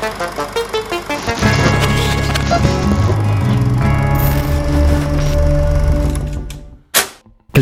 Thank 0.00 0.20
you. 0.20 0.29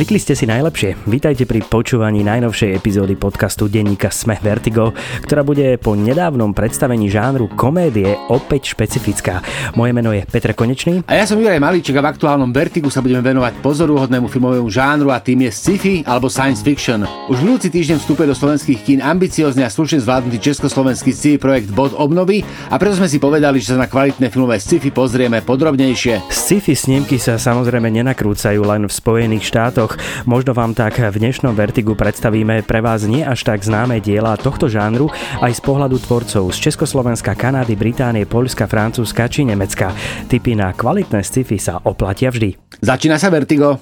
Klikli 0.08 0.24
ste 0.24 0.40
si 0.40 0.48
najlepšie. 0.48 1.04
Vítajte 1.04 1.44
pri 1.44 1.60
počúvaní 1.60 2.24
najnovšej 2.24 2.80
epizódy 2.80 3.12
podcastu 3.12 3.68
denníka 3.68 4.08
Sme 4.08 4.40
Vertigo, 4.40 4.96
ktorá 5.20 5.44
bude 5.44 5.76
po 5.76 5.92
nedávnom 5.92 6.56
predstavení 6.56 7.12
žánru 7.12 7.44
komédie 7.52 8.16
opäť 8.32 8.72
špecifická. 8.72 9.44
Moje 9.76 9.92
meno 9.92 10.08
je 10.16 10.24
Petr 10.24 10.56
Konečný. 10.56 11.04
A 11.04 11.12
ja 11.12 11.28
som 11.28 11.36
Juraj 11.36 11.60
Malíček 11.60 11.92
a 11.92 12.00
v 12.00 12.16
aktuálnom 12.16 12.48
Vertigu 12.56 12.88
sa 12.88 13.04
budeme 13.04 13.20
venovať 13.20 13.60
pozoruhodnému 13.60 14.32
filmovému 14.32 14.72
žánru 14.72 15.12
a 15.12 15.20
tým 15.20 15.44
je 15.44 15.52
sci-fi 15.52 16.00
alebo 16.08 16.32
science 16.32 16.64
fiction. 16.64 17.04
Už 17.28 17.44
budúci 17.44 17.68
týždeň 17.68 18.00
vstúpe 18.00 18.24
do 18.24 18.32
slovenských 18.32 18.80
kín 18.80 19.04
ambiciózny 19.04 19.60
a 19.60 19.68
slušne 19.68 20.00
zvládnutý 20.00 20.40
československý 20.40 21.12
sci 21.12 21.36
projekt 21.36 21.68
Bod 21.76 21.92
obnovy 21.92 22.48
a 22.72 22.80
preto 22.80 22.96
sme 22.96 23.12
si 23.12 23.20
povedali, 23.20 23.60
že 23.60 23.76
sa 23.76 23.84
na 23.84 23.84
kvalitné 23.84 24.32
filmové 24.32 24.56
sci-fi 24.56 24.88
pozrieme 24.88 25.44
podrobnejšie. 25.44 26.32
Sci-fi 26.32 26.72
snímky 26.72 27.20
sa 27.20 27.36
samozrejme 27.36 27.92
nenakrúcajú 27.92 28.64
len 28.64 28.88
v 28.88 28.92
Spojených 28.96 29.44
štátoch. 29.44 29.97
Možno 30.24 30.54
vám 30.56 30.74
tak 30.74 30.98
v 30.98 31.16
dnešnom 31.16 31.54
Vertigu 31.54 31.94
predstavíme 31.98 32.64
pre 32.66 32.80
vás 32.82 33.04
nie 33.04 33.22
až 33.26 33.44
tak 33.46 33.62
známe 33.62 33.98
diela 34.02 34.38
tohto 34.38 34.70
žánru 34.70 35.10
aj 35.40 35.52
z 35.54 35.60
pohľadu 35.62 35.96
tvorcov 36.02 36.50
z 36.54 36.58
Československa, 36.70 37.36
Kanady, 37.36 37.74
Británie, 37.74 38.24
Poľska, 38.24 38.66
Francúzska 38.70 39.26
či 39.26 39.44
Nemecka. 39.44 39.94
Typy 40.26 40.58
na 40.58 40.74
kvalitné 40.74 41.22
sci-fi 41.22 41.58
sa 41.60 41.80
oplatia 41.82 42.32
vždy. 42.32 42.80
Začína 42.82 43.18
sa 43.18 43.28
Vertigo. 43.28 43.78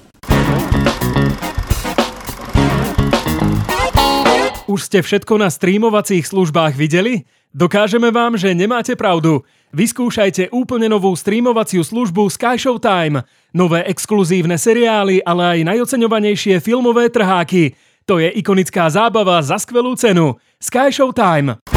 Už 4.67 4.93
ste 4.93 4.99
všetko 4.99 5.39
na 5.39 5.47
streamovacích 5.47 6.27
službách 6.27 6.75
videli? 6.75 7.23
Dokážeme 7.55 8.13
vám, 8.13 8.37
že 8.37 8.53
nemáte 8.53 8.99
pravdu. 8.99 9.47
Vyskúšajte 9.73 10.53
úplne 10.53 10.93
novú 10.93 11.15
streamovaciu 11.17 11.81
službu 11.81 12.29
Sky 12.29 12.61
Showtime. 12.61 13.25
Nové 13.57 13.89
exkluzívne 13.89 14.61
seriály, 14.61 15.25
ale 15.25 15.57
aj 15.57 15.59
najoceňovanejšie 15.65 16.61
filmové 16.61 17.09
trháky. 17.09 17.73
To 18.05 18.21
je 18.21 18.29
ikonická 18.37 18.85
zábava 18.93 19.41
za 19.41 19.57
skvelú 19.57 19.97
cenu. 19.97 20.37
Sky 20.61 20.93
Showtime. 20.93 21.76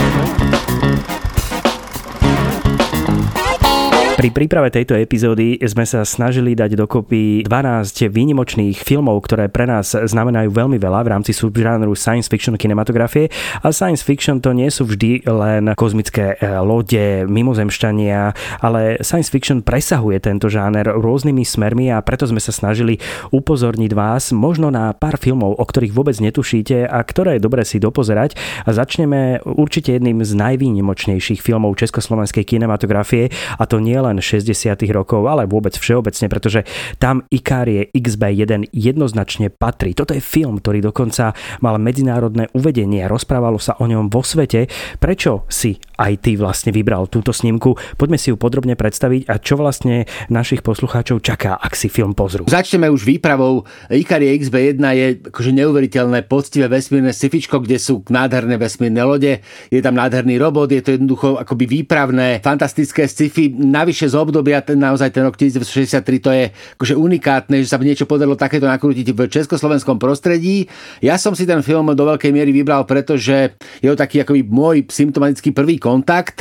Pri 4.19 4.35
príprave 4.35 4.67
tejto 4.67 4.99
epizódy 4.99 5.55
sme 5.63 5.87
sa 5.87 6.03
snažili 6.03 6.51
dať 6.51 6.75
dokopy 6.75 7.47
12 7.47 8.11
výnimočných 8.11 8.75
filmov, 8.83 9.23
ktoré 9.23 9.47
pre 9.47 9.63
nás 9.63 9.95
znamenajú 9.95 10.51
veľmi 10.51 10.75
veľa 10.75 11.07
v 11.07 11.11
rámci 11.15 11.31
subžánru 11.31 11.95
science 11.95 12.27
fiction 12.27 12.59
kinematografie. 12.59 13.31
A 13.63 13.71
science 13.71 14.03
fiction 14.03 14.43
to 14.43 14.51
nie 14.51 14.67
sú 14.67 14.91
vždy 14.91 15.23
len 15.23 15.71
kozmické 15.71 16.35
e, 16.35 16.51
lode, 16.59 17.31
mimozemšťania, 17.31 18.35
ale 18.59 18.99
science 18.99 19.31
fiction 19.31 19.63
presahuje 19.63 20.19
tento 20.19 20.51
žáner 20.51 20.83
rôznymi 20.83 21.47
smermi 21.47 21.87
a 21.87 22.03
preto 22.03 22.27
sme 22.27 22.43
sa 22.43 22.51
snažili 22.51 22.99
upozorniť 23.31 23.91
vás 23.95 24.35
možno 24.35 24.67
na 24.67 24.91
pár 24.91 25.15
filmov, 25.15 25.55
o 25.55 25.63
ktorých 25.63 25.95
vôbec 25.95 26.19
netušíte 26.19 26.91
a 26.91 26.99
ktoré 27.07 27.39
je 27.39 27.45
dobre 27.47 27.63
si 27.63 27.79
dopozerať. 27.79 28.35
A 28.67 28.75
začneme 28.75 29.39
určite 29.47 29.95
jedným 29.95 30.27
z 30.27 30.35
najvýnimočnejších 30.35 31.39
filmov 31.39 31.79
československej 31.79 32.43
kinematografie 32.43 33.31
a 33.55 33.63
to 33.63 33.79
nie 33.79 33.95
len 33.95 34.08
nielen 34.09 34.25
60. 34.25 34.81
rokov, 34.89 35.21
ale 35.29 35.45
vôbec 35.45 35.77
všeobecne, 35.77 36.25
pretože 36.25 36.65
tam 36.97 37.21
Ikarie 37.29 37.93
XB1 37.93 38.73
jednoznačne 38.73 39.53
patrí. 39.53 39.93
Toto 39.93 40.17
je 40.17 40.21
film, 40.23 40.57
ktorý 40.57 40.81
dokonca 40.81 41.37
mal 41.61 41.77
medzinárodné 41.77 42.49
uvedenie, 42.57 43.05
rozprávalo 43.05 43.61
sa 43.61 43.77
o 43.77 43.85
ňom 43.85 44.09
vo 44.09 44.25
svete. 44.25 44.65
Prečo 44.97 45.45
si 45.45 45.77
aj 46.01 46.25
ty 46.25 46.33
vlastne 46.33 46.73
vybral 46.73 47.05
túto 47.05 47.29
snímku? 47.29 47.77
Poďme 48.01 48.17
si 48.17 48.33
ju 48.33 48.35
podrobne 48.41 48.73
predstaviť 48.73 49.29
a 49.29 49.37
čo 49.37 49.61
vlastne 49.61 50.09
našich 50.33 50.65
poslucháčov 50.65 51.21
čaká, 51.21 51.53
ak 51.53 51.77
si 51.77 51.85
film 51.85 52.17
pozrú. 52.17 52.49
Začneme 52.49 52.89
už 52.89 53.05
výpravou. 53.05 53.69
Ikarie 53.93 54.33
XB1 54.41 54.81
je 54.81 55.07
akože 55.29 55.51
neuveriteľné, 55.53 56.25
poctivé 56.25 56.65
vesmírne 56.65 57.13
scifičko, 57.13 57.61
kde 57.61 57.77
sú 57.77 58.01
nádherné 58.09 58.57
vesmírne 58.57 59.03
lode, 59.05 59.43
je 59.69 59.81
tam 59.83 59.93
nádherný 59.99 60.39
robot, 60.39 60.71
je 60.71 60.81
to 60.81 60.95
jednoducho 60.95 61.35
akoby 61.35 61.83
výpravné, 61.83 62.39
fantastické 62.39 63.05
sci-fi. 63.05 63.51
Navyše 63.51 63.98
navyše 63.99 64.15
z 64.15 64.23
obdobia, 64.23 64.63
ten, 64.63 64.79
naozaj 64.79 65.11
ten 65.11 65.27
rok 65.27 65.35
1963, 65.35 66.23
to 66.23 66.31
je 66.31 66.43
akože 66.79 66.95
unikátne, 66.95 67.59
že 67.59 67.67
sa 67.67 67.75
niečo 67.83 68.07
podarilo 68.07 68.39
takéto 68.39 68.63
nakrútiť 68.63 69.11
v 69.11 69.27
československom 69.27 69.99
prostredí. 69.99 70.71
Ja 71.03 71.19
som 71.19 71.35
si 71.35 71.43
ten 71.43 71.59
film 71.59 71.91
do 71.91 72.03
veľkej 72.07 72.31
miery 72.31 72.55
vybral, 72.55 72.87
pretože 72.87 73.59
je 73.83 73.91
to 73.91 73.99
taký 73.99 74.23
akoby 74.23 74.47
môj 74.47 74.87
symptomatický 74.87 75.51
prvý 75.51 75.75
kontakt. 75.75 76.39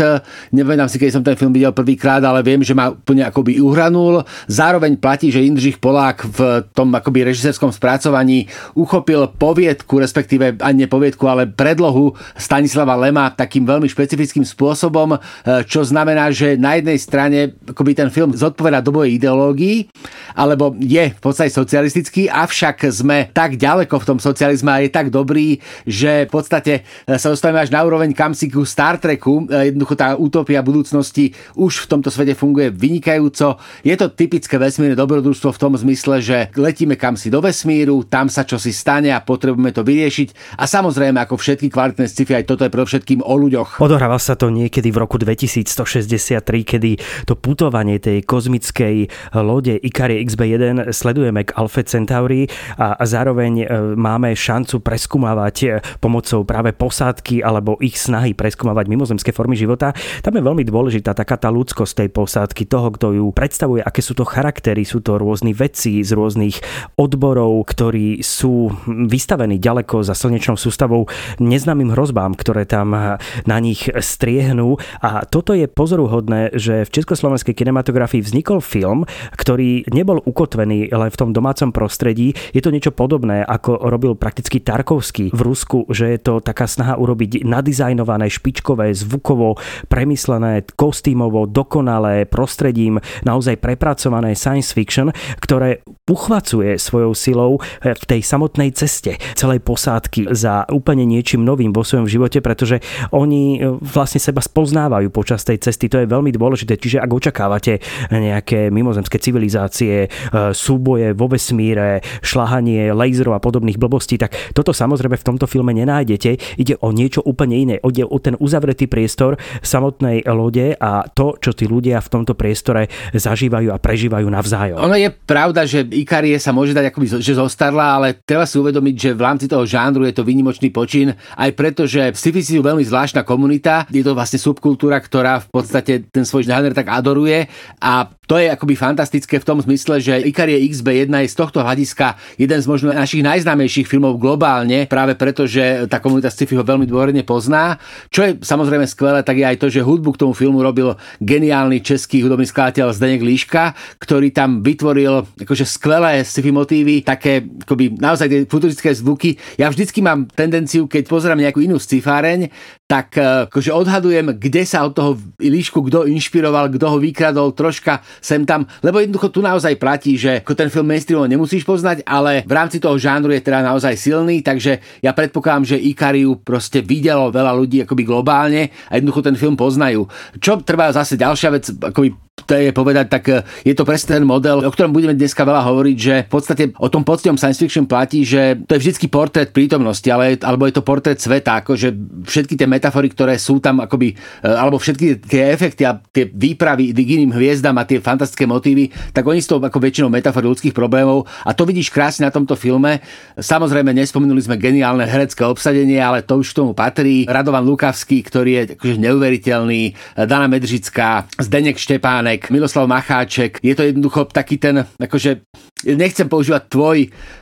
Neviem 0.55 0.87
si, 0.87 1.03
keď 1.03 1.19
som 1.19 1.27
ten 1.27 1.35
film 1.35 1.51
videl 1.51 1.75
prvýkrát, 1.75 2.23
ale 2.23 2.47
viem, 2.47 2.63
že 2.63 2.79
ma 2.79 2.95
úplne 2.95 3.27
akoby 3.27 3.59
uhranul. 3.59 4.23
Zároveň 4.47 4.95
platí, 4.95 5.35
že 5.35 5.43
Indřich 5.43 5.83
Polák 5.83 6.31
v 6.31 6.63
tom 6.79 6.95
akoby 6.95 7.27
režisérskom 7.27 7.75
spracovaní 7.75 8.47
uchopil 8.79 9.35
poviedku, 9.35 9.99
respektíve 9.99 10.63
ani 10.63 10.87
nepoviedku, 10.87 11.27
ale 11.27 11.51
predlohu 11.51 12.15
Stanislava 12.39 12.95
Lema 12.95 13.35
takým 13.35 13.67
veľmi 13.67 13.91
špecifickým 13.91 14.47
spôsobom, 14.47 15.19
čo 15.67 15.83
znamená, 15.83 16.31
že 16.31 16.55
na 16.55 16.79
jednej 16.79 16.99
strane 17.09 17.48
akoby 17.55 17.93
ten 17.95 18.09
film 18.13 18.35
zodpoveda 18.35 18.85
dobovej 18.85 19.17
ideológii, 19.17 19.89
alebo 20.35 20.75
je 20.79 21.15
v 21.15 21.21
podstate 21.21 21.51
socialistický, 21.51 22.29
avšak 22.29 22.91
sme 22.91 23.31
tak 23.33 23.57
ďaleko 23.57 23.95
v 23.99 24.07
tom 24.07 24.19
socializme 24.19 24.71
a 24.71 24.83
je 24.83 24.91
tak 24.91 25.09
dobrý, 25.09 25.59
že 25.87 26.27
v 26.27 26.31
podstate 26.31 26.73
e, 27.07 27.17
sa 27.17 27.33
dostávame 27.33 27.65
až 27.65 27.73
na 27.73 27.83
úroveň 27.87 28.13
kamsi 28.13 28.53
ku 28.53 28.67
Star 28.67 29.01
Treku. 29.01 29.47
E, 29.49 29.73
jednoducho 29.73 29.95
tá 29.97 30.19
utopia 30.19 30.61
budúcnosti 30.61 31.33
už 31.55 31.87
v 31.87 31.97
tomto 31.97 32.11
svete 32.13 32.35
funguje 32.35 32.75
vynikajúco. 32.75 33.57
Je 33.87 33.95
to 33.97 34.11
typické 34.13 34.59
vesmírne 34.59 34.99
dobrodružstvo 34.99 35.55
v 35.55 35.61
tom 35.61 35.73
zmysle, 35.79 36.21
že 36.21 36.51
letíme 36.59 36.99
kamsi 36.99 37.31
do 37.31 37.39
vesmíru, 37.39 38.03
tam 38.05 38.27
sa 38.27 38.43
čosi 38.43 38.75
stane 38.75 39.15
a 39.15 39.23
potrebujeme 39.23 39.71
to 39.71 39.87
vyriešiť. 39.87 40.59
A 40.59 40.67
samozrejme, 40.67 41.17
ako 41.23 41.39
všetky 41.39 41.71
kvalitné 41.71 42.11
sci-fi, 42.11 42.43
aj 42.43 42.51
toto 42.51 42.67
je 42.67 42.75
predovšetkým 42.75 43.23
o 43.23 43.35
ľuďoch. 43.39 43.79
Odohráva 43.79 44.19
sa 44.19 44.35
to 44.35 44.51
niekedy 44.51 44.91
v 44.91 44.99
roku 44.99 45.17
2163, 45.17 46.43
kedy 46.67 46.91
to 47.25 47.38
putovanie 47.39 48.03
tej 48.03 48.27
kozmickej 48.27 49.09
lode 49.39 49.79
Ikari 49.79 50.21
XB1 50.27 50.91
sledujeme 50.91 51.47
k 51.47 51.55
Alfa 51.55 51.87
Centauri 51.87 52.51
a 52.75 52.99
zároveň 53.07 53.53
e, 53.63 53.67
máme 53.95 54.35
šancu 54.35 54.83
preskúmavať 54.83 55.57
e, 55.63 55.67
pomocou 56.03 56.43
práve 56.43 56.75
posádky 56.75 57.41
alebo 57.47 57.79
ich 57.79 57.95
snahy 57.97 58.35
preskúmavať 58.35 58.91
mimozemské 58.91 59.31
formy 59.31 59.55
života. 59.55 59.95
Tam 60.21 60.35
je 60.35 60.43
veľmi 60.43 60.67
dôležitá 60.67 61.15
taká 61.15 61.39
tá 61.39 61.49
ľudskosť 61.55 62.05
tej 62.05 62.09
posádky, 62.11 62.63
toho, 62.67 62.91
kto 62.91 63.07
ju 63.15 63.27
predstavuje, 63.31 63.81
aké 63.81 64.03
sú 64.03 64.19
to 64.19 64.27
charaktery, 64.27 64.83
sú 64.83 64.99
to 64.99 65.17
rôzni 65.17 65.55
vedci 65.55 66.03
z 66.03 66.11
rôznych 66.19 66.59
odborov, 66.99 67.63
ktorí 67.71 68.21
sú 68.27 68.75
vystavení 68.87 69.63
ďaleko 69.63 70.03
za 70.03 70.19
slnečnou 70.19 70.59
sústavou 70.59 71.07
neznámym 71.39 71.95
hrozbám, 71.95 72.35
ktoré 72.35 72.67
tam 72.67 73.19
na 73.47 73.59
nich 73.63 73.87
striehnú. 73.87 74.81
A 74.99 75.23
toto 75.29 75.55
je 75.55 75.71
pozoruhodné, 75.71 76.57
že 76.57 76.83
v 76.83 76.91
Československu 76.91 77.28
slovenskej 77.29 77.53
kinematografii 77.53 78.25
vznikol 78.25 78.65
film, 78.65 79.05
ktorý 79.37 79.85
nebol 79.93 80.17
ukotvený 80.25 80.89
len 80.89 81.11
v 81.13 81.21
tom 81.21 81.37
domácom 81.37 81.69
prostredí. 81.77 82.33
Je 82.57 82.65
to 82.65 82.73
niečo 82.73 82.97
podobné, 82.97 83.45
ako 83.45 83.85
robil 83.85 84.17
prakticky 84.17 84.65
Tarkovský 84.65 85.29
v 85.29 85.41
Rusku, 85.45 85.85
že 85.93 86.17
je 86.17 86.19
to 86.25 86.41
taká 86.41 86.65
snaha 86.65 86.97
urobiť 86.97 87.45
nadizajnované, 87.45 88.33
špičkové, 88.33 88.97
zvukovo 88.97 89.61
premyslené, 89.93 90.65
kostýmovo, 90.73 91.45
dokonalé 91.45 92.25
prostredím, 92.25 92.97
naozaj 93.29 93.61
prepracované 93.61 94.33
science 94.33 94.73
fiction, 94.73 95.13
ktoré 95.45 95.85
uchvacuje 96.09 96.81
svojou 96.81 97.13
silou 97.13 97.61
v 97.85 98.05
tej 98.09 98.25
samotnej 98.25 98.73
ceste 98.73 99.21
celej 99.37 99.61
posádky 99.61 100.33
za 100.33 100.65
úplne 100.73 101.05
niečím 101.05 101.45
novým 101.45 101.77
vo 101.77 101.85
svojom 101.85 102.09
živote, 102.09 102.41
pretože 102.41 102.81
oni 103.13 103.61
vlastne 103.85 104.17
seba 104.17 104.41
spoznávajú 104.41 105.13
počas 105.13 105.45
tej 105.45 105.61
cesty. 105.61 105.93
To 105.93 106.01
je 106.01 106.09
veľmi 106.09 106.33
dôležité. 106.33 106.81
Čiže 106.81 107.05
ak 107.05 107.11
očakávate 107.19 107.83
nejaké 108.15 108.71
mimozemské 108.71 109.19
civilizácie, 109.19 110.07
e, 110.07 110.09
súboje 110.55 111.13
vo 111.13 111.27
vesmíre, 111.27 112.01
šlahanie 112.23 112.95
laserov 112.95 113.37
a 113.37 113.43
podobných 113.43 113.77
blbostí, 113.77 114.17
tak 114.17 114.35
toto 114.55 114.71
samozrejme 114.71 115.19
v 115.19 115.27
tomto 115.27 115.51
filme 115.51 115.75
nenájdete. 115.75 116.59
Ide 116.59 116.79
o 116.81 116.95
niečo 116.95 117.21
úplne 117.27 117.59
iné. 117.59 117.75
Ide 117.83 118.07
o 118.07 118.17
ten 118.23 118.39
uzavretý 118.39 118.87
priestor 118.87 119.37
samotnej 119.61 120.23
lode 120.31 120.79
a 120.79 121.05
to, 121.11 121.37
čo 121.43 121.53
tí 121.53 121.67
ľudia 121.67 121.99
v 121.99 122.09
tomto 122.09 122.39
priestore 122.39 122.87
zažívajú 123.13 123.75
a 123.75 123.83
prežívajú 123.83 124.27
navzájom. 124.31 124.79
Ono 124.79 124.97
je 124.97 125.11
pravda, 125.11 125.67
že 125.67 125.83
Ikarie 125.83 126.39
sa 126.39 126.55
môže 126.55 126.77
dať 126.77 126.95
akoby, 126.95 127.19
že 127.19 127.35
zostarla, 127.35 127.99
ale 127.99 128.21
treba 128.23 128.47
si 128.47 128.57
uvedomiť, 128.61 128.95
že 128.95 129.11
v 129.17 129.23
rámci 129.25 129.47
toho 129.51 129.65
žánru 129.67 130.07
je 130.07 130.15
to 130.15 130.23
výnimočný 130.23 130.71
počin, 130.71 131.13
aj 131.35 131.51
preto, 131.57 131.89
že 131.89 132.15
sci 132.15 132.31
sú 132.39 132.63
veľmi 132.63 132.85
zvláštna 132.85 133.27
komunita. 133.27 133.89
Je 133.91 134.05
to 134.05 134.15
vlastne 134.15 134.39
subkultúra, 134.39 135.01
ktorá 135.01 135.43
v 135.43 135.49
podstate 135.51 136.07
ten 136.13 136.23
svoj 136.23 136.47
žáner 136.47 136.77
tak 136.77 136.87
adoruje 136.99 137.47
a 137.79 138.11
to 138.29 138.37
je 138.37 138.53
akoby 138.53 138.77
fantastické 138.77 139.41
v 139.41 139.49
tom 139.49 139.57
zmysle, 139.65 140.05
že 140.05 140.21
Ikarie 140.21 140.61
XB1 140.69 141.09
je 141.25 141.33
z 141.33 141.37
tohto 141.39 141.65
hľadiska 141.65 142.21
jeden 142.37 142.61
z 142.61 142.67
možno 142.69 142.93
našich 142.93 143.25
najznámejších 143.25 143.89
filmov 143.89 144.21
globálne, 144.21 144.85
práve 144.85 145.17
preto, 145.17 145.49
že 145.49 145.89
tá 145.89 145.97
komunita 145.97 146.29
sci-fi 146.29 146.61
ho 146.61 146.65
veľmi 146.67 146.85
dôverne 146.85 147.25
pozná. 147.25 147.81
Čo 148.13 148.21
je 148.29 148.33
samozrejme 148.45 148.85
skvelé, 148.85 149.25
tak 149.25 149.41
je 149.41 149.49
aj 149.49 149.57
to, 149.57 149.73
že 149.73 149.81
hudbu 149.81 150.13
k 150.13 150.21
tomu 150.29 150.37
filmu 150.37 150.61
robil 150.61 150.93
geniálny 151.25 151.81
český 151.81 152.21
hudobný 152.21 152.45
skladateľ 152.45 152.93
Zdenek 152.93 153.25
Líška, 153.25 153.73
ktorý 153.97 154.29
tam 154.29 154.61
vytvoril 154.61 155.25
akože 155.41 155.65
skvelé 155.65 156.21
sci-fi 156.21 156.53
motívy, 156.53 157.01
také 157.01 157.41
akoby 157.65 157.97
naozaj 157.97 158.45
futuristické 158.45 158.93
zvuky. 158.93 159.41
Ja 159.57 159.73
vždycky 159.73 160.05
mám 160.05 160.29
tendenciu, 160.29 160.85
keď 160.85 161.09
pozerám 161.09 161.41
nejakú 161.41 161.65
inú 161.65 161.81
sci-fáreň, 161.81 162.53
tak 162.89 163.21
eh, 163.21 163.45
akože 163.45 163.69
odhadujem, 163.69 164.33
kde 164.41 164.65
sa 164.65 164.89
od 164.89 164.97
toho 164.97 165.13
líšku 165.37 165.85
kto 165.93 166.09
inšpiroval, 166.09 166.73
kto 166.73 166.89
ho 166.89 166.97
vykradol 166.97 167.53
troška 167.53 168.01
sem 168.25 168.49
tam, 168.49 168.65
lebo 168.81 168.97
jednoducho 168.97 169.29
tu 169.29 169.45
naozaj 169.45 169.77
platí, 169.77 170.17
že 170.17 170.41
ako 170.41 170.57
ten 170.57 170.73
film 170.73 170.89
mainstreamov 170.89 171.29
nemusíš 171.29 171.69
poznať, 171.69 172.01
ale 172.09 172.49
v 172.49 172.53
rámci 172.57 172.81
toho 172.81 172.97
žánru 172.97 173.29
je 173.37 173.45
teda 173.45 173.61
naozaj 173.61 173.93
silný, 173.93 174.41
takže 174.41 174.81
ja 175.05 175.13
predpokladám, 175.13 175.77
že 175.77 175.77
Ikariu 175.77 176.41
proste 176.41 176.81
videlo 176.81 177.29
veľa 177.29 177.53
ľudí 177.53 177.85
akoby 177.85 178.03
globálne 178.09 178.73
a 178.89 178.97
jednoducho 178.97 179.21
ten 179.21 179.37
film 179.37 179.53
poznajú. 179.53 180.09
Čo 180.41 180.65
trvá 180.65 180.89
zase 180.89 181.21
ďalšia 181.21 181.51
vec, 181.53 181.69
akoby 181.69 182.17
to 182.47 182.55
je 182.55 182.71
povedať, 182.71 183.07
tak 183.11 183.25
e, 183.31 183.43
je 183.67 183.75
to 183.75 183.83
presne 183.83 184.21
ten 184.21 184.25
model, 184.27 184.63
o 184.63 184.71
ktorom 184.71 184.95
budeme 184.95 185.17
dneska 185.17 185.43
veľa 185.43 185.63
hovoriť, 185.67 185.97
že 185.99 186.15
v 186.29 186.31
podstate 186.31 186.65
o 186.79 186.89
tom 186.93 187.03
poctivom 187.03 187.41
science 187.41 187.59
fiction 187.59 187.89
platí, 187.89 188.23
že 188.23 188.61
to 188.69 188.77
je 188.77 188.83
vždycky 188.85 189.11
portrét 189.11 189.51
prítomnosti, 189.51 190.07
ale, 190.07 190.39
alebo 190.39 190.69
je 190.69 190.75
to 190.77 190.87
portrét 190.87 191.19
sveta, 191.19 191.65
akože 191.65 191.89
všetky 192.29 192.55
tie 192.55 192.69
metafory, 192.79 193.11
ktoré 193.11 193.35
sú 193.37 193.59
tam 193.59 193.83
akoby, 193.83 194.15
e, 194.15 194.47
alebo 194.47 194.79
všetky 194.79 195.23
tie 195.27 195.51
efekty 195.51 195.83
a 195.85 195.99
tie 195.99 196.31
výpravy 196.31 196.95
k 196.95 197.11
iným 197.19 197.35
hviezdam 197.35 197.75
a 197.79 197.87
tie 197.87 197.99
fantastické 197.99 198.47
motívy, 198.47 198.91
tak 199.11 199.27
oni 199.27 199.43
sú 199.43 199.59
to 199.59 199.67
ako 199.67 199.79
väčšinou 199.83 200.09
metafory 200.09 200.47
ľudských 200.47 200.75
problémov 200.75 201.27
a 201.47 201.55
to 201.55 201.67
vidíš 201.67 201.91
krásne 201.91 202.27
na 202.27 202.33
tomto 202.35 202.59
filme. 202.59 203.03
Samozrejme, 203.39 203.95
nespomenuli 203.95 204.43
sme 204.43 204.59
geniálne 204.59 205.07
herecké 205.07 205.43
obsadenie, 205.43 205.99
ale 205.99 206.23
to 206.23 206.41
už 206.41 206.55
k 206.55 206.59
tomu 206.63 206.73
patrí. 206.73 207.27
Radovan 207.27 207.67
Lukavský, 207.67 208.23
ktorý 208.23 208.51
je 208.51 208.63
akože 208.79 208.97
neuveriteľný, 209.01 209.83
Dana 210.27 210.51
Medřická, 210.51 211.31
Zdenek 211.39 211.79
Štepán, 211.79 212.19
Štepanek, 212.19 212.51
Miloslav 212.51 212.89
Macháček. 212.89 213.61
Je 213.63 213.75
to 213.75 213.87
jednoducho 213.87 214.27
taký 214.29 214.59
ten, 214.59 214.83
akože 214.99 215.47
nechcem 215.87 216.29
používať 216.29 216.63
tvoj 216.67 216.99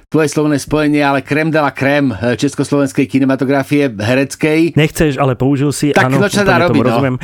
tvoje 0.06 0.30
slovné 0.30 0.62
spojenie, 0.62 1.02
ale 1.02 1.18
krem 1.18 1.50
de 1.50 1.58
la 1.58 1.74
krem 1.74 2.14
eh, 2.14 2.38
československej 2.38 3.10
kinematografie 3.10 3.90
hereckej. 3.90 4.78
Nechceš, 4.78 5.18
ale 5.18 5.34
použil 5.34 5.74
si. 5.74 5.90
Tak 5.90 6.06
áno, 6.06 6.22
no 6.22 6.30
čo 6.30 6.46
dá 6.46 6.62
robiť, 6.62 6.78
no. 6.78 7.18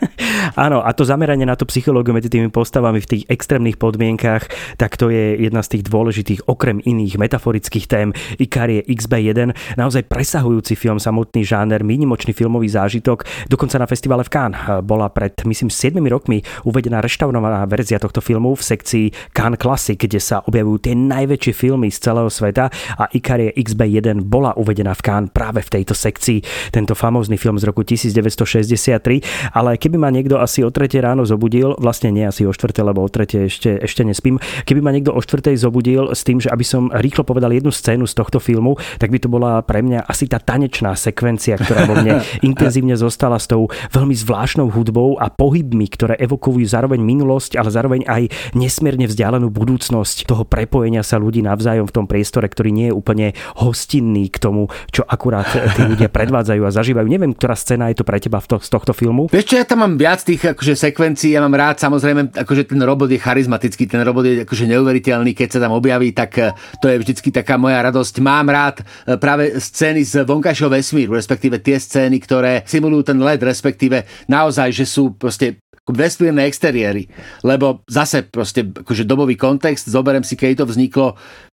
áno, 0.64 0.80
a 0.80 0.90
to 0.96 1.04
zameranie 1.04 1.44
na 1.44 1.60
to 1.60 1.68
psychológiu 1.68 2.16
medzi 2.16 2.32
tými 2.32 2.48
postavami 2.48 3.04
v 3.04 3.06
tých 3.06 3.24
extrémnych 3.28 3.76
podmienkach, 3.76 4.48
tak 4.80 4.96
to 4.96 5.12
je 5.12 5.44
jedna 5.44 5.60
z 5.60 5.76
tých 5.76 5.82
dôležitých, 5.86 6.48
okrem 6.48 6.80
iných 6.80 7.20
metaforických 7.20 7.86
tém, 7.86 8.16
Ikarie 8.40 8.80
XB1, 8.88 9.76
naozaj 9.76 10.08
presahujúci 10.08 10.72
film, 10.72 10.96
samotný 10.96 11.44
žáner, 11.44 11.84
minimočný 11.84 12.32
filmový 12.32 12.72
zážitok. 12.72 13.28
Dokonca 13.52 13.76
na 13.76 13.84
festivale 13.84 14.24
v 14.24 14.32
Cannes 14.32 14.56
eh, 14.56 14.80
bola 14.80 15.12
pred, 15.12 15.36
myslím, 15.44 15.68
7 15.68 16.00
rokmi 16.08 16.40
uvedená 16.64 17.04
reštaurovaná 17.04 17.68
verzia 17.68 18.00
tohto 18.00 18.24
filmu 18.24 18.56
v 18.56 18.62
sekcii 18.64 19.06
Cannes 19.36 19.60
Classic, 19.60 20.00
kde 20.00 20.16
sa 20.16 20.40
objavujú 20.42 20.90
tie 20.90 20.94
najväčšie 20.96 21.52
filmy 21.54 21.92
z 21.92 22.00
celého 22.02 22.21
celého 22.22 22.30
sveta 22.30 22.70
a 22.94 23.10
Ikarie 23.10 23.50
XB1 23.58 24.22
bola 24.22 24.54
uvedená 24.54 24.94
v 24.94 25.02
Cannes 25.02 25.30
práve 25.34 25.64
v 25.66 25.80
tejto 25.80 25.94
sekcii. 25.96 26.70
Tento 26.70 26.94
famózny 26.94 27.34
film 27.34 27.58
z 27.58 27.66
roku 27.66 27.82
1963, 27.82 29.50
ale 29.56 29.74
keby 29.74 29.96
ma 29.98 30.14
niekto 30.14 30.38
asi 30.38 30.62
o 30.62 30.70
3 30.70 31.02
ráno 31.02 31.26
zobudil, 31.26 31.74
vlastne 31.82 32.14
nie 32.14 32.22
asi 32.22 32.46
o 32.46 32.52
4, 32.54 32.70
lebo 32.78 33.02
o 33.02 33.08
3 33.10 33.50
ešte, 33.50 33.70
ešte 33.82 34.02
nespím, 34.06 34.38
keby 34.68 34.80
ma 34.84 34.94
niekto 34.94 35.10
o 35.10 35.18
4 35.18 35.56
zobudil 35.58 36.14
s 36.14 36.22
tým, 36.22 36.38
že 36.38 36.52
aby 36.52 36.62
som 36.62 36.92
rýchlo 36.92 37.26
povedal 37.26 37.50
jednu 37.50 37.74
scénu 37.74 38.06
z 38.06 38.14
tohto 38.14 38.38
filmu, 38.38 38.78
tak 39.02 39.10
by 39.10 39.18
to 39.18 39.26
bola 39.26 39.58
pre 39.64 39.82
mňa 39.82 40.06
asi 40.06 40.28
tá 40.30 40.38
tanečná 40.38 40.94
sekvencia, 40.94 41.58
ktorá 41.58 41.88
vo 41.88 41.98
mne 41.98 42.22
intenzívne 42.48 42.94
zostala 42.94 43.40
s 43.40 43.48
tou 43.48 43.66
veľmi 43.90 44.14
zvláštnou 44.14 44.70
hudbou 44.70 45.18
a 45.18 45.32
pohybmi, 45.32 45.88
ktoré 45.90 46.14
evokujú 46.20 46.62
zároveň 46.68 47.00
minulosť, 47.02 47.58
ale 47.58 47.68
zároveň 47.72 48.00
aj 48.06 48.22
nesmierne 48.52 49.08
vzdialenú 49.08 49.48
budúcnosť 49.48 50.28
toho 50.28 50.44
prepojenia 50.44 51.00
sa 51.00 51.16
ľudí 51.16 51.40
navzájom 51.40 51.88
v 51.88 51.94
tom 51.94 52.04
priestore, 52.12 52.44
ktorý 52.52 52.68
nie 52.76 52.86
je 52.92 52.94
úplne 52.94 53.32
hostinný 53.56 54.28
k 54.28 54.36
tomu, 54.36 54.68
čo 54.92 55.00
akurát 55.08 55.48
tí 55.48 55.80
ľudia 55.80 56.12
predvádzajú 56.16 56.60
a 56.60 56.70
zažívajú. 56.76 57.08
Neviem, 57.08 57.32
ktorá 57.32 57.56
scéna 57.56 57.88
je 57.88 57.96
to 57.96 58.04
pre 58.04 58.20
teba 58.20 58.44
to, 58.44 58.60
z 58.60 58.68
tohto 58.68 58.92
filmu. 58.92 59.32
Vieš 59.32 59.48
čo, 59.48 59.56
ja 59.56 59.64
tam 59.64 59.88
mám 59.88 59.96
viac 59.96 60.20
tých 60.20 60.52
akože, 60.52 60.76
sekvencií, 60.76 61.32
ja 61.32 61.40
mám 61.40 61.56
rád 61.56 61.80
samozrejme, 61.80 62.36
akože 62.36 62.68
ten 62.68 62.80
robot 62.84 63.08
je 63.08 63.16
charizmatický, 63.16 63.88
ten 63.88 64.04
robot 64.04 64.28
je 64.28 64.34
akože 64.44 64.68
neuveriteľný, 64.68 65.32
keď 65.32 65.48
sa 65.56 65.58
tam 65.64 65.72
objaví, 65.72 66.12
tak 66.12 66.30
eh, 66.36 66.52
to 66.84 66.92
je 66.92 67.00
vždycky 67.00 67.32
taká 67.32 67.56
moja 67.56 67.80
radosť. 67.80 68.20
Mám 68.20 68.52
rád 68.52 68.76
eh, 68.84 69.16
práve 69.16 69.56
scény 69.56 70.04
z 70.04 70.28
vonkajšieho 70.28 70.68
vesmíru, 70.68 71.16
respektíve 71.16 71.64
tie 71.64 71.80
scény, 71.80 72.20
ktoré 72.20 72.66
simulujú 72.68 73.08
ten 73.08 73.18
led, 73.22 73.40
respektíve 73.40 74.04
naozaj, 74.28 74.68
že 74.74 74.84
sú 74.84 75.16
proste 75.16 75.62
vesmírne 75.90 76.46
exteriéry, 76.46 77.10
lebo 77.42 77.82
zase 77.90 78.22
proste 78.22 78.62
akože 78.62 79.02
dobový 79.02 79.34
kontext, 79.34 79.90
zoberiem 79.90 80.22
si, 80.22 80.38
keď 80.38 80.62
to 80.62 80.66
vzniklo, 80.70 81.06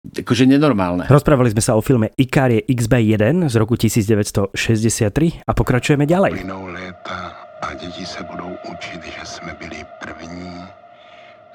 akože 0.04 0.44
nenormálne. 0.44 1.08
Rozprávali 1.08 1.56
sme 1.56 1.64
sa 1.64 1.80
o 1.80 1.82
filme 1.82 2.12
Ikarie 2.20 2.68
XB1 2.68 3.48
z 3.48 3.56
roku 3.56 3.80
1963 3.80 5.48
a 5.48 5.52
pokračujeme 5.56 6.04
ďalej. 6.04 6.44
léta 6.44 7.48
a 7.62 7.74
děti 7.74 8.06
se 8.06 8.24
budou 8.24 8.52
učit, 8.68 9.02
že 9.04 9.24
jsme 9.24 9.56
byli 9.60 9.86
první, 10.00 10.52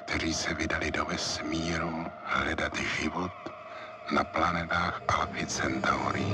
kteří 0.05 0.35
se 0.35 0.55
vydali 0.55 0.91
do 0.91 1.05
vesmíru 1.05 2.07
hledat 2.25 2.73
život 3.01 3.33
na 4.15 4.25
planetách 4.25 5.03
Alpha 5.09 5.47
Centauri. 5.47 6.27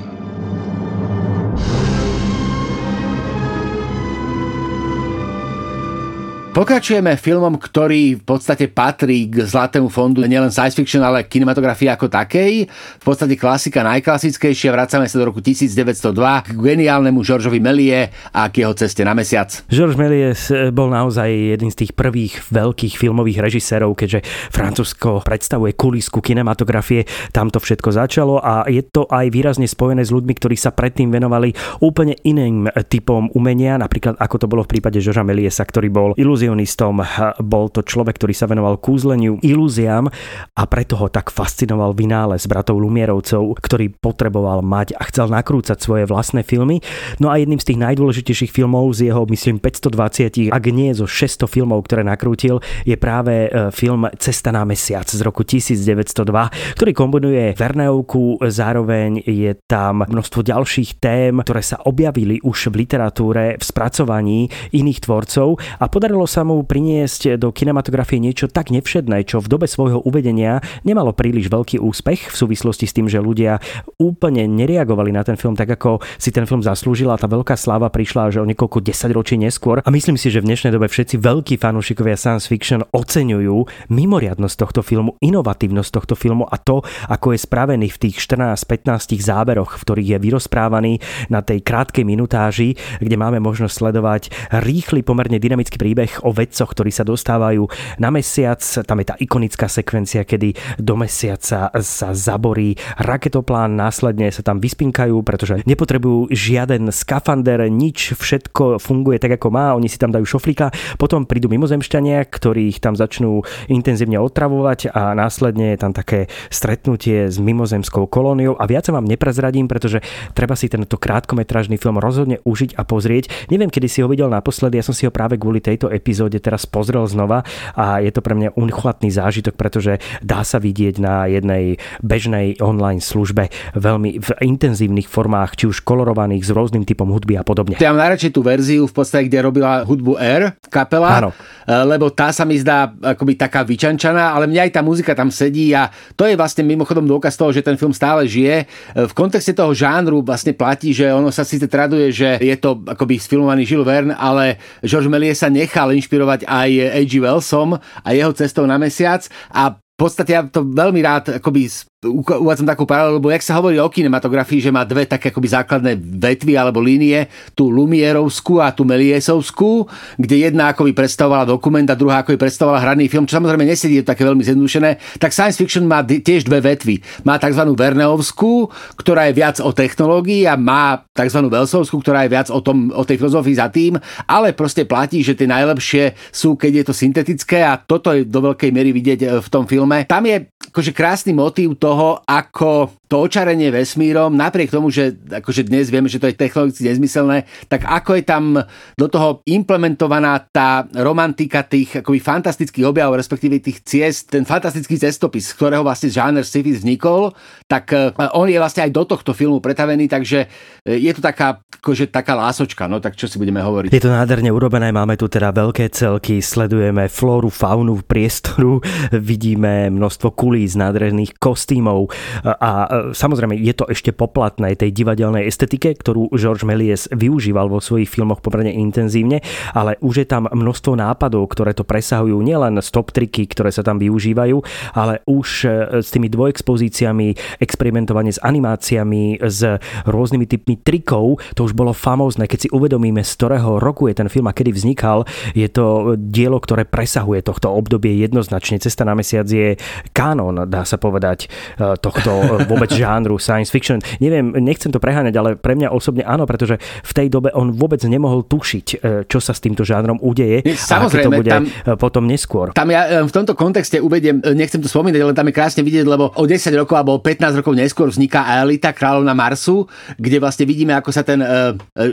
Pokračujeme 6.48 7.14
filmom, 7.14 7.54
ktorý 7.54 8.18
v 8.18 8.24
podstate 8.26 8.66
patrí 8.66 9.30
k 9.30 9.46
Zlatému 9.46 9.86
fondu 9.94 10.26
nielen 10.26 10.50
science 10.50 10.74
fiction, 10.74 11.06
ale 11.06 11.30
kinematografii 11.30 11.86
ako 11.86 12.10
takej. 12.10 12.66
V 12.98 13.04
podstate 13.06 13.38
klasika 13.38 13.86
najklasickejšia. 13.86 14.74
Vracame 14.74 15.06
sa 15.06 15.22
do 15.22 15.30
roku 15.30 15.38
1902 15.38 16.18
k 16.18 16.48
geniálnemu 16.58 17.22
Georgeovi 17.22 17.62
Melie 17.62 18.10
a 18.34 18.50
k 18.50 18.66
jeho 18.66 18.74
ceste 18.74 19.06
na 19.06 19.14
mesiac. 19.14 19.54
Georges 19.70 19.94
Méliès 19.94 20.50
bol 20.74 20.90
naozaj 20.90 21.30
jeden 21.30 21.70
z 21.70 21.86
tých 21.86 21.92
prvých 21.94 22.50
veľkých 22.50 22.98
filmových 22.98 23.38
režisérov, 23.38 23.94
keďže 23.94 24.26
Francúzsko 24.50 25.22
predstavuje 25.22 25.78
kulisku 25.78 26.18
kinematografie. 26.18 27.06
Tam 27.30 27.54
to 27.54 27.62
všetko 27.62 27.94
začalo 27.94 28.42
a 28.42 28.66
je 28.66 28.82
to 28.82 29.06
aj 29.06 29.30
výrazne 29.30 29.70
spojené 29.70 30.02
s 30.02 30.10
ľuďmi, 30.10 30.34
ktorí 30.34 30.58
sa 30.58 30.74
predtým 30.74 31.14
venovali 31.14 31.54
úplne 31.86 32.18
iným 32.26 32.66
typom 32.90 33.30
umenia, 33.38 33.78
napríklad 33.78 34.18
ako 34.18 34.36
to 34.42 34.50
bolo 34.50 34.66
v 34.66 34.74
prípade 34.74 34.98
Georgesa 34.98 35.22
Meliesa, 35.22 35.62
ktorý 35.62 35.86
bol 35.86 36.10
ilúziou 36.18 36.37
iluzionistom. 36.38 37.02
Bol 37.42 37.66
to 37.74 37.82
človek, 37.82 38.22
ktorý 38.22 38.30
sa 38.30 38.46
venoval 38.46 38.78
kúzleniu, 38.78 39.42
ilúziám 39.42 40.06
a 40.54 40.62
preto 40.70 40.94
ho 40.94 41.10
tak 41.10 41.34
fascinoval 41.34 41.98
vynález 41.98 42.46
bratov 42.46 42.78
Lumierovcov, 42.78 43.58
ktorý 43.58 43.90
potreboval 43.98 44.62
mať 44.62 44.94
a 44.94 45.02
chcel 45.10 45.26
nakrúcať 45.34 45.82
svoje 45.82 46.06
vlastné 46.06 46.46
filmy. 46.46 46.78
No 47.18 47.34
a 47.34 47.42
jedným 47.42 47.58
z 47.58 47.74
tých 47.74 47.82
najdôležitejších 47.82 48.54
filmov 48.54 48.94
z 48.94 49.10
jeho, 49.10 49.26
myslím, 49.26 49.58
520, 49.58 50.54
ak 50.54 50.64
nie 50.70 50.94
zo 50.94 51.10
600 51.10 51.50
filmov, 51.50 51.82
ktoré 51.90 52.06
nakrútil, 52.06 52.62
je 52.86 52.94
práve 52.94 53.50
e, 53.50 53.74
film 53.74 54.06
Cesta 54.22 54.54
na 54.54 54.62
mesiac 54.62 55.10
z 55.10 55.18
roku 55.26 55.42
1902, 55.42 56.78
ktorý 56.78 56.92
kombinuje 56.94 57.58
Verneovku, 57.58 58.38
zároveň 58.46 59.26
je 59.26 59.58
tam 59.66 60.06
množstvo 60.06 60.46
ďalších 60.46 61.02
tém, 61.02 61.42
ktoré 61.42 61.66
sa 61.66 61.82
objavili 61.82 62.38
už 62.46 62.70
v 62.70 62.86
literatúre, 62.86 63.58
v 63.58 63.64
spracovaní 63.64 64.46
iných 64.70 65.02
tvorcov 65.02 65.58
a 65.82 65.84
podarilo 65.88 66.27
sa 66.28 66.44
mu 66.44 66.60
priniesť 66.60 67.40
do 67.40 67.48
kinematografie 67.48 68.20
niečo 68.20 68.46
tak 68.46 68.68
nevšedné, 68.68 69.24
čo 69.24 69.40
v 69.40 69.48
dobe 69.48 69.64
svojho 69.64 70.04
uvedenia 70.04 70.60
nemalo 70.84 71.16
príliš 71.16 71.48
veľký 71.48 71.80
úspech 71.80 72.28
v 72.28 72.36
súvislosti 72.36 72.84
s 72.84 72.92
tým, 72.92 73.08
že 73.08 73.18
ľudia 73.18 73.58
úplne 73.96 74.44
nereagovali 74.44 75.10
na 75.10 75.24
ten 75.24 75.40
film 75.40 75.56
tak, 75.56 75.72
ako 75.72 76.04
si 76.20 76.28
ten 76.28 76.44
film 76.44 76.60
zaslúžila. 76.60 77.16
Tá 77.16 77.26
veľká 77.26 77.56
sláva 77.56 77.88
prišla 77.88 78.28
až 78.28 78.34
o 78.42 78.48
niekoľko 78.48 78.84
desaťročí 78.84 79.40
neskôr. 79.40 79.80
A 79.80 79.90
myslím 79.90 80.20
si, 80.20 80.28
že 80.28 80.44
v 80.44 80.52
dnešnej 80.52 80.76
dobe 80.76 80.92
všetci 80.92 81.16
veľkí 81.16 81.56
fanúšikovia 81.56 82.20
science 82.20 82.44
fiction 82.44 82.84
oceňujú 82.92 83.88
mimoriadnosť 83.88 84.56
tohto 84.60 84.80
filmu, 84.84 85.16
inovatívnosť 85.24 85.90
tohto 85.90 86.14
filmu 86.14 86.44
a 86.44 86.60
to, 86.60 86.84
ako 87.08 87.32
je 87.32 87.38
spravený 87.40 87.88
v 87.88 88.00
tých 88.08 88.20
14-15 88.20 89.16
záberoch, 89.16 89.80
v 89.80 89.82
ktorých 89.88 90.08
je 90.12 90.18
vyrozprávaný 90.20 90.92
na 91.32 91.40
tej 91.40 91.64
krátkej 91.64 92.04
minutáži, 92.04 92.76
kde 93.00 93.16
máme 93.16 93.40
možnosť 93.40 93.74
sledovať 93.74 94.22
rýchly, 94.62 95.00
pomerne 95.00 95.38
dynamický 95.38 95.78
príbeh 95.78 96.17
o 96.22 96.30
vedcoch, 96.34 96.70
ktorí 96.72 96.90
sa 96.90 97.06
dostávajú 97.06 97.66
na 98.02 98.08
mesiac. 98.12 98.60
Tam 98.60 98.98
je 99.00 99.06
tá 99.06 99.14
ikonická 99.18 99.70
sekvencia, 99.70 100.26
kedy 100.26 100.80
do 100.82 100.94
mesiaca 100.98 101.70
sa 101.78 102.08
zaborí 102.12 102.74
raketoplán, 102.98 103.74
následne 103.74 104.30
sa 104.32 104.42
tam 104.42 104.58
vyspinkajú, 104.58 105.20
pretože 105.22 105.62
nepotrebujú 105.64 106.30
žiaden 106.32 106.90
skafander, 106.90 107.66
nič, 107.68 108.16
všetko 108.16 108.80
funguje 108.82 109.20
tak, 109.22 109.38
ako 109.38 109.48
má, 109.52 109.74
oni 109.74 109.86
si 109.86 110.00
tam 110.00 110.10
dajú 110.10 110.24
šoflíka, 110.24 110.72
potom 110.96 111.28
prídu 111.28 111.52
mimozemšťania, 111.52 112.24
ktorí 112.26 112.72
ich 112.72 112.80
tam 112.82 112.98
začnú 112.98 113.44
intenzívne 113.70 114.18
otravovať 114.18 114.90
a 114.90 115.14
následne 115.14 115.76
je 115.76 115.78
tam 115.78 115.92
také 115.94 116.26
stretnutie 116.48 117.28
s 117.28 117.36
mimozemskou 117.38 118.08
kolóniou 118.08 118.58
a 118.58 118.64
viac 118.64 118.88
sa 118.88 118.96
vám 118.96 119.06
neprezradím, 119.06 119.68
pretože 119.68 120.00
treba 120.32 120.56
si 120.56 120.72
tento 120.72 120.96
krátkometrážny 120.96 121.76
film 121.76 122.00
rozhodne 122.00 122.40
užiť 122.42 122.74
a 122.80 122.82
pozrieť. 122.88 123.48
Neviem, 123.52 123.68
kedy 123.68 123.86
si 123.86 124.00
ho 124.00 124.08
videl 124.08 124.32
naposledy, 124.32 124.80
ja 124.80 124.84
som 124.86 124.96
si 124.96 125.04
ho 125.04 125.12
práve 125.12 125.36
kvôli 125.36 125.60
tejto 125.60 125.92
epizóde 125.92 126.07
teraz 126.40 126.64
pozrel 126.68 127.04
znova 127.10 127.44
a 127.74 128.00
je 128.00 128.10
to 128.14 128.20
pre 128.22 128.34
mňa 128.36 128.54
unchvatný 128.54 129.10
zážitok, 129.10 129.54
pretože 129.58 129.98
dá 130.22 130.46
sa 130.46 130.62
vidieť 130.62 131.00
na 131.00 131.26
jednej 131.26 131.80
bežnej 132.00 132.60
online 132.62 133.02
službe 133.02 133.50
veľmi 133.74 134.20
v 134.22 134.28
intenzívnych 134.44 135.10
formách, 135.10 135.58
či 135.58 135.64
už 135.68 135.82
kolorovaných 135.82 136.44
s 136.44 136.50
rôznym 136.54 136.84
typom 136.86 137.10
hudby 137.10 137.40
a 137.40 137.44
podobne. 137.44 137.80
Ja 137.80 137.92
mám 137.92 138.04
najradšej 138.04 138.32
tú 138.32 138.40
verziu 138.44 138.84
v 138.86 138.94
podstate, 138.94 139.26
kde 139.26 139.44
robila 139.44 139.82
hudbu 139.82 140.20
Air 140.20 140.56
kapela, 140.68 141.24
Áno. 141.24 141.30
E, 141.68 141.72
lebo 141.84 142.08
tá 142.08 142.32
sa 142.32 142.48
mi 142.48 142.56
zdá 142.56 142.88
akoby 142.88 143.36
taká 143.36 143.60
vyčančaná, 143.60 144.32
ale 144.32 144.48
mňa 144.48 144.68
aj 144.68 144.72
tá 144.72 144.80
muzika 144.80 145.12
tam 145.12 145.28
sedí 145.28 145.76
a 145.76 145.92
to 146.16 146.24
je 146.24 146.32
vlastne 146.32 146.64
mimochodom 146.64 147.04
dôkaz 147.04 147.36
toho, 147.36 147.52
že 147.52 147.60
ten 147.60 147.76
film 147.76 147.92
stále 147.92 148.24
žije. 148.24 148.64
E, 148.64 149.04
v 149.04 149.12
kontexte 149.12 149.52
toho 149.52 149.76
žánru 149.76 150.24
vlastne 150.24 150.56
platí, 150.56 150.96
že 150.96 151.12
ono 151.12 151.28
sa 151.28 151.44
síce 151.44 151.68
traduje, 151.68 152.08
že 152.08 152.40
je 152.40 152.56
to 152.56 152.80
akoby 152.88 153.20
sfilmovaný 153.20 153.68
Jules 153.68 153.84
Verne, 153.84 154.16
ale 154.16 154.56
George 154.80 155.12
Méliès 155.12 155.44
sa 155.44 155.52
nechal 155.52 155.92
inšpirovať 155.98 156.46
aj 156.46 156.70
A.G. 157.02 157.12
Wellsom 157.18 157.76
a 157.78 158.08
jeho 158.14 158.32
cestou 158.32 158.64
na 158.64 158.78
mesiac 158.78 159.26
a 159.50 159.74
v 159.74 159.94
podstate 159.98 160.30
ja 160.30 160.46
to 160.46 160.62
veľmi 160.62 161.02
rád 161.02 161.42
akoby 161.42 161.66
uvádzam 162.06 162.62
takú 162.62 162.86
paralelu, 162.86 163.18
lebo 163.18 163.34
jak 163.34 163.42
sa 163.42 163.58
hovorí 163.58 163.74
o 163.82 163.90
kinematografii, 163.90 164.62
že 164.62 164.70
má 164.70 164.86
dve 164.86 165.02
také 165.02 165.34
akoby 165.34 165.50
základné 165.50 165.92
vetvy 165.98 166.54
alebo 166.54 166.78
línie, 166.78 167.26
tú 167.58 167.74
Lumierovskú 167.74 168.62
a 168.62 168.70
tú 168.70 168.86
Meliesovskú, 168.86 169.90
kde 170.14 170.46
jedna 170.46 170.70
akoby 170.70 170.94
predstavovala 170.94 171.50
dokument 171.50 171.90
a 171.90 171.98
druhá 171.98 172.22
akoby 172.22 172.38
predstavovala 172.38 172.86
hraný 172.86 173.10
film, 173.10 173.26
čo 173.26 173.42
samozrejme 173.42 173.66
nesedí, 173.66 173.98
je 173.98 174.06
také 174.06 174.22
veľmi 174.22 174.46
zjednodušené, 174.46 175.18
tak 175.18 175.34
science 175.34 175.58
fiction 175.58 175.90
má 175.90 176.06
tiež 176.06 176.46
dve 176.46 176.62
vetvy. 176.62 177.02
Má 177.26 177.34
tzv. 177.42 177.66
Verneovskú, 177.74 178.70
ktorá 178.94 179.26
je 179.26 179.34
viac 179.34 179.58
o 179.58 179.74
technológii 179.74 180.46
a 180.46 180.54
má 180.54 181.02
tzv. 181.10 181.50
Velsovskú, 181.50 181.98
ktorá 181.98 182.22
je 182.22 182.30
viac 182.30 182.48
o, 182.54 182.62
tom, 182.62 182.94
o 182.94 183.02
tej 183.02 183.18
filozofii 183.18 183.58
za 183.58 183.74
tým, 183.74 183.98
ale 184.30 184.54
proste 184.54 184.86
platí, 184.86 185.26
že 185.26 185.34
tie 185.34 185.50
najlepšie 185.50 186.14
sú, 186.30 186.54
keď 186.54 186.72
je 186.78 186.84
to 186.86 186.94
syntetické 186.94 187.66
a 187.66 187.74
toto 187.74 188.14
je 188.14 188.22
do 188.22 188.38
veľkej 188.38 188.70
miery 188.70 188.94
vidieť 188.94 189.20
e, 189.26 189.28
v 189.42 189.48
tom 189.50 189.66
filme. 189.66 190.06
Tam 190.06 190.22
je 190.22 190.46
akože 190.70 190.94
krásny 190.94 191.34
motív 191.34 191.74
toho, 191.88 192.20
ako 192.28 193.00
to 193.08 193.24
očarenie 193.24 193.72
vesmírom, 193.72 194.36
napriek 194.36 194.68
tomu, 194.68 194.92
že 194.92 195.16
akože 195.16 195.64
dnes 195.64 195.88
vieme, 195.88 196.12
že 196.12 196.20
to 196.20 196.28
je 196.28 196.36
technologicky 196.36 196.84
nezmyselné, 196.84 197.48
tak 197.64 197.88
ako 197.88 198.20
je 198.20 198.24
tam 198.28 198.60
do 199.00 199.06
toho 199.08 199.40
implementovaná 199.48 200.36
tá 200.52 200.84
romantika 200.92 201.64
tých 201.64 202.04
akoby 202.04 202.20
fantastických 202.20 202.84
objavov, 202.84 203.16
respektíve 203.16 203.64
tých 203.64 203.80
ciest, 203.80 204.28
ten 204.28 204.44
fantastický 204.44 205.00
cestopis, 205.00 205.48
z 205.48 205.56
ktorého 205.56 205.80
vlastne 205.80 206.12
žáner 206.12 206.44
sci-fi 206.44 206.76
vznikol, 206.76 207.32
tak 207.64 207.96
e, 207.96 208.12
on 208.36 208.44
je 208.44 208.60
vlastne 208.60 208.84
aj 208.84 208.92
do 208.92 209.08
tohto 209.08 209.32
filmu 209.32 209.64
pretavený, 209.64 210.04
takže 210.04 210.44
e, 210.84 211.00
je 211.00 211.12
to 211.16 211.24
taká, 211.24 211.64
akože 211.80 212.12
taká 212.12 212.36
lásočka, 212.36 212.84
no 212.92 213.00
tak 213.00 213.16
čo 213.16 213.24
si 213.24 213.40
budeme 213.40 213.64
hovoriť. 213.64 213.88
Je 213.88 214.04
to 214.04 214.12
nádherne 214.12 214.52
urobené, 214.52 214.92
máme 214.92 215.16
tu 215.16 215.32
teda 215.32 215.48
veľké 215.56 215.88
celky, 215.96 216.44
sledujeme 216.44 217.08
flóru, 217.08 217.48
faunu 217.48 218.04
priestoru, 218.04 218.84
vidíme 219.32 219.88
množstvo 219.88 220.36
kulí 220.36 220.68
z 220.68 220.76
nádherných 220.76 221.40
kostýmov 221.78 222.10
a 222.42 222.70
samozrejme 223.14 223.54
je 223.54 223.74
to 223.74 223.86
ešte 223.86 224.10
poplatné 224.10 224.74
tej 224.74 224.90
divadelnej 224.90 225.46
estetike, 225.46 225.94
ktorú 225.94 226.34
George 226.34 226.66
Méliès 226.66 227.06
využíval 227.14 227.70
vo 227.70 227.78
svojich 227.78 228.10
filmoch 228.10 228.42
pomerne 228.42 228.74
intenzívne, 228.74 229.40
ale 229.72 229.94
už 230.02 230.24
je 230.24 230.26
tam 230.26 230.50
množstvo 230.50 230.98
nápadov, 230.98 231.46
ktoré 231.54 231.72
to 231.74 231.86
presahujú 231.86 232.42
nielen 232.42 232.82
stop 232.82 233.14
triky, 233.14 233.46
ktoré 233.46 233.70
sa 233.70 233.86
tam 233.86 234.02
využívajú, 234.02 234.58
ale 234.98 235.22
už 235.30 235.48
e, 235.64 235.68
s 236.02 236.10
tými 236.10 236.26
dvojexpozíciami, 236.32 237.60
experimentovanie 237.62 238.34
s 238.34 238.42
animáciami, 238.42 239.38
s 239.38 239.78
rôznymi 240.08 240.46
typmi 240.50 240.74
trikov, 240.82 241.38
to 241.54 241.68
už 241.68 241.76
bolo 241.78 241.94
famózne. 241.94 242.50
Keď 242.50 242.58
si 242.58 242.68
uvedomíme, 242.74 243.22
z 243.22 243.32
ktorého 243.38 243.78
roku 243.78 244.10
je 244.10 244.18
ten 244.18 244.28
film 244.32 244.50
a 244.50 244.56
kedy 244.56 244.74
vznikal, 244.74 245.28
je 245.54 245.68
to 245.70 246.18
dielo, 246.18 246.58
ktoré 246.58 246.88
presahuje 246.88 247.44
tohto 247.44 247.70
obdobie 247.70 248.18
jednoznačne. 248.18 248.82
Cesta 248.82 249.06
na 249.06 249.14
mesiac 249.14 249.46
je 249.46 249.78
kánon, 250.16 250.66
dá 250.66 250.82
sa 250.88 250.96
povedať, 250.96 251.52
tohto 251.76 252.30
e, 252.30 252.44
vôbec 252.64 252.90
žánru 252.92 253.36
science 253.36 253.68
fiction. 253.68 253.98
Neviem, 254.22 254.54
nechcem 254.62 254.88
to 254.88 255.02
preháňať, 255.02 255.34
ale 255.36 255.50
pre 255.58 255.74
mňa 255.76 255.92
osobne 255.92 256.24
áno, 256.24 256.48
pretože 256.48 256.80
v 256.80 257.12
tej 257.12 257.28
dobe 257.28 257.52
on 257.52 257.74
vôbec 257.74 258.00
nemohol 258.06 258.46
tušiť, 258.46 258.86
e, 258.94 258.96
čo 259.28 259.38
sa 259.42 259.52
s 259.52 259.60
týmto 259.60 259.82
žánrom 259.84 260.18
udeje. 260.22 260.64
Samozrejme, 260.64 261.24
a 261.24 261.28
to 261.28 261.40
bude 261.44 261.50
tam, 261.50 261.64
potom 261.98 262.24
neskôr. 262.24 262.72
Tam 262.72 262.88
ja 262.88 263.24
v 263.24 263.32
tomto 263.32 263.52
kontexte 263.58 263.98
uvediem, 263.98 264.40
nechcem 264.54 264.80
to 264.80 264.88
spomínať, 264.88 265.20
ale 265.20 265.34
tam 265.36 265.48
je 265.50 265.54
krásne 265.54 265.82
vidieť, 265.84 266.06
lebo 266.06 266.30
o 266.32 266.44
10 266.44 266.70
rokov 266.78 266.94
alebo 266.96 267.18
15 267.20 267.60
rokov 267.60 267.72
neskôr 267.74 268.08
vzniká 268.08 268.44
Elita 268.62 268.94
kráľovna 268.94 269.34
Marsu, 269.34 269.84
kde 270.16 270.38
vlastne 270.40 270.64
vidíme, 270.64 270.94
ako 270.94 271.10
sa 271.10 271.22
ten 271.26 271.40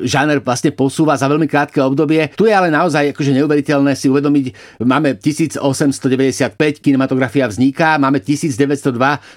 žáner 0.05 0.41
vlastne 0.41 0.71
posúva 0.73 1.15
za 1.15 1.29
veľmi 1.29 1.47
krátke 1.49 1.81
obdobie. 1.81 2.31
Tu 2.33 2.49
je 2.49 2.53
ale 2.53 2.69
naozaj 2.73 3.13
akože 3.13 3.31
neuveriteľné 3.35 3.93
si 3.97 4.07
uvedomiť, 4.09 4.45
máme 4.83 5.17
1895, 5.19 6.81
kinematografia 6.81 7.47
vzniká, 7.49 7.97
máme 8.01 8.21
1902, 8.21 8.95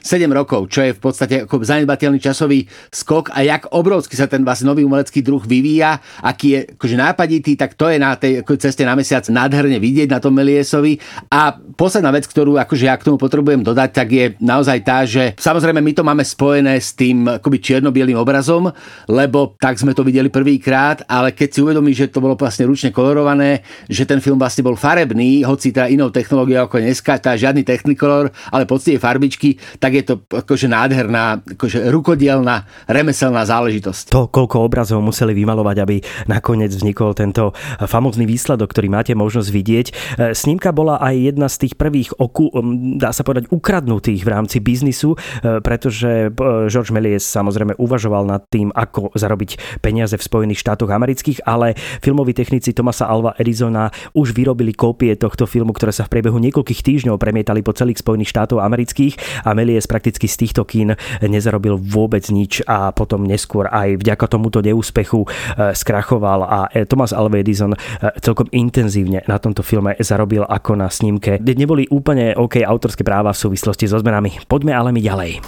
7 0.08 0.24
rokov, 0.32 0.72
čo 0.72 0.88
je 0.88 0.96
v 0.96 1.00
podstate 1.04 1.44
ako 1.44 1.60
zanedbateľný 1.60 2.16
časový 2.16 2.64
skok 2.88 3.28
a 3.36 3.44
jak 3.44 3.68
obrovsky 3.76 4.16
sa 4.16 4.24
ten 4.24 4.40
vlastne 4.40 4.72
nový 4.72 4.88
umelecký 4.88 5.20
druh 5.20 5.44
vyvíja, 5.44 6.00
aký 6.24 6.46
je 6.48 6.60
akože 6.80 6.96
nápaditý, 6.96 7.60
tak 7.60 7.76
to 7.76 7.92
je 7.92 8.00
na 8.00 8.16
tej 8.16 8.40
ceste 8.56 8.88
na 8.88 8.96
mesiac 8.96 9.28
nádherne 9.28 9.76
vidieť 9.76 10.08
na 10.08 10.16
tom 10.16 10.32
Meliesovi. 10.32 10.96
A 11.28 11.52
posledná 11.76 12.08
vec, 12.08 12.24
ktorú 12.24 12.56
akože 12.56 12.88
ja 12.88 12.96
k 12.96 13.04
tomu 13.04 13.20
potrebujem 13.20 13.60
dodať, 13.60 13.90
tak 13.92 14.08
je 14.08 14.32
naozaj 14.40 14.78
tá, 14.80 15.04
že 15.04 15.36
samozrejme 15.36 15.84
my 15.84 15.92
to 15.92 16.00
máme 16.00 16.24
spojené 16.24 16.80
s 16.80 16.96
tým 16.96 17.28
akoby 17.28 17.60
čierno 17.60 17.92
obrazom, 18.16 18.72
lebo 19.10 19.58
tak 19.60 19.76
sme 19.76 19.92
to 19.92 20.06
videli 20.06 20.32
prvýkrát, 20.32 21.04
ale 21.04 21.36
keď 21.36 21.48
si 21.52 21.60
uvedomí, 21.60 21.92
že 21.92 22.08
to 22.08 22.24
bolo 22.24 22.38
vlastne 22.38 22.64
ručne 22.64 22.94
kolorované, 22.94 23.60
že 23.90 24.08
ten 24.08 24.22
film 24.22 24.40
vlastne 24.40 24.64
bol 24.64 24.78
farebný, 24.78 25.44
hoci 25.44 25.74
teda 25.74 25.90
inou 25.92 26.08
technológiou 26.08 26.64
ako 26.64 26.80
dneska, 26.80 27.20
tá 27.20 27.34
žiadny 27.34 27.66
technicolor, 27.66 28.30
ale 28.54 28.64
poctivé 28.64 28.96
farbičky, 28.96 29.58
tak 29.82 29.97
je 29.97 29.97
to 30.04 30.14
akože 30.28 30.66
nádherná 30.70 31.40
akože 31.44 31.90
rukodielná, 31.90 32.68
remeselná 32.86 33.42
záležitosť. 33.44 34.12
To, 34.12 34.28
koľko 34.30 34.64
obrazov 34.64 35.00
museli 35.02 35.34
vymalovať, 35.34 35.76
aby 35.82 35.96
nakoniec 36.30 36.70
vznikol 36.70 37.16
tento 37.16 37.56
famózny 37.82 38.28
výsledok, 38.28 38.70
ktorý 38.70 38.88
máte 38.92 39.12
možnosť 39.18 39.48
vidieť. 39.50 39.86
E, 39.88 39.92
snímka 40.36 40.70
bola 40.70 41.00
aj 41.00 41.14
jedna 41.16 41.48
z 41.50 41.56
tých 41.66 41.74
prvých, 41.74 42.14
oku, 42.20 42.52
dá 43.00 43.10
sa 43.10 43.26
povedať, 43.26 43.50
ukradnutých 43.50 44.22
v 44.22 44.30
rámci 44.30 44.62
biznisu, 44.62 45.16
e, 45.16 45.18
pretože 45.64 46.28
e, 46.28 46.68
George 46.70 46.92
Méliès 46.94 47.24
samozrejme 47.24 47.74
uvažoval 47.80 48.28
nad 48.28 48.44
tým, 48.46 48.70
ako 48.70 49.16
zarobiť 49.16 49.80
peniaze 49.82 50.14
v 50.14 50.22
Spojených 50.22 50.62
štátoch 50.62 50.92
amerických, 50.92 51.42
ale 51.48 51.74
filmoví 52.04 52.36
technici 52.36 52.76
Tomasa 52.76 53.08
Alva 53.08 53.34
Edisona 53.40 53.90
už 54.14 54.36
vyrobili 54.36 54.76
kópie 54.76 55.16
tohto 55.16 55.48
filmu, 55.48 55.72
ktoré 55.72 55.90
sa 55.90 56.04
v 56.04 56.18
priebehu 56.18 56.36
niekoľkých 56.38 56.84
týždňov 56.84 57.16
premietali 57.16 57.64
po 57.64 57.72
celých 57.72 58.04
Spojených 58.04 58.30
štátoch 58.30 58.60
amerických 58.60 59.44
a 59.48 59.56
Méliès 59.56 59.87
prakticky 59.88 60.28
z 60.28 60.36
týchto 60.44 60.68
kín 60.68 60.92
nezarobil 61.24 61.80
vôbec 61.80 62.22
nič 62.28 62.60
a 62.68 62.92
potom 62.92 63.24
neskôr 63.24 63.66
aj 63.72 63.96
vďaka 64.04 64.26
tomuto 64.28 64.60
neúspechu 64.60 65.24
e, 65.24 65.28
skrachoval 65.72 66.44
a 66.44 66.60
e, 66.68 66.84
Thomas 66.84 67.16
Alva 67.16 67.40
Edison 67.40 67.72
e, 67.72 67.78
celkom 68.20 68.52
intenzívne 68.52 69.24
na 69.24 69.40
tomto 69.40 69.64
filme 69.64 69.96
zarobil 69.98 70.44
ako 70.44 70.76
na 70.76 70.92
snímke. 70.92 71.40
Neboli 71.40 71.88
úplne 71.88 72.36
OK 72.36 72.60
autorské 72.60 73.00
práva 73.02 73.32
v 73.32 73.40
súvislosti 73.48 73.88
so 73.88 73.96
zmenami. 73.96 74.44
Poďme 74.44 74.76
ale 74.76 74.92
mi 74.92 75.00
ďalej. 75.00 75.40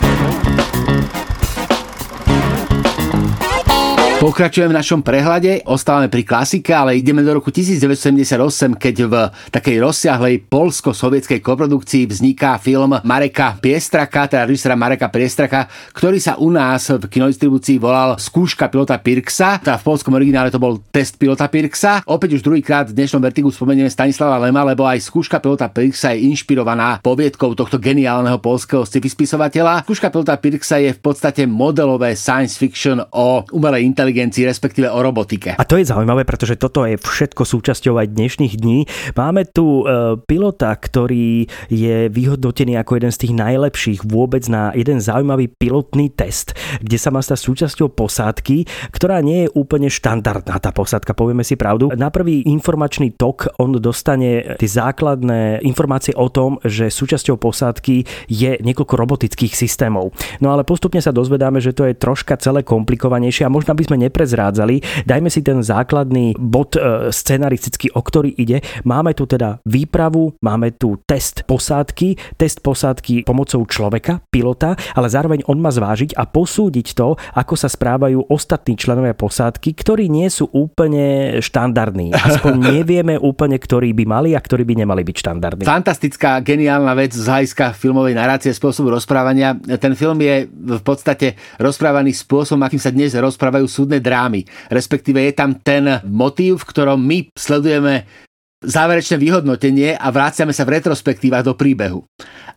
Pokračujeme 4.20 4.76
v 4.76 4.76
našom 4.76 5.00
prehľade, 5.00 5.64
ostávame 5.64 6.12
pri 6.12 6.28
klasike, 6.28 6.76
ale 6.76 6.92
ideme 6.92 7.24
do 7.24 7.40
roku 7.40 7.48
1978, 7.48 8.76
keď 8.76 8.96
v 9.08 9.14
takej 9.48 9.80
rozsiahlej 9.80 10.44
polsko-sovietskej 10.44 11.40
koprodukcii 11.40 12.04
vzniká 12.04 12.60
film 12.60 13.00
Mareka 13.00 13.56
Piestraka, 13.64 14.28
teda 14.28 14.44
režisera 14.44 14.76
Mareka 14.76 15.08
Piestraka, 15.08 15.72
ktorý 15.96 16.20
sa 16.20 16.36
u 16.36 16.52
nás 16.52 16.92
v 16.92 17.00
kinodistribúcii 17.00 17.80
volal 17.80 18.20
Skúška 18.20 18.68
pilota 18.68 19.00
Pirksa, 19.00 19.56
teda 19.64 19.80
v 19.80 19.88
polskom 19.88 20.12
originále 20.12 20.52
to 20.52 20.60
bol 20.60 20.76
test 20.92 21.16
pilota 21.16 21.48
Pirksa. 21.48 22.04
Opäť 22.04 22.36
už 22.36 22.44
druhýkrát 22.44 22.92
v 22.92 23.00
dnešnom 23.00 23.24
vertigu 23.24 23.48
spomenieme 23.48 23.88
Stanislava 23.88 24.36
Lema, 24.36 24.68
lebo 24.68 24.84
aj 24.84 25.00
Skúška 25.00 25.40
pilota 25.40 25.72
Pirksa 25.72 26.12
je 26.12 26.28
inšpirovaná 26.28 27.00
poviedkou 27.00 27.56
tohto 27.56 27.80
geniálneho 27.80 28.36
polského 28.36 28.84
sci 28.84 29.00
spisovateľa. 29.00 29.88
Skúška 29.88 30.12
pilota 30.12 30.36
Pirksa 30.36 30.76
je 30.76 30.92
v 30.92 31.00
podstate 31.00 31.48
modelové 31.48 32.12
science 32.20 32.60
fiction 32.60 33.00
o 33.16 33.48
umelej 33.56 33.88
inteligencii 33.88 34.09
inteligencii, 34.10 34.42
respektíve 34.42 34.90
o 34.90 34.98
robotike. 34.98 35.54
A 35.54 35.62
to 35.62 35.78
je 35.78 35.86
zaujímavé, 35.86 36.26
pretože 36.26 36.58
toto 36.58 36.82
je 36.82 36.98
všetko 36.98 37.46
súčasťou 37.46 37.94
aj 38.02 38.10
dnešných 38.10 38.54
dní. 38.58 38.90
Máme 39.14 39.46
tu 39.46 39.86
e, 39.86 40.18
pilota, 40.26 40.74
ktorý 40.74 41.46
je 41.70 42.10
vyhodnotený 42.10 42.74
ako 42.82 42.98
jeden 42.98 43.12
z 43.14 43.20
tých 43.22 43.34
najlepších 43.38 44.00
vôbec 44.02 44.42
na 44.50 44.74
jeden 44.74 44.98
zaujímavý 44.98 45.46
pilotný 45.46 46.10
test, 46.10 46.58
kde 46.82 46.98
sa 46.98 47.14
má 47.14 47.22
stať 47.22 47.38
súčasťou 47.38 47.94
posádky, 47.94 48.66
ktorá 48.90 49.22
nie 49.22 49.46
je 49.46 49.52
úplne 49.54 49.86
štandardná 49.86 50.58
tá 50.58 50.74
posádka, 50.74 51.14
povieme 51.14 51.46
si 51.46 51.54
pravdu. 51.54 51.94
Na 51.94 52.10
prvý 52.10 52.42
informačný 52.50 53.14
tok 53.14 53.54
on 53.62 53.78
dostane 53.78 54.58
tie 54.58 54.70
základné 54.70 55.62
informácie 55.62 56.10
o 56.18 56.26
tom, 56.26 56.58
že 56.66 56.90
súčasťou 56.90 57.38
posádky 57.38 58.26
je 58.26 58.58
niekoľko 58.58 58.94
robotických 58.98 59.54
systémov. 59.54 60.10
No 60.42 60.50
ale 60.50 60.66
postupne 60.66 60.98
sa 60.98 61.14
dozvedáme, 61.14 61.62
že 61.62 61.70
to 61.70 61.86
je 61.86 61.94
troška 61.94 62.34
celé 62.42 62.66
komplikovanejšie 62.66 63.46
a 63.46 63.52
možno 63.52 63.76
by 63.76 63.84
sme 63.86 63.99
neprezrádzali. 64.00 65.04
Dajme 65.04 65.28
si 65.28 65.44
ten 65.44 65.60
základný 65.60 66.32
bod 66.40 66.76
e, 66.76 67.12
scenaristický, 67.12 67.92
o 67.92 68.00
ktorý 68.00 68.32
ide. 68.40 68.64
Máme 68.88 69.12
tu 69.12 69.28
teda 69.28 69.60
výpravu, 69.68 70.40
máme 70.40 70.72
tu 70.74 70.96
test 71.04 71.44
posádky, 71.44 72.40
test 72.40 72.64
posádky 72.64 73.28
pomocou 73.28 73.62
človeka, 73.68 74.24
pilota, 74.32 74.78
ale 74.96 75.12
zároveň 75.12 75.44
on 75.46 75.60
má 75.60 75.68
zvážiť 75.68 76.16
a 76.16 76.24
posúdiť 76.24 76.96
to, 76.96 77.20
ako 77.36 77.54
sa 77.54 77.68
správajú 77.68 78.32
ostatní 78.32 78.80
členovia 78.80 79.12
posádky, 79.12 79.76
ktorí 79.76 80.08
nie 80.08 80.26
sú 80.32 80.48
úplne 80.50 81.38
štandardní. 81.44 82.16
Aspoň 82.30 82.80
nevieme 82.80 83.20
úplne, 83.20 83.60
ktorí 83.60 83.92
by 83.92 84.04
mali 84.08 84.30
a 84.32 84.40
ktorí 84.40 84.64
by 84.64 84.86
nemali 84.86 85.02
byť 85.04 85.16
štandardní. 85.20 85.64
Fantastická, 85.66 86.40
geniálna 86.40 86.96
vec 86.96 87.12
z 87.12 87.26
hľadiska 87.26 87.76
filmovej 87.76 88.14
narácie, 88.14 88.54
spôsobu 88.54 88.94
rozprávania. 88.94 89.58
Ten 89.76 89.92
film 89.98 90.22
je 90.22 90.46
v 90.48 90.82
podstate 90.82 91.36
rozprávaný 91.58 92.14
spôsobom, 92.14 92.62
akým 92.62 92.80
sa 92.80 92.94
dnes 92.94 93.12
rozprávajú 93.12 93.66
súdne 93.90 93.98
drámy. 93.98 94.46
Respektíve 94.70 95.18
je 95.26 95.34
tam 95.34 95.58
ten 95.58 95.98
motív, 96.06 96.62
v 96.62 96.68
ktorom 96.70 97.02
my 97.02 97.18
sledujeme 97.34 98.06
záverečné 98.60 99.16
vyhodnotenie 99.16 99.96
a 99.96 100.12
vráciame 100.12 100.52
sa 100.52 100.68
v 100.68 100.76
retrospektívach 100.76 101.44
do 101.44 101.56
príbehu 101.56 102.04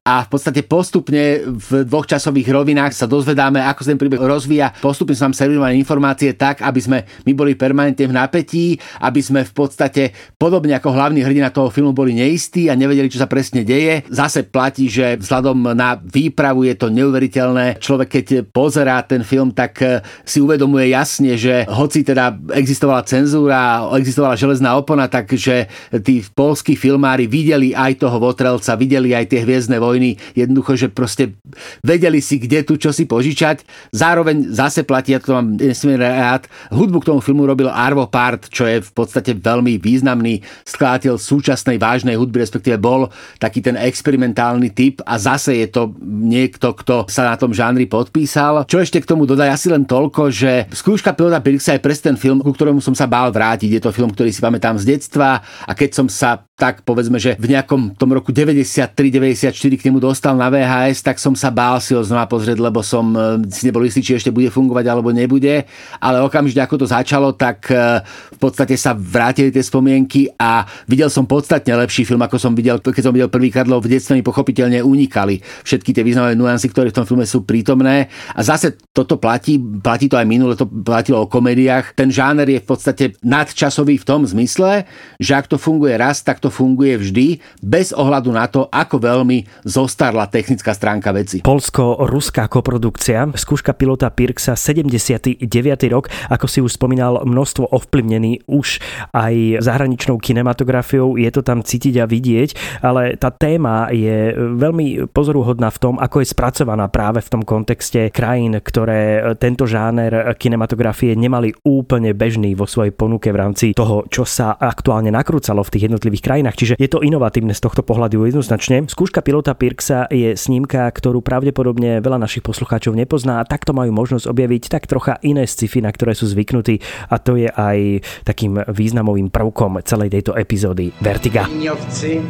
a 0.04 0.28
v 0.28 0.36
podstate 0.36 0.68
postupne 0.68 1.48
v 1.48 1.88
dvoch 1.88 2.04
časových 2.04 2.52
rovinách 2.52 2.92
sa 2.92 3.08
dozvedáme, 3.08 3.64
ako 3.64 3.88
sa 3.88 3.92
ten 3.96 4.02
príbeh 4.04 4.20
rozvíja. 4.20 4.76
Postupne 4.84 5.16
sa 5.16 5.32
nám 5.32 5.36
servírované 5.40 5.80
informácie 5.80 6.36
tak, 6.36 6.60
aby 6.60 6.80
sme 6.84 6.98
my 7.24 7.32
boli 7.32 7.56
permanentne 7.56 8.12
v 8.12 8.18
napätí, 8.20 8.76
aby 9.00 9.24
sme 9.24 9.48
v 9.48 9.54
podstate 9.56 10.12
podobne 10.36 10.76
ako 10.76 10.92
hlavný 10.92 11.24
hrdina 11.24 11.56
toho 11.56 11.72
filmu 11.72 11.96
boli 11.96 12.12
neistí 12.12 12.68
a 12.68 12.76
nevedeli, 12.76 13.08
čo 13.08 13.24
sa 13.24 13.32
presne 13.32 13.64
deje. 13.64 14.04
Zase 14.12 14.44
platí, 14.44 14.92
že 14.92 15.16
vzhľadom 15.16 15.72
na 15.72 15.96
výpravu 15.96 16.68
je 16.68 16.76
to 16.76 16.92
neuveriteľné. 16.92 17.80
Človek, 17.80 18.10
keď 18.12 18.26
pozerá 18.52 19.00
ten 19.08 19.24
film, 19.24 19.56
tak 19.56 19.80
eh, 19.80 20.04
si 20.28 20.44
uvedomuje 20.44 20.92
jasne, 20.92 21.40
že 21.40 21.64
hoci 21.72 22.04
teda 22.04 22.36
existovala 22.52 23.08
cenzúra, 23.08 23.88
existovala 23.96 24.36
železná 24.36 24.76
opona, 24.76 25.08
takže 25.08 25.72
tí 26.02 26.26
polskí 26.34 26.74
filmári 26.74 27.30
videli 27.30 27.76
aj 27.76 28.02
toho 28.02 28.18
Votrelca, 28.18 28.74
videli 28.80 29.14
aj 29.14 29.30
tie 29.30 29.46
hviezdne 29.46 29.78
vojny 29.78 30.18
jednoducho, 30.34 30.74
že 30.74 30.88
proste 30.90 31.38
vedeli 31.86 32.24
si, 32.24 32.42
kde 32.42 32.66
tu 32.66 32.80
čo 32.80 32.90
si 32.90 33.06
požičať. 33.06 33.68
Zároveň 33.94 34.50
zase 34.50 34.82
platí, 34.82 35.14
ja 35.14 35.22
to 35.22 35.38
mám 35.38 35.54
nesmierne 35.60 36.10
rád, 36.10 36.50
hudbu 36.74 37.04
k 37.04 37.08
tomu 37.14 37.20
filmu 37.22 37.46
robil 37.46 37.70
Arvo 37.70 38.10
Part, 38.10 38.50
čo 38.50 38.66
je 38.66 38.82
v 38.82 38.92
podstate 38.96 39.38
veľmi 39.38 39.78
významný 39.78 40.42
skladateľ 40.66 41.20
súčasnej 41.20 41.78
vážnej 41.78 42.18
hudby, 42.18 42.42
respektíve 42.42 42.80
bol 42.80 43.12
taký 43.38 43.60
ten 43.62 43.76
experimentálny 43.76 44.72
typ 44.72 45.04
a 45.04 45.20
zase 45.20 45.60
je 45.60 45.68
to 45.70 45.94
niekto, 46.02 46.74
kto 46.74 47.06
sa 47.12 47.28
na 47.30 47.36
tom 47.36 47.52
žánri 47.52 47.86
podpísal. 47.86 48.66
Čo 48.66 48.80
ešte 48.80 49.04
k 49.04 49.10
tomu 49.10 49.28
dodaj 49.28 49.52
asi 49.52 49.68
len 49.68 49.84
toľko, 49.84 50.32
že 50.32 50.72
skúška 50.72 51.12
pilota 51.14 51.44
Pirxa 51.44 51.76
je 51.76 51.84
presne 51.84 52.14
ten 52.14 52.18
film, 52.18 52.40
ku 52.40 52.56
ktorému 52.56 52.80
som 52.80 52.96
sa 52.96 53.06
bál 53.10 53.30
vrátiť. 53.30 53.70
Je 53.70 53.82
to 53.84 53.96
film, 53.96 54.12
ktorý 54.14 54.32
si 54.32 54.40
pamätám 54.40 54.80
z 54.80 54.96
detstva 54.96 55.44
a 55.44 55.72
keď 55.76 55.83
som 55.92 56.08
sa 56.08 56.48
tak 56.54 56.88
povedzme, 56.88 57.20
že 57.20 57.36
v 57.36 57.50
nejakom 57.52 57.98
tom 58.00 58.16
roku 58.16 58.32
93-94 58.32 59.52
k 59.58 59.86
nemu 59.90 60.00
dostal 60.00 60.38
na 60.38 60.48
VHS, 60.48 61.04
tak 61.04 61.20
som 61.20 61.36
sa 61.36 61.52
bál 61.52 61.82
si 61.84 61.92
ho 61.92 62.00
znova 62.00 62.24
pozrieť, 62.30 62.56
lebo 62.56 62.80
som 62.80 63.10
e, 63.12 63.42
si 63.52 63.68
nebol 63.68 63.84
istý, 63.84 64.00
či 64.00 64.16
ešte 64.16 64.32
bude 64.32 64.54
fungovať 64.54 64.86
alebo 64.86 65.10
nebude. 65.10 65.66
Ale 65.98 66.22
okamžite, 66.22 66.62
ako 66.62 66.86
to 66.86 66.88
začalo, 66.88 67.34
tak 67.34 67.74
e, 67.74 68.06
v 68.06 68.40
podstate 68.40 68.78
sa 68.78 68.94
vrátili 68.94 69.50
tie 69.50 69.66
spomienky 69.66 70.30
a 70.38 70.62
videl 70.86 71.10
som 71.10 71.26
podstatne 71.26 71.74
lepší 71.74 72.06
film, 72.06 72.22
ako 72.22 72.38
som 72.38 72.54
videl, 72.54 72.78
keď 72.78 73.02
som 73.02 73.14
videl 73.18 73.34
prvýkrát, 73.34 73.66
lebo 73.66 73.82
v 73.82 73.98
detstve 73.98 74.14
mi 74.14 74.24
pochopiteľne 74.24 74.86
unikali 74.86 75.42
všetky 75.66 75.90
tie 75.90 76.06
významné 76.06 76.38
nuancy, 76.38 76.70
ktoré 76.70 76.94
v 76.94 77.02
tom 77.02 77.10
filme 77.10 77.26
sú 77.26 77.50
prítomné. 77.50 78.14
A 78.38 78.46
zase 78.46 78.78
toto 78.94 79.18
platí, 79.18 79.58
platí 79.58 80.06
to 80.06 80.22
aj 80.22 80.30
minule, 80.30 80.54
to 80.54 80.70
platilo 80.70 81.26
o 81.26 81.28
komédiách. 81.28 81.98
Ten 81.98 82.14
žáner 82.14 82.46
je 82.46 82.62
v 82.62 82.68
podstate 82.70 83.18
nadčasový 83.26 83.98
v 83.98 84.06
tom 84.06 84.22
zmysle, 84.22 84.86
že 85.18 85.34
ak 85.34 85.50
to 85.50 85.58
funguje 85.58 85.73
raz, 85.98 86.22
tak 86.22 86.38
to 86.44 86.52
funguje 86.52 87.00
vždy, 87.00 87.42
bez 87.64 87.96
ohľadu 87.96 88.30
na 88.30 88.46
to, 88.46 88.70
ako 88.70 89.00
veľmi 89.02 89.66
zostarla 89.66 90.30
technická 90.30 90.76
stránka 90.76 91.10
veci. 91.16 91.42
Polsko-ruská 91.42 92.46
koprodukcia, 92.52 93.32
skúška 93.34 93.74
pilota 93.74 94.12
Pirksa 94.14 94.54
79. 94.54 95.48
rok, 95.90 96.12
ako 96.30 96.46
si 96.46 96.60
už 96.62 96.76
spomínal, 96.76 97.24
množstvo 97.24 97.72
ovplyvnený 97.72 98.46
už 98.46 98.84
aj 99.16 99.64
zahraničnou 99.64 100.20
kinematografiou, 100.20 101.16
je 101.16 101.30
to 101.32 101.42
tam 101.42 101.64
cítiť 101.64 102.04
a 102.04 102.06
vidieť, 102.06 102.50
ale 102.84 103.16
tá 103.16 103.32
téma 103.32 103.90
je 103.90 104.36
veľmi 104.36 105.10
pozoruhodná 105.10 105.72
v 105.72 105.82
tom, 105.82 105.96
ako 105.98 106.20
je 106.20 106.28
spracovaná 106.30 106.92
práve 106.92 107.24
v 107.24 107.32
tom 107.32 107.42
kontexte 107.48 108.12
krajín, 108.12 108.60
ktoré 108.60 109.34
tento 109.40 109.64
žáner 109.64 110.36
kinematografie 110.36 111.16
nemali 111.16 111.56
úplne 111.64 112.12
bežný 112.12 112.52
vo 112.54 112.68
svojej 112.68 112.92
ponuke 112.92 113.32
v 113.32 113.40
rámci 113.40 113.66
toho, 113.72 114.04
čo 114.12 114.28
sa 114.28 114.60
aktuálne 114.60 115.10
nakrúcalo 115.10 115.63
v 115.64 115.74
tých 115.74 115.84
jednotlivých 115.90 116.24
krajinách 116.24 116.56
čiže 116.60 116.76
je 116.80 116.90
to 116.92 117.02
inovatívne 117.02 117.56
z 117.56 117.64
tohto 117.64 117.82
pohľadu 117.82 118.24
jednoznačne. 118.28 118.88
Skúška 118.88 119.24
pilota 119.24 119.56
Pirksa 119.56 120.08
je 120.12 120.36
snímka, 120.36 120.88
ktorú 120.92 121.24
pravdepodobne 121.24 122.04
veľa 122.04 122.22
našich 122.22 122.44
poslucháčov 122.44 122.96
nepozná 122.96 123.40
a 123.40 123.48
takto 123.48 123.72
majú 123.72 123.92
možnosť 123.96 124.30
objaviť 124.30 124.64
tak 124.70 124.86
trocha 124.86 125.20
iné 125.24 125.48
sci-fi, 125.48 125.80
na 125.84 125.92
ktoré 125.92 126.14
sú 126.14 126.28
zvyknutí 126.28 126.84
a 127.10 127.16
to 127.20 127.40
je 127.40 127.48
aj 127.48 128.04
takým 128.28 128.60
významovým 128.68 129.32
prvkom 129.32 129.80
celej 129.88 130.14
tejto 130.14 130.36
epizódy 130.36 130.92
Vertiga. 131.02 131.48
Liniowcy 131.48 132.22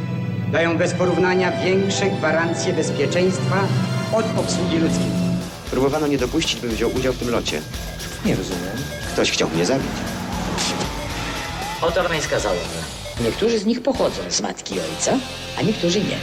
dają 0.53 0.77
bez 0.77 0.93
porównania 0.93 1.51
większe 1.51 2.09
gwarancje 2.09 2.73
bezpieczeństwa 2.73 3.57
od 4.13 4.25
obsługi 4.37 4.77
ludzkiej. 4.77 5.13
Próbowano 5.71 6.07
nie 6.07 6.17
dopuścić, 6.17 6.61
bym 6.61 6.71
wziął 6.71 6.89
udział 6.95 7.13
w 7.13 7.17
tym 7.17 7.29
locie. 7.29 7.61
Nie 8.25 8.35
rozumiem. 8.35 8.77
Ktoś 9.13 9.31
chciał 9.31 9.49
mnie 9.49 9.65
zabić. 9.65 9.87
Motornej 11.81 12.21
skazałem. 12.21 12.92
Niektórzy 13.21 13.59
z 13.59 13.65
nich 13.65 13.83
pochodzą 13.83 14.21
z 14.29 14.41
matki 14.41 14.73
ojca, 14.79 15.17
a 15.59 15.61
niektórzy 15.61 15.99
nie. 15.99 16.17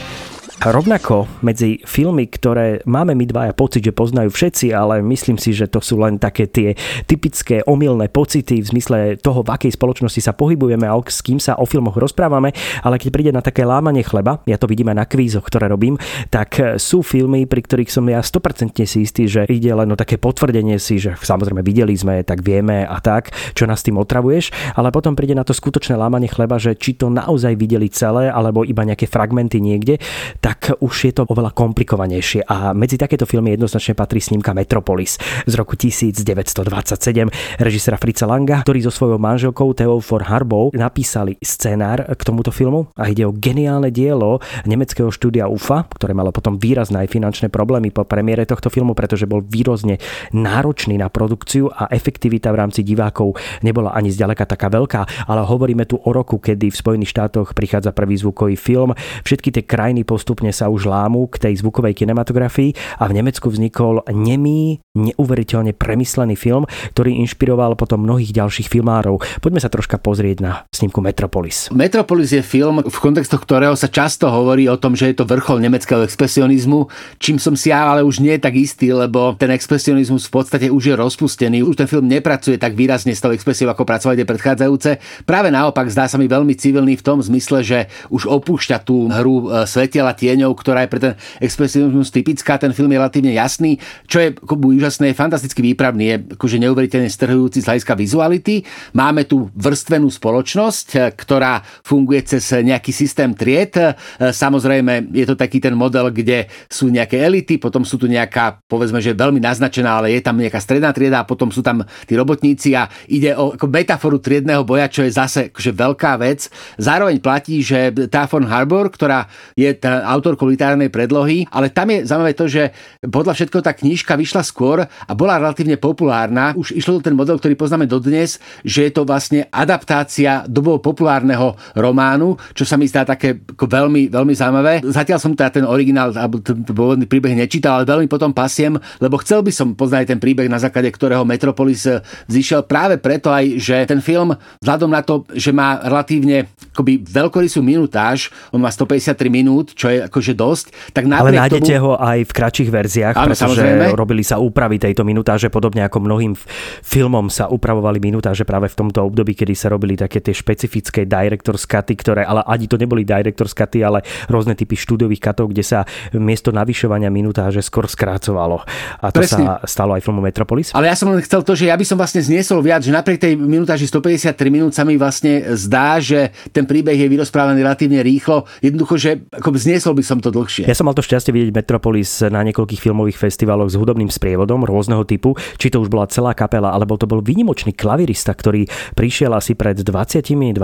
Rovnako 0.61 1.25
medzi 1.41 1.81
filmy, 1.89 2.29
ktoré 2.29 2.85
máme 2.85 3.17
my 3.17 3.25
dvaja 3.25 3.49
pocit, 3.49 3.81
že 3.81 3.97
poznajú 3.97 4.29
všetci, 4.29 4.69
ale 4.69 5.01
myslím 5.01 5.41
si, 5.41 5.57
že 5.57 5.65
to 5.65 5.81
sú 5.81 5.97
len 5.97 6.21
také 6.21 6.45
tie 6.45 6.77
typické 7.09 7.65
omylné 7.65 8.13
pocity 8.13 8.61
v 8.61 8.69
zmysle 8.69 9.17
toho, 9.17 9.41
v 9.41 9.57
akej 9.57 9.73
spoločnosti 9.73 10.21
sa 10.21 10.37
pohybujeme 10.37 10.85
a 10.85 10.93
s 11.01 11.25
kým 11.25 11.41
sa 11.41 11.57
o 11.57 11.65
filmoch 11.65 11.97
rozprávame, 11.97 12.53
ale 12.85 13.01
keď 13.01 13.09
príde 13.09 13.31
na 13.33 13.41
také 13.41 13.65
lámanie 13.65 14.05
chleba, 14.05 14.37
ja 14.45 14.61
to 14.61 14.69
vidím 14.69 14.93
aj 14.93 14.97
na 15.01 15.09
kvízoch, 15.09 15.41
ktoré 15.41 15.65
robím, 15.65 15.97
tak 16.29 16.77
sú 16.77 17.01
filmy, 17.01 17.49
pri 17.49 17.65
ktorých 17.65 17.89
som 17.89 18.05
ja 18.05 18.21
100% 18.21 18.85
si 18.85 19.01
istý, 19.01 19.25
že 19.25 19.49
ide 19.49 19.73
len 19.73 19.89
o 19.89 19.97
také 19.97 20.21
potvrdenie 20.21 20.77
si, 20.77 21.01
že 21.01 21.17
samozrejme 21.17 21.65
videli 21.65 21.97
sme, 21.97 22.21
tak 22.21 22.45
vieme 22.45 22.85
a 22.85 23.01
tak, 23.01 23.33
čo 23.57 23.65
nás 23.65 23.81
tým 23.81 23.97
otravuješ, 23.97 24.77
ale 24.77 24.93
potom 24.93 25.17
príde 25.17 25.33
na 25.33 25.41
to 25.41 25.57
skutočné 25.57 25.97
lámanie 25.97 26.29
chleba, 26.29 26.61
že 26.61 26.77
či 26.77 26.93
to 26.93 27.09
naozaj 27.09 27.57
videli 27.57 27.89
celé, 27.89 28.29
alebo 28.29 28.61
iba 28.61 28.85
nejaké 28.85 29.09
fragmenty 29.09 29.57
niekde, 29.57 29.97
tak 30.37 30.50
tak 30.51 30.75
už 30.83 30.95
je 31.07 31.13
to 31.15 31.23
oveľa 31.31 31.55
komplikovanejšie. 31.55 32.43
A 32.43 32.75
medzi 32.75 32.99
takéto 32.99 33.23
filmy 33.23 33.55
jednoznačne 33.55 33.95
patrí 33.95 34.19
snímka 34.19 34.51
Metropolis 34.51 35.15
z 35.47 35.53
roku 35.55 35.79
1927 35.79 37.31
režisera 37.63 37.95
Fritza 37.95 38.27
Langa, 38.27 38.59
ktorý 38.59 38.83
so 38.83 38.91
svojou 38.91 39.15
manželkou 39.15 39.71
Theo 39.71 40.03
for 40.03 40.27
Harbou 40.27 40.75
napísali 40.75 41.39
scenár 41.39 42.03
k 42.03 42.21
tomuto 42.27 42.51
filmu 42.51 42.91
a 42.99 43.07
ide 43.07 43.23
o 43.23 43.31
geniálne 43.31 43.95
dielo 43.95 44.43
nemeckého 44.67 45.07
štúdia 45.07 45.47
UFA, 45.47 45.87
ktoré 45.87 46.11
malo 46.11 46.35
potom 46.35 46.59
výrazné 46.59 47.07
aj 47.07 47.15
finančné 47.15 47.47
problémy 47.47 47.95
po 47.95 48.03
premiére 48.03 48.43
tohto 48.43 48.67
filmu, 48.67 48.91
pretože 48.91 49.23
bol 49.23 49.39
výrozne 49.39 50.03
náročný 50.35 50.99
na 50.99 51.07
produkciu 51.07 51.71
a 51.71 51.87
efektivita 51.87 52.51
v 52.51 52.59
rámci 52.59 52.83
divákov 52.83 53.39
nebola 53.63 53.95
ani 53.95 54.11
zďaleka 54.11 54.43
taká 54.43 54.67
veľká, 54.67 55.31
ale 55.31 55.47
hovoríme 55.47 55.87
tu 55.87 55.95
o 55.95 56.11
roku, 56.11 56.43
kedy 56.43 56.75
v 56.75 56.75
Spojených 56.75 57.15
štátoch 57.15 57.55
prichádza 57.55 57.95
prvý 57.95 58.19
zvukový 58.19 58.59
film. 58.59 58.91
Všetky 59.23 59.55
tie 59.55 59.63
krajiny 59.63 60.03
postupne 60.03 60.40
postupne 60.41 60.57
sa 60.57 60.73
už 60.73 60.89
lámu 60.89 61.29
k 61.29 61.37
tej 61.37 61.61
zvukovej 61.61 61.93
kinematografii 62.01 62.73
a 62.97 63.05
v 63.05 63.13
Nemecku 63.13 63.45
vznikol 63.53 64.01
nemý, 64.09 64.81
neuveriteľne 64.97 65.77
premyslený 65.77 66.33
film, 66.33 66.65
ktorý 66.97 67.21
inšpiroval 67.21 67.77
potom 67.77 68.01
mnohých 68.01 68.33
ďalších 68.33 68.65
filmárov. 68.65 69.21
Poďme 69.37 69.61
sa 69.61 69.69
troška 69.69 70.01
pozrieť 70.01 70.37
na 70.41 70.51
snímku 70.73 70.97
Metropolis. 70.97 71.69
Metropolis 71.69 72.33
je 72.33 72.41
film, 72.41 72.81
v 72.81 72.97
kontextoch 72.97 73.45
ktorého 73.45 73.77
sa 73.77 73.85
často 73.85 74.33
hovorí 74.33 74.65
o 74.65 74.81
tom, 74.81 74.97
že 74.97 75.13
je 75.13 75.21
to 75.21 75.29
vrchol 75.29 75.61
nemeckého 75.61 76.01
expresionizmu, 76.01 76.89
čím 77.21 77.37
som 77.37 77.53
si 77.53 77.69
ja 77.69 77.93
ale 77.93 78.01
už 78.01 78.17
nie 78.17 78.33
tak 78.41 78.57
istý, 78.57 78.89
lebo 78.97 79.37
ten 79.37 79.53
expresionizmus 79.53 80.25
v 80.25 80.41
podstate 80.41 80.73
už 80.73 80.89
je 80.89 80.95
rozpustený. 80.97 81.61
Už 81.61 81.77
ten 81.77 81.85
film 81.85 82.09
nepracuje 82.09 82.57
tak 82.57 82.73
výrazne 82.73 83.13
s 83.13 83.21
tou 83.21 83.29
expresiou, 83.29 83.69
ako 83.69 83.85
pracovali 83.85 84.17
tie 84.17 84.25
predchádzajúce. 84.25 84.89
Práve 85.29 85.53
naopak 85.53 85.85
zdá 85.93 86.09
sa 86.09 86.17
mi 86.17 86.25
veľmi 86.25 86.57
civilný 86.57 86.97
v 86.97 87.05
tom 87.05 87.21
zmysle, 87.21 87.61
že 87.61 87.79
už 88.09 88.25
opúšťa 88.25 88.77
tú 88.81 89.05
hru 89.11 89.47
e, 89.47 89.69
svetiela 89.69 90.15
tieňov, 90.31 90.55
ktorá 90.55 90.87
je 90.87 90.89
pre 90.89 90.99
ten 91.03 91.13
expresionizmus 91.43 92.07
typická. 92.07 92.55
Ten 92.55 92.71
film 92.71 92.95
je 92.95 92.97
relatívne 93.03 93.35
jasný, 93.35 93.75
čo 94.07 94.23
je 94.23 94.31
úžasné, 94.47 95.11
je 95.11 95.19
fantasticky 95.19 95.59
výpravný, 95.59 96.03
je 96.07 96.17
akože 96.39 96.57
neuveriteľne 96.63 97.11
strhujúci 97.11 97.59
z 97.59 97.67
hľadiska 97.67 97.93
vizuality. 97.99 98.63
Máme 98.95 99.27
tu 99.27 99.51
vrstvenú 99.51 100.07
spoločnosť, 100.07 100.87
e, 100.95 100.99
ktorá 101.11 101.59
funguje 101.83 102.23
cez 102.23 102.47
nejaký 102.63 102.95
systém 102.95 103.35
tried. 103.35 103.75
E, 103.75 103.91
samozrejme, 104.31 105.11
je 105.11 105.25
to 105.27 105.35
taký 105.35 105.59
ten 105.59 105.75
model, 105.75 106.07
kde 106.13 106.47
sú 106.71 106.87
nejaké 106.87 107.19
elity, 107.19 107.59
potom 107.59 107.83
sú 107.83 107.99
tu 107.99 108.07
nejaká, 108.07 108.63
povedzme, 108.71 109.03
že 109.03 109.17
veľmi 109.17 109.43
naznačená, 109.43 109.99
ale 109.99 110.15
je 110.15 110.21
tam 110.23 110.39
nejaká 110.39 110.61
stredná 110.61 110.95
trieda 110.95 111.25
a 111.25 111.27
potom 111.27 111.51
sú 111.51 111.59
tam 111.59 111.83
tí 112.07 112.15
robotníci 112.15 112.71
a 112.77 112.87
ide 113.11 113.35
o 113.35 113.51
ako 113.57 113.65
metaforu 113.67 114.21
triedného 114.21 114.63
boja, 114.63 114.87
čo 114.87 115.03
je 115.03 115.11
zase 115.11 115.41
akože 115.51 115.71
veľká 115.73 116.11
vec. 116.21 116.47
Zároveň 116.77 117.17
platí, 117.19 117.59
že 117.65 117.91
tá 118.07 118.29
von 118.29 118.45
Harbor, 118.45 118.87
ktorá 118.93 119.25
je 119.57 119.73
tá 119.73 120.05
autorkou 120.11 120.45
literárnej 120.51 120.91
predlohy, 120.91 121.47
ale 121.47 121.71
tam 121.71 121.89
je 121.89 122.03
zaujímavé 122.03 122.33
to, 122.35 122.45
že 122.51 122.63
podľa 123.07 123.33
všetko 123.33 123.57
tá 123.63 123.71
knižka 123.71 124.13
vyšla 124.19 124.43
skôr 124.43 124.83
a 124.83 125.11
bola 125.15 125.39
relatívne 125.39 125.79
populárna. 125.79 126.51
Už 126.59 126.75
išlo 126.75 126.99
to 126.99 127.07
ten 127.07 127.15
model, 127.15 127.39
ktorý 127.39 127.55
poznáme 127.55 127.87
dodnes, 127.87 128.37
že 128.67 128.89
je 128.89 128.91
to 128.91 129.07
vlastne 129.07 129.47
adaptácia 129.47 130.43
dobovo 130.45 130.83
populárneho 130.83 131.55
románu, 131.79 132.35
čo 132.51 132.67
sa 132.67 132.75
mi 132.75 132.85
zdá 132.85 133.07
také 133.07 133.39
veľmi, 133.55 134.11
veľmi 134.11 134.33
zaujímavé. 134.35 134.73
Zatiaľ 134.83 135.19
som 135.21 135.31
teda 135.31 135.61
ten 135.61 135.65
originál 135.65 136.11
alebo 136.11 136.43
ten 136.43 136.61
pôvodný 136.67 137.07
príbeh 137.07 137.33
nečítal, 137.33 137.81
ale 137.81 137.87
veľmi 137.87 138.07
potom 138.11 138.35
pasiem, 138.35 138.75
lebo 138.99 139.15
chcel 139.23 139.45
by 139.45 139.51
som 139.53 139.71
poznať 139.77 140.11
ten 140.11 140.19
príbeh, 140.19 140.51
na 140.51 140.59
základe 140.59 140.91
ktorého 140.91 141.23
Metropolis 141.23 141.87
vzýšiel 142.27 142.67
práve 142.67 142.99
preto 142.99 143.31
aj, 143.31 143.61
že 143.61 143.75
ten 143.87 144.03
film 144.03 144.35
vzhľadom 144.59 144.89
na 144.91 145.01
to, 145.05 145.23
že 145.31 145.53
má 145.55 145.79
relatívne 145.79 146.51
akoby 146.73 147.03
veľkorysú 147.05 147.63
minutáž, 147.63 148.33
on 148.51 148.59
má 148.59 148.71
153 148.73 149.15
minút, 149.31 149.77
čo 149.77 149.87
je 149.87 150.00
akože 150.07 150.33
dosť, 150.33 150.65
tak 150.95 151.05
Ale 151.09 151.35
nájdete 151.35 151.73
tomu... 151.77 151.83
ho 151.85 151.91
aj 151.99 152.19
v 152.25 152.31
kratších 152.31 152.69
verziách, 152.71 153.15
áno, 153.17 153.33
pretože 153.33 153.61
samozrejme. 153.61 153.85
robili 153.93 154.23
sa 154.25 154.39
úpravy 154.41 154.81
tejto 154.81 155.05
minutáže, 155.05 155.51
podobne 155.51 155.85
ako 155.85 155.97
mnohým 156.01 156.33
filmom 156.81 157.27
sa 157.27 157.51
upravovali 157.51 158.01
minutáže 158.01 158.47
práve 158.47 158.71
v 158.71 158.75
tomto 158.75 159.05
období, 159.05 159.35
kedy 159.37 159.53
sa 159.53 159.67
robili 159.69 159.99
také 159.99 160.23
tie 160.23 160.33
špecifické 160.33 161.05
director's 161.05 161.67
cuty, 161.67 161.93
ktoré, 161.97 162.21
ale 162.25 162.41
ani 162.47 162.65
to 162.65 162.79
neboli 162.79 163.05
director's 163.05 163.53
cuty, 163.53 163.83
ale 163.85 164.01
rôzne 164.31 164.57
typy 164.57 164.73
štúdiových 164.79 165.21
katov, 165.21 165.51
kde 165.51 165.63
sa 165.63 165.85
miesto 166.15 166.49
navyšovania 166.49 167.11
minutáže 167.11 167.61
skôr 167.61 167.85
skrácovalo. 167.85 168.63
A 168.99 169.11
to 169.11 169.21
Presne. 169.21 169.61
sa 169.61 169.67
stalo 169.67 169.93
aj 169.95 170.01
filmu 170.01 170.23
Metropolis. 170.23 170.71
Ale 170.71 170.89
ja 170.89 170.95
som 170.95 171.11
len 171.11 171.21
chcel 171.23 171.43
to, 171.45 171.53
že 171.53 171.69
ja 171.69 171.75
by 171.75 171.85
som 171.85 171.97
vlastne 171.99 172.23
zniesol 172.23 172.63
viac, 172.63 172.81
že 172.81 172.91
napriek 172.93 173.21
tej 173.21 173.33
minutáži 173.37 173.85
153 173.85 174.35
minút 174.47 174.71
sa 174.71 174.83
mi 174.87 174.95
vlastne 174.95 175.53
zdá, 175.55 175.99
že 176.01 176.31
ten 176.49 176.63
príbeh 176.63 176.95
je 176.95 177.07
vyrozprávaný 177.07 177.61
relatívne 177.61 177.99
rýchlo. 178.01 178.47
Jednoducho, 178.63 178.95
že 178.97 179.11
ako 179.31 179.53
zniesol 179.57 179.90
by 179.95 180.03
som 180.03 180.19
to 180.19 180.29
dlhšie. 180.31 180.67
Ja 180.67 180.75
som 180.77 180.87
mal 180.87 180.95
to 180.95 181.03
šťastie 181.03 181.33
vidieť 181.33 181.51
Metropolis 181.55 182.23
na 182.27 182.43
niekoľkých 182.45 182.81
filmových 182.81 183.17
festivaloch 183.17 183.73
s 183.73 183.75
hudobným 183.75 184.11
sprievodom 184.13 184.63
rôzneho 184.63 185.01
typu, 185.03 185.33
či 185.57 185.73
to 185.73 185.81
už 185.81 185.89
bola 185.89 186.05
celá 186.07 186.37
kapela, 186.37 186.71
alebo 186.75 186.99
to 186.99 187.09
bol 187.09 187.23
výnimočný 187.23 187.73
klavirista, 187.73 188.35
ktorý 188.35 188.69
prišiel 188.93 189.33
asi 189.33 189.57
pred 189.57 189.81
20-22 189.81 190.59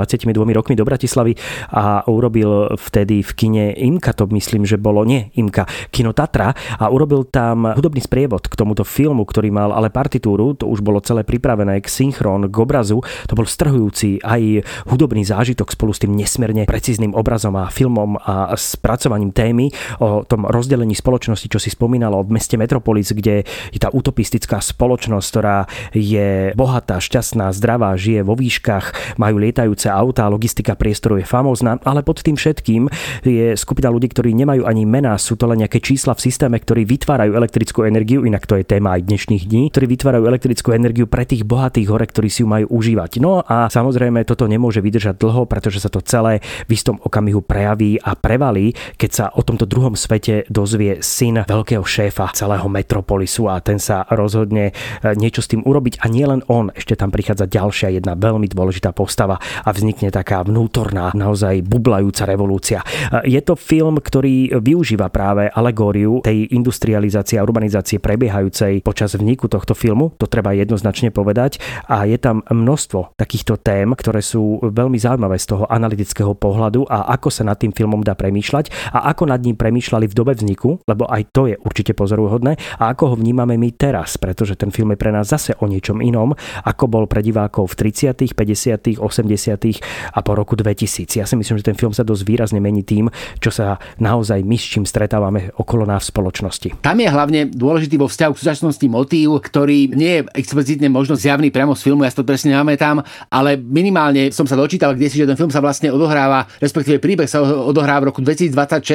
rokmi 0.53 0.77
do 0.77 0.85
Bratislavy 0.85 1.33
a 1.73 2.05
urobil 2.05 2.77
vtedy 2.77 3.25
v 3.25 3.31
kine 3.33 3.65
Imka, 3.73 4.13
to 4.13 4.29
myslím, 4.29 4.63
že 4.63 4.77
bolo, 4.77 5.01
nie 5.01 5.33
Imka, 5.33 5.65
Kino 5.89 6.13
Tatra 6.13 6.53
a 6.77 6.85
urobil 6.93 7.25
tam 7.25 7.65
hudobný 7.73 8.05
sprievod 8.05 8.45
k 8.45 8.53
tomuto 8.53 8.85
filmu, 8.85 9.25
ktorý 9.25 9.49
mal 9.49 9.73
ale 9.73 9.89
partitúru, 9.89 10.53
to 10.53 10.69
už 10.69 10.85
bolo 10.85 11.01
celé 11.01 11.25
pripravené 11.25 11.81
k 11.81 11.89
synchron, 11.89 12.45
k 12.45 12.55
obrazu, 12.61 13.01
to 13.25 13.33
bol 13.33 13.49
strhujúci 13.49 14.21
aj 14.21 14.61
hudobný 14.93 15.25
zážitok 15.25 15.73
spolu 15.73 15.91
s 15.97 16.05
tým 16.05 16.13
nesmierne 16.13 16.69
precízným 16.69 17.17
obrazom 17.17 17.57
a 17.57 17.73
filmom 17.73 18.21
a 18.21 18.53
spracovaním 18.53 19.16
témy 19.33 19.73
o 19.99 20.23
tom 20.23 20.45
rozdelení 20.47 20.93
spoločnosti, 20.93 21.47
čo 21.49 21.59
si 21.59 21.69
spomínalo 21.73 22.23
v 22.23 22.37
meste 22.37 22.55
Metropolis, 22.55 23.11
kde 23.11 23.43
je 23.73 23.79
tá 23.79 23.89
utopistická 23.91 24.61
spoločnosť, 24.61 25.27
ktorá 25.29 25.57
je 25.93 26.53
bohatá, 26.53 27.01
šťastná, 27.01 27.51
zdravá, 27.53 27.97
žije 27.97 28.21
vo 28.21 28.37
výškach, 28.37 29.17
majú 29.21 29.41
lietajúce 29.41 29.89
autá, 29.89 30.29
logistika 30.29 30.77
priestoru 30.77 31.17
je 31.21 31.25
famózna, 31.25 31.81
ale 31.83 32.05
pod 32.05 32.21
tým 32.21 32.37
všetkým 32.37 32.87
je 33.25 33.57
skupina 33.57 33.89
ľudí, 33.89 34.09
ktorí 34.11 34.33
nemajú 34.37 34.63
ani 34.65 34.83
mená, 34.85 35.17
sú 35.17 35.35
to 35.35 35.49
len 35.49 35.65
nejaké 35.65 35.81
čísla 35.81 36.13
v 36.13 36.23
systéme, 36.23 36.57
ktorí 36.61 36.85
vytvárajú 36.85 37.33
elektrickú 37.33 37.83
energiu, 37.83 38.23
inak 38.23 38.45
to 38.45 38.59
je 38.59 38.65
téma 38.67 38.97
aj 38.97 39.07
dnešných 39.09 39.43
dní, 39.49 39.63
ktorí 39.73 39.85
vytvárajú 39.97 40.23
elektrickú 40.27 40.75
energiu 40.75 41.05
pre 41.09 41.23
tých 41.25 41.47
bohatých 41.47 41.87
hore, 41.89 42.05
ktorí 42.05 42.29
si 42.29 42.43
ju 42.43 42.47
majú 42.47 42.67
užívať. 42.69 43.23
No 43.23 43.41
a 43.45 43.71
samozrejme 43.71 44.27
toto 44.27 44.45
nemôže 44.45 44.83
vydržať 44.83 45.15
dlho, 45.17 45.47
pretože 45.47 45.81
sa 45.81 45.89
to 45.89 46.03
celé 46.03 46.43
v 46.67 46.71
istom 46.75 46.99
okamihu 46.99 47.41
prejaví 47.41 47.97
a 48.01 48.13
prevalí, 48.13 48.75
keď 48.99 49.06
sa 49.13 49.25
o 49.33 49.41
tomto 49.45 49.69
druhom 49.69 49.93
svete 49.93 50.47
dozvie 50.49 50.99
syn 51.03 51.43
veľkého 51.45 51.83
šéfa 51.83 52.31
celého 52.33 52.65
metropolisu 52.71 53.51
a 53.51 53.59
ten 53.61 53.77
sa 53.77 54.03
rozhodne 54.11 54.71
e, 54.71 54.73
niečo 55.15 55.43
s 55.43 55.51
tým 55.51 55.63
urobiť. 55.63 56.01
A 56.03 56.09
nie 56.09 56.25
len 56.25 56.41
on, 56.47 56.71
ešte 56.73 56.97
tam 56.97 57.13
prichádza 57.13 57.47
ďalšia 57.47 57.97
jedna 57.99 58.17
veľmi 58.17 58.49
dôležitá 58.49 58.91
postava 58.91 59.37
a 59.39 59.69
vznikne 59.71 60.09
taká 60.09 60.43
vnútorná, 60.43 61.11
naozaj 61.13 61.63
bublajúca 61.63 62.23
revolúcia. 62.25 62.79
E, 62.83 63.29
je 63.29 63.41
to 63.43 63.53
film, 63.59 63.99
ktorý 63.99 64.57
využíva 64.59 65.11
práve 65.13 65.47
alegóriu 65.51 66.23
tej 66.23 66.49
industrializácie 66.53 67.37
a 67.37 67.45
urbanizácie 67.45 68.01
prebiehajúcej 68.01 68.81
počas 68.81 69.13
vniku 69.15 69.51
tohto 69.51 69.75
filmu, 69.77 70.15
to 70.15 70.25
treba 70.25 70.55
jednoznačne 70.55 71.11
povedať. 71.11 71.59
A 71.87 72.07
je 72.07 72.17
tam 72.17 72.43
množstvo 72.47 73.19
takýchto 73.19 73.59
tém, 73.59 73.91
ktoré 73.93 74.23
sú 74.23 74.61
veľmi 74.63 74.97
zaujímavé 74.97 75.37
z 75.37 75.55
toho 75.55 75.63
analytického 75.67 76.33
pohľadu 76.37 76.87
a 76.87 77.13
ako 77.17 77.29
sa 77.29 77.43
nad 77.47 77.57
tým 77.59 77.71
filmom 77.71 78.01
dá 78.01 78.13
premýšľať 78.13 78.95
ako 79.03 79.29
nad 79.29 79.41
ním 79.43 79.59
premýšľali 79.59 80.05
v 80.07 80.17
dobe 80.17 80.33
vzniku, 80.33 80.81
lebo 80.87 81.05
aj 81.09 81.21
to 81.33 81.51
je 81.51 81.55
určite 81.61 81.93
pozoruhodné 81.93 82.57
a 82.79 82.93
ako 82.93 83.13
ho 83.13 83.15
vnímame 83.19 83.59
my 83.59 83.69
teraz, 83.75 84.15
pretože 84.15 84.55
ten 84.55 84.71
film 84.71 84.93
je 84.93 84.99
pre 85.01 85.11
nás 85.11 85.27
zase 85.29 85.53
o 85.59 85.65
niečom 85.67 85.99
inom, 85.99 86.33
ako 86.63 86.85
bol 86.87 87.05
pre 87.05 87.21
divákov 87.21 87.75
v 87.75 87.89
30., 87.91 88.33
50., 88.33 89.01
80. 89.01 90.15
a 90.15 90.19
po 90.23 90.31
roku 90.33 90.55
2000. 90.55 91.19
Ja 91.19 91.25
si 91.25 91.35
myslím, 91.35 91.59
že 91.59 91.67
ten 91.67 91.77
film 91.77 91.91
sa 91.91 92.07
dosť 92.07 92.23
výrazne 92.23 92.59
mení 92.63 92.81
tým, 92.81 93.11
čo 93.43 93.51
sa 93.51 93.81
naozaj 93.99 94.41
my 94.41 94.57
s 94.57 94.65
čím 94.65 94.83
stretávame 94.87 95.51
okolo 95.57 95.83
nás 95.83 96.07
v 96.07 96.11
spoločnosti. 96.15 96.69
Tam 96.81 96.97
je 96.97 97.09
hlavne 97.09 97.51
dôležitý 97.51 97.99
vo 97.99 98.07
vzťahu 98.07 98.31
k 98.33 98.41
súčasnosti 98.41 98.87
motív, 98.87 99.41
ktorý 99.43 99.91
nie 99.93 100.21
je 100.21 100.25
explicitne 100.37 100.87
možno 100.87 101.19
zjavný 101.19 101.51
priamo 101.51 101.75
z 101.75 101.83
filmu, 101.87 102.05
ja 102.05 102.11
to 102.13 102.23
presne 102.23 102.53
tam, 102.77 103.01
ale 103.29 103.57
minimálne 103.57 104.29
som 104.31 104.45
sa 104.45 104.55
dočítal, 104.55 104.93
kde 104.93 105.07
si, 105.09 105.17
že 105.19 105.27
ten 105.27 105.35
film 105.35 105.51
sa 105.51 105.59
vlastne 105.59 105.89
odohráva, 105.89 106.45
respektíve 106.61 107.01
príbeh 107.01 107.29
sa 107.29 107.41
odohráva 107.43 108.07
v 108.07 108.09
roku 108.13 108.21
2026, 108.21 108.86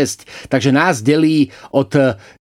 takže 0.48 0.72
nás 0.72 1.04
delí 1.04 1.52
od 1.76 1.92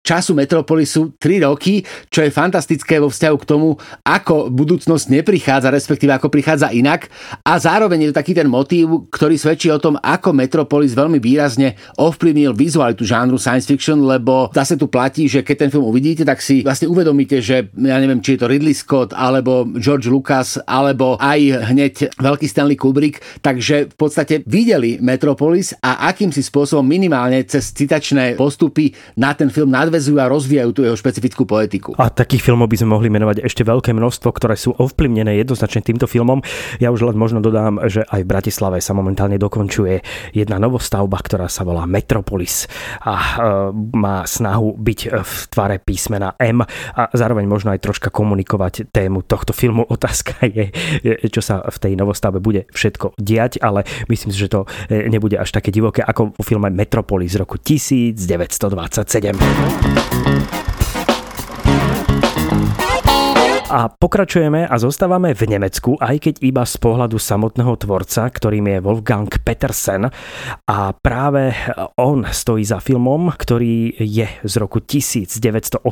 času 0.00 0.32
Metropolisu 0.38 1.14
3 1.18 1.46
roky, 1.46 1.82
čo 2.08 2.22
je 2.22 2.30
fantastické 2.30 3.02
vo 3.02 3.10
vzťahu 3.10 3.36
k 3.42 3.48
tomu, 3.48 3.76
ako 4.06 4.48
budúcnosť 4.48 5.10
neprichádza, 5.10 5.74
respektíve 5.74 6.14
ako 6.14 6.30
prichádza 6.30 6.70
inak. 6.70 7.10
A 7.44 7.58
zároveň 7.58 8.06
je 8.06 8.08
to 8.14 8.18
taký 8.20 8.32
ten 8.32 8.48
motív, 8.48 9.10
ktorý 9.12 9.36
svedčí 9.36 9.68
o 9.68 9.82
tom, 9.82 9.98
ako 10.00 10.32
Metropolis 10.32 10.96
veľmi 10.96 11.18
výrazne 11.18 11.76
ovplyvnil 11.98 12.56
vizualitu 12.56 13.04
žánru 13.04 13.36
science 13.36 13.66
fiction, 13.68 14.00
lebo 14.06 14.48
zase 14.54 14.78
tu 14.78 14.86
platí, 14.88 15.26
že 15.28 15.44
keď 15.44 15.66
ten 15.66 15.70
film 15.72 15.86
uvidíte, 15.86 16.24
tak 16.24 16.40
si 16.40 16.62
vlastne 16.64 16.88
uvedomíte, 16.88 17.42
že 17.42 17.68
ja 17.74 17.96
neviem, 18.00 18.22
či 18.24 18.36
je 18.36 18.40
to 18.44 18.50
Ridley 18.50 18.76
Scott, 18.76 19.12
alebo 19.16 19.68
George 19.76 20.08
Lucas, 20.08 20.56
alebo 20.64 21.20
aj 21.20 21.70
hneď 21.72 21.94
veľký 22.16 22.46
Stanley 22.46 22.76
Kubrick, 22.78 23.20
takže 23.40 23.90
v 23.92 23.96
podstate 23.96 24.42
videli 24.46 25.00
Metropolis 25.00 25.76
a 25.80 26.08
akýmsi 26.08 26.40
spôsobom 26.44 26.84
minimálne 26.84 27.39
cez 27.46 27.72
citačné 27.72 28.34
postupy 28.34 28.92
na 29.16 29.32
ten 29.36 29.48
film 29.48 29.70
nadvezujú 29.72 30.16
a 30.18 30.30
rozvíjajú 30.30 30.70
tú 30.74 30.80
jeho 30.84 30.96
špecifickú 30.96 31.44
poetiku. 31.44 31.94
A 31.96 32.10
takých 32.10 32.44
filmov 32.44 32.68
by 32.68 32.76
sme 32.80 32.92
mohli 32.92 33.08
menovať 33.12 33.44
ešte 33.44 33.62
veľké 33.64 33.92
množstvo, 33.94 34.28
ktoré 34.32 34.54
sú 34.56 34.74
ovplyvnené 34.76 35.36
jednoznačne 35.40 35.84
týmto 35.84 36.10
filmom. 36.10 36.42
Ja 36.82 36.92
už 36.92 37.12
len 37.12 37.16
možno 37.16 37.44
dodám, 37.44 37.80
že 37.86 38.04
aj 38.08 38.20
v 38.24 38.30
Bratislave 38.30 38.78
sa 38.82 38.92
momentálne 38.96 39.40
dokončuje 39.40 40.02
jedna 40.34 40.60
novostavba, 40.60 41.20
ktorá 41.20 41.46
sa 41.46 41.62
volá 41.64 41.84
Metropolis 41.84 42.66
a 43.04 43.14
e, 43.16 43.32
má 43.96 44.24
snahu 44.24 44.76
byť 44.76 45.00
v 45.20 45.34
tvare 45.50 45.76
písmena 45.82 46.34
M 46.38 46.62
a 46.64 47.02
zároveň 47.12 47.46
možno 47.46 47.72
aj 47.74 47.82
troška 47.82 48.08
komunikovať 48.12 48.90
tému 48.90 49.24
tohto 49.24 49.52
filmu. 49.54 49.86
Otázka 49.94 50.46
je, 50.46 50.72
čo 51.28 51.42
sa 51.44 51.66
v 51.66 51.76
tej 51.76 51.92
novostavbe 51.98 52.38
bude 52.42 52.66
všetko 52.72 53.18
diať, 53.20 53.60
ale 53.60 53.84
myslím 54.08 54.30
si, 54.32 54.38
že 54.38 54.52
to 54.52 54.64
e, 54.88 55.06
nebude 55.10 55.36
až 55.36 55.50
také 55.50 55.74
divoké 55.74 56.00
ako 56.00 56.34
vo 56.34 56.42
filme 56.42 56.70
Metropolis 56.72 57.29
z 57.30 57.36
roku 57.36 57.58
1927. 57.58 59.36
A 63.70 63.86
pokračujeme 63.86 64.66
a 64.66 64.74
zostávame 64.82 65.30
v 65.30 65.46
Nemecku, 65.46 65.94
aj 66.02 66.26
keď 66.26 66.34
iba 66.42 66.66
z 66.66 66.74
pohľadu 66.82 67.22
samotného 67.22 67.78
tvorca, 67.78 68.26
ktorým 68.26 68.66
je 68.66 68.82
Wolfgang 68.82 69.30
Petersen. 69.30 70.10
A 70.66 70.90
práve 70.90 71.54
on 71.94 72.26
stojí 72.26 72.66
za 72.66 72.82
filmom, 72.82 73.30
ktorý 73.30 73.94
je 73.94 74.26
z 74.42 74.54
roku 74.58 74.82
1985. 74.82 75.86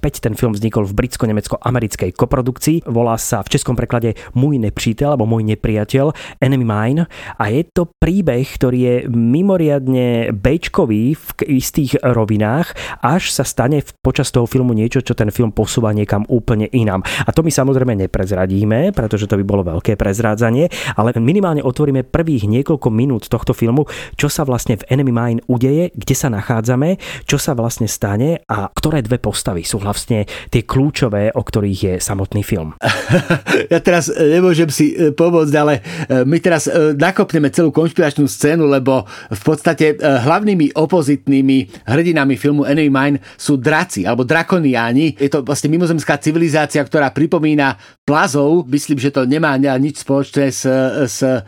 Ten 0.00 0.32
film 0.32 0.56
vznikol 0.56 0.88
v 0.88 1.04
britsko-nemecko-americkej 1.04 2.16
koprodukcii. 2.16 2.88
Volá 2.88 3.20
sa 3.20 3.44
v 3.44 3.60
českom 3.60 3.76
preklade 3.76 4.16
Môj 4.32 4.56
nepřítel 4.56 5.12
alebo 5.12 5.28
Môj 5.28 5.44
nepriateľ 5.52 6.16
Enemy 6.40 6.64
Mine. 6.64 7.12
A 7.36 7.52
je 7.52 7.68
to 7.68 7.92
príbeh, 7.92 8.48
ktorý 8.56 8.78
je 8.80 8.96
mimoriadne 9.12 10.32
bečkový 10.32 11.12
v 11.12 11.28
istých 11.60 12.00
rovinách, 12.00 12.72
až 13.04 13.36
sa 13.36 13.44
stane 13.44 13.84
počas 14.00 14.32
toho 14.32 14.48
filmu 14.48 14.72
niečo, 14.72 15.04
čo 15.04 15.12
ten 15.12 15.28
film 15.28 15.52
posúva 15.52 15.92
niekam 15.92 16.24
úplne 16.32 16.72
inám. 16.72 17.01
A 17.02 17.30
to 17.34 17.44
my 17.44 17.50
samozrejme 17.50 17.94
neprezradíme, 18.06 18.94
pretože 18.96 19.28
to 19.28 19.38
by 19.38 19.44
bolo 19.44 19.62
veľké 19.66 19.98
prezrádzanie, 19.98 20.70
ale 20.96 21.14
minimálne 21.18 21.60
otvoríme 21.60 22.06
prvých 22.06 22.48
niekoľko 22.48 22.88
minút 22.88 23.28
tohto 23.28 23.52
filmu, 23.52 23.86
čo 24.16 24.32
sa 24.32 24.46
vlastne 24.46 24.78
v 24.80 24.86
Enemy 24.88 25.12
Mine 25.12 25.40
udeje, 25.46 25.90
kde 25.92 26.14
sa 26.16 26.32
nachádzame, 26.32 26.96
čo 27.26 27.36
sa 27.36 27.52
vlastne 27.52 27.86
stane 27.90 28.42
a 28.48 28.70
ktoré 28.72 29.04
dve 29.04 29.18
postavy 29.22 29.62
sú 29.62 29.78
vlastne 29.78 30.24
tie 30.48 30.62
kľúčové, 30.64 31.34
o 31.34 31.42
ktorých 31.42 31.80
je 31.80 31.94
samotný 32.02 32.42
film. 32.46 32.74
Ja 33.70 33.78
teraz 33.80 34.08
e, 34.08 34.16
nemôžem 34.36 34.68
si 34.68 34.92
e, 34.92 35.12
pomôcť, 35.12 35.54
ale 35.56 35.80
e, 35.80 36.24
my 36.24 36.36
teraz 36.40 36.68
nakopneme 36.96 37.48
celú 37.52 37.72
konšpiračnú 37.72 38.26
scénu, 38.26 38.68
lebo 38.68 39.04
v 39.28 39.42
podstate 39.44 39.96
hlavnými 40.00 40.76
opozitnými 40.76 41.86
hrdinami 41.88 42.34
filmu 42.36 42.64
Enemy 42.68 42.90
Mine 42.90 43.16
sú 43.36 43.56
draci 43.56 44.04
alebo 44.04 44.26
drakoniáni. 44.26 45.16
Je 45.16 45.30
to 45.30 45.44
vlastne 45.44 45.72
mimozemská 45.72 46.18
civilizácia, 46.20 46.84
ktorá 46.92 47.08
pripomína 47.08 47.80
plazov. 48.04 48.68
Myslím, 48.68 49.00
že 49.00 49.08
to 49.08 49.24
nemá 49.24 49.56
nič 49.56 50.04
spoločné 50.04 50.52
s, 50.52 50.68
s 51.08 51.24
e, 51.24 51.40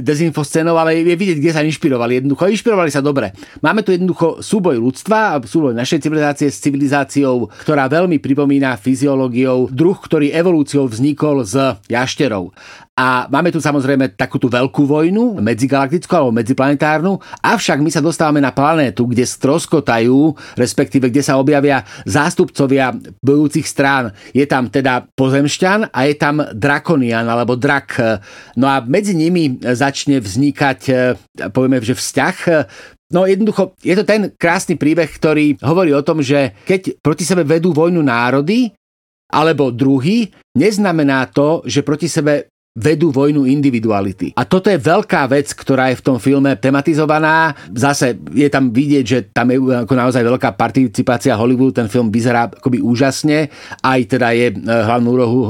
dezinfoscénou, 0.00 0.72
ale 0.72 1.04
je 1.04 1.12
vidieť, 1.12 1.36
kde 1.36 1.52
sa 1.52 1.60
inšpirovali. 1.60 2.24
Jednoducho, 2.24 2.48
inšpirovali 2.48 2.88
sa 2.88 3.04
dobre. 3.04 3.36
Máme 3.60 3.84
tu 3.84 3.92
jednoducho 3.92 4.40
súboj 4.40 4.80
ľudstva, 4.80 5.44
súboj 5.44 5.76
našej 5.76 6.00
civilizácie 6.00 6.48
s 6.48 6.64
civilizáciou, 6.64 7.52
ktorá 7.60 7.92
veľmi 7.92 8.16
pripomína 8.16 8.80
fyziológiou 8.80 9.68
druh, 9.68 9.98
ktorý 10.00 10.32
evolúciou 10.32 10.88
vznikol 10.88 11.44
z 11.44 11.76
jašterov. 11.92 12.56
A 12.96 13.28
máme 13.28 13.52
tu 13.52 13.60
samozrejme 13.60 14.16
takú 14.16 14.40
tú 14.40 14.48
veľkú 14.48 14.88
vojnu, 14.88 15.36
medzigalaktickú 15.44 16.16
alebo 16.16 16.32
medziplanetárnu, 16.32 17.20
avšak 17.44 17.84
my 17.84 17.92
sa 17.92 18.00
dostávame 18.00 18.40
na 18.40 18.56
planétu, 18.56 19.04
kde 19.04 19.20
stroskotajú, 19.28 20.32
respektíve 20.56 21.12
kde 21.12 21.20
sa 21.20 21.36
objavia 21.36 21.84
zástupcovia 22.08 22.96
bojúcich 23.20 23.68
strán. 23.68 24.16
Je 24.32 24.48
tam 24.48 24.72
teda 24.72 25.12
pozemšťan 25.12 25.92
a 25.92 26.08
je 26.08 26.16
tam 26.16 26.40
drakonian 26.56 27.28
alebo 27.28 27.52
drak. 27.52 28.00
No 28.56 28.64
a 28.64 28.80
medzi 28.80 29.12
nimi 29.12 29.60
začne 29.60 30.16
vznikať, 30.16 30.80
povieme, 31.52 31.84
že 31.84 31.92
vzťah, 31.92 32.36
No 33.06 33.22
jednoducho, 33.22 33.78
je 33.86 33.94
to 33.94 34.02
ten 34.02 34.34
krásny 34.34 34.74
príbeh, 34.74 35.06
ktorý 35.06 35.62
hovorí 35.62 35.94
o 35.94 36.02
tom, 36.02 36.18
že 36.26 36.58
keď 36.66 36.98
proti 36.98 37.22
sebe 37.22 37.46
vedú 37.46 37.70
vojnu 37.70 38.02
národy, 38.02 38.74
alebo 39.30 39.70
druhý, 39.70 40.26
neznamená 40.58 41.30
to, 41.30 41.62
že 41.66 41.86
proti 41.86 42.10
sebe 42.10 42.50
vedú 42.76 43.08
vojnu 43.08 43.48
individuality. 43.48 44.36
A 44.36 44.44
toto 44.44 44.68
je 44.68 44.76
veľká 44.76 45.24
vec, 45.32 45.48
ktorá 45.56 45.88
je 45.88 45.98
v 45.98 46.04
tom 46.04 46.20
filme 46.20 46.52
tematizovaná. 46.60 47.56
Zase 47.72 48.20
je 48.36 48.44
tam 48.52 48.68
vidieť, 48.68 49.04
že 49.04 49.18
tam 49.32 49.48
je 49.48 49.56
ako 49.56 49.94
naozaj 49.96 50.20
veľká 50.20 50.52
participácia 50.60 51.32
Hollywood, 51.40 51.72
ten 51.72 51.88
film 51.88 52.12
vyzerá 52.12 52.52
akoby 52.52 52.84
úžasne, 52.84 53.48
aj 53.80 54.00
teda 54.12 54.28
je 54.36 54.52
e, 54.52 54.54
hlavnú 54.60 55.08
úlohu 55.16 55.40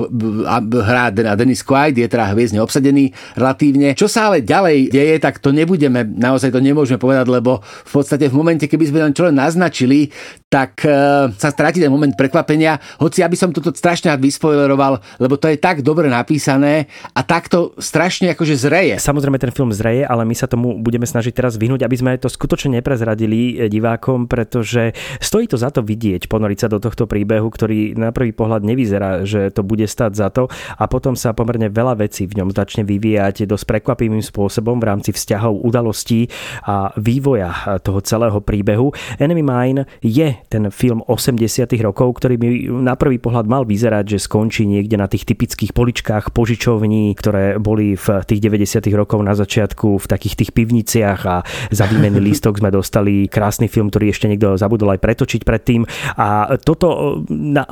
hrá 0.87 1.11
Dennis 1.11 1.67
Quaid, 1.67 1.99
je 1.99 2.07
teda 2.07 2.31
hviezdne 2.31 2.63
obsadený 2.63 3.11
relatívne. 3.35 3.99
Čo 3.99 4.07
sa 4.07 4.31
ale 4.31 4.47
ďalej 4.47 4.95
deje, 4.95 5.17
tak 5.19 5.43
to 5.43 5.51
nebudeme, 5.51 6.07
naozaj 6.07 6.55
to 6.55 6.63
nemôžeme 6.63 7.03
povedať, 7.03 7.27
lebo 7.27 7.59
v 7.61 7.91
podstate 7.91 8.31
v 8.31 8.39
momente, 8.39 8.71
keby 8.71 8.85
sme 8.87 8.99
len 9.03 9.13
čo 9.13 9.27
len 9.27 9.35
naznačili, 9.35 10.15
tak 10.57 10.89
uh, 10.89 11.29
sa 11.37 11.53
stratí 11.53 11.85
ten 11.85 11.93
moment 11.93 12.17
prekvapenia, 12.17 12.81
hoci 12.97 13.21
ja 13.21 13.29
by 13.29 13.37
som 13.37 13.53
toto 13.53 13.77
strašne 13.77 14.09
vyspoileroval, 14.17 15.21
lebo 15.21 15.37
to 15.37 15.53
je 15.53 15.61
tak 15.61 15.85
dobre 15.85 16.09
napísané 16.09 16.89
a 17.13 17.21
takto 17.21 17.77
strašne 17.77 18.33
akože 18.33 18.57
zreje. 18.57 18.97
Samozrejme 18.97 19.37
ten 19.37 19.53
film 19.53 19.69
zreje, 19.77 20.09
ale 20.09 20.25
my 20.25 20.33
sa 20.33 20.49
tomu 20.49 20.81
budeme 20.81 21.05
snažiť 21.05 21.37
teraz 21.37 21.61
vyhnúť, 21.61 21.85
aby 21.85 21.97
sme 22.01 22.17
to 22.17 22.33
skutočne 22.33 22.81
neprezradili 22.81 23.61
eh, 23.61 23.69
divákom, 23.69 24.25
pretože 24.25 24.97
stojí 25.21 25.45
to 25.45 25.61
za 25.61 25.69
to 25.69 25.85
vidieť, 25.85 26.25
ponoriť 26.25 26.59
sa 26.65 26.73
do 26.73 26.81
tohto 26.81 27.05
príbehu, 27.05 27.53
ktorý 27.53 27.93
na 27.93 28.17
prvý 28.17 28.33
pohľad 28.33 28.65
nevyzerá, 28.65 29.29
že 29.29 29.53
to 29.53 29.61
bude 29.61 29.85
stať 29.85 30.17
za 30.17 30.33
to 30.33 30.49
a 30.81 30.85
potom 30.89 31.13
sa 31.13 31.37
pomerne 31.37 31.69
veľa 31.69 32.01
vecí 32.01 32.25
v 32.25 32.41
ňom 32.41 32.57
začne 32.57 32.89
vyvíjať 32.89 33.45
dosť 33.45 33.69
prekvapivým 33.69 34.25
spôsobom 34.25 34.81
v 34.81 34.89
rámci 34.89 35.13
vzťahov, 35.13 35.61
udalostí 35.61 36.33
a 36.65 36.97
vývoja 36.97 37.53
eh, 37.53 37.77
toho 37.85 38.01
celého 38.01 38.41
príbehu. 38.41 38.89
Enemy 39.21 39.45
Mine 39.45 39.85
je 40.01 40.46
ten 40.49 40.71
film 40.71 41.03
80 41.07 41.69
rokov, 41.83 42.23
ktorý 42.23 42.35
by 42.39 42.49
na 42.83 42.95
prvý 42.95 43.19
pohľad 43.19 43.47
mal 43.51 43.63
vyzerať, 43.67 44.17
že 44.17 44.19
skončí 44.25 44.65
niekde 44.67 44.97
na 44.97 45.11
tých 45.11 45.27
typických 45.27 45.75
poličkách 45.75 46.31
požičovní 46.31 47.17
ktoré 47.17 47.57
boli 47.57 47.95
v 47.95 48.07
tých 48.29 48.41
90. 48.45 48.87
rokov 48.95 49.19
na 49.25 49.33
začiatku 49.33 50.03
v 50.03 50.07
takých 50.07 50.35
tých 50.45 50.51
pivniciach 50.53 51.21
a 51.25 51.37
za 51.71 51.85
výmenný 51.89 52.21
lístok 52.33 52.59
sme 52.61 52.71
dostali 52.73 53.31
krásny 53.31 53.71
film, 53.71 53.89
ktorý 53.89 54.11
ešte 54.11 54.27
niekto 54.29 54.59
zabudol 54.59 54.95
aj 54.97 55.01
pretočiť 55.03 55.43
predtým. 55.43 55.89
A 56.21 56.59
toto 56.61 57.21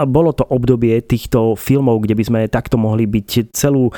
bolo 0.09 0.31
to 0.33 0.45
obdobie 0.49 1.03
týchto 1.05 1.59
filmov, 1.59 2.05
kde 2.05 2.15
by 2.15 2.25
sme 2.25 2.41
takto 2.49 2.79
mohli 2.81 3.05
byť 3.05 3.55
celú 3.55 3.91
e, 3.91 3.93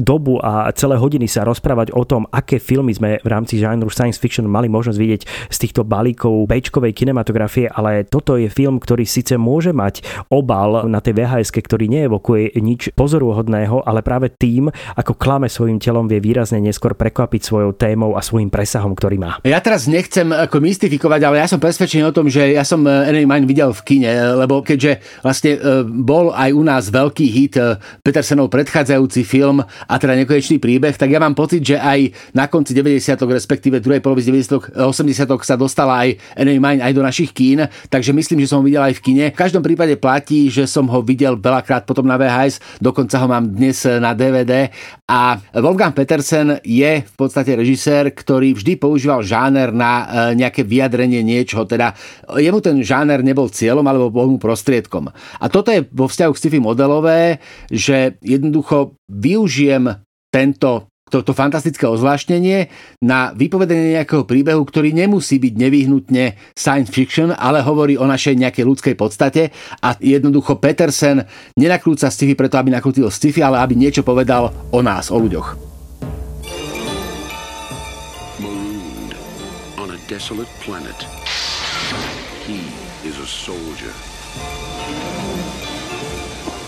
dobu 0.00 0.40
a 0.40 0.72
celé 0.72 0.96
hodiny 0.96 1.28
sa 1.28 1.44
rozprávať 1.44 1.92
o 1.92 2.02
tom, 2.02 2.24
aké 2.32 2.58
filmy 2.58 2.96
sme 2.96 3.20
v 3.20 3.28
rámci 3.28 3.60
žánru 3.60 3.88
science 3.88 4.18
fiction 4.18 4.46
mali 4.48 4.66
možnosť 4.66 4.98
vidieť 4.98 5.22
z 5.50 5.56
týchto 5.56 5.84
balíkov 5.84 6.48
bečkovej 6.48 6.92
kinematografie, 6.96 7.68
ale 7.68 7.83
toto 8.08 8.40
je 8.40 8.48
film, 8.48 8.80
ktorý 8.80 9.04
síce 9.04 9.36
môže 9.36 9.70
mať 9.74 10.02
obal 10.32 10.88
na 10.88 10.98
tej 11.04 11.20
VHS, 11.20 11.52
ktorý 11.54 11.86
neevokuje 11.88 12.56
nič 12.58 12.94
pozoruhodného, 12.96 13.84
ale 13.84 14.00
práve 14.00 14.32
tým 14.32 14.70
ako 14.96 15.12
klame 15.18 15.48
svojim 15.50 15.78
telom, 15.78 16.06
vie 16.08 16.20
výrazne 16.22 16.60
neskôr 16.60 16.96
prekvapiť 16.96 17.40
svojou 17.44 17.72
témou 17.76 18.16
a 18.16 18.20
svojim 18.24 18.48
presahom, 18.48 18.94
ktorý 18.96 19.16
má. 19.20 19.32
Ja 19.44 19.60
teraz 19.60 19.84
nechcem 19.90 20.30
ako 20.30 20.62
mystifikovať, 20.62 21.20
ale 21.26 21.42
ja 21.42 21.46
som 21.50 21.60
presvedčený 21.60 22.08
o 22.08 22.14
tom, 22.14 22.30
že 22.30 22.54
ja 22.54 22.64
som 22.64 22.84
eh, 22.86 23.10
Enemy 23.12 23.26
Mine 23.26 23.46
videl 23.48 23.70
v 23.74 23.82
kine, 23.84 24.10
eh, 24.10 24.34
lebo 24.34 24.64
keďže 24.64 25.00
vlastne 25.20 25.52
eh, 25.56 25.84
bol 25.84 26.32
aj 26.32 26.50
u 26.54 26.62
nás 26.62 26.88
veľký 26.88 27.26
hit 27.28 27.56
Petersenov 28.02 28.50
predchádzajúci 28.50 29.22
film 29.22 29.62
a 29.62 29.94
teda 30.00 30.18
nekonečný 30.18 30.58
príbeh, 30.58 30.96
tak 30.96 31.12
ja 31.12 31.20
mám 31.20 31.36
pocit, 31.36 31.62
že 31.62 31.76
aj 31.78 32.32
na 32.34 32.48
konci 32.48 32.72
90 32.72 33.20
respektíve 33.30 33.78
druhej 33.78 34.02
polovici 34.02 34.30
90 34.32 34.74
80 34.74 35.44
sa 35.44 35.54
dostala 35.54 36.06
aj 36.06 36.18
Enemy 36.38 36.60
Mine 36.60 36.80
aj 36.82 36.92
do 36.94 37.02
našich 37.02 37.30
kín, 37.34 37.66
takže 37.88 38.14
myslím, 38.14 38.42
že 38.42 38.50
som 38.50 38.60
ho 38.60 38.66
videl 38.66 38.82
aj 38.82 38.98
v 38.98 39.02
kine. 39.02 39.24
V 39.30 39.40
každom 39.40 39.62
prípade 39.62 39.94
platí, 39.98 40.48
že 40.48 40.68
som 40.68 40.86
ho 40.88 41.00
videl 41.02 41.36
veľakrát 41.38 41.84
potom 41.84 42.06
na 42.06 42.18
VHS, 42.20 42.80
dokonca 42.80 43.16
ho 43.20 43.26
mám 43.26 43.44
dnes 43.50 43.84
na 43.86 44.12
DVD 44.14 44.68
a 45.04 45.36
Wolfgang 45.58 45.92
Petersen 45.92 46.58
je 46.64 47.04
v 47.04 47.14
podstate 47.14 47.52
režisér, 47.58 48.14
ktorý 48.14 48.56
vždy 48.56 48.80
používal 48.80 49.20
žáner 49.20 49.74
na 49.74 49.92
e, 50.32 50.38
nejaké 50.38 50.64
vyjadrenie 50.64 51.20
niečoho, 51.20 51.68
teda 51.68 51.92
jemu 52.40 52.58
ten 52.64 52.80
žáner 52.80 53.20
nebol 53.20 53.52
cieľom 53.52 53.84
alebo 53.84 54.08
bol 54.08 54.32
mu 54.32 54.38
prostriedkom. 54.40 55.12
A 55.12 55.44
toto 55.52 55.68
je 55.68 55.84
vo 55.92 56.08
vzťahu 56.08 56.32
k 56.32 56.40
sci-fi 56.40 56.58
modelové, 56.62 57.42
že 57.68 58.16
jednoducho 58.24 58.96
využijem 59.10 60.00
tento 60.32 60.93
toto 61.10 61.36
fantastické 61.36 61.84
ozvláštnenie 61.84 62.72
na 63.04 63.30
vypovedanie 63.36 64.00
nejakého 64.00 64.24
príbehu, 64.24 64.64
ktorý 64.64 64.96
nemusí 64.96 65.36
byť 65.38 65.54
nevyhnutne 65.54 66.24
science 66.56 66.90
fiction, 66.90 67.30
ale 67.30 67.60
hovorí 67.60 67.94
o 68.00 68.08
našej 68.08 68.40
nejakej 68.40 68.64
ľudskej 68.64 68.94
podstate 68.96 69.52
a 69.84 69.94
jednoducho 70.00 70.58
Petersen 70.58 71.24
nenakrúca 71.54 72.08
sci-fi 72.08 72.34
preto, 72.34 72.56
aby 72.56 72.72
nakrútil 72.72 73.06
sci-fi, 73.12 73.44
ale 73.44 73.60
aby 73.60 73.76
niečo 73.76 74.00
povedal 74.00 74.50
o 74.72 74.80
nás, 74.80 75.12
o 75.12 75.20
ľuďoch. 75.20 75.74
Desolate 80.06 80.48
planet. 80.60 81.02
He 82.46 82.60
is 83.08 83.18
a 83.18 83.26
soldier. 83.26 83.90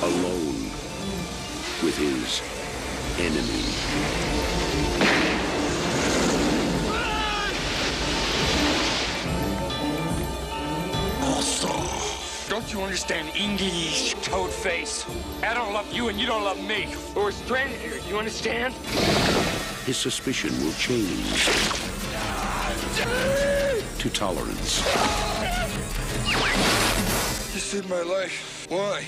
Alone 0.02 0.70
with 1.84 1.96
his 1.96 2.42
enemy. 3.20 4.25
Don't 12.48 12.72
you 12.72 12.80
understand 12.82 13.28
English, 13.36 14.14
toad 14.22 14.50
face? 14.50 15.04
I 15.42 15.54
don't 15.54 15.72
love 15.72 15.92
you 15.92 16.08
and 16.08 16.18
you 16.18 16.26
don't 16.26 16.42
love 16.44 16.62
me. 16.62 16.94
We're 17.14 17.30
stranded 17.30 17.80
here, 17.80 18.00
you 18.08 18.18
understand? 18.18 18.74
His 19.84 19.96
suspicion 19.96 20.50
will 20.60 20.72
change 20.72 21.46
to 23.98 24.10
tolerance. 24.10 24.80
You 27.54 27.60
saved 27.60 27.88
my 27.88 28.02
life. 28.02 28.66
Why? 28.68 29.04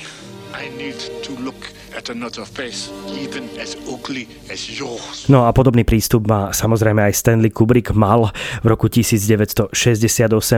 No 5.29 5.45
a 5.45 5.53
podobný 5.53 5.85
prístup 5.85 6.25
má 6.25 6.55
samozrejme 6.55 7.05
aj 7.05 7.13
Stanley 7.21 7.53
Kubrick 7.53 7.93
mal 7.93 8.33
v 8.65 8.67
roku 8.71 8.89
1968, 8.89 9.75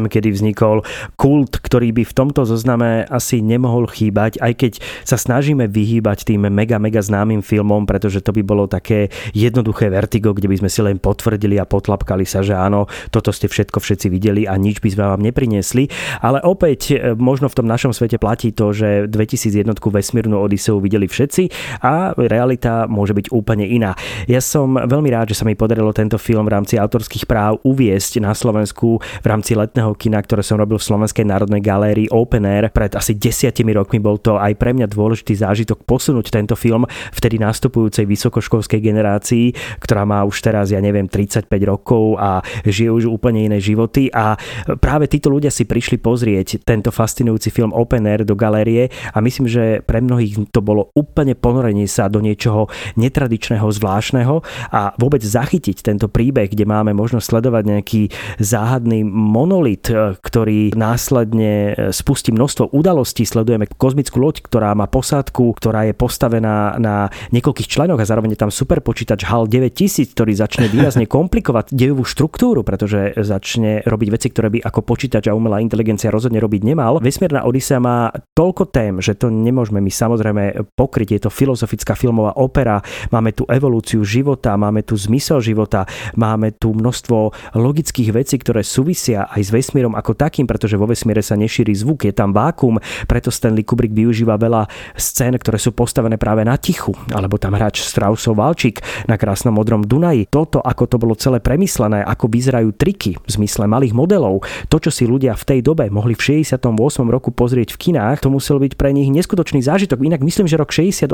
kedy 0.06 0.28
vznikol 0.30 0.86
kult, 1.18 1.58
ktorý 1.58 1.90
by 1.96 2.02
v 2.06 2.12
tomto 2.14 2.46
zozname 2.46 3.02
asi 3.08 3.42
nemohol 3.42 3.90
chýbať, 3.90 4.38
aj 4.38 4.52
keď 4.62 4.72
sa 5.02 5.18
snažíme 5.18 5.66
vyhýbať 5.66 6.28
tým 6.28 6.46
mega, 6.52 6.78
mega 6.78 7.02
známym 7.02 7.42
filmom, 7.42 7.88
pretože 7.88 8.22
to 8.22 8.30
by 8.30 8.46
bolo 8.46 8.70
také 8.70 9.10
jednoduché 9.34 9.90
vertigo, 9.90 10.36
kde 10.36 10.46
by 10.46 10.56
sme 10.60 10.70
si 10.70 10.80
len 10.84 10.96
potvrdili 11.00 11.58
a 11.58 11.66
potlapkali 11.66 12.28
sa, 12.28 12.44
že 12.44 12.54
áno, 12.54 12.86
toto 13.10 13.32
ste 13.32 13.50
všetko 13.50 13.80
všetci 13.80 14.06
videli 14.12 14.46
a 14.46 14.54
nič 14.60 14.78
by 14.78 14.88
sme 14.92 15.04
vám 15.08 15.22
nepriniesli. 15.24 15.88
Ale 16.20 16.38
opäť 16.44 16.94
e, 16.94 17.16
možno 17.16 17.48
v 17.48 17.56
tom 17.58 17.66
našom 17.66 17.96
svete 17.96 18.20
platí 18.20 18.52
to, 18.52 18.76
že 18.76 19.08
2001 19.08 19.79
vesmírnu 19.88 20.36
Odiseu 20.36 20.76
videli 20.76 21.08
všetci 21.08 21.48
a 21.80 22.12
realita 22.12 22.84
môže 22.84 23.16
byť 23.16 23.32
úplne 23.32 23.64
iná. 23.64 23.96
Ja 24.28 24.44
som 24.44 24.76
veľmi 24.76 25.08
rád, 25.08 25.32
že 25.32 25.40
sa 25.40 25.48
mi 25.48 25.56
podarilo 25.56 25.96
tento 25.96 26.20
film 26.20 26.44
v 26.44 26.60
rámci 26.60 26.76
autorských 26.76 27.24
práv 27.24 27.64
uviesť 27.64 28.20
na 28.20 28.36
Slovensku 28.36 29.00
v 29.00 29.26
rámci 29.26 29.56
letného 29.56 29.96
kina, 29.96 30.20
ktoré 30.20 30.42
som 30.42 30.60
robil 30.60 30.76
v 30.76 30.84
Slovenskej 30.90 31.24
národnej 31.24 31.62
galérii 31.62 32.10
Open 32.10 32.44
Air. 32.44 32.68
Pred 32.74 32.98
asi 32.98 33.14
desiatimi 33.14 33.70
rokmi 33.70 34.02
bol 34.02 34.18
to 34.18 34.34
aj 34.36 34.58
pre 34.58 34.74
mňa 34.74 34.90
dôležitý 34.90 35.38
zážitok 35.38 35.86
posunúť 35.86 36.34
tento 36.34 36.58
film 36.58 36.82
vtedy 37.14 37.38
nastupujúcej 37.38 38.02
vysokoškolskej 38.10 38.82
generácii, 38.82 39.78
ktorá 39.78 40.02
má 40.02 40.26
už 40.26 40.42
teraz, 40.42 40.74
ja 40.74 40.82
neviem, 40.82 41.06
35 41.06 41.46
rokov 41.62 42.18
a 42.18 42.42
žije 42.66 42.90
už 42.90 43.04
úplne 43.06 43.46
iné 43.46 43.62
životy 43.62 44.10
a 44.10 44.34
práve 44.82 45.06
títo 45.06 45.30
ľudia 45.30 45.54
si 45.54 45.62
prišli 45.62 46.02
pozrieť 46.02 46.66
tento 46.66 46.90
fascinujúci 46.90 47.54
film 47.54 47.70
Open 47.70 48.10
Air 48.10 48.26
do 48.26 48.34
galérie 48.34 48.90
a 49.14 49.22
myslím, 49.22 49.46
že 49.46 49.69
pre 49.78 50.02
mnohých 50.02 50.50
to 50.50 50.58
bolo 50.58 50.90
úplne 50.98 51.38
ponorenie 51.38 51.86
sa 51.86 52.10
do 52.10 52.18
niečoho 52.18 52.66
netradičného, 52.98 53.62
zvláštneho 53.70 54.42
a 54.74 54.92
vôbec 54.98 55.22
zachytiť 55.22 55.86
tento 55.86 56.10
príbeh, 56.10 56.50
kde 56.50 56.66
máme 56.66 56.90
možnosť 56.96 57.26
sledovať 57.30 57.64
nejaký 57.70 58.02
záhadný 58.42 59.06
monolit, 59.06 59.86
e, 59.86 60.18
ktorý 60.18 60.74
následne 60.74 61.52
e, 61.76 61.94
spustí 61.94 62.34
množstvo 62.34 62.74
udalostí. 62.74 63.22
Sledujeme 63.22 63.68
kozmickú 63.68 64.18
loď, 64.18 64.42
ktorá 64.42 64.72
má 64.72 64.88
posádku, 64.88 65.52
ktorá 65.54 65.86
je 65.86 65.94
postavená 65.94 66.80
na 66.80 67.12
niekoľkých 67.30 67.68
členoch 67.68 68.00
a 68.00 68.08
zároveň 68.08 68.34
je 68.34 68.42
tam 68.42 68.50
superpočítač 68.50 69.28
HAL 69.28 69.46
9000, 69.46 70.16
ktorý 70.16 70.32
začne 70.34 70.66
výrazne 70.66 71.04
komplikovať 71.20 71.76
dejovú 71.76 72.08
štruktúru, 72.08 72.64
pretože 72.64 73.12
začne 73.20 73.84
robiť 73.84 74.08
veci, 74.08 74.28
ktoré 74.32 74.48
by 74.48 74.58
ako 74.64 74.80
počítač 74.80 75.28
a 75.28 75.36
umelá 75.36 75.60
inteligencia 75.60 76.08
rozhodne 76.08 76.40
robiť 76.40 76.62
nemal. 76.64 76.98
Vesmírna 77.04 77.44
Odisea 77.44 77.78
má 77.78 78.08
toľko 78.32 78.72
tém, 78.72 78.98
že 79.04 79.12
to 79.12 79.28
nemôže 79.28 79.59
nemôžeme 79.60 79.84
my 79.84 79.92
samozrejme 79.92 80.44
pokryť. 80.72 81.08
Je 81.12 81.20
to 81.20 81.30
filozofická 81.30 81.92
filmová 81.92 82.32
opera, 82.40 82.80
máme 83.12 83.36
tu 83.36 83.44
evolúciu 83.44 84.00
života, 84.00 84.56
máme 84.56 84.80
tu 84.80 84.96
zmysel 84.96 85.44
života, 85.44 85.84
máme 86.16 86.56
tu 86.56 86.72
množstvo 86.72 87.52
logických 87.60 88.16
vecí, 88.16 88.40
ktoré 88.40 88.64
súvisia 88.64 89.28
aj 89.28 89.42
s 89.44 89.50
vesmírom 89.52 89.92
ako 89.92 90.16
takým, 90.16 90.48
pretože 90.48 90.80
vo 90.80 90.88
vesmíre 90.88 91.20
sa 91.20 91.36
nešíri 91.36 91.76
zvuk, 91.76 92.08
je 92.08 92.16
tam 92.16 92.32
vákum, 92.32 92.80
preto 93.04 93.28
Stanley 93.28 93.68
Kubrick 93.68 93.92
využíva 93.92 94.40
veľa 94.40 94.64
scén, 94.96 95.36
ktoré 95.36 95.60
sú 95.60 95.76
postavené 95.76 96.16
práve 96.16 96.40
na 96.40 96.56
tichu, 96.56 96.96
alebo 97.12 97.36
tam 97.36 97.52
hráč 97.52 97.84
Straussov 97.84 98.40
Valčík 98.40 98.80
na 99.04 99.20
krásnom 99.20 99.52
modrom 99.52 99.84
Dunaji. 99.84 100.24
Toto, 100.32 100.64
ako 100.64 100.88
to 100.88 100.96
bolo 100.96 101.12
celé 101.20 101.44
premyslené, 101.44 102.00
ako 102.00 102.32
vyzerajú 102.32 102.72
triky 102.80 103.20
v 103.20 103.28
zmysle 103.28 103.68
malých 103.68 103.92
modelov, 103.92 104.40
to, 104.72 104.80
čo 104.80 104.88
si 104.88 105.04
ľudia 105.04 105.36
v 105.36 105.44
tej 105.44 105.60
dobe 105.60 105.92
mohli 105.92 106.16
v 106.16 106.40
68. 106.40 106.64
roku 107.12 107.28
pozrieť 107.34 107.76
v 107.76 107.90
kinách, 107.90 108.24
to 108.24 108.32
muselo 108.32 108.62
byť 108.62 108.78
pre 108.78 108.94
nich 108.94 109.10
neskutočné 109.10 109.49
skutočný 109.50 109.66
zážitok. 109.66 109.98
Inak 110.06 110.22
myslím, 110.22 110.46
že 110.46 110.54
rok 110.54 110.70
68 110.70 111.10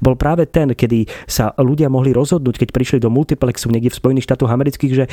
bol 0.00 0.16
práve 0.16 0.48
ten, 0.48 0.72
kedy 0.72 1.04
sa 1.28 1.52
ľudia 1.60 1.92
mohli 1.92 2.16
rozhodnúť, 2.16 2.64
keď 2.64 2.68
prišli 2.72 2.98
do 3.04 3.12
multiplexu 3.12 3.68
niekde 3.68 3.92
v 3.92 4.00
Spojených 4.00 4.24
štátoch 4.24 4.48
amerických, 4.48 4.92
že 4.96 5.04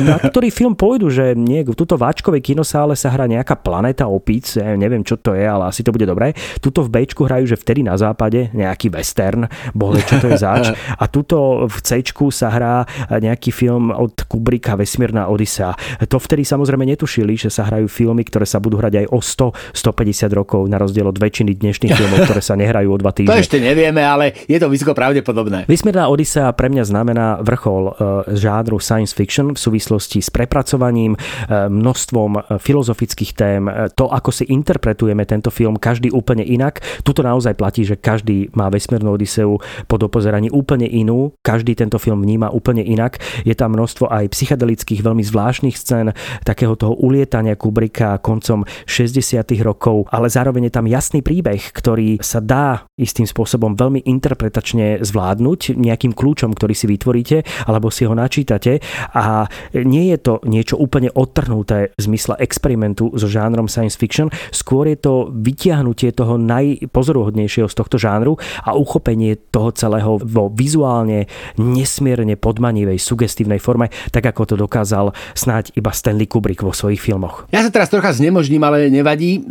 na 0.00 0.16
ktorý 0.16 0.48
film 0.48 0.72
pôjdu, 0.72 1.12
že 1.12 1.36
nie, 1.36 1.60
v 1.60 1.76
tuto 1.76 2.00
váčkovej 2.00 2.40
kinosále 2.40 2.96
sa 2.96 3.12
hrá 3.12 3.28
nejaká 3.28 3.60
planéta 3.60 4.08
opíc, 4.08 4.56
ja 4.56 4.72
neviem 4.80 5.04
čo 5.04 5.20
to 5.20 5.36
je, 5.36 5.44
ale 5.44 5.68
asi 5.68 5.84
to 5.84 5.92
bude 5.92 6.08
dobré. 6.08 6.32
Tuto 6.64 6.80
v 6.80 6.88
Bčku 6.88 7.28
hrajú, 7.28 7.52
že 7.52 7.60
vtedy 7.60 7.84
na 7.84 8.00
západe 8.00 8.48
nejaký 8.56 8.88
western, 8.88 9.44
bohle 9.76 10.00
čo 10.00 10.16
to 10.24 10.32
je 10.32 10.40
zač. 10.40 10.72
A 10.96 11.04
tuto 11.04 11.68
v 11.68 11.76
Cčku 11.84 12.32
sa 12.32 12.48
hrá 12.48 12.88
nejaký 13.12 13.52
film 13.52 13.92
od 13.92 14.24
Kubricka 14.24 14.72
Vesmírna 14.72 15.28
Odisea. 15.28 15.76
To 16.08 16.16
vtedy 16.16 16.48
samozrejme 16.48 16.88
netušili, 16.88 17.36
že 17.36 17.52
sa 17.52 17.68
hrajú 17.68 17.90
filmy, 17.92 18.24
ktoré 18.24 18.48
sa 18.48 18.56
budú 18.56 18.80
hrať 18.80 19.04
aj 19.04 19.06
o 19.12 19.18
100-150 19.20 20.38
rokov, 20.38 20.64
na 20.70 20.78
rozdiel 20.78 21.04
od 21.04 21.18
väčšiny 21.18 21.58
dnešných 21.58 21.89
iných 21.90 21.98
filmov, 21.98 22.18
ktoré 22.30 22.42
sa 22.42 22.54
nehrajú 22.54 22.88
o 22.94 22.98
dva 22.98 23.10
týždne. 23.10 23.34
To 23.34 23.42
ešte 23.42 23.58
nevieme, 23.58 24.06
ale 24.06 24.46
je 24.46 24.58
to 24.62 24.70
vysoko 24.70 24.94
pravdepodobné. 24.94 25.66
Vysmierná 25.66 26.06
Odisea 26.06 26.46
pre 26.54 26.70
mňa 26.70 26.84
znamená 26.86 27.26
vrchol 27.42 27.82
e, 27.90 27.92
žánru 28.38 28.78
science 28.78 29.10
fiction 29.10 29.50
v 29.50 29.58
súvislosti 29.58 30.22
s 30.22 30.30
prepracovaním, 30.30 31.18
e, 31.18 31.18
množstvom 31.66 32.30
e, 32.38 32.40
filozofických 32.62 33.32
tém, 33.34 33.66
to, 33.98 34.06
ako 34.06 34.30
si 34.30 34.46
interpretujeme 34.46 35.26
tento 35.26 35.50
film, 35.50 35.74
každý 35.74 36.14
úplne 36.14 36.46
inak. 36.46 36.78
Tuto 37.02 37.26
naozaj 37.26 37.58
platí, 37.58 37.82
že 37.82 37.98
každý 37.98 38.52
má 38.54 38.70
Vesmírnu 38.70 39.10
Odiseu 39.10 39.58
pod 39.90 40.00
opozeraní 40.06 40.52
úplne 40.54 40.86
inú, 40.86 41.34
každý 41.42 41.74
tento 41.74 41.98
film 41.98 42.22
vníma 42.22 42.54
úplne 42.54 42.84
inak. 42.84 43.18
Je 43.42 43.56
tam 43.56 43.74
množstvo 43.74 44.06
aj 44.06 44.30
psychedelických, 44.30 45.02
veľmi 45.02 45.24
zvláštnych 45.26 45.74
scén, 45.74 46.14
takého 46.46 46.76
toho 46.78 46.94
ulietania 47.00 47.58
Kubricka 47.58 48.20
koncom 48.20 48.62
60. 48.86 49.42
rokov, 49.64 50.06
ale 50.12 50.28
zároveň 50.30 50.68
je 50.68 50.74
tam 50.74 50.86
jasný 50.86 51.20
príbeh, 51.24 51.72
ktorý 51.80 52.20
sa 52.20 52.44
dá 52.44 52.84
istým 53.00 53.24
spôsobom 53.24 53.72
veľmi 53.72 54.04
interpretačne 54.04 55.00
zvládnuť 55.00 55.80
nejakým 55.80 56.12
kľúčom, 56.12 56.52
ktorý 56.52 56.76
si 56.76 56.84
vytvoríte 56.84 57.40
alebo 57.64 57.88
si 57.88 58.04
ho 58.04 58.12
načítate 58.12 58.84
a 59.16 59.48
nie 59.72 60.12
je 60.12 60.18
to 60.20 60.34
niečo 60.44 60.76
úplne 60.76 61.08
odtrhnuté 61.08 61.96
v 61.96 62.00
zmysle 62.00 62.36
experimentu 62.36 63.08
so 63.16 63.24
žánrom 63.24 63.72
science 63.72 63.96
fiction, 63.96 64.28
skôr 64.52 64.84
je 64.92 65.00
to 65.00 65.32
vytiahnutie 65.32 66.12
toho 66.12 66.36
najpozoruhodnejšieho 66.36 67.70
z 67.70 67.74
tohto 67.78 67.96
žánru 67.96 68.36
a 68.66 68.76
uchopenie 68.76 69.40
toho 69.48 69.72
celého 69.72 70.20
vo 70.20 70.52
vizuálne 70.52 71.30
nesmierne 71.56 72.36
podmanivej, 72.36 73.00
sugestívnej 73.00 73.62
forme, 73.62 73.88
tak 74.10 74.26
ako 74.28 74.42
to 74.44 74.54
dokázal 74.58 75.14
snáď 75.32 75.72
iba 75.78 75.94
Stanley 75.94 76.26
Kubrick 76.26 76.60
vo 76.66 76.74
svojich 76.74 77.00
filmoch. 77.00 77.46
Ja 77.54 77.62
sa 77.62 77.70
teraz 77.70 77.88
trocha 77.88 78.10
znemožním, 78.12 78.60
ale 78.60 78.90
nevadí. 78.90 79.46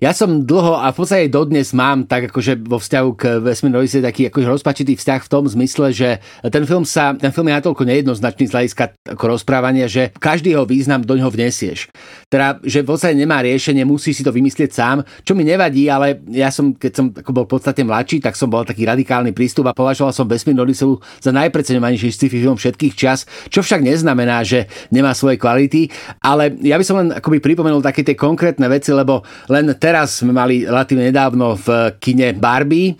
Ja 0.00 0.12
som 0.16 0.48
dlho 0.48 0.80
a 0.80 0.88
v 0.90 0.96
podstate 0.96 1.28
dodnes 1.28 1.57
dnes 1.58 1.74
mám 1.74 2.06
tak 2.06 2.30
akože 2.30 2.54
vo 2.70 2.78
vzťahu 2.78 3.08
k 3.18 3.22
vesmírnej 3.42 3.82
Odisei 3.82 3.98
taký 3.98 4.30
akože 4.30 4.46
rozpačitý 4.46 4.94
vzťah 4.94 5.20
v 5.26 5.30
tom 5.34 5.42
zmysle, 5.42 5.90
že 5.90 6.22
ten 6.54 6.62
film 6.62 6.86
sa, 6.86 7.18
ten 7.18 7.34
film 7.34 7.50
je 7.50 7.58
natoľko 7.58 7.82
nejednoznačný 7.82 8.46
z 8.46 8.54
hľadiska 8.54 8.94
ako 9.18 9.24
rozprávania, 9.34 9.90
že 9.90 10.14
každý 10.22 10.54
jeho 10.54 10.62
význam 10.62 11.02
do 11.02 11.18
ňoho 11.18 11.34
vnesieš. 11.34 11.90
Teda, 12.30 12.62
že 12.62 12.86
v 12.86 12.94
podstate 12.94 13.18
nemá 13.18 13.42
riešenie, 13.42 13.82
musí 13.82 14.14
si 14.14 14.22
to 14.22 14.30
vymyslieť 14.30 14.70
sám, 14.70 15.02
čo 15.26 15.34
mi 15.34 15.42
nevadí, 15.42 15.90
ale 15.90 16.22
ja 16.30 16.54
som, 16.54 16.70
keď 16.78 16.92
som 16.94 17.10
ako 17.10 17.30
bol 17.34 17.44
v 17.50 17.58
podstate 17.58 17.82
mladší, 17.82 18.22
tak 18.22 18.38
som 18.38 18.46
bol 18.46 18.62
taký 18.62 18.86
radikálny 18.86 19.34
prístup 19.34 19.66
a 19.66 19.74
považoval 19.74 20.14
som 20.14 20.30
vesmírnu 20.30 20.62
Odiseu 20.62 21.02
za 21.18 21.34
najpreceňovanejší 21.34 22.14
sci-fi 22.14 22.38
film 22.38 22.54
všetkých 22.54 22.94
čas, 22.94 23.26
čo 23.50 23.66
však 23.66 23.82
neznamená, 23.82 24.46
že 24.46 24.70
nemá 24.94 25.10
svoje 25.10 25.42
kvality, 25.42 25.90
ale 26.22 26.54
ja 26.62 26.78
by 26.78 26.84
som 26.86 27.02
len 27.02 27.18
akoby 27.18 27.42
pripomenul 27.42 27.82
také 27.82 28.06
tie 28.06 28.14
konkrétne 28.14 28.70
veci, 28.70 28.94
lebo 28.94 29.26
len 29.50 29.74
teraz 29.74 30.22
sme 30.22 30.30
mali 30.30 30.62
relatívne 30.62 31.10
nedávno 31.10 31.47
v 31.56 31.96
kine 32.02 32.36
Barbie 32.36 32.58
Barbie. 32.58 32.98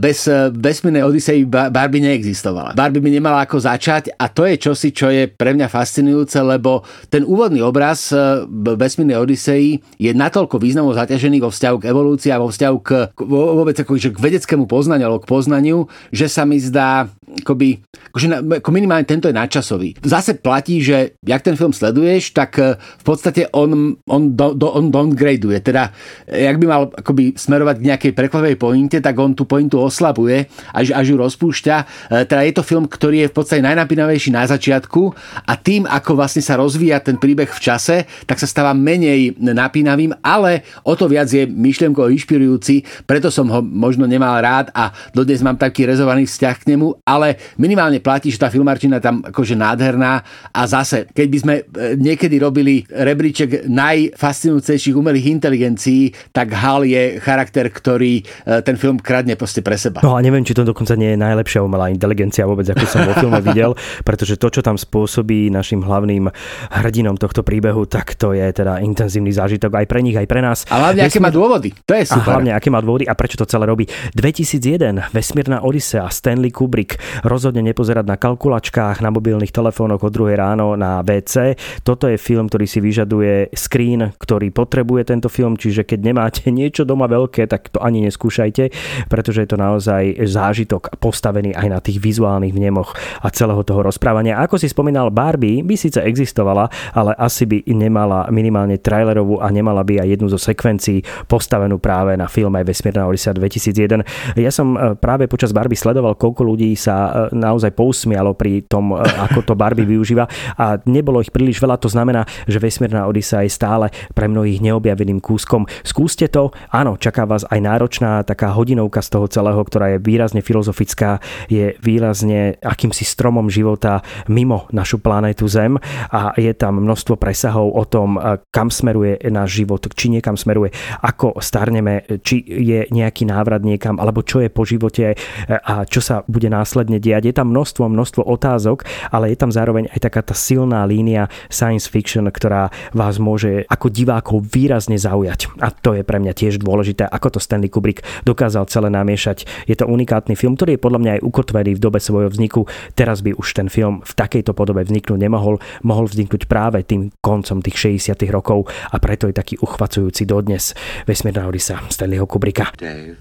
Bez 0.00 0.24
vesmírnej 0.54 1.04
Odisei 1.04 1.44
Barbie 1.44 2.00
neexistovala. 2.00 2.72
Barbie 2.72 3.04
by 3.04 3.10
nemala 3.20 3.44
ako 3.44 3.60
začať 3.60 4.16
a 4.16 4.32
to 4.32 4.48
je 4.48 4.56
čosi, 4.56 4.90
čo 4.96 5.12
je 5.12 5.28
pre 5.28 5.52
mňa 5.52 5.68
fascinujúce, 5.68 6.40
lebo 6.40 6.86
ten 7.12 7.26
úvodný 7.26 7.60
obraz 7.60 8.14
vesmírnej 8.54 9.20
Odisei 9.20 9.76
je 10.00 10.10
natoľko 10.16 10.56
významovo 10.56 10.96
zaťažený 10.96 11.44
vo 11.44 11.50
vzťahu 11.52 11.76
k 11.82 11.88
evolúcii 11.90 12.30
a 12.32 12.40
vo 12.40 12.48
vzťahu 12.48 12.76
k, 12.80 12.90
vôbec 13.28 13.76
ako, 13.76 13.98
že 13.98 14.14
k 14.14 14.18
vedeckému 14.18 14.64
poznaniu 14.64 15.10
alebo 15.10 15.22
k 15.22 15.30
poznaniu, 15.30 15.90
že 16.14 16.30
sa 16.30 16.48
mi 16.48 16.56
zdá 16.62 17.10
akoby, 17.42 17.82
akože 18.14 18.26
ako 18.62 18.70
minimálne 18.70 19.08
tento 19.08 19.26
je 19.26 19.34
nadčasový. 19.34 19.98
Zase 20.04 20.38
platí, 20.38 20.78
že 20.84 21.18
jak 21.24 21.42
ten 21.42 21.58
film 21.58 21.74
sleduješ, 21.74 22.30
tak 22.36 22.56
e, 22.60 22.78
v 22.78 23.04
podstate 23.04 23.50
on, 23.50 23.98
on, 24.06 24.22
do, 24.38 24.54
do, 24.54 24.70
on 24.70 24.94
downgradeuje. 24.94 25.58
Teda, 25.64 25.90
jak 26.28 26.56
by 26.62 26.66
mal 26.68 26.82
akoby 26.94 27.34
smerovať 27.34 27.76
nejakej 27.84 28.12
prekvapivej 28.16 28.56
pointe, 28.56 28.98
tak 28.98 29.14
on 29.20 29.36
tú 29.36 29.44
pointu 29.44 29.80
oslabuje, 29.80 30.48
až, 30.72 30.96
až 30.96 31.12
ju 31.12 31.16
rozpúšťa. 31.20 31.76
E, 31.80 31.84
teda 32.24 32.42
je 32.44 32.54
to 32.56 32.64
film, 32.64 32.88
ktorý 32.88 33.26
je 33.26 33.30
v 33.30 33.36
podstate 33.36 33.62
najnapínavejší 33.62 34.32
na 34.32 34.48
začiatku 34.48 35.12
a 35.44 35.52
tým, 35.60 35.84
ako 35.84 36.16
vlastne 36.16 36.40
sa 36.40 36.56
rozvíja 36.56 37.04
ten 37.04 37.20
príbeh 37.20 37.48
v 37.48 37.60
čase, 37.60 38.08
tak 38.24 38.40
sa 38.40 38.48
stáva 38.48 38.72
menej 38.72 39.36
napínavým, 39.38 40.16
ale 40.24 40.64
o 40.82 40.96
to 40.96 41.06
viac 41.06 41.28
je 41.28 41.44
myšlienko 41.44 42.08
inšpirujúci, 42.10 43.04
preto 43.04 43.28
som 43.28 43.48
ho 43.52 43.60
možno 43.60 44.08
nemal 44.08 44.40
rád 44.40 44.72
a 44.72 44.90
dodnes 45.12 45.44
mám 45.44 45.60
taký 45.60 45.84
rezovaný 45.84 46.24
vzťah 46.24 46.56
k 46.60 46.68
nemu, 46.74 47.04
ale 47.04 47.36
minimálne 47.60 48.00
platí, 48.00 48.32
že 48.32 48.40
tá 48.40 48.48
filmarčina 48.48 49.02
tam 49.02 49.20
akože 49.24 49.54
nádherná 49.58 50.24
a 50.50 50.60
zase, 50.64 51.10
keď 51.10 51.26
by 51.28 51.38
sme 51.38 51.54
e, 51.60 51.62
niekedy 51.98 52.36
robili 52.40 52.86
rebríček 52.88 53.66
najfascinujúcejších 53.68 54.94
umelých 54.94 55.30
inteligencií, 55.34 56.14
tak 56.30 56.54
Hal 56.54 56.86
je 56.86 57.18
charakter, 57.18 57.73
ktorý 57.74 58.22
e, 58.22 58.62
ten 58.62 58.78
film 58.78 59.02
kradne 59.02 59.34
proste 59.34 59.60
pre 59.60 59.74
seba. 59.74 59.98
No 60.06 60.14
a 60.14 60.22
neviem, 60.22 60.46
či 60.46 60.54
to 60.54 60.62
dokonca 60.62 60.94
nie 60.94 61.14
je 61.14 61.18
najlepšia 61.18 61.60
umelá 61.60 61.90
inteligencia 61.90 62.46
vôbec, 62.46 62.70
ako 62.70 62.84
som 62.86 63.02
vo 63.02 63.14
filme 63.18 63.42
videl, 63.42 63.74
pretože 64.08 64.38
to, 64.38 64.48
čo 64.54 64.62
tam 64.62 64.78
spôsobí 64.78 65.50
našim 65.50 65.82
hlavným 65.82 66.30
hrdinom 66.70 67.18
tohto 67.18 67.42
príbehu, 67.42 67.90
tak 67.90 68.14
to 68.14 68.30
je 68.30 68.46
teda 68.54 68.78
intenzívny 68.78 69.34
zážitok 69.34 69.82
aj 69.82 69.86
pre 69.90 70.00
nich, 70.00 70.14
aj 70.14 70.28
pre 70.30 70.40
nás. 70.40 70.62
A 70.70 70.78
hlavne, 70.78 71.02
aké 71.02 71.18
má 71.18 71.34
dôvody. 71.34 71.74
To 71.84 71.98
je 71.98 72.06
super. 72.06 72.22
A 72.22 72.38
hlavne, 72.38 72.50
aké 72.54 72.70
má 72.70 72.78
dôvody 72.78 73.04
a 73.08 73.18
prečo 73.18 73.34
to 73.34 73.48
celé 73.48 73.66
robí. 73.66 73.90
2001, 74.14 75.10
Vesmírna 75.10 75.64
Odisea, 75.64 76.06
Stanley 76.12 76.54
Kubrick. 76.54 77.00
Rozhodne 77.26 77.64
nepozerať 77.66 78.06
na 78.06 78.16
kalkulačkách, 78.20 79.02
na 79.02 79.10
mobilných 79.10 79.50
telefónoch 79.50 80.04
od 80.04 80.12
2 80.12 80.36
ráno 80.36 80.76
na 80.78 81.00
WC. 81.00 81.56
Toto 81.82 82.06
je 82.06 82.20
film, 82.20 82.46
ktorý 82.46 82.66
si 82.68 82.78
vyžaduje 82.84 83.54
screen, 83.56 84.12
ktorý 84.20 84.52
potrebuje 84.52 85.02
tento 85.08 85.28
film, 85.32 85.56
čiže 85.56 85.88
keď 85.88 85.98
nemáte 86.04 86.42
niečo 86.54 86.84
doma 86.84 87.08
veľké, 87.08 87.48
tak 87.48 87.63
to 87.72 87.78
ani 87.80 88.04
neskúšajte, 88.08 88.72
pretože 89.08 89.44
je 89.44 89.48
to 89.48 89.58
naozaj 89.60 90.24
zážitok 90.24 90.96
postavený 90.98 91.54
aj 91.54 91.68
na 91.68 91.78
tých 91.80 92.00
vizuálnych 92.00 92.52
vnemoch 92.52 92.96
a 93.20 93.28
celého 93.30 93.60
toho 93.64 93.84
rozprávania. 93.84 94.40
Ako 94.40 94.60
si 94.60 94.68
spomínal, 94.68 95.12
Barbie 95.14 95.64
by 95.64 95.74
síce 95.76 96.00
existovala, 96.00 96.68
ale 96.92 97.12
asi 97.16 97.44
by 97.48 97.64
nemala 97.70 98.28
minimálne 98.28 98.76
trailerovú 98.80 99.40
a 99.40 99.48
nemala 99.48 99.84
by 99.84 100.04
aj 100.04 100.08
jednu 100.08 100.26
zo 100.32 100.40
sekvencií 100.40 101.04
postavenú 101.28 101.80
práve 101.80 102.16
na 102.16 102.28
filme 102.28 102.60
Vesmírna 102.64 103.06
Odisea 103.08 103.36
2001. 103.36 104.40
Ja 104.40 104.50
som 104.52 104.74
e, 104.74 104.98
práve 104.98 105.28
počas 105.30 105.52
Barbie 105.52 105.78
sledoval, 105.78 106.16
koľko 106.16 106.42
ľudí 106.44 106.72
sa 106.74 107.28
e, 107.28 107.36
naozaj 107.36 107.72
pousmialo 107.76 108.36
pri 108.36 108.64
tom, 108.66 108.94
e, 108.94 109.00
ako 109.00 109.44
to 109.46 109.54
Barbie 109.54 109.88
využíva 109.88 110.26
a 110.56 110.78
nebolo 110.88 111.20
ich 111.20 111.32
príliš 111.32 111.60
veľa, 111.60 111.80
to 111.80 111.88
znamená, 111.90 112.24
že 112.48 112.60
Vesmírna 112.60 113.06
Odisea 113.08 113.44
je 113.44 113.52
stále 113.52 113.86
pre 114.12 114.26
mnohých 114.26 114.60
neobjaveným 114.64 115.20
kúskom. 115.20 115.68
Skúste 115.82 116.30
to, 116.30 116.50
áno, 116.72 116.96
čaká 116.96 117.24
vás 117.28 117.46
náročná 117.60 118.22
taká 118.24 118.54
hodinovka 118.54 119.02
z 119.02 119.08
toho 119.12 119.26
celého, 119.28 119.60
ktorá 119.60 119.94
je 119.94 120.02
výrazne 120.02 120.40
filozofická, 120.40 121.18
je 121.50 121.76
výrazne 121.82 122.56
akýmsi 122.62 123.04
stromom 123.04 123.50
života 123.52 124.00
mimo 124.30 124.66
našu 124.72 125.02
planétu 125.02 125.46
Zem 125.50 125.76
a 126.10 126.34
je 126.38 126.50
tam 126.54 126.80
množstvo 126.82 127.18
presahov 127.20 127.74
o 127.74 127.84
tom, 127.84 128.16
kam 128.50 128.70
smeruje 128.70 129.20
náš 129.28 129.62
život, 129.62 129.86
či 129.92 130.08
niekam 130.10 130.38
smeruje, 130.38 130.72
ako 131.02 131.38
starneme, 131.38 132.06
či 132.22 132.40
je 132.44 132.86
nejaký 132.88 133.28
návrat 133.28 133.62
niekam, 133.62 133.98
alebo 134.00 134.24
čo 134.24 134.40
je 134.40 134.48
po 134.48 134.62
živote 134.64 135.18
a 135.48 135.84
čo 135.84 136.00
sa 136.00 136.22
bude 136.26 136.48
následne 136.48 137.02
diať. 137.02 137.28
Je 137.30 137.34
tam 137.34 137.50
množstvo, 137.50 137.90
množstvo 137.90 138.22
otázok, 138.24 138.86
ale 139.12 139.34
je 139.34 139.38
tam 139.38 139.50
zároveň 139.52 139.90
aj 139.92 140.00
taká 140.00 140.22
tá 140.22 140.32
silná 140.32 140.86
línia 140.88 141.28
science 141.50 141.90
fiction, 141.90 142.26
ktorá 142.30 142.72
vás 142.94 143.18
môže 143.18 143.66
ako 143.68 143.90
divákov 143.90 144.48
výrazne 144.48 144.96
zaujať. 144.96 145.52
A 145.60 145.68
to 145.70 145.94
je 145.98 146.02
pre 146.06 146.22
mňa 146.22 146.32
tiež 146.32 146.62
dôležité, 146.62 147.04
ako 147.08 147.36
to 147.36 147.40
Stanley 147.44 147.68
Kubrick 147.68 148.00
dokázal 148.24 148.64
celé 148.72 148.88
namiešať. 148.88 149.68
Je 149.68 149.76
to 149.76 149.84
unikátny 149.84 150.32
film, 150.32 150.56
ktorý 150.56 150.76
je 150.76 150.84
podľa 150.84 151.00
mňa 151.04 151.12
aj 151.20 151.24
ukotvený 151.28 151.76
v 151.76 151.82
dobe 151.84 152.00
svojho 152.00 152.32
vzniku. 152.32 152.64
Teraz 152.96 153.20
by 153.20 153.36
už 153.36 153.52
ten 153.52 153.68
film 153.68 154.00
v 154.00 154.12
takejto 154.16 154.56
podobe 154.56 154.80
vzniknúť 154.80 155.20
nemohol. 155.20 155.60
Mohol 155.84 156.08
vzniknúť 156.08 156.48
práve 156.48 156.80
tým 156.82 157.12
koncom 157.20 157.60
tých 157.60 158.00
60 158.00 158.16
rokov 158.32 158.66
a 158.88 158.96
preto 158.96 159.28
je 159.28 159.36
taký 159.36 159.60
uchvacujúci 159.60 160.24
dodnes. 160.24 160.72
Vesmírna 161.04 161.44
Odisa 161.44 161.84
Stanleyho 161.92 162.24
Kubricka. 162.24 162.72
Dave, 162.80 163.20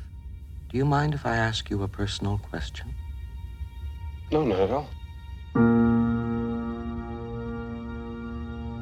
do 0.71 0.79
you 0.79 0.87
mind 0.87 1.13
if 1.13 1.27
I 1.27 1.35
ask 1.35 1.67
you 1.67 1.83
a 1.83 1.89
personal 1.91 2.39
question? 2.39 2.95
No, 4.31 4.41
not 4.41 4.59
at 4.63 4.71
all. 4.71 4.87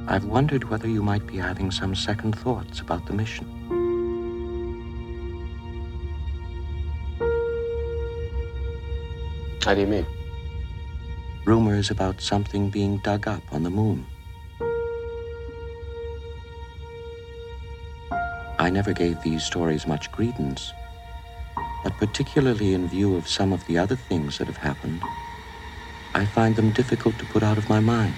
I've 0.07 0.25
wondered 0.25 0.63
whether 0.65 0.87
you 0.87 1.03
might 1.03 1.25
be 1.27 1.37
having 1.37 1.71
some 1.71 1.95
second 1.95 2.35
thoughts 2.35 2.79
about 2.79 3.05
the 3.05 3.13
mission. 3.13 3.60
How 9.63 9.75
do 9.75 9.81
you 9.81 9.87
mean? 9.87 10.07
Rumors 11.45 11.91
about 11.91 12.19
something 12.19 12.71
being 12.71 12.97
dug 12.97 13.27
up 13.27 13.43
on 13.51 13.61
the 13.61 13.69
moon. 13.69 14.07
I 18.57 18.71
never 18.71 18.91
gave 18.91 19.21
these 19.21 19.43
stories 19.43 19.85
much 19.85 20.11
credence, 20.11 20.73
but 21.83 21.93
particularly 21.97 22.73
in 22.73 22.87
view 22.87 23.15
of 23.15 23.27
some 23.27 23.53
of 23.53 23.65
the 23.67 23.77
other 23.77 23.95
things 23.95 24.39
that 24.39 24.47
have 24.47 24.57
happened, 24.57 25.01
I 26.15 26.25
find 26.25 26.55
them 26.55 26.71
difficult 26.71 27.19
to 27.19 27.25
put 27.25 27.43
out 27.43 27.59
of 27.59 27.69
my 27.69 27.79
mind. 27.79 28.15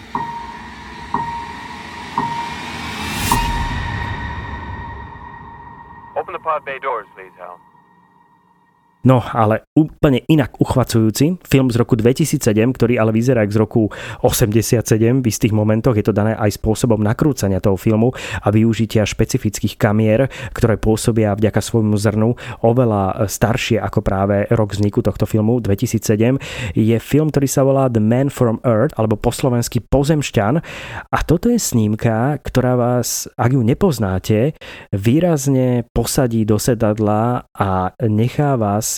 Open 6.16 6.32
the 6.32 6.40
pod 6.40 6.64
bay 6.64 6.80
doors, 6.80 7.08
please, 7.16 7.32
Hal. 7.38 7.60
No, 9.04 9.20
ale 9.20 9.68
úplne 9.76 10.24
inak 10.32 10.56
uchvacujúci 10.64 11.44
film 11.44 11.68
z 11.68 11.76
roku 11.76 12.00
2007, 12.00 12.40
ktorý 12.72 12.96
ale 12.96 13.12
vyzerá 13.12 13.44
z 13.44 13.60
roku 13.60 13.92
87 14.24 14.80
v 15.20 15.26
istých 15.28 15.52
momentoch. 15.52 16.00
Je 16.00 16.08
to 16.08 16.16
dané 16.16 16.40
aj 16.40 16.56
spôsobom 16.56 17.04
nakrúcania 17.04 17.60
toho 17.60 17.76
filmu 17.76 18.16
a 18.40 18.48
využitia 18.48 19.04
špecifických 19.04 19.76
kamier, 19.76 20.32
ktoré 20.56 20.80
pôsobia 20.80 21.36
vďaka 21.36 21.60
svojmu 21.60 22.00
zrnu 22.00 22.30
oveľa 22.64 23.28
staršie 23.28 23.76
ako 23.84 24.00
práve 24.00 24.48
rok 24.56 24.72
vzniku 24.72 25.04
tohto 25.04 25.28
filmu 25.28 25.60
2007. 25.60 26.40
Je 26.72 26.96
film, 27.04 27.28
ktorý 27.28 27.48
sa 27.52 27.68
volá 27.68 27.92
The 27.92 28.00
Man 28.00 28.32
from 28.32 28.64
Earth 28.64 28.96
alebo 28.96 29.20
po 29.20 29.36
slovensky 29.36 29.84
Pozemšťan 29.84 30.64
a 31.12 31.18
toto 31.28 31.52
je 31.52 31.60
snímka, 31.60 32.40
ktorá 32.40 32.80
vás, 32.80 33.28
ak 33.36 33.52
ju 33.52 33.68
nepoznáte, 33.68 34.56
výrazne 34.96 35.84
posadí 35.92 36.48
do 36.48 36.56
sedadla 36.56 37.52
a 37.52 37.92
nechá 38.00 38.56
vás 38.56 38.93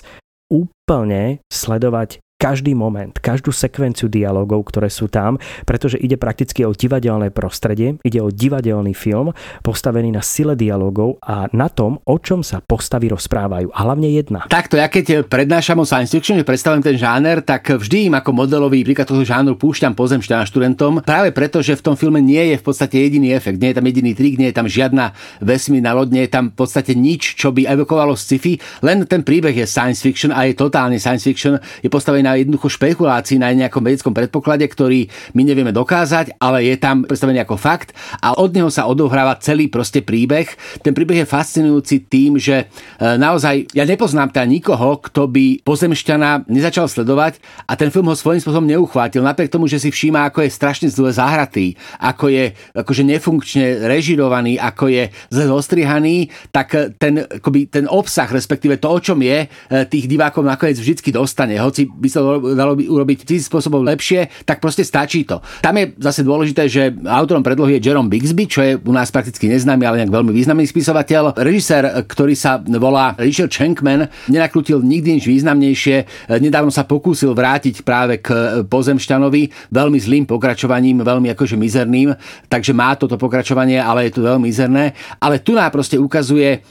úplne 0.49 1.39
sledovať 1.53 2.24
každý 2.45 2.77
moment, 2.77 3.09
každú 3.17 3.49
sekvenciu 3.49 4.05
dialogov, 4.05 4.69
ktoré 4.69 4.93
sú 4.93 5.09
tam, 5.09 5.41
pretože 5.65 5.97
ide 5.97 6.13
prakticky 6.13 6.61
o 6.61 6.77
divadelné 6.77 7.33
prostredie, 7.33 7.97
ide 8.05 8.21
o 8.21 8.29
divadelný 8.29 8.93
film 8.93 9.33
postavený 9.65 10.13
na 10.13 10.21
sile 10.21 10.53
dialogov 10.53 11.17
a 11.25 11.49
na 11.57 11.73
tom, 11.73 11.97
o 12.05 12.21
čom 12.21 12.45
sa 12.45 12.61
postavy 12.61 13.09
rozprávajú. 13.09 13.73
A 13.73 13.79
hlavne 13.89 14.13
jedna. 14.13 14.45
Takto, 14.45 14.77
ja 14.77 14.85
keď 14.85 15.25
prednášam 15.25 15.81
o 15.81 15.89
science 15.89 16.13
fiction, 16.13 16.37
že 16.37 16.45
predstavím 16.45 16.85
ten 16.85 16.93
žáner, 17.01 17.41
tak 17.41 17.65
vždy 17.65 18.13
im 18.13 18.15
ako 18.21 18.29
modelový 18.45 18.85
príklad 18.85 19.09
toho 19.09 19.25
žánru 19.25 19.57
púšťam 19.57 19.97
pozemšťana 19.97 20.45
študentom, 20.45 21.01
práve 21.01 21.33
preto, 21.33 21.65
že 21.65 21.73
v 21.73 21.81
tom 21.81 21.95
filme 21.97 22.21
nie 22.21 22.53
je 22.53 22.61
v 22.61 22.63
podstate 22.63 23.01
jediný 23.01 23.33
efekt, 23.33 23.57
nie 23.57 23.73
je 23.73 23.77
tam 23.81 23.89
jediný 23.89 24.13
trik, 24.13 24.37
nie 24.37 24.53
je 24.53 24.55
tam 24.61 24.69
žiadna 24.69 25.17
vesmírna 25.41 25.97
loď, 25.97 26.13
nie 26.13 26.23
je 26.29 26.31
tam 26.37 26.53
v 26.53 26.61
podstate 26.61 26.93
nič, 26.93 27.41
čo 27.41 27.49
by 27.49 27.65
evokovalo 27.73 28.13
sci-fi, 28.13 28.61
len 28.85 29.09
ten 29.09 29.25
príbeh 29.25 29.57
je 29.57 29.65
science 29.65 30.05
fiction 30.05 30.29
a 30.29 30.45
je 30.45 30.53
totálne 30.53 31.01
science 31.01 31.25
fiction, 31.25 31.57
je 31.81 31.89
postavený 31.89 32.21
na 32.21 32.34
jednoducho 32.39 32.67
špekulácií 32.71 33.39
na 33.39 33.51
nejakom 33.51 33.83
vedeckom 33.83 34.13
predpoklade, 34.13 34.67
ktorý 34.67 35.07
my 35.33 35.41
nevieme 35.41 35.71
dokázať, 35.71 36.37
ale 36.39 36.67
je 36.67 36.75
tam 36.75 37.07
predstavený 37.07 37.43
ako 37.43 37.55
fakt 37.55 37.95
a 38.19 38.35
od 38.35 38.51
neho 38.51 38.67
sa 38.67 38.87
odohráva 38.87 39.39
celý 39.39 39.71
proste 39.71 40.03
príbeh. 40.03 40.47
Ten 40.83 40.91
príbeh 40.91 41.23
je 41.23 41.27
fascinujúci 41.27 42.07
tým, 42.11 42.35
že 42.35 42.65
e, 42.65 42.65
naozaj 42.99 43.71
ja 43.71 43.87
nepoznám 43.87 44.31
teda 44.31 44.45
nikoho, 44.45 44.99
kto 44.99 45.31
by 45.31 45.63
pozemšťana 45.63 46.49
nezačal 46.51 46.91
sledovať 46.91 47.39
a 47.65 47.73
ten 47.79 47.89
film 47.89 48.11
ho 48.11 48.15
svojím 48.17 48.43
spôsobom 48.43 48.67
neuchvátil. 48.67 49.23
Napriek 49.23 49.53
tomu, 49.53 49.65
že 49.65 49.79
si 49.79 49.89
všíma, 49.89 50.27
ako 50.27 50.43
je 50.43 50.49
strašne 50.51 50.87
zle 50.91 51.11
zahratý, 51.15 51.79
ako 52.01 52.27
je 52.27 52.51
akože 52.75 53.03
nefunkčne 53.05 53.87
režirovaný, 53.87 54.59
ako 54.59 54.91
je 54.91 55.03
zle 55.31 55.45
zostrihaný, 55.47 56.29
tak 56.51 56.73
ten, 56.99 57.23
akoby, 57.23 57.69
ten 57.69 57.85
obsah, 57.87 58.27
respektíve 58.27 58.81
to, 58.81 58.89
o 58.91 58.99
čom 58.99 59.21
je, 59.21 59.45
e, 59.45 59.47
tých 59.85 60.09
divákov 60.09 60.41
nakoniec 60.43 60.81
vždy 60.81 61.15
dostane. 61.15 61.55
Hoci 61.61 61.85
by 61.85 62.07
sa 62.09 62.24
dalo 62.55 62.73
by 62.75 62.85
urobiť 62.89 63.25
tisíc 63.25 63.47
spôsobov 63.47 63.85
lepšie, 63.85 64.45
tak 64.45 64.59
proste 64.59 64.81
stačí 64.81 65.23
to. 65.23 65.39
Tam 65.61 65.77
je 65.77 65.93
zase 66.01 66.25
dôležité, 66.25 66.67
že 66.67 66.93
autorom 67.05 67.45
predlohy 67.45 67.77
je 67.77 67.89
Jerome 67.89 68.09
Bixby, 68.11 68.43
čo 68.49 68.59
je 68.65 68.71
u 68.77 68.93
nás 68.93 69.09
prakticky 69.13 69.49
neznámy, 69.49 69.83
ale 69.85 69.97
nejak 70.03 70.13
veľmi 70.13 70.31
významný 70.33 70.65
spisovateľ. 70.65 71.37
Režisér, 71.37 72.05
ktorý 72.05 72.33
sa 72.33 72.61
volá 72.61 73.13
Richard 73.21 73.53
Schenkman, 73.53 74.09
nenakrútil 74.29 74.81
nikdy 74.81 75.21
nič 75.21 75.25
významnejšie. 75.29 76.27
Nedávno 76.41 76.69
sa 76.73 76.85
pokúsil 76.85 77.33
vrátiť 77.37 77.85
práve 77.85 78.21
k 78.21 78.61
Pozemšťanovi 78.65 79.71
veľmi 79.71 79.99
zlým 80.01 80.23
pokračovaním, 80.25 81.05
veľmi 81.05 81.31
akože 81.33 81.55
mizerným, 81.59 82.13
takže 82.49 82.71
má 82.73 82.93
toto 82.95 83.15
pokračovanie, 83.19 83.77
ale 83.77 84.09
je 84.09 84.19
to 84.19 84.25
veľmi 84.25 84.49
mizerné. 84.49 84.93
Ale 85.19 85.41
tu 85.41 85.57
nám 85.57 85.73
proste 85.73 85.97
ukazuje 85.99 86.61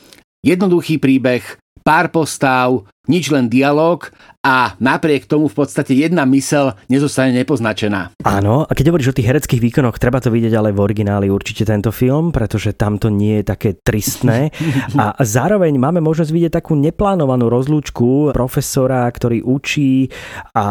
jednoduchý 0.45 1.01
príbeh, 1.01 1.43
pár 1.85 2.09
postav, 2.09 2.85
nič 3.05 3.29
len 3.29 3.49
dialog 3.49 4.09
a 4.45 4.77
napriek 4.77 5.25
tomu 5.25 5.49
v 5.49 5.65
podstate 5.65 5.97
jedna 5.97 6.29
mysel 6.29 6.77
nezostane 6.93 7.33
nepoznačená. 7.33 8.13
Áno, 8.29 8.69
a 8.69 8.73
keď 8.77 8.93
hovoríš 8.93 9.11
o 9.11 9.17
tých 9.17 9.33
hereckých 9.33 9.65
výkonoch, 9.65 9.97
treba 9.97 10.21
to 10.21 10.29
vidieť 10.29 10.53
ale 10.53 10.77
v 10.77 10.85
origináli 10.85 11.33
určite 11.33 11.65
tento 11.65 11.89
film, 11.89 12.29
pretože 12.29 12.77
tam 12.77 13.01
to 13.01 13.09
nie 13.09 13.41
je 13.41 13.45
také 13.49 13.71
tristné. 13.81 14.53
A 15.01 15.17
zároveň 15.25 15.75
máme 15.81 16.05
možnosť 16.05 16.31
vidieť 16.31 16.53
takú 16.61 16.77
neplánovanú 16.77 17.49
rozlúčku 17.49 18.37
profesora, 18.37 19.09
ktorý 19.09 19.41
učí 19.41 20.13
a 20.53 20.65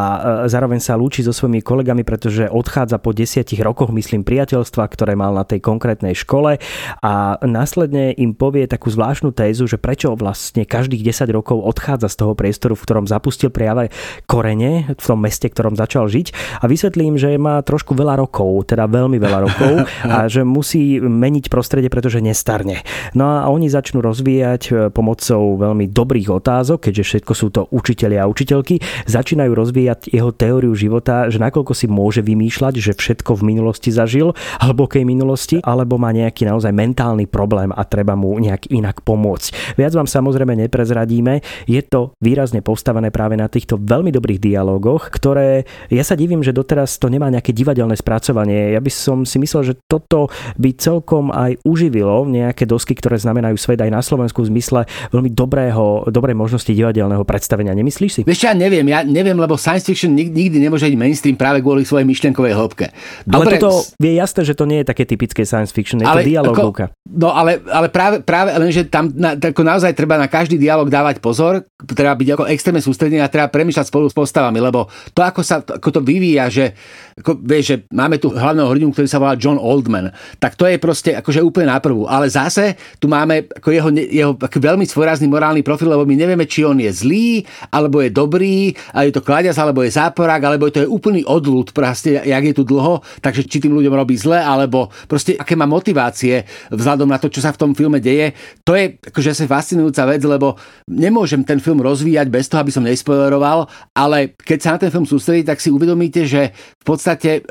zároveň 0.46 0.80
sa 0.84 0.94
lúči 0.94 1.26
so 1.26 1.34
svojimi 1.34 1.64
kolegami, 1.66 2.06
pretože 2.06 2.46
odchádza 2.52 3.02
po 3.02 3.16
desiatich 3.16 3.60
rokoch, 3.64 3.90
myslím, 3.90 4.22
priateľstva, 4.22 4.84
ktoré 4.86 5.18
mal 5.18 5.34
na 5.34 5.48
tej 5.48 5.64
konkrétnej 5.64 6.14
škole 6.14 6.62
a 7.02 7.14
následne 7.42 8.14
im 8.16 8.38
povie 8.38 8.70
takú 8.70 8.94
zvláštnu 8.94 9.34
tézu, 9.34 9.66
že 9.66 9.82
prečo 9.82 10.14
vlastne 10.14 10.68
každých 10.68 11.10
10 11.10 11.32
rokov 11.34 11.58
odchádza 11.64 12.12
z 12.12 12.16
toho 12.20 12.34
priestoru, 12.38 12.78
v 12.78 12.84
ktorom 12.86 13.06
zapustil 13.10 13.50
priave 13.64 13.88
korene 14.28 14.92
v 14.92 15.00
tom 15.00 15.24
meste, 15.24 15.48
v 15.48 15.56
ktorom 15.56 15.80
začal 15.80 16.12
žiť 16.12 16.60
a 16.60 16.68
vysvetlím, 16.68 17.16
že 17.16 17.40
má 17.40 17.64
trošku 17.64 17.96
veľa 17.96 18.20
rokov, 18.20 18.68
teda 18.68 18.92
veľmi 18.92 19.16
veľa 19.24 19.40
rokov 19.48 19.74
a 20.04 20.28
že 20.28 20.44
musí 20.44 21.00
meniť 21.00 21.48
prostredie, 21.48 21.88
pretože 21.88 22.20
nestarne. 22.20 22.84
No 23.16 23.40
a 23.40 23.48
oni 23.48 23.72
začnú 23.72 24.04
rozvíjať 24.04 24.62
e, 24.68 24.72
pomocou 24.92 25.56
veľmi 25.56 25.88
dobrých 25.88 26.28
otázok, 26.28 26.92
keďže 26.92 27.04
všetko 27.08 27.32
sú 27.32 27.48
to 27.56 27.62
učitelia 27.72 28.28
a 28.28 28.30
učiteľky, 28.30 28.84
začínajú 29.08 29.52
rozvíjať 29.56 30.12
jeho 30.12 30.36
teóriu 30.36 30.76
života, 30.76 31.32
že 31.32 31.40
nakoľko 31.40 31.72
si 31.72 31.88
môže 31.88 32.20
vymýšľať, 32.20 32.74
že 32.84 32.92
všetko 32.92 33.40
v 33.40 33.56
minulosti 33.56 33.96
zažil, 33.96 34.36
hlbokej 34.60 35.08
minulosti, 35.08 35.64
alebo 35.64 35.96
má 35.96 36.12
nejaký 36.12 36.44
naozaj 36.44 36.76
mentálny 36.76 37.32
problém 37.32 37.72
a 37.72 37.88
treba 37.88 38.20
mu 38.20 38.36
nejak 38.36 38.68
inak 38.76 39.08
pomôcť. 39.08 39.80
Viac 39.80 39.96
vám 39.96 40.10
samozrejme 40.10 40.68
neprezradíme, 40.68 41.40
je 41.70 41.82
to 41.86 42.12
výrazne 42.20 42.60
postavené 42.60 43.14
práve 43.14 43.38
na 43.38 43.46
týchto 43.54 43.78
veľmi 43.78 44.10
dobrých 44.10 44.42
dialógoch, 44.42 45.14
ktoré 45.14 45.70
ja 45.94 46.02
sa 46.02 46.18
divím, 46.18 46.42
že 46.42 46.50
doteraz 46.50 46.98
to 46.98 47.14
nemá 47.14 47.30
nejaké 47.30 47.54
divadelné 47.54 47.94
spracovanie. 47.94 48.74
Ja 48.74 48.82
by 48.82 48.90
som 48.90 49.18
si 49.30 49.38
myslel, 49.38 49.62
že 49.62 49.74
toto 49.86 50.34
by 50.58 50.74
celkom 50.74 51.30
aj 51.30 51.62
uživilo 51.62 52.26
nejaké 52.26 52.66
dosky, 52.66 52.98
ktoré 52.98 53.22
znamenajú 53.22 53.56
svet 53.62 53.80
aj 53.80 53.92
na 53.94 54.02
Slovensku 54.02 54.42
v 54.42 54.58
zmysle 54.58 54.90
veľmi 55.14 55.30
dobrého, 55.30 56.10
dobrej 56.10 56.34
možnosti 56.34 56.70
divadelného 56.70 57.22
predstavenia. 57.24 57.78
Nemyslíš 57.78 58.12
si? 58.12 58.22
Vieš, 58.26 58.50
ja 58.50 58.54
neviem, 58.58 58.86
ja 58.90 59.06
neviem, 59.06 59.38
lebo 59.38 59.60
science 59.60 59.86
fiction 59.86 60.12
nikdy 60.18 60.58
nemôže 60.58 60.90
byť 60.90 60.98
mainstream 60.98 61.38
práve 61.38 61.62
kvôli 61.62 61.86
svojej 61.86 62.08
myšlienkovej 62.08 62.54
hĺbke. 62.56 62.86
Dobre, 63.28 63.60
ale 63.60 63.62
toto 63.62 63.86
je 64.00 64.14
jasné, 64.16 64.42
že 64.48 64.54
to 64.58 64.66
nie 64.66 64.82
je 64.82 64.88
také 64.88 65.04
typické 65.04 65.44
science 65.44 65.70
fiction, 65.76 66.00
je 66.02 66.08
ale, 66.08 66.24
to 66.24 66.32
dialogovka. 66.32 66.94
no 67.10 67.30
ale, 67.36 67.60
ale 67.68 67.88
práve, 67.92 68.24
práve 68.24 68.56
len, 68.56 68.72
že 68.72 68.88
tam 68.88 69.12
na, 69.14 69.36
tako 69.36 69.62
naozaj 69.66 69.92
treba 69.94 70.16
na 70.16 70.32
každý 70.32 70.56
dialog 70.56 70.88
dávať 70.88 71.20
pozor, 71.20 71.68
treba 71.84 72.16
byť 72.16 72.30
ako 72.38 72.44
extrémne 72.50 72.82
sústredený 72.82 73.20
a 73.20 73.28
treba 73.28 73.43
premýšľať 73.50 73.88
spolu 73.90 74.08
s 74.12 74.16
postavami, 74.16 74.60
lebo 74.60 74.88
to, 75.12 75.22
ako 75.24 75.42
sa 75.42 75.64
ako 75.64 75.90
to 75.90 76.02
vyvíja, 76.04 76.52
že 76.52 76.66
ako, 77.14 77.40
vieš, 77.46 77.64
že 77.64 77.76
máme 77.94 78.18
tu 78.18 78.34
hlavného 78.34 78.66
hrdinu, 78.66 78.90
ktorý 78.90 79.06
sa 79.06 79.22
volá 79.22 79.38
John 79.38 79.62
Oldman, 79.62 80.10
tak 80.42 80.58
to 80.58 80.66
je 80.66 80.82
proste 80.82 81.14
akože 81.14 81.46
úplne 81.46 81.70
na. 81.70 81.78
Ale 81.84 82.32
zase 82.32 82.80
tu 82.98 83.12
máme 83.12 83.50
ako 83.50 83.70
jeho, 83.70 83.90
jeho 83.92 84.34
ako 84.40 84.58
veľmi 84.58 84.86
svojrázny 84.88 85.28
morálny 85.30 85.62
profil, 85.62 85.92
lebo 85.92 86.08
my 86.08 86.16
nevieme, 86.16 86.48
či 86.48 86.64
on 86.66 86.80
je 86.80 86.90
zlý, 86.90 87.44
alebo 87.70 88.00
je 88.00 88.10
dobrý, 88.14 88.72
a 88.96 89.04
je 89.04 89.12
to 89.12 89.26
kladiac, 89.26 89.58
alebo 89.60 89.84
je 89.84 89.92
záporák, 89.92 90.42
alebo 90.42 90.72
to 90.72 90.84
je 90.84 90.90
úplný 90.90 91.28
odľud, 91.28 91.76
proste, 91.76 92.24
jak 92.24 92.44
je 92.44 92.56
tu 92.56 92.64
dlho, 92.64 93.04
takže 93.20 93.44
či 93.46 93.60
tým 93.60 93.76
ľuďom 93.76 93.94
robí 93.94 94.16
zle, 94.16 94.40
alebo 94.40 94.90
proste 95.06 95.36
aké 95.36 95.60
má 95.60 95.68
motivácie 95.68 96.48
vzhľadom 96.72 97.10
na 97.10 97.20
to, 97.20 97.28
čo 97.28 97.44
sa 97.44 97.52
v 97.52 97.60
tom 97.60 97.72
filme 97.76 98.00
deje. 98.00 98.32
To 98.64 98.74
je 98.74 98.96
akože 99.04 99.44
fascinujúca 99.44 100.08
vec, 100.08 100.24
lebo 100.24 100.56
nemôžem 100.88 101.44
ten 101.44 101.60
film 101.60 101.84
rozvíjať 101.84 102.32
bez 102.32 102.48
toho, 102.48 102.64
aby 102.64 102.72
som 102.72 102.88
nespoileroval, 102.88 103.68
ale 103.92 104.40
keď 104.40 104.58
sa 104.64 104.70
na 104.76 104.88
ten 104.88 104.92
film 104.94 105.04
sústredí, 105.04 105.44
tak 105.44 105.60
si 105.60 105.68
uvedomíte, 105.68 106.24
že 106.24 106.56
v 106.56 106.84
podstate 106.86 107.03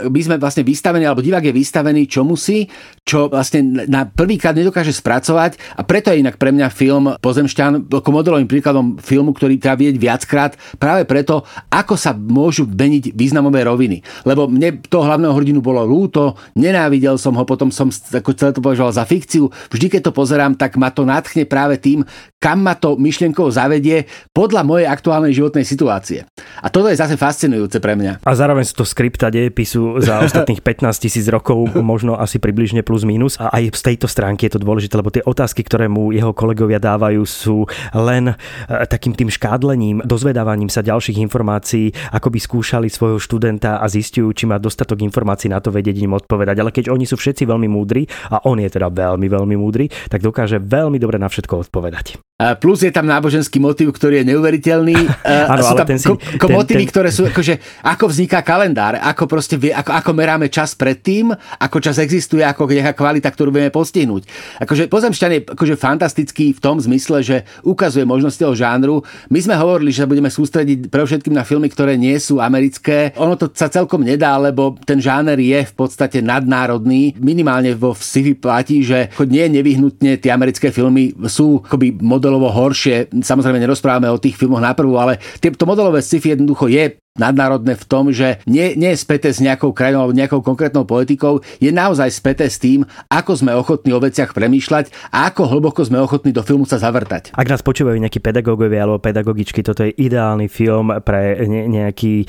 my 0.08 0.20
sme 0.22 0.36
vlastne 0.40 0.64
vystavení, 0.64 1.04
alebo 1.04 1.24
divák 1.24 1.44
je 1.44 1.54
vystavený 1.54 2.08
čomu 2.08 2.34
si, 2.34 2.66
čo 3.02 3.28
vlastne 3.28 3.86
na 3.86 4.06
prvýkrát 4.08 4.54
nedokáže 4.54 4.94
spracovať 4.94 5.78
a 5.78 5.82
preto 5.82 6.14
je 6.14 6.22
inak 6.22 6.38
pre 6.38 6.54
mňa 6.54 6.68
film 6.70 7.14
Pozemšťan 7.18 7.90
ako 7.90 8.10
modelovým 8.10 8.48
príkladom 8.48 8.96
filmu, 8.98 9.34
ktorý 9.34 9.58
treba 9.58 9.78
vidieť 9.78 9.98
viackrát, 9.98 10.52
práve 10.78 11.04
preto, 11.04 11.42
ako 11.68 11.94
sa 11.98 12.14
môžu 12.14 12.64
meniť 12.64 13.12
významové 13.12 13.66
roviny. 13.66 14.00
Lebo 14.22 14.46
mne 14.46 14.80
toho 14.86 15.04
hlavného 15.04 15.34
hrdinu 15.34 15.60
bolo 15.60 15.82
lúto, 15.82 16.38
nenávidel 16.54 17.18
som 17.18 17.34
ho, 17.34 17.44
potom 17.44 17.68
som 17.74 17.90
ako 17.90 18.30
celé 18.36 18.50
to 18.54 18.64
považoval 18.64 18.94
za 18.94 19.04
fikciu. 19.04 19.50
Vždy, 19.70 19.98
keď 19.98 20.10
to 20.10 20.12
pozerám, 20.14 20.54
tak 20.54 20.78
ma 20.78 20.94
to 20.94 21.02
nadchne 21.02 21.44
práve 21.44 21.78
tým, 21.82 22.06
kam 22.38 22.62
ma 22.62 22.78
to 22.78 22.94
myšlienkovo 22.98 23.50
zavedie 23.50 24.06
podľa 24.34 24.62
mojej 24.66 24.86
aktuálnej 24.90 25.34
životnej 25.34 25.66
situácie. 25.66 26.26
A 26.62 26.70
toto 26.70 26.90
je 26.90 26.98
zase 26.98 27.14
fascinujúce 27.18 27.78
pre 27.78 27.94
mňa. 27.98 28.22
A 28.22 28.32
zároveň 28.34 28.66
sú 28.66 28.82
to 28.82 28.86
skripta 28.86 29.30
dejepisu 29.42 29.98
za 29.98 30.22
ostatných 30.22 30.62
15 30.82 31.02
tisíc 31.02 31.26
rokov, 31.26 31.74
možno 31.82 32.14
asi 32.14 32.38
približne 32.38 32.86
plus 32.86 33.02
minus. 33.02 33.34
A 33.42 33.50
aj 33.58 33.74
z 33.74 33.82
tejto 33.92 34.06
stránky 34.06 34.46
je 34.46 34.54
to 34.54 34.60
dôležité, 34.62 34.94
lebo 34.94 35.10
tie 35.10 35.26
otázky, 35.26 35.66
ktoré 35.66 35.90
mu 35.90 36.14
jeho 36.14 36.30
kolegovia 36.30 36.78
dávajú, 36.78 37.22
sú 37.26 37.66
len 37.92 38.32
e, 38.32 38.34
takým 38.86 39.12
tým 39.12 39.28
škádlením, 39.28 40.06
dozvedávaním 40.06 40.70
sa 40.70 40.86
ďalších 40.86 41.18
informácií, 41.18 41.90
ako 42.14 42.28
by 42.30 42.38
skúšali 42.38 42.88
svojho 42.88 43.18
študenta 43.18 43.82
a 43.82 43.86
zistujú, 43.90 44.30
či 44.32 44.46
má 44.46 44.62
dostatok 44.62 45.02
informácií 45.02 45.50
na 45.50 45.58
to 45.58 45.74
vedieť 45.74 45.98
im 45.98 46.14
odpovedať. 46.14 46.56
Ale 46.62 46.70
keď 46.70 46.94
oni 46.94 47.04
sú 47.04 47.18
všetci 47.18 47.44
veľmi 47.44 47.66
múdri, 47.66 48.06
a 48.30 48.40
on 48.46 48.60
je 48.60 48.68
teda 48.70 48.88
veľmi, 48.88 49.26
veľmi 49.26 49.56
múdry, 49.58 49.90
tak 50.08 50.22
dokáže 50.22 50.62
veľmi 50.62 50.96
dobre 50.96 51.18
na 51.18 51.26
všetko 51.26 51.68
odpovedať. 51.68 52.31
Plus 52.58 52.78
je 52.82 52.92
tam 52.92 53.06
náboženský 53.06 53.58
motív, 53.58 53.94
ktorý 53.94 54.22
je 54.22 54.34
neuveriteľný. 54.34 54.96
Áno, 55.52 55.62
ale 55.62 55.80
ten 55.86 55.98
si, 55.98 56.06
ko, 56.08 56.16
ko 56.18 56.46
ten, 56.48 56.54
motívy, 56.56 56.84
ten... 56.86 56.90
ktoré 56.90 57.08
sú, 57.12 57.28
akože, 57.28 57.84
ako 57.86 58.04
vzniká 58.10 58.40
kalendár, 58.42 58.98
ako 58.98 59.24
proste 59.28 59.56
vie, 59.56 59.70
ako, 59.72 59.92
ako 59.94 60.10
meráme 60.12 60.46
čas 60.48 60.74
predtým, 60.74 61.32
ako 61.34 61.76
čas 61.78 62.02
existuje, 62.02 62.42
ako 62.42 62.68
nejaká 62.68 62.94
kvalita, 62.96 63.28
ktorú 63.30 63.54
vieme 63.54 63.70
postihnúť. 63.70 64.26
Akože 64.62 64.88
pozemšťan 64.88 65.30
je 65.32 65.40
akože 65.52 65.74
fantastický 65.78 66.56
v 66.56 66.60
tom 66.60 66.80
zmysle, 66.82 67.22
že 67.22 67.36
ukazuje 67.62 68.02
možnosti 68.08 68.40
toho 68.40 68.56
žánru. 68.56 69.04
My 69.30 69.38
sme 69.38 69.54
hovorili, 69.54 69.94
že 69.94 70.02
sa 70.02 70.10
budeme 70.10 70.32
sústrediť 70.32 70.90
pre 70.90 71.04
všetkým 71.04 71.34
na 71.36 71.46
filmy, 71.46 71.70
ktoré 71.70 71.94
nie 71.94 72.16
sú 72.18 72.42
americké. 72.42 73.14
Ono 73.20 73.38
to 73.38 73.50
sa 73.52 73.70
celkom 73.70 74.02
nedá, 74.02 74.34
lebo 74.40 74.74
ten 74.82 74.98
žáner 74.98 75.38
je 75.38 75.62
v 75.62 75.74
podstate 75.76 76.18
nadnárodný. 76.24 77.14
Minimálne 77.22 77.76
vo 77.78 77.94
sci 77.94 78.34
platí, 78.34 78.82
že 78.82 79.12
nie 79.22 79.46
nevyhnutne 79.48 80.18
tie 80.18 80.30
americké 80.34 80.74
filmy 80.74 81.14
sú 81.30 81.62
akoby 81.62 82.02
model 82.02 82.31
modelovo 82.32 82.48
horšie. 82.48 83.12
Samozrejme 83.12 83.60
nerozprávame 83.60 84.08
o 84.08 84.16
tých 84.16 84.40
filmoch 84.40 84.64
na 84.64 84.72
ale 84.96 85.20
to 85.52 85.68
modelové 85.68 86.00
sci-fi 86.00 86.32
jednoducho 86.32 86.72
je 86.72 86.96
nadnárodné 87.12 87.76
v 87.76 87.84
tom, 87.84 88.08
že 88.08 88.40
nie, 88.48 88.72
nie 88.72 88.96
je 88.96 89.02
späté 89.04 89.28
s 89.28 89.36
nejakou 89.36 89.76
krajinou 89.76 90.08
alebo 90.08 90.16
nejakou 90.16 90.40
konkrétnou 90.40 90.88
politikou, 90.88 91.44
je 91.60 91.68
naozaj 91.68 92.08
späté 92.08 92.48
s 92.48 92.56
tým, 92.56 92.88
ako 93.12 93.36
sme 93.36 93.52
ochotní 93.52 93.92
o 93.92 94.00
veciach 94.00 94.32
premýšľať 94.32 95.12
a 95.12 95.28
ako 95.28 95.44
hlboko 95.44 95.84
sme 95.84 96.00
ochotní 96.00 96.32
do 96.32 96.40
filmu 96.40 96.64
sa 96.64 96.80
zavrtať. 96.80 97.36
Ak 97.36 97.52
nás 97.52 97.60
počúvajú 97.60 98.00
nejakí 98.00 98.16
pedagógovia 98.16 98.88
alebo 98.88 98.96
pedagogičky, 98.96 99.60
toto 99.60 99.84
je 99.84 99.92
ideálny 99.92 100.48
film 100.48 100.88
pre 101.04 101.36
ne, 101.44 101.68
nejaký 101.68 102.24
e, 102.24 102.26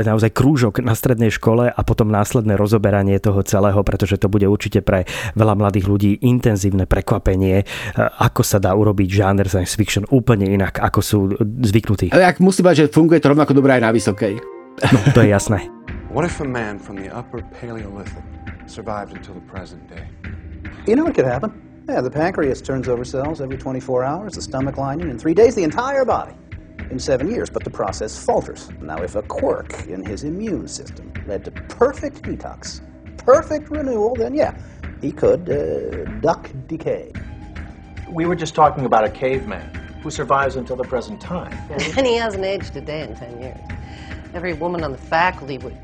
naozaj 0.00 0.32
krúžok 0.32 0.80
na 0.80 0.96
strednej 0.96 1.28
škole 1.28 1.68
a 1.68 1.80
potom 1.84 2.08
následné 2.08 2.56
rozoberanie 2.56 3.20
toho 3.20 3.44
celého, 3.44 3.84
pretože 3.84 4.16
to 4.16 4.32
bude 4.32 4.48
určite 4.48 4.80
pre 4.80 5.04
veľa 5.36 5.60
mladých 5.60 5.86
ľudí 5.92 6.10
intenzívne 6.24 6.88
prekvapenie, 6.88 7.56
e, 7.60 7.64
ako 8.00 8.40
sa 8.40 8.56
dá 8.56 8.72
urobiť 8.72 9.08
žáner 9.12 9.44
science 9.52 9.76
fiction 9.76 10.08
úplne 10.08 10.48
inak, 10.48 10.80
ako 10.80 11.00
sú 11.04 11.18
zvyknutí. 11.68 12.16
Ale 12.16 12.24
ak 12.24 12.40
musí 12.40 12.64
bať, 12.64 12.88
že 12.88 12.92
funguje 12.92 13.20
to 13.20 13.36
rovnako 13.36 13.52
dobré 13.52 13.76
aj 13.76 13.82
na 13.84 13.92
vysoké. 13.92 14.21
No, 14.22 15.12
to 15.14 15.22
je 15.22 15.28
jasné. 15.28 15.68
What 16.12 16.24
if 16.24 16.40
a 16.40 16.44
man 16.44 16.78
from 16.78 16.96
the 16.96 17.08
upper 17.08 17.42
Paleolithic 17.60 18.22
survived 18.66 19.16
until 19.16 19.34
the 19.34 19.40
present 19.40 19.88
day? 19.88 20.06
You 20.86 20.94
know 20.94 21.06
it 21.06 21.14
could 21.14 21.24
happen. 21.24 21.50
Yeah, 21.88 22.02
the 22.02 22.10
pancreas 22.10 22.60
turns 22.62 22.88
over 22.88 23.04
cells 23.04 23.40
every 23.40 23.56
24 23.56 24.04
hours, 24.04 24.34
the 24.34 24.42
stomach 24.42 24.76
lining 24.76 25.10
in 25.10 25.18
three 25.18 25.34
days, 25.34 25.54
the 25.54 25.64
entire 25.64 26.04
body 26.04 26.34
in 26.90 26.98
seven 27.00 27.30
years, 27.30 27.50
but 27.50 27.64
the 27.64 27.70
process 27.70 28.24
falters. 28.24 28.68
Now, 28.80 29.02
if 29.02 29.16
a 29.16 29.22
quirk 29.22 29.88
in 29.88 30.04
his 30.04 30.22
immune 30.22 30.68
system 30.68 31.12
led 31.26 31.44
to 31.46 31.50
perfect 31.50 32.22
detox, 32.22 32.80
perfect 33.16 33.70
renewal, 33.70 34.14
then 34.14 34.34
yeah, 34.34 34.54
he 35.00 35.10
could 35.10 35.48
uh, 35.50 36.04
duck 36.20 36.48
decay. 36.68 37.10
We 38.08 38.26
were 38.26 38.36
just 38.36 38.54
talking 38.54 38.84
about 38.84 39.04
a 39.04 39.10
caveman 39.10 39.82
who 40.02 40.10
survives 40.10 40.56
until 40.56 40.76
the 40.76 40.84
present 40.84 41.20
time. 41.20 41.56
And 41.96 42.06
he 42.06 42.16
hasn't 42.16 42.44
aged 42.44 42.76
a 42.76 42.80
day 42.80 43.02
in 43.02 43.16
10 43.16 43.40
years. 43.40 43.58
Every 44.34 44.54
woman 44.54 44.84
on 44.84 44.92
the 44.92 44.98
faculty 44.98 45.58
would 45.58 45.76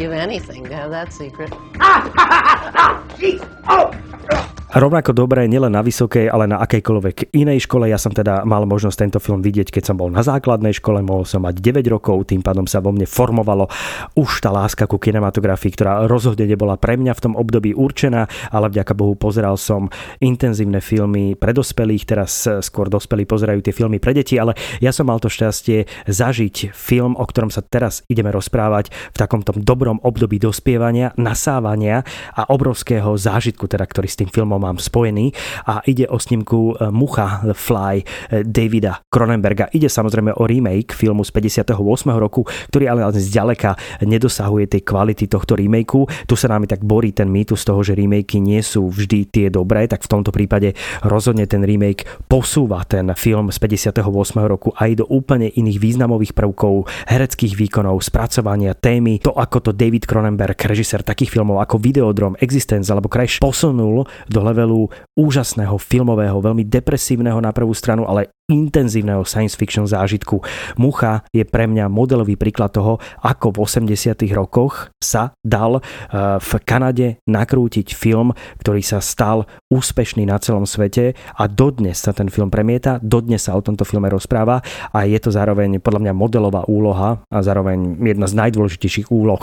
give 0.00 0.12
anything 0.12 0.64
to 0.64 0.74
have 0.74 0.90
that 0.90 1.12
secret. 1.12 1.52
Rovnako 4.70 5.10
dobré 5.10 5.50
nielen 5.50 5.74
na 5.74 5.82
vysokej, 5.82 6.30
ale 6.30 6.46
na 6.46 6.62
akejkoľvek 6.62 7.34
inej 7.34 7.66
škole. 7.66 7.90
Ja 7.90 7.98
som 7.98 8.14
teda 8.14 8.46
mal 8.46 8.62
možnosť 8.70 9.02
tento 9.02 9.18
film 9.18 9.42
vidieť, 9.42 9.66
keď 9.66 9.90
som 9.90 9.98
bol 9.98 10.14
na 10.14 10.22
základnej 10.22 10.70
škole, 10.70 11.02
mohol 11.02 11.26
som 11.26 11.42
mať 11.42 11.58
9 11.58 11.82
rokov, 11.90 12.30
tým 12.30 12.38
pádom 12.38 12.70
sa 12.70 12.78
vo 12.78 12.94
mne 12.94 13.02
formovalo 13.02 13.66
už 14.14 14.38
tá 14.38 14.54
láska 14.54 14.86
ku 14.86 15.02
kinematografii, 15.02 15.74
ktorá 15.74 16.06
rozhodne 16.06 16.46
nebola 16.46 16.78
pre 16.78 16.94
mňa 16.94 17.18
v 17.18 17.22
tom 17.26 17.34
období 17.34 17.74
určená, 17.74 18.30
ale 18.54 18.70
vďaka 18.70 18.94
Bohu 18.94 19.18
pozeral 19.18 19.58
som 19.58 19.90
intenzívne 20.22 20.78
filmy 20.78 21.34
pre 21.34 21.50
dospelých, 21.50 22.06
teraz 22.06 22.46
skôr 22.62 22.86
dospelí 22.86 23.26
pozerajú 23.26 23.66
tie 23.66 23.74
filmy 23.74 23.98
pre 23.98 24.14
deti, 24.14 24.38
ale 24.38 24.54
ja 24.78 24.94
som 24.94 25.10
mal 25.10 25.18
to 25.18 25.26
šťastie 25.26 26.06
zažiť 26.06 26.70
film, 26.70 27.18
o 27.18 27.26
ktorom 27.26 27.50
sa 27.50 27.66
teraz 27.66 28.06
ideme 28.06 28.30
rozprávať 28.30 28.94
v 28.94 29.16
takomto 29.18 29.50
dobrom 29.58 29.89
období 29.98 30.38
dospievania, 30.38 31.10
nasávania 31.18 32.06
a 32.38 32.46
obrovského 32.54 33.10
zážitku, 33.18 33.66
teda, 33.66 33.82
ktorý 33.82 34.06
s 34.06 34.20
tým 34.22 34.30
filmom 34.30 34.62
mám 34.62 34.78
spojený 34.78 35.34
a 35.66 35.82
ide 35.90 36.06
o 36.06 36.22
snímku 36.22 36.78
e, 36.78 36.94
Mucha 36.94 37.42
The 37.42 37.56
Fly 37.58 37.94
e, 37.98 38.04
Davida 38.46 39.02
Cronenberga. 39.10 39.74
Ide 39.74 39.90
samozrejme 39.90 40.38
o 40.38 40.46
remake 40.46 40.94
filmu 40.94 41.26
z 41.26 41.34
58. 41.34 41.74
roku, 42.14 42.46
ktorý 42.70 42.84
ale 42.86 43.02
zďaleka 43.16 43.74
nedosahuje 44.04 44.70
tej 44.70 44.82
kvality 44.86 45.26
tohto 45.26 45.56
remakeu. 45.56 46.06
Tu 46.28 46.34
sa 46.36 46.52
nám 46.52 46.68
tak 46.68 46.84
borí 46.84 47.10
ten 47.16 47.32
mýtus 47.32 47.64
toho, 47.64 47.80
že 47.80 47.96
remakey 47.96 48.38
nie 48.38 48.60
sú 48.60 48.92
vždy 48.92 49.26
tie 49.32 49.46
dobré, 49.48 49.88
tak 49.88 50.04
v 50.04 50.12
tomto 50.12 50.30
prípade 50.30 50.76
rozhodne 51.02 51.48
ten 51.48 51.64
remake 51.64 52.04
posúva 52.28 52.84
ten 52.84 53.10
film 53.16 53.48
z 53.48 53.58
58. 53.58 54.04
roku 54.44 54.74
aj 54.76 55.00
do 55.00 55.04
úplne 55.08 55.48
iných 55.48 55.78
významových 55.80 56.36
prvkov, 56.36 56.86
hereckých 57.08 57.56
výkonov, 57.56 58.02
spracovania 58.04 58.76
témy, 58.76 59.22
to 59.22 59.32
ako 59.32 59.70
to 59.70 59.70
David 59.80 60.04
Cronenberg, 60.04 60.60
režisér 60.60 61.00
takých 61.00 61.32
filmov 61.40 61.64
ako 61.64 61.80
Videodrom, 61.80 62.36
Existence 62.36 62.92
alebo 62.92 63.08
Crash 63.08 63.40
posunul 63.40 64.04
do 64.28 64.40
levelu 64.44 64.92
úžasného 65.16 65.80
filmového, 65.80 66.36
veľmi 66.36 66.68
depresívneho 66.68 67.40
na 67.40 67.48
prvú 67.48 67.72
stranu, 67.72 68.04
ale 68.04 68.28
intenzívneho 68.50 69.22
science 69.22 69.54
fiction 69.54 69.86
zážitku. 69.86 70.42
Mucha 70.76 71.22
je 71.30 71.46
pre 71.46 71.70
mňa 71.70 71.86
modelový 71.86 72.34
príklad 72.34 72.74
toho, 72.74 72.98
ako 73.22 73.54
v 73.54 73.58
80 73.62 74.18
rokoch 74.34 74.90
sa 74.98 75.32
dal 75.40 75.78
eh, 75.78 76.36
v 76.42 76.50
Kanade 76.66 77.22
nakrútiť 77.30 77.94
film, 77.94 78.34
ktorý 78.58 78.82
sa 78.82 78.98
stal 78.98 79.46
úspešný 79.70 80.26
na 80.26 80.36
celom 80.42 80.66
svete 80.66 81.14
a 81.38 81.46
dodnes 81.46 82.02
sa 82.02 82.10
ten 82.10 82.26
film 82.26 82.50
premieta, 82.50 82.98
dodnes 82.98 83.46
sa 83.46 83.54
o 83.54 83.62
tomto 83.62 83.86
filme 83.86 84.10
rozpráva 84.10 84.60
a 84.90 85.06
je 85.06 85.18
to 85.22 85.30
zároveň 85.30 85.78
podľa 85.78 86.10
mňa 86.10 86.14
modelová 86.14 86.62
úloha 86.66 87.22
a 87.30 87.38
zároveň 87.40 87.96
jedna 88.02 88.26
z 88.26 88.34
najdôležitejších 88.34 89.08
úloh 89.14 89.40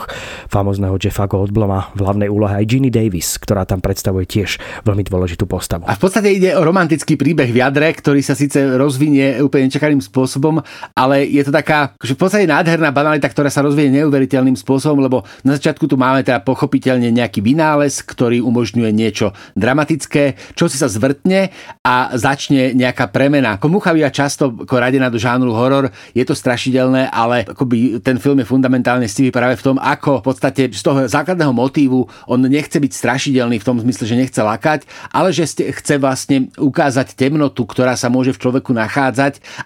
famozného 0.51 0.99
Jeffa 0.99 1.25
Goldbluma 1.29 1.95
v 1.95 1.99
hlavnej 2.03 2.29
úlohe 2.29 2.53
aj 2.59 2.65
Ginny 2.67 2.91
Davis, 2.91 3.39
ktorá 3.39 3.63
tam 3.63 3.79
predstavuje 3.79 4.27
tiež 4.27 4.59
veľmi 4.83 5.07
dôležitú 5.07 5.47
postavu. 5.47 5.87
A 5.87 5.95
v 5.95 6.01
podstate 6.01 6.33
ide 6.33 6.51
o 6.57 6.65
romantický 6.65 7.15
príbeh 7.15 7.49
v 7.49 7.63
jadre, 7.63 7.87
ktorý 7.93 8.19
sa 8.19 8.35
síce 8.35 8.59
rozvinie 8.97 9.45
úplne 9.45 9.69
nečakaným 9.69 10.01
spôsobom, 10.01 10.57
ale 10.97 11.29
je 11.29 11.45
to 11.45 11.53
taká, 11.53 11.93
že 12.01 12.17
v 12.17 12.25
podstate 12.25 12.49
nádherná 12.49 12.89
banalita, 12.89 13.29
ktorá 13.29 13.53
sa 13.53 13.61
rozvíje 13.61 13.93
neuveriteľným 13.93 14.57
spôsobom, 14.57 15.05
lebo 15.05 15.21
na 15.45 15.53
začiatku 15.53 15.85
tu 15.85 16.01
máme 16.01 16.25
teda 16.25 16.41
pochopiteľne 16.41 17.13
nejaký 17.13 17.45
vynález, 17.45 18.01
ktorý 18.01 18.41
umožňuje 18.41 18.89
niečo 18.89 19.37
dramatické, 19.53 20.33
čo 20.57 20.65
si 20.65 20.81
sa 20.81 20.89
zvrtne 20.89 21.53
a 21.85 22.17
začne 22.17 22.73
nejaká 22.73 23.13
premena. 23.13 23.61
Komucha 23.61 23.93
býva 23.93 24.09
často 24.09 24.49
radená 24.65 25.13
do 25.13 25.21
žánru 25.21 25.53
horor, 25.53 25.93
je 26.17 26.25
to 26.25 26.33
strašidelné, 26.33 27.13
ale 27.13 27.45
akoby 27.45 28.01
ten 28.01 28.17
film 28.17 28.41
je 28.41 28.49
fundamentálne 28.49 29.05
stivý 29.05 29.29
práve 29.29 29.61
v 29.61 29.73
tom, 29.73 29.77
ako 29.77 30.25
v 30.25 30.33
podstate 30.33 30.73
z 30.73 30.81
toho 30.81 31.05
základného 31.05 31.53
motívu 31.53 32.01
on 32.25 32.41
nechce 32.49 32.81
byť 32.81 32.91
strašidelný 32.97 33.61
v 33.61 33.67
tom 33.67 33.77
zmysle, 33.77 34.09
že 34.09 34.17
nechce 34.17 34.41
lakať, 34.41 34.89
ale 35.13 35.29
že 35.29 35.45
chce 35.45 36.01
vlastne 36.01 36.49
ukázať 36.57 37.13
temnotu, 37.13 37.61
ktorá 37.61 37.93
sa 37.93 38.09
môže 38.09 38.33
v 38.33 38.41
človeku 38.41 38.73
nachádzať 38.73 38.86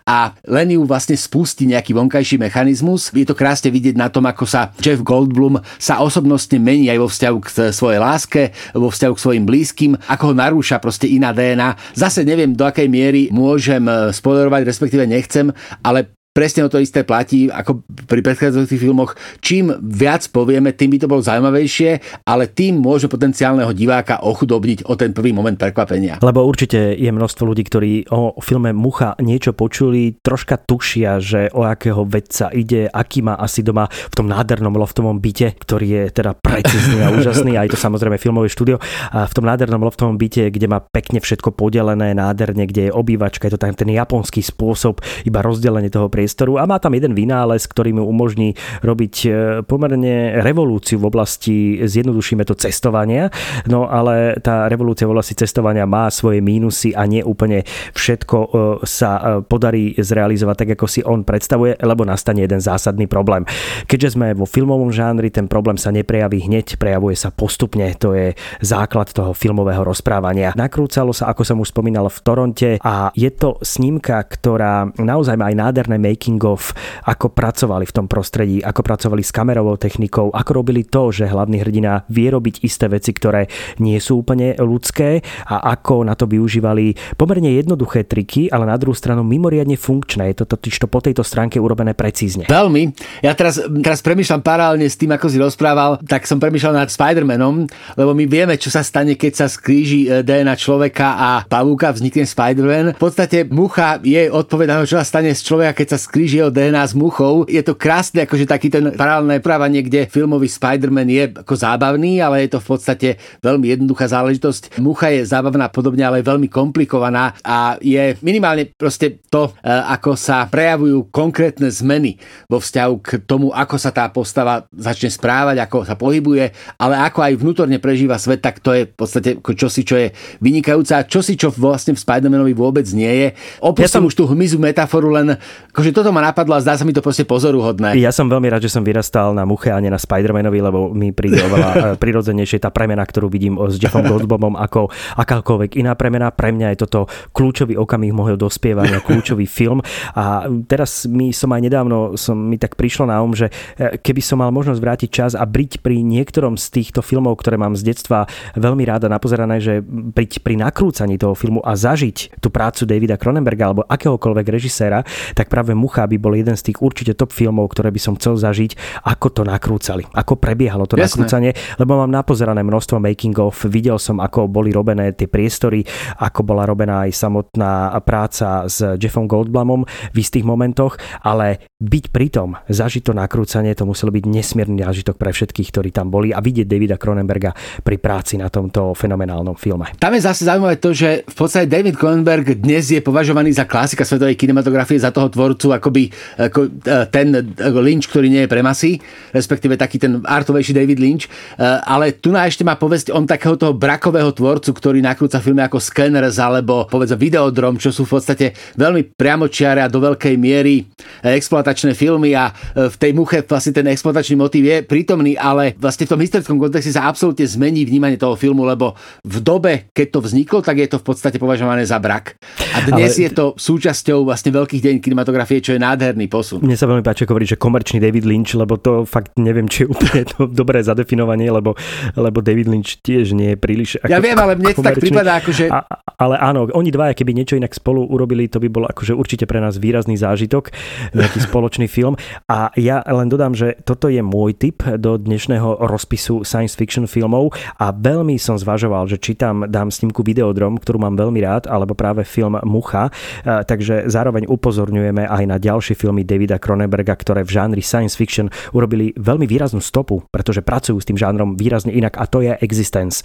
a 0.03 0.33
len 0.49 0.75
ju 0.75 0.81
vlastne 0.83 1.15
spustí 1.15 1.69
nejaký 1.69 1.95
vonkajší 1.95 2.41
mechanizmus. 2.41 3.13
Je 3.13 3.25
to 3.25 3.37
krásne 3.37 3.69
vidieť 3.69 3.95
na 3.95 4.09
tom, 4.09 4.25
ako 4.27 4.43
sa 4.45 4.73
Jeff 4.81 5.01
Goldblum 5.05 5.61
sa 5.77 6.01
osobnostne 6.01 6.57
mení 6.57 6.89
aj 6.89 6.99
vo 6.99 7.07
vzťahu 7.07 7.37
k 7.41 7.47
svojej 7.71 7.99
láske, 8.01 8.41
vo 8.75 8.89
vzťahu 8.89 9.13
k 9.15 9.23
svojim 9.23 9.45
blízkym, 9.45 9.91
ako 10.09 10.23
ho 10.31 10.33
narúša 10.35 10.81
proste 10.81 11.07
iná 11.09 11.31
DNA. 11.31 11.97
Zase 11.97 12.25
neviem, 12.27 12.53
do 12.53 12.65
akej 12.65 12.89
miery 12.89 13.29
môžem 13.31 13.85
eh, 13.87 14.09
spoilerovať, 14.11 14.61
respektíve 14.67 15.05
nechcem, 15.05 15.49
ale 15.81 16.20
presne 16.31 16.63
o 16.63 16.71
to 16.71 16.79
isté 16.79 17.03
platí 17.03 17.51
ako 17.51 17.83
pri 18.07 18.23
predchádzajúcich 18.23 18.79
filmoch. 18.79 19.19
Čím 19.43 19.75
viac 19.83 20.23
povieme, 20.31 20.71
tým 20.71 20.95
by 20.95 20.97
to 21.03 21.11
bolo 21.11 21.19
zaujímavejšie, 21.19 22.23
ale 22.23 22.47
tým 22.47 22.79
môže 22.79 23.11
potenciálneho 23.11 23.71
diváka 23.75 24.23
ochudobniť 24.23 24.87
o 24.87 24.95
ten 24.95 25.11
prvý 25.11 25.35
moment 25.35 25.55
prekvapenia. 25.59 26.23
Lebo 26.23 26.47
určite 26.47 26.95
je 26.95 27.11
množstvo 27.11 27.43
ľudí, 27.43 27.63
ktorí 27.67 27.91
o 28.15 28.39
filme 28.39 28.71
Mucha 28.71 29.19
niečo 29.19 29.51
počuli, 29.51 30.15
troška 30.23 30.55
tušia, 30.55 31.19
že 31.19 31.51
o 31.51 31.67
akého 31.67 32.07
vedca 32.07 32.47
ide, 32.55 32.87
aký 32.87 33.19
má 33.19 33.35
asi 33.35 33.59
doma 33.61 33.91
v 33.91 34.15
tom 34.15 34.31
nádhernom 34.31 34.71
loftovom 34.71 35.19
byte, 35.19 35.59
ktorý 35.59 35.87
je 35.87 36.03
teda 36.15 36.31
precízny 36.39 37.03
a 37.03 37.11
úžasný, 37.11 37.59
aj 37.59 37.75
to 37.75 37.77
samozrejme 37.77 38.15
filmové 38.15 38.47
štúdio. 38.47 38.79
A 39.11 39.27
v 39.27 39.33
tom 39.35 39.43
nádhernom 39.43 39.83
loftovom 39.83 40.15
byte, 40.15 40.47
kde 40.47 40.67
má 40.71 40.79
pekne 40.79 41.19
všetko 41.19 41.51
podelené, 41.51 42.15
nádherne, 42.15 42.63
kde 42.63 42.87
je 42.87 42.95
obývačka, 42.95 43.51
je 43.51 43.59
to 43.59 43.61
tam 43.61 43.75
ten 43.75 43.91
japonský 43.91 44.39
spôsob, 44.39 45.03
iba 45.27 45.43
rozdelenie 45.43 45.91
toho 45.91 46.07
priestoru 46.21 46.61
a 46.61 46.69
má 46.69 46.77
tam 46.77 46.93
jeden 46.93 47.17
vynález, 47.17 47.65
ktorý 47.65 47.97
mu 47.97 48.05
umožní 48.05 48.53
robiť 48.85 49.15
e, 49.25 49.29
pomerne 49.65 50.37
revolúciu 50.45 51.01
v 51.01 51.09
oblasti, 51.09 51.81
zjednodušíme 51.81 52.45
to, 52.45 52.53
cestovania. 52.53 53.33
No 53.65 53.89
ale 53.89 54.37
tá 54.37 54.69
revolúcia 54.69 55.09
v 55.09 55.17
oblasti 55.17 55.33
cestovania 55.33 55.89
má 55.89 56.13
svoje 56.13 56.45
mínusy 56.45 56.93
a 56.93 57.09
nie 57.09 57.25
úplne 57.25 57.65
všetko 57.97 58.37
e, 58.37 58.47
sa 58.85 59.11
e, 59.17 59.21
podarí 59.41 59.97
zrealizovať 59.97 60.55
tak, 60.61 60.69
ako 60.77 60.85
si 60.85 61.01
on 61.01 61.25
predstavuje, 61.25 61.81
lebo 61.81 62.05
nastane 62.05 62.45
jeden 62.45 62.61
zásadný 62.61 63.09
problém. 63.09 63.41
Keďže 63.89 64.13
sme 64.13 64.37
vo 64.37 64.45
filmovom 64.45 64.93
žánri, 64.93 65.33
ten 65.33 65.49
problém 65.49 65.81
sa 65.81 65.89
neprejaví 65.89 66.45
hneď, 66.45 66.77
prejavuje 66.77 67.17
sa 67.17 67.33
postupne. 67.33 67.89
To 67.97 68.13
je 68.13 68.37
základ 68.61 69.09
toho 69.09 69.33
filmového 69.33 69.81
rozprávania. 69.81 70.53
Nakrúcalo 70.53 71.17
sa, 71.17 71.33
ako 71.33 71.41
som 71.41 71.57
už 71.57 71.73
spomínal, 71.73 72.05
v 72.11 72.19
Toronte 72.21 72.69
a 72.83 73.09
je 73.15 73.31
to 73.31 73.55
snímka, 73.63 74.19
ktorá 74.27 74.91
naozaj 74.99 75.39
má 75.39 75.47
aj 75.47 75.55
nádherné 75.55 75.97
making 76.11 76.43
of, 76.43 76.75
ako 77.07 77.31
pracovali 77.31 77.87
v 77.87 77.95
tom 77.95 78.05
prostredí, 78.11 78.59
ako 78.59 78.83
pracovali 78.83 79.23
s 79.23 79.31
kamerovou 79.31 79.79
technikou, 79.79 80.35
ako 80.35 80.51
robili 80.51 80.83
to, 80.83 81.15
že 81.15 81.31
hlavný 81.31 81.63
hrdina 81.63 82.03
vie 82.11 82.27
robiť 82.27 82.67
isté 82.67 82.91
veci, 82.91 83.15
ktoré 83.15 83.47
nie 83.79 83.95
sú 84.03 84.19
úplne 84.19 84.59
ľudské 84.59 85.23
a 85.47 85.71
ako 85.71 86.03
na 86.03 86.19
to 86.19 86.27
využívali 86.27 87.15
pomerne 87.15 87.55
jednoduché 87.55 88.03
triky, 88.03 88.51
ale 88.51 88.67
na 88.67 88.75
druhú 88.75 88.93
stranu 88.93 89.23
mimoriadne 89.23 89.79
funkčné. 89.79 90.35
Je 90.35 90.43
to 90.43 90.57
totiž 90.57 90.83
to 90.83 90.87
po 90.91 90.99
tejto 90.99 91.23
stránke 91.23 91.61
urobené 91.61 91.95
precízne. 91.95 92.49
Veľmi. 92.51 92.91
Ja 93.23 93.31
teraz, 93.37 93.61
teraz 93.85 94.03
premyšľam 94.03 94.41
paralelne 94.43 94.89
s 94.89 94.99
tým, 94.99 95.15
ako 95.15 95.27
si 95.31 95.37
rozprával, 95.39 96.01
tak 96.03 96.27
som 96.27 96.41
premyšľal 96.41 96.83
nad 96.83 96.89
Spider-Manom, 96.91 97.69
lebo 97.95 98.11
my 98.11 98.25
vieme, 98.27 98.57
čo 98.57 98.73
sa 98.73 98.81
stane, 98.81 99.15
keď 99.15 99.45
sa 99.45 99.47
skríži 99.47 100.09
e, 100.09 100.25
DNA 100.25 100.57
človeka 100.57 101.15
a 101.15 101.29
pavúka, 101.45 101.93
vznikne 101.93 102.25
Spider-Man. 102.25 102.97
V 102.97 103.01
podstate 103.01 103.45
mucha 103.47 104.01
je 104.01 104.27
odpovedaná, 104.27 104.83
čo 104.83 104.97
sa 104.97 105.05
stane 105.05 105.31
z 105.31 105.41
človeka, 105.45 105.77
keď 105.77 105.87
sa 105.95 105.99
skríži 106.01 106.41
jeho 106.41 106.49
DNA 106.49 106.81
s 106.81 106.97
muchou. 106.97 107.45
Je 107.45 107.61
to 107.61 107.77
krásne, 107.77 108.25
akože 108.25 108.49
taký 108.49 108.73
ten 108.73 108.89
paralelné 108.97 109.37
právanie, 109.37 109.85
kde 109.85 110.09
filmový 110.09 110.49
Spider-Man 110.49 111.09
je 111.09 111.23
ako 111.45 111.53
zábavný, 111.53 112.17
ale 112.17 112.49
je 112.49 112.57
to 112.57 112.59
v 112.59 112.67
podstate 112.67 113.09
veľmi 113.45 113.69
jednoduchá 113.69 114.09
záležitosť. 114.09 114.81
Mucha 114.81 115.13
je 115.13 115.21
zábavná 115.21 115.69
podobne, 115.69 116.01
ale 116.01 116.25
veľmi 116.25 116.49
komplikovaná 116.49 117.37
a 117.45 117.77
je 117.77 118.17
minimálne 118.25 118.73
proste 118.73 119.21
to, 119.29 119.53
e, 119.61 119.69
ako 119.69 120.17
sa 120.17 120.49
prejavujú 120.49 121.13
konkrétne 121.13 121.69
zmeny 121.69 122.17
vo 122.49 122.57
vzťahu 122.57 122.93
k 122.99 123.09
tomu, 123.23 123.53
ako 123.53 123.75
sa 123.77 123.93
tá 123.93 124.09
postava 124.09 124.65
začne 124.73 125.13
správať, 125.13 125.61
ako 125.61 125.77
sa 125.85 125.93
pohybuje, 125.93 126.49
ale 126.81 126.95
ako 126.97 127.19
aj 127.21 127.33
vnútorne 127.37 127.77
prežíva 127.77 128.17
svet, 128.17 128.41
tak 128.41 128.63
to 128.63 128.73
je 128.73 128.89
v 128.89 128.95
podstate 128.95 129.29
čosi, 129.37 129.81
čo 129.85 129.95
je 129.99 130.09
vynikajúce 130.41 130.95
a 130.95 131.05
čosi, 131.05 131.37
čo 131.37 131.53
vlastne 131.53 131.93
v 131.93 132.01
Spider-Manovi 132.01 132.53
vôbec 132.55 132.87
nie 132.95 133.11
je. 133.11 133.27
Opustím 133.61 133.85
ja 133.85 133.91
som... 134.01 134.07
už 134.07 134.15
tú 134.15 134.23
hmyzu 134.25 134.57
metaforu, 134.57 135.11
len 135.13 135.37
akože 135.75 135.90
Takže 135.91 136.07
toto 136.07 136.15
ma 136.15 136.23
napadlo 136.23 136.55
a 136.55 136.63
zdá 136.63 136.79
sa 136.79 136.87
mi 136.87 136.95
to 136.95 137.03
proste 137.03 137.27
pozoruhodné. 137.27 137.99
Ja 137.99 138.15
som 138.15 138.31
veľmi 138.31 138.47
rád, 138.47 138.63
že 138.63 138.71
som 138.71 138.79
vyrastal 138.79 139.35
na 139.35 139.43
muche 139.43 139.75
a 139.75 139.79
nie 139.83 139.91
na 139.91 139.99
Spider-Manovi, 139.99 140.63
lebo 140.63 140.87
mi 140.95 141.11
príde 141.11 141.43
oveľa 141.51 141.67
eh, 141.67 141.79
prirodzenejšie 141.99 142.63
tá 142.63 142.71
premena, 142.71 143.03
ktorú 143.03 143.27
vidím 143.27 143.59
s 143.59 143.75
Jeffom 143.75 144.07
Goldblumom 144.07 144.55
ako 144.55 144.87
akákoľvek 145.19 145.75
iná 145.83 145.91
premena. 145.99 146.31
Pre 146.31 146.47
mňa 146.47 146.71
je 146.71 146.87
toto 146.87 147.11
kľúčový 147.35 147.75
okamih 147.75 148.15
môjho 148.15 148.39
dospievania, 148.39 149.03
kľúčový 149.11 149.43
film. 149.51 149.83
A 150.15 150.47
teraz 150.63 151.03
mi 151.11 151.35
som 151.35 151.51
aj 151.51 151.59
nedávno, 151.59 152.15
som 152.15 152.39
mi 152.39 152.55
tak 152.55 152.79
prišlo 152.79 153.11
na 153.11 153.19
um, 153.19 153.35
že 153.35 153.51
eh, 153.75 153.99
keby 153.99 154.23
som 154.23 154.39
mal 154.39 154.55
možnosť 154.55 154.79
vrátiť 154.79 155.09
čas 155.11 155.31
a 155.35 155.43
byť 155.43 155.83
pri 155.83 156.07
niektorom 156.07 156.55
z 156.55 156.71
týchto 156.71 157.03
filmov, 157.03 157.35
ktoré 157.43 157.59
mám 157.59 157.75
z 157.75 157.91
detstva 157.91 158.31
veľmi 158.55 158.87
ráda 158.87 159.11
napozerané, 159.11 159.59
že 159.59 159.83
byť 159.91 160.39
pri 160.39 160.55
nakrúcaní 160.55 161.19
toho 161.19 161.35
filmu 161.35 161.59
a 161.59 161.75
zažiť 161.75 162.39
tú 162.39 162.47
prácu 162.47 162.87
Davida 162.87 163.19
Cronenberga 163.19 163.75
alebo 163.75 163.83
akéhokoľvek 163.91 164.47
režiséra, 164.47 165.03
tak 165.35 165.51
práve 165.51 165.80
Mucha 165.81 166.05
by 166.05 166.21
bol 166.21 166.37
jeden 166.37 166.53
z 166.53 166.69
tých 166.69 166.77
určite 166.85 167.17
top 167.17 167.33
filmov, 167.33 167.73
ktoré 167.73 167.89
by 167.89 167.97
som 167.97 168.13
chcel 168.21 168.37
zažiť, 168.37 169.01
ako 169.01 169.27
to 169.33 169.41
nakrúcali, 169.41 170.05
ako 170.13 170.37
prebiehalo 170.37 170.85
to 170.85 170.93
Jasné. 170.93 171.09
nakrúcanie, 171.09 171.51
lebo 171.81 171.97
mám 171.97 172.13
napozerané 172.13 172.61
množstvo 172.61 173.01
making 173.01 173.33
of, 173.41 173.57
videl 173.65 173.97
som, 173.97 174.21
ako 174.21 174.45
boli 174.45 174.69
robené 174.69 175.09
tie 175.17 175.25
priestory, 175.25 175.81
ako 176.21 176.45
bola 176.45 176.69
robená 176.69 177.09
aj 177.09 177.17
samotná 177.17 177.97
práca 178.05 178.69
s 178.69 178.85
Jeffom 179.01 179.25
Goldblumom 179.25 179.89
v 180.13 180.17
istých 180.21 180.45
momentoch, 180.45 181.01
ale 181.25 181.73
byť 181.81 182.05
pritom, 182.13 182.61
zažiť 182.69 183.09
to 183.09 183.13
nakrúcanie, 183.17 183.73
to 183.73 183.89
muselo 183.89 184.13
byť 184.13 184.23
nesmierny 184.29 184.85
zážitok 184.85 185.17
pre 185.17 185.33
všetkých, 185.33 185.69
ktorí 185.73 185.89
tam 185.89 186.13
boli 186.13 186.29
a 186.29 186.43
vidieť 186.43 186.67
Davida 186.67 186.99
Cronenberga 186.99 187.55
pri 187.81 187.97
práci 187.97 188.37
na 188.37 188.51
tomto 188.51 188.93
fenomenálnom 188.93 189.57
filme. 189.57 189.89
Tam 189.97 190.13
je 190.13 190.21
zase 190.21 190.45
zaujímavé 190.45 190.77
to, 190.77 190.93
že 190.93 191.25
v 191.25 191.35
podstate 191.35 191.65
David 191.71 191.97
Cronenberg 191.97 192.59
dnes 192.59 192.91
je 192.91 193.01
považovaný 193.01 193.55
za 193.55 193.65
klasika 193.65 194.05
svetovej 194.05 194.37
kinematografie, 194.37 194.99
za 194.99 195.09
toho 195.09 195.31
tvorcu 195.31 195.70
akoby 195.73 196.11
ako 196.37 196.67
e, 196.67 196.69
ten 197.09 197.31
Lynch, 197.59 198.07
ktorý 198.09 198.27
nie 198.27 198.45
je 198.45 198.51
pre 198.51 198.61
masy, 198.63 198.99
respektíve 199.31 199.75
taký 199.75 199.97
ten 199.97 200.21
artovejší 200.23 200.75
David 200.75 200.99
Lynch, 200.99 201.25
e, 201.25 201.29
ale 201.63 202.15
tu 202.17 202.29
na 202.31 202.45
ešte 202.45 202.65
má 202.65 202.75
povesť 202.75 203.13
on 203.13 203.23
takého 203.25 203.55
toho 203.55 203.73
brakového 203.75 204.31
tvorcu, 204.35 204.71
ktorý 204.75 204.99
nakrúca 204.99 205.39
filmy 205.39 205.63
ako 205.63 205.79
Scanners 205.79 206.37
alebo 206.41 206.85
povedzme 206.87 207.17
Videodrom, 207.17 207.77
čo 207.77 207.93
sú 207.93 208.03
v 208.03 208.17
podstate 208.17 208.53
veľmi 208.75 209.13
priamočiare 209.15 209.79
a 209.83 209.91
do 209.91 210.01
veľkej 210.01 210.35
miery 210.35 210.83
exploatačné 211.21 211.93
filmy 211.93 212.33
a 212.33 212.49
e, 212.49 212.89
v 212.89 212.95
tej 212.97 213.11
muche 213.13 213.39
vlastne 213.45 213.71
ten 213.71 213.87
exploatačný 213.87 214.35
motív 214.35 214.63
je 214.67 214.77
prítomný, 214.83 215.37
ale 215.37 215.77
vlastne 215.77 216.09
v 216.09 216.11
tom 216.17 216.21
historickom 216.21 216.57
kontexte 216.57 216.95
sa 216.95 217.07
absolútne 217.07 217.45
zmení 217.45 217.85
vnímanie 217.85 218.17
toho 218.17 218.33
filmu, 218.35 218.65
lebo 218.65 218.97
v 219.21 219.37
dobe, 219.39 219.73
keď 219.93 220.07
to 220.17 220.19
vzniklo, 220.25 220.59
tak 220.65 220.81
je 220.81 220.89
to 220.89 220.97
v 220.99 221.05
podstate 221.05 221.37
považované 221.37 221.85
za 221.85 222.01
brak. 222.01 222.35
A 222.75 222.83
dnes 222.89 223.15
ale... 223.15 223.23
je 223.25 223.29
to 223.31 223.45
súčasťou 223.55 224.25
vlastne 224.25 224.51
veľkých 224.51 224.81
deň 224.81 224.95
kinematografie, 224.99 225.60
čo 225.61 225.77
je 225.77 225.79
nádherný 225.79 226.27
posun. 226.27 226.59
Mne 226.65 226.75
sa 226.75 226.89
veľmi 226.89 227.05
páči, 227.05 227.23
ako 227.23 227.37
hovorí, 227.37 227.47
že 227.47 227.57
komerčný 227.57 228.01
David 228.01 228.25
Lynch, 228.25 228.57
lebo 228.57 228.75
to 228.81 229.05
fakt 229.05 229.37
neviem, 229.37 229.69
či 229.69 229.85
je 229.85 229.93
úplne 229.93 230.21
to 230.27 230.49
dobré 230.49 230.81
zadefinovanie, 230.81 231.47
lebo, 231.53 231.77
lebo 232.17 232.41
David 232.41 232.67
Lynch 232.67 232.99
tiež 233.05 233.37
nie 233.37 233.53
je 233.53 233.57
príliš... 233.57 234.01
Ako 234.01 234.09
ja 234.09 234.19
viem, 234.19 234.37
ale 234.37 234.57
mne 234.57 234.73
to 234.73 234.81
tak 234.81 234.97
prípada, 234.97 235.37
akože... 235.39 235.69
A, 235.69 235.85
ale 236.17 236.35
áno, 236.41 236.69
oni 236.73 236.89
dvaja, 236.89 237.13
keby 237.13 237.31
niečo 237.37 237.57
inak 237.57 237.73
spolu 237.73 238.05
urobili, 238.05 238.49
to 238.49 238.61
by 238.61 238.69
bol 238.69 238.85
akože 238.85 239.13
určite 239.13 239.45
pre 239.45 239.61
nás 239.61 239.77
výrazný 239.77 240.17
zážitok, 240.17 240.73
nejaký 241.13 241.39
spoločný 241.49 241.85
film. 241.85 242.17
A 242.49 242.73
ja 242.77 243.05
len 243.05 243.29
dodám, 243.29 243.53
že 243.53 243.77
toto 243.85 244.09
je 244.09 244.21
môj 244.21 244.57
tip 244.57 244.81
do 244.97 245.17
dnešného 245.17 245.85
rozpisu 245.85 246.41
science 246.45 246.73
fiction 246.77 247.05
filmov 247.05 247.53
a 247.77 247.93
veľmi 247.93 248.37
som 248.37 248.57
zvažoval, 248.57 249.09
že 249.09 249.17
či 249.21 249.37
tam 249.37 249.65
dám 249.69 249.89
snímku 249.89 250.21
Videodrom, 250.21 250.77
ktorú 250.77 251.01
mám 251.01 251.17
veľmi 251.17 251.39
rád, 251.41 251.65
alebo 251.69 251.97
práve 251.97 252.23
film 252.25 252.57
Mucha. 252.63 253.09
Takže 253.43 254.07
zároveň 254.07 254.47
upozorňujeme 254.47 255.27
aj 255.27 255.43
na 255.51 255.59
ďalšie 255.59 255.99
filmy 255.99 256.23
Davida 256.23 256.55
Cronenberga, 256.55 257.11
ktoré 257.19 257.43
v 257.43 257.51
žánri 257.51 257.83
science 257.83 258.15
fiction 258.15 258.47
urobili 258.71 259.11
veľmi 259.19 259.43
výraznú 259.43 259.83
stopu, 259.83 260.23
pretože 260.31 260.63
pracujú 260.63 261.03
s 261.03 261.07
tým 261.11 261.19
žánrom 261.19 261.59
výrazne 261.59 261.91
inak 261.91 262.15
a 262.15 262.23
to 262.23 262.39
je 262.39 262.55
Existence. 262.63 263.19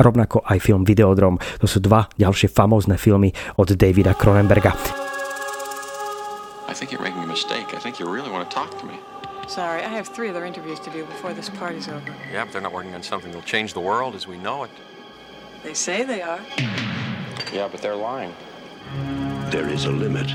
Rovnako 0.00 0.40
aj 0.48 0.64
film 0.64 0.88
Videodrom. 0.88 1.36
To 1.60 1.68
sú 1.68 1.84
dva 1.84 2.08
ďalšie 2.16 2.48
famózne 2.48 2.96
filmy 2.96 3.36
od 3.60 3.76
Davida 3.76 4.16
Cronenberga. 4.16 4.72
I 6.66 6.72
think 6.72 6.88
you're 6.92 7.04
making 7.04 7.20
a 7.22 7.28
mistake. 7.28 7.76
I 7.76 7.80
think 7.80 8.00
you 8.00 8.08
really 8.08 8.32
want 8.32 8.48
to 8.48 8.52
talk 8.52 8.72
to 8.80 8.84
me. 8.88 8.96
Sorry, 9.46 9.84
I 9.84 9.92
have 9.92 10.08
three 10.08 10.28
other 10.28 10.44
interviews 10.44 10.80
to 10.80 10.90
do 10.90 11.04
before 11.06 11.32
this 11.32 11.48
party's 11.48 11.86
over. 11.86 12.10
Yeah, 12.32 12.44
but 12.44 12.52
they're 12.52 12.64
not 12.64 12.74
working 12.74 12.94
on 12.96 13.04
something 13.04 13.30
that'll 13.30 13.46
change 13.46 13.76
the 13.76 13.84
world 13.84 14.16
as 14.16 14.26
we 14.26 14.36
know 14.40 14.64
it. 14.64 14.72
They 15.62 15.74
say 15.74 16.02
they 16.02 16.20
are. 16.20 16.40
Yeah, 17.54 17.68
but 17.70 17.80
they're 17.80 17.96
lying. 17.96 18.34
There 19.50 19.68
is 19.68 19.84
a 19.84 19.90
limit, 19.90 20.30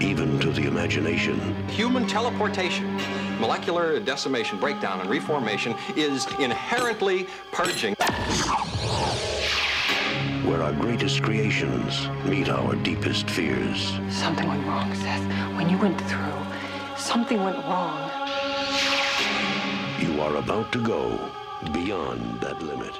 even 0.00 0.38
to 0.40 0.50
the 0.50 0.66
imagination. 0.66 1.38
Human 1.68 2.06
teleportation, 2.06 2.96
molecular 3.40 3.98
decimation, 4.00 4.58
breakdown, 4.58 5.00
and 5.00 5.08
reformation 5.08 5.74
is 5.96 6.26
inherently 6.38 7.26
purging. 7.52 7.94
Where 10.44 10.62
our 10.62 10.72
greatest 10.72 11.22
creations 11.22 12.08
meet 12.24 12.48
our 12.48 12.76
deepest 12.76 13.28
fears. 13.30 13.98
Something 14.10 14.48
went 14.48 14.66
wrong, 14.66 14.94
Seth. 14.94 15.56
When 15.56 15.68
you 15.68 15.78
went 15.78 16.00
through, 16.02 16.96
something 16.96 17.42
went 17.42 17.56
wrong. 17.64 18.10
You 19.98 20.20
are 20.20 20.36
about 20.36 20.72
to 20.72 20.82
go 20.82 21.30
beyond 21.72 22.40
that 22.40 22.62
limit. 22.62 22.92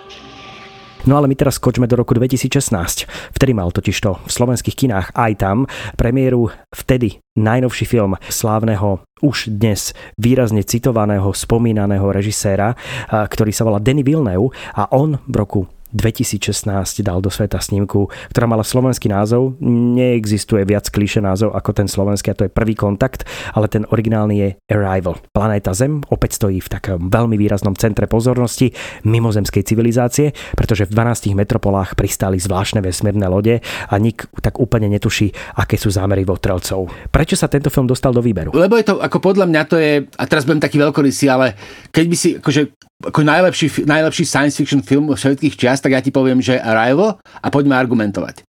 No 1.06 1.22
ale 1.22 1.30
my 1.30 1.38
teraz 1.38 1.62
skočme 1.62 1.86
do 1.86 1.94
roku 1.94 2.18
2016. 2.18 3.06
Vtedy 3.30 3.52
mal 3.54 3.70
totižto 3.70 4.26
v 4.26 4.30
slovenských 4.30 4.74
kinách 4.74 5.06
aj 5.14 5.32
tam 5.38 5.70
premiéru 5.94 6.50
vtedy 6.74 7.22
najnovší 7.38 7.86
film 7.86 8.18
slávneho 8.26 9.06
už 9.22 9.54
dnes 9.54 9.94
výrazne 10.18 10.66
citovaného, 10.66 11.30
spomínaného 11.30 12.10
režiséra, 12.10 12.74
ktorý 13.08 13.52
sa 13.54 13.62
volá 13.62 13.78
Denis 13.78 14.02
Villeneuve 14.02 14.50
a 14.74 14.90
on 14.90 15.22
v 15.30 15.34
roku 15.38 15.60
2016 15.92 16.66
dal 17.04 17.22
do 17.22 17.30
sveta 17.30 17.62
snímku, 17.62 18.10
ktorá 18.32 18.46
mala 18.50 18.66
slovenský 18.66 19.10
názov. 19.10 19.58
Neexistuje 19.62 20.66
viac 20.66 20.88
klíše 20.90 21.22
názov 21.22 21.54
ako 21.54 21.70
ten 21.76 21.88
slovenský 21.90 22.32
a 22.32 22.38
to 22.38 22.46
je 22.46 22.52
prvý 22.52 22.74
kontakt, 22.74 23.28
ale 23.54 23.70
ten 23.70 23.86
originálny 23.88 24.34
je 24.34 24.48
Arrival. 24.72 25.18
Planéta 25.30 25.76
Zem 25.76 26.02
opäť 26.10 26.40
stojí 26.40 26.58
v 26.58 26.72
takom 26.72 27.12
veľmi 27.12 27.38
výraznom 27.38 27.76
centre 27.78 28.10
pozornosti 28.10 28.74
mimozemskej 29.06 29.62
civilizácie, 29.62 30.32
pretože 30.58 30.88
v 30.88 30.94
12 30.94 31.36
metropolách 31.36 31.94
pristáli 31.94 32.40
zvláštne 32.40 32.82
vesmírne 32.82 33.26
lode 33.28 33.62
a 33.62 33.94
nik 33.98 34.26
tak 34.42 34.58
úplne 34.58 34.90
netuší, 34.90 35.30
aké 35.58 35.78
sú 35.78 35.90
zámery 35.92 36.24
votrelcov. 36.26 36.90
Prečo 37.10 37.38
sa 37.38 37.50
tento 37.50 37.70
film 37.70 37.86
dostal 37.86 38.10
do 38.14 38.22
výberu? 38.22 38.54
Lebo 38.54 38.78
je 38.78 38.86
to, 38.86 38.98
ako 38.98 39.18
podľa 39.18 39.46
mňa 39.48 39.62
to 39.66 39.76
je, 39.76 40.04
a 40.06 40.22
teraz 40.24 40.46
budem 40.46 40.62
taký 40.62 40.78
veľkorysý, 40.80 41.26
ale 41.30 41.54
keď 41.90 42.04
by 42.06 42.16
si, 42.16 42.28
akože 42.38 42.85
ako 43.02 43.20
najlepší, 43.20 43.84
najlepší 43.84 44.24
science 44.24 44.56
fiction 44.56 44.80
film 44.80 45.12
všetkých 45.12 45.58
čiast, 45.58 45.84
tak 45.84 45.92
ja 45.92 46.00
ti 46.00 46.14
poviem, 46.14 46.40
že 46.40 46.56
Arrival 46.56 47.20
a 47.20 47.46
poďme 47.52 47.76
argumentovať. 47.76 48.45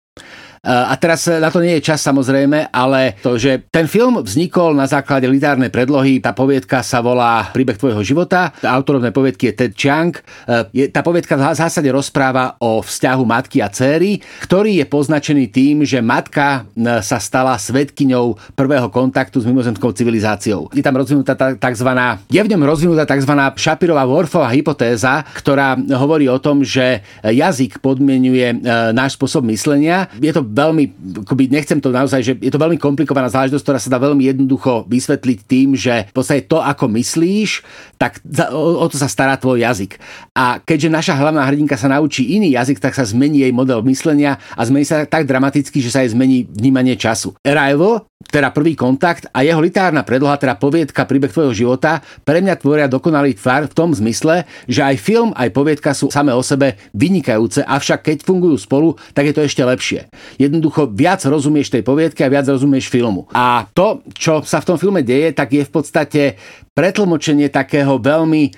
A 0.62 0.94
teraz 0.94 1.26
na 1.26 1.50
to 1.50 1.58
nie 1.58 1.82
je 1.82 1.90
čas 1.90 1.98
samozrejme, 2.06 2.70
ale 2.70 3.18
to, 3.18 3.34
že 3.34 3.66
ten 3.66 3.90
film 3.90 4.22
vznikol 4.22 4.78
na 4.78 4.86
základe 4.86 5.26
literárnej 5.26 5.74
predlohy, 5.74 6.22
tá 6.22 6.30
poviedka 6.30 6.86
sa 6.86 7.02
volá 7.02 7.50
Príbeh 7.50 7.74
tvojho 7.74 7.98
života, 8.06 8.54
autorom 8.62 9.02
tej 9.02 9.10
poviedky 9.10 9.50
je 9.50 9.58
Ted 9.58 9.74
Chiang. 9.74 10.14
Je, 10.70 10.86
tá 10.86 11.02
poviedka 11.02 11.34
v 11.34 11.58
zásade 11.58 11.90
rozpráva 11.90 12.54
o 12.62 12.78
vzťahu 12.78 13.22
matky 13.26 13.58
a 13.58 13.74
céry, 13.74 14.22
ktorý 14.46 14.78
je 14.78 14.86
poznačený 14.86 15.50
tým, 15.50 15.82
že 15.82 15.98
matka 15.98 16.62
sa 17.02 17.18
stala 17.18 17.58
svetkyňou 17.58 18.54
prvého 18.54 18.86
kontaktu 18.86 19.42
s 19.42 19.48
mimozemskou 19.50 19.90
civilizáciou. 19.90 20.70
Je 20.70 20.84
tam 20.86 20.94
rozvinutá 20.94 21.34
tzv. 21.58 21.90
je 22.30 22.38
v 22.38 22.50
ňom 22.54 22.62
rozvinutá 22.62 23.02
tzv. 23.02 23.34
Šapirová 23.58 24.06
Worfová 24.06 24.54
hypotéza, 24.54 25.26
ktorá 25.42 25.74
hovorí 25.98 26.30
o 26.30 26.38
tom, 26.38 26.62
že 26.62 27.02
jazyk 27.26 27.82
podmienuje 27.82 28.62
náš 28.94 29.18
spôsob 29.18 29.42
myslenia. 29.50 30.06
Je 30.22 30.30
to 30.30 30.51
veľmi, 30.52 30.84
akoby 31.24 31.48
nechcem 31.48 31.80
to 31.80 31.88
naozaj, 31.88 32.20
že 32.20 32.32
je 32.36 32.52
to 32.52 32.60
veľmi 32.60 32.76
komplikovaná 32.76 33.32
záležitosť, 33.32 33.64
ktorá 33.64 33.78
sa 33.80 33.88
dá 33.88 33.98
veľmi 33.98 34.28
jednoducho 34.28 34.84
vysvetliť 34.84 35.38
tým, 35.48 35.68
že 35.72 36.12
v 36.12 36.14
podstate 36.14 36.44
to, 36.44 36.60
ako 36.60 36.92
myslíš, 36.92 37.64
tak 37.96 38.20
o, 38.52 38.84
o 38.84 38.86
to 38.92 39.00
sa 39.00 39.08
stará 39.08 39.40
tvoj 39.40 39.64
jazyk. 39.64 39.96
A 40.36 40.60
keďže 40.60 40.92
naša 40.92 41.14
hlavná 41.16 41.42
hrdinka 41.48 41.80
sa 41.80 41.88
naučí 41.88 42.36
iný 42.36 42.52
jazyk, 42.52 42.78
tak 42.78 42.92
sa 42.92 43.08
zmení 43.08 43.48
jej 43.48 43.52
model 43.56 43.80
myslenia 43.88 44.36
a 44.52 44.62
zmení 44.68 44.84
sa 44.84 45.08
tak 45.08 45.24
dramaticky, 45.24 45.80
že 45.80 45.90
sa 45.90 46.04
jej 46.04 46.12
zmení 46.12 46.44
vnímanie 46.46 46.94
času. 46.94 47.32
Arrival 47.42 48.04
teda 48.28 48.54
prvý 48.54 48.78
kontakt 48.78 49.26
a 49.34 49.42
jeho 49.42 49.58
literárna 49.58 50.06
predloha, 50.06 50.38
teda 50.38 50.54
poviedka 50.56 51.04
príbeh 51.08 51.28
tvojho 51.28 51.52
života, 51.52 52.00
pre 52.22 52.38
mňa 52.38 52.54
tvoria 52.60 52.86
dokonalý 52.86 53.34
tvar 53.34 53.66
v 53.66 53.74
tom 53.74 53.90
zmysle, 53.90 54.46
že 54.70 54.80
aj 54.80 54.96
film, 54.96 55.30
aj 55.34 55.50
poviedka 55.50 55.90
sú 55.96 56.12
same 56.12 56.30
o 56.30 56.42
sebe 56.44 56.78
vynikajúce, 56.94 57.66
avšak 57.66 58.08
keď 58.08 58.16
fungujú 58.22 58.56
spolu, 58.56 58.94
tak 59.16 59.28
je 59.28 59.34
to 59.34 59.42
ešte 59.42 59.62
lepšie. 59.64 60.06
Jednoducho 60.42 60.90
viac 60.90 61.22
rozumieš 61.22 61.70
tej 61.70 61.86
poviedke 61.86 62.26
a 62.26 62.32
viac 62.32 62.50
rozumieš 62.50 62.90
filmu. 62.90 63.30
A 63.30 63.70
to, 63.70 64.02
čo 64.10 64.42
sa 64.42 64.58
v 64.58 64.74
tom 64.74 64.78
filme 64.78 65.06
deje, 65.06 65.30
tak 65.30 65.54
je 65.54 65.62
v 65.62 65.70
podstate 65.70 66.22
pretlmočenie 66.74 67.46
takého 67.46 68.02
veľmi 68.02 68.50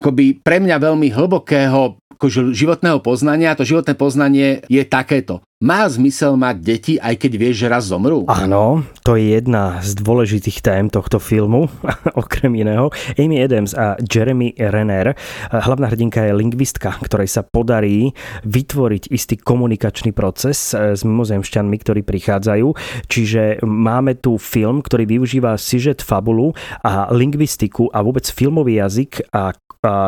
akoby 0.00 0.40
pre 0.44 0.60
mňa 0.60 0.76
veľmi 0.76 1.08
hlbokého 1.12 1.96
akože 2.16 2.52
životného 2.56 3.00
poznania. 3.04 3.56
To 3.56 3.64
životné 3.64 3.92
poznanie 3.96 4.64
je 4.72 4.84
takéto. 4.84 5.44
Má 5.56 5.88
zmysel 5.88 6.36
mať 6.36 6.56
deti, 6.60 6.94
aj 7.00 7.16
keď 7.16 7.32
vieš, 7.40 7.64
že 7.64 7.72
raz 7.72 7.88
zomrú? 7.88 8.28
Áno, 8.28 8.84
to 9.00 9.16
je 9.16 9.40
jedna 9.40 9.80
z 9.80 9.96
dôležitých 9.96 10.60
tém 10.60 10.92
tohto 10.92 11.16
filmu, 11.16 11.72
okrem 12.12 12.52
iného. 12.60 12.92
Amy 13.16 13.40
Adams 13.40 13.72
a 13.72 13.96
Jeremy 14.04 14.52
Renner. 14.52 15.16
Hlavná 15.48 15.88
hrdinka 15.88 16.28
je 16.28 16.36
lingvistka, 16.36 17.00
ktorej 17.00 17.32
sa 17.32 17.40
podarí 17.40 18.12
vytvoriť 18.44 19.08
istý 19.08 19.40
komunikačný 19.40 20.12
proces 20.12 20.76
s 20.76 21.00
mimozemšťanmi, 21.08 21.76
ktorí 21.80 22.04
prichádzajú. 22.04 22.76
Čiže 23.08 23.64
máme 23.64 24.20
tu 24.20 24.36
film, 24.36 24.84
ktorý 24.84 25.08
využíva 25.08 25.56
sižet 25.56 26.04
fabulu 26.04 26.52
a 26.84 27.08
lingvistiku 27.16 27.88
a 27.96 28.04
vôbec 28.04 28.28
filmový 28.28 28.76
jazyk 28.84 29.32
a 29.32 29.56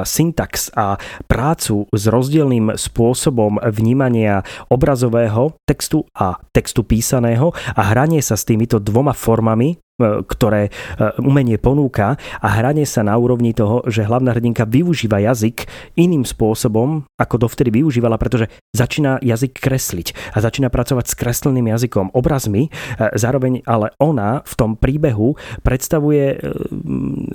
syntax 0.03 0.71
a 0.75 0.99
prácu 1.31 1.87
s 1.95 2.03
rozdielným 2.11 2.75
spôsobom 2.75 3.63
vnímania 3.63 4.43
obrazového 4.73 5.38
textu 5.67 6.03
a 6.15 6.39
textu 6.51 6.83
písaného 6.83 7.55
a 7.55 7.83
hranie 7.95 8.19
sa 8.25 8.35
s 8.35 8.43
týmito 8.43 8.83
dvoma 8.83 9.15
formami 9.15 9.79
ktoré 10.01 10.71
e, 10.71 10.71
umenie 11.19 11.59
ponúka 11.59 12.15
a 12.39 12.49
hranie 12.55 12.87
sa 12.87 13.03
na 13.03 13.19
úrovni 13.19 13.51
toho, 13.51 13.83
že 13.91 14.07
hlavná 14.07 14.31
hrdinka 14.31 14.63
využíva 14.63 15.19
jazyk 15.19 15.67
iným 15.99 16.23
spôsobom, 16.23 17.03
ako 17.19 17.35
dovtedy 17.49 17.75
využívala, 17.75 18.15
pretože 18.15 18.47
začína 18.71 19.19
jazyk 19.19 19.59
kresliť 19.59 20.35
a 20.35 20.39
začína 20.39 20.71
pracovať 20.71 21.11
s 21.11 21.19
kresleným 21.19 21.75
jazykom, 21.75 22.15
obrazmi. 22.15 22.71
E, 22.71 23.11
zároveň 23.19 23.67
ale 23.67 23.91
ona 23.99 24.47
v 24.47 24.55
tom 24.55 24.79
príbehu 24.79 25.35
predstavuje 25.67 26.39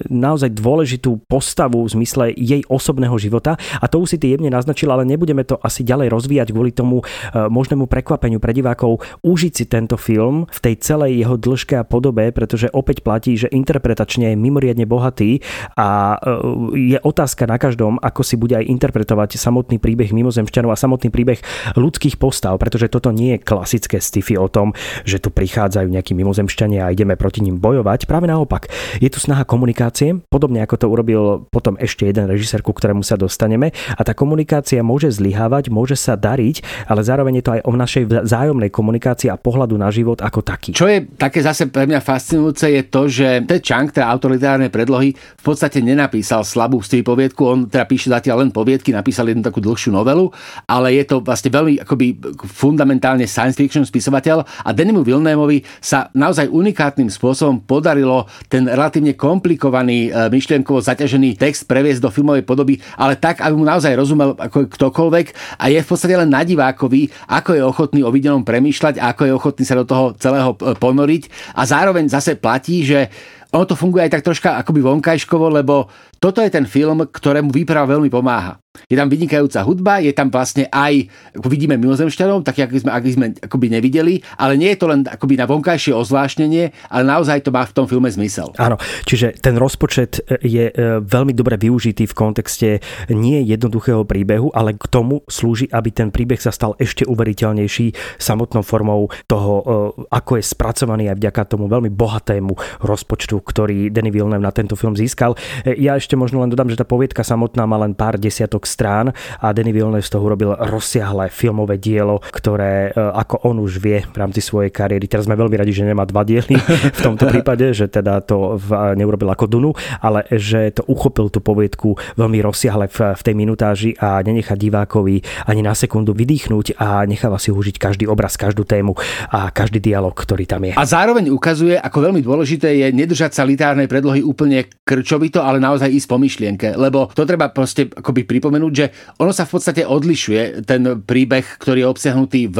naozaj 0.07 0.55
dôležitú 0.55 1.27
postavu 1.27 1.83
v 1.83 1.93
zmysle 1.99 2.25
jej 2.31 2.63
osobného 2.71 3.15
života 3.19 3.59
a 3.83 3.85
to 3.91 3.99
už 3.99 4.15
si 4.15 4.17
ty 4.17 4.31
jemne 4.31 4.47
naznačil, 4.47 4.87
ale 4.87 5.03
nebudeme 5.03 5.43
to 5.43 5.59
asi 5.59 5.83
ďalej 5.83 6.07
rozvíjať 6.13 6.47
kvôli 6.55 6.71
tomu 6.71 7.03
možnému 7.33 7.89
prekvapeniu 7.91 8.39
pre 8.39 8.55
divákov 8.55 9.03
užiť 9.25 9.53
si 9.53 9.65
tento 9.67 9.99
film 9.99 10.45
v 10.47 10.59
tej 10.59 10.75
celej 10.79 11.25
jeho 11.25 11.35
dĺžke 11.35 11.75
a 11.79 11.87
podobe, 11.87 12.29
pretože 12.31 12.52
pretože 12.53 12.69
opäť 12.69 13.01
platí, 13.01 13.33
že 13.33 13.49
interpretačne 13.49 14.29
je 14.29 14.37
mimoriadne 14.37 14.85
bohatý 14.85 15.41
a 15.73 16.21
e, 16.21 16.93
je 16.93 16.97
otázka 17.01 17.49
na 17.49 17.57
každom, 17.57 17.97
ako 17.97 18.21
si 18.21 18.37
bude 18.37 18.53
aj 18.53 18.69
interpretovať 18.69 19.41
samotný 19.41 19.81
príbeh 19.81 20.13
mimozemšťanov 20.13 20.69
a 20.69 20.77
samotný 20.77 21.09
príbeh 21.09 21.41
ľudských 21.73 22.21
postav, 22.21 22.53
pretože 22.61 22.93
toto 22.93 23.09
nie 23.09 23.33
je 23.33 23.39
klasické 23.41 23.97
sci-fi 23.97 24.37
o 24.37 24.45
tom, 24.53 24.77
že 25.01 25.17
tu 25.17 25.33
prichádzajú 25.33 25.89
nejakí 25.89 26.13
mimozemšťania 26.13 26.85
a 26.85 26.93
ideme 26.93 27.17
proti 27.17 27.41
ním 27.41 27.57
bojovať. 27.57 28.05
Práve 28.05 28.29
naopak, 28.29 28.69
je 29.01 29.09
tu 29.09 29.17
snaha 29.17 29.49
komunikácie, 29.49 30.21
podobne 30.29 30.61
ako 30.61 30.77
to 30.77 30.85
urobil 30.93 31.49
potom 31.49 31.73
ešte 31.81 32.05
jeden 32.05 32.29
režisér, 32.29 32.61
ku 32.61 32.69
ktorému 32.69 33.01
sa 33.01 33.17
dostaneme 33.17 33.73
a 33.97 34.01
tá 34.05 34.13
komunikácia 34.13 34.85
môže 34.85 35.09
zlyhávať, 35.09 35.73
môže 35.73 35.97
sa 35.97 36.13
dariť, 36.13 36.85
ale 36.85 37.01
zároveň 37.01 37.41
je 37.41 37.45
to 37.49 37.53
aj 37.57 37.61
o 37.65 37.73
našej 37.73 38.03
vzájomnej 38.29 38.69
komunikácii 38.69 39.33
a 39.33 39.41
pohľadu 39.41 39.73
na 39.73 39.89
život 39.89 40.21
ako 40.21 40.45
taký. 40.45 40.77
Čo 40.77 40.85
je 40.85 41.09
také 41.17 41.41
zase 41.41 41.65
pre 41.73 41.89
mňa 41.89 42.03
fascinujúce 42.03 42.42
fascinujúce 42.43 42.67
je 42.67 42.83
to, 42.91 43.01
že 43.07 43.27
Ted 43.47 43.63
Chang, 43.63 43.87
teda 43.87 44.11
autor 44.11 44.35
literárnej 44.35 44.67
predlohy, 44.67 45.15
v 45.15 45.43
podstate 45.43 45.79
nenapísal 45.79 46.43
slabú 46.43 46.83
poviedku, 46.83 47.41
on 47.47 47.59
teda 47.71 47.87
píše 47.87 48.11
zatiaľ 48.11 48.43
len 48.43 48.51
poviedky, 48.51 48.91
napísal 48.91 49.31
jednu 49.31 49.43
takú 49.43 49.63
dlhšiu 49.63 49.95
novelu, 49.95 50.27
ale 50.67 50.99
je 50.99 51.03
to 51.07 51.23
vlastne 51.23 51.49
veľmi 51.51 51.79
akoby 51.87 52.19
fundamentálne 52.43 53.23
science 53.23 53.55
fiction 53.55 53.87
spisovateľ 53.87 54.43
a 54.43 54.69
Denimu 54.75 55.07
Vilnémovi 55.07 55.63
sa 55.79 56.11
naozaj 56.11 56.51
unikátnym 56.51 57.07
spôsobom 57.07 57.63
podarilo 57.63 58.27
ten 58.51 58.67
relatívne 58.67 59.15
komplikovaný 59.15 60.11
e, 60.11 60.27
myšlienkovo 60.27 60.83
zaťažený 60.83 61.39
text 61.39 61.63
previesť 61.69 62.03
do 62.03 62.09
filmovej 62.11 62.43
podoby, 62.43 62.79
ale 62.99 63.15
tak, 63.15 63.39
aby 63.39 63.55
mu 63.55 63.63
naozaj 63.63 63.95
rozumel 63.95 64.35
ako 64.35 64.67
ktokoľvek 64.67 65.25
a 65.59 65.71
je 65.71 65.79
v 65.79 65.87
podstate 65.87 66.15
len 66.17 66.27
na 66.27 66.43
divákovi, 66.43 67.31
ako 67.31 67.49
je 67.55 67.63
ochotný 67.63 68.01
o 68.03 68.11
videom 68.11 68.43
premýšľať 68.43 68.99
a 68.99 69.15
ako 69.15 69.21
je 69.27 69.33
ochotný 69.33 69.63
sa 69.63 69.79
do 69.79 69.85
toho 69.87 70.11
celého 70.17 70.51
e, 70.59 70.75
ponoriť 70.75 71.23
a 71.55 71.61
zároveň 71.63 72.09
zase 72.09 72.32
zase 72.33 72.41
platí, 72.41 72.81
že 72.81 73.07
ono 73.53 73.69
to 73.69 73.77
funguje 73.77 74.09
aj 74.09 74.11
tak 74.17 74.25
troška 74.25 74.49
akoby 74.65 74.81
vonkajškovo, 74.81 75.53
lebo 75.53 75.85
toto 76.23 76.39
je 76.39 76.47
ten 76.47 76.63
film, 76.63 77.03
ktorému 77.03 77.51
výprava 77.51 77.99
veľmi 77.99 78.07
pomáha. 78.07 78.63
Je 78.89 78.97
tam 78.97 79.05
vynikajúca 79.05 79.61
hudba, 79.61 80.01
je 80.01 80.09
tam 80.17 80.33
vlastne 80.33 80.65
aj, 80.73 81.05
ako 81.37 81.45
vidíme 81.45 81.77
mimozemšťanov, 81.77 82.41
tak 82.41 82.57
ako 82.57 82.81
sme, 82.81 82.91
ako 82.95 83.05
sme 83.13 83.27
akoby 83.37 83.67
nevideli, 83.69 84.17
ale 84.33 84.57
nie 84.57 84.73
je 84.73 84.81
to 84.81 84.89
len 84.89 85.05
akoby 85.05 85.37
na 85.37 85.45
vonkajšie 85.45 85.93
ozvláštnenie, 85.93 86.73
ale 86.89 87.03
naozaj 87.05 87.45
to 87.45 87.53
má 87.53 87.61
v 87.69 87.75
tom 87.77 87.85
filme 87.85 88.09
zmysel. 88.09 88.49
Áno, 88.57 88.81
čiže 89.05 89.37
ten 89.37 89.61
rozpočet 89.61 90.25
je 90.41 90.73
e, 90.73 90.75
veľmi 91.05 91.37
dobre 91.37 91.53
využitý 91.61 92.09
v 92.09 92.17
kontexte 92.17 92.81
nie 93.13 93.45
jednoduchého 93.45 94.09
príbehu, 94.09 94.49
ale 94.57 94.73
k 94.73 94.89
tomu 94.89 95.21
slúži, 95.29 95.69
aby 95.69 95.93
ten 95.93 96.09
príbeh 96.09 96.41
sa 96.41 96.49
stal 96.49 96.73
ešte 96.81 97.05
uveriteľnejší 97.05 98.17
samotnou 98.17 98.65
formou 98.65 99.05
toho, 99.29 99.53
e, 99.61 99.63
ako 100.09 100.41
je 100.41 100.49
spracovaný 100.49 101.13
aj 101.13 101.21
vďaka 101.21 101.41
tomu 101.45 101.69
veľmi 101.69 101.93
bohatému 101.93 102.81
rozpočtu, 102.81 103.37
ktorý 103.37 103.93
Danny 103.93 104.09
Villeneuve 104.09 104.41
na 104.41 104.49
tento 104.49 104.73
film 104.73 104.97
získal. 104.97 105.37
E, 105.61 105.77
ja 105.77 105.93
ešte 105.93 106.12
možno 106.15 106.41
len 106.41 106.51
dodám, 106.51 106.69
že 106.69 106.79
tá 106.79 106.85
poviedka 106.85 107.25
samotná 107.25 107.65
má 107.65 107.77
len 107.81 107.97
pár 107.97 108.19
desiatok 108.19 108.65
strán 108.69 109.11
a 109.39 109.51
Danny 109.51 109.73
Villeneuve 109.75 110.05
z 110.05 110.11
toho 110.13 110.23
urobil 110.27 110.55
rozsiahle 110.55 111.29
filmové 111.29 111.77
dielo, 111.77 112.21
ktoré 112.31 112.89
e, 112.89 112.91
ako 112.95 113.47
on 113.47 113.59
už 113.63 113.79
vie 113.81 114.03
v 114.03 114.17
rámci 114.17 114.39
svojej 114.39 114.71
kariéry. 114.71 115.05
Teraz 115.09 115.25
sme 115.25 115.37
veľmi 115.37 115.55
radi, 115.57 115.71
že 115.73 115.87
nemá 115.87 116.05
dva 116.07 116.23
diely 116.23 116.55
v 116.97 116.99
tomto 116.99 117.29
prípade, 117.29 117.73
že 117.73 117.89
teda 117.89 118.23
to 118.23 118.57
neurobil 118.95 119.29
ako 119.33 119.45
Dunu, 119.49 119.71
ale 120.01 120.25
že 120.31 120.73
to 120.73 120.83
uchopil 120.87 121.29
tú 121.29 121.39
poviedku 121.43 121.95
veľmi 122.17 122.39
rozsiahle 122.41 122.89
v, 122.89 123.13
v 123.17 123.21
tej 123.21 123.35
minutáži 123.35 123.91
a 123.99 124.21
nenechá 124.21 124.57
divákovi 124.57 125.47
ani 125.49 125.61
na 125.61 125.75
sekundu 125.75 126.15
vydýchnuť 126.15 126.79
a 126.79 127.03
necháva 127.05 127.37
si 127.37 127.51
užiť 127.51 127.75
každý 127.77 128.05
obraz, 128.07 128.39
každú 128.39 128.63
tému 128.63 128.95
a 129.29 129.49
každý 129.51 129.83
dialog, 129.83 130.15
ktorý 130.15 130.45
tam 130.47 130.65
je. 130.67 130.73
A 130.73 130.83
zároveň 130.85 131.29
ukazuje, 131.29 131.75
ako 131.77 132.09
veľmi 132.09 132.21
dôležité 132.23 132.71
je 132.79 132.87
nedržať 132.93 133.35
sa 133.35 133.43
literárnej 133.47 133.89
predlohy 133.89 134.23
úplne 134.23 134.65
krčovito, 134.83 135.43
ale 135.43 135.59
naozaj 135.59 135.89
ísť 135.91 136.02
po 136.05 136.21
myšlienke, 136.21 136.75
lebo 136.77 137.09
to 137.11 137.23
treba 137.23 137.49
proste 137.49 137.89
akoby 137.89 138.27
pripomenúť 138.27 138.73
že 138.73 138.85
ono 139.21 139.31
sa 139.31 139.45
v 139.45 139.53
podstate 139.53 139.81
odlišuje 139.85 140.65
ten 140.65 141.05
príbeh, 141.05 141.45
ktorý 141.61 141.85
je 141.85 141.91
obsiahnutý 141.91 142.41
v 142.49 142.57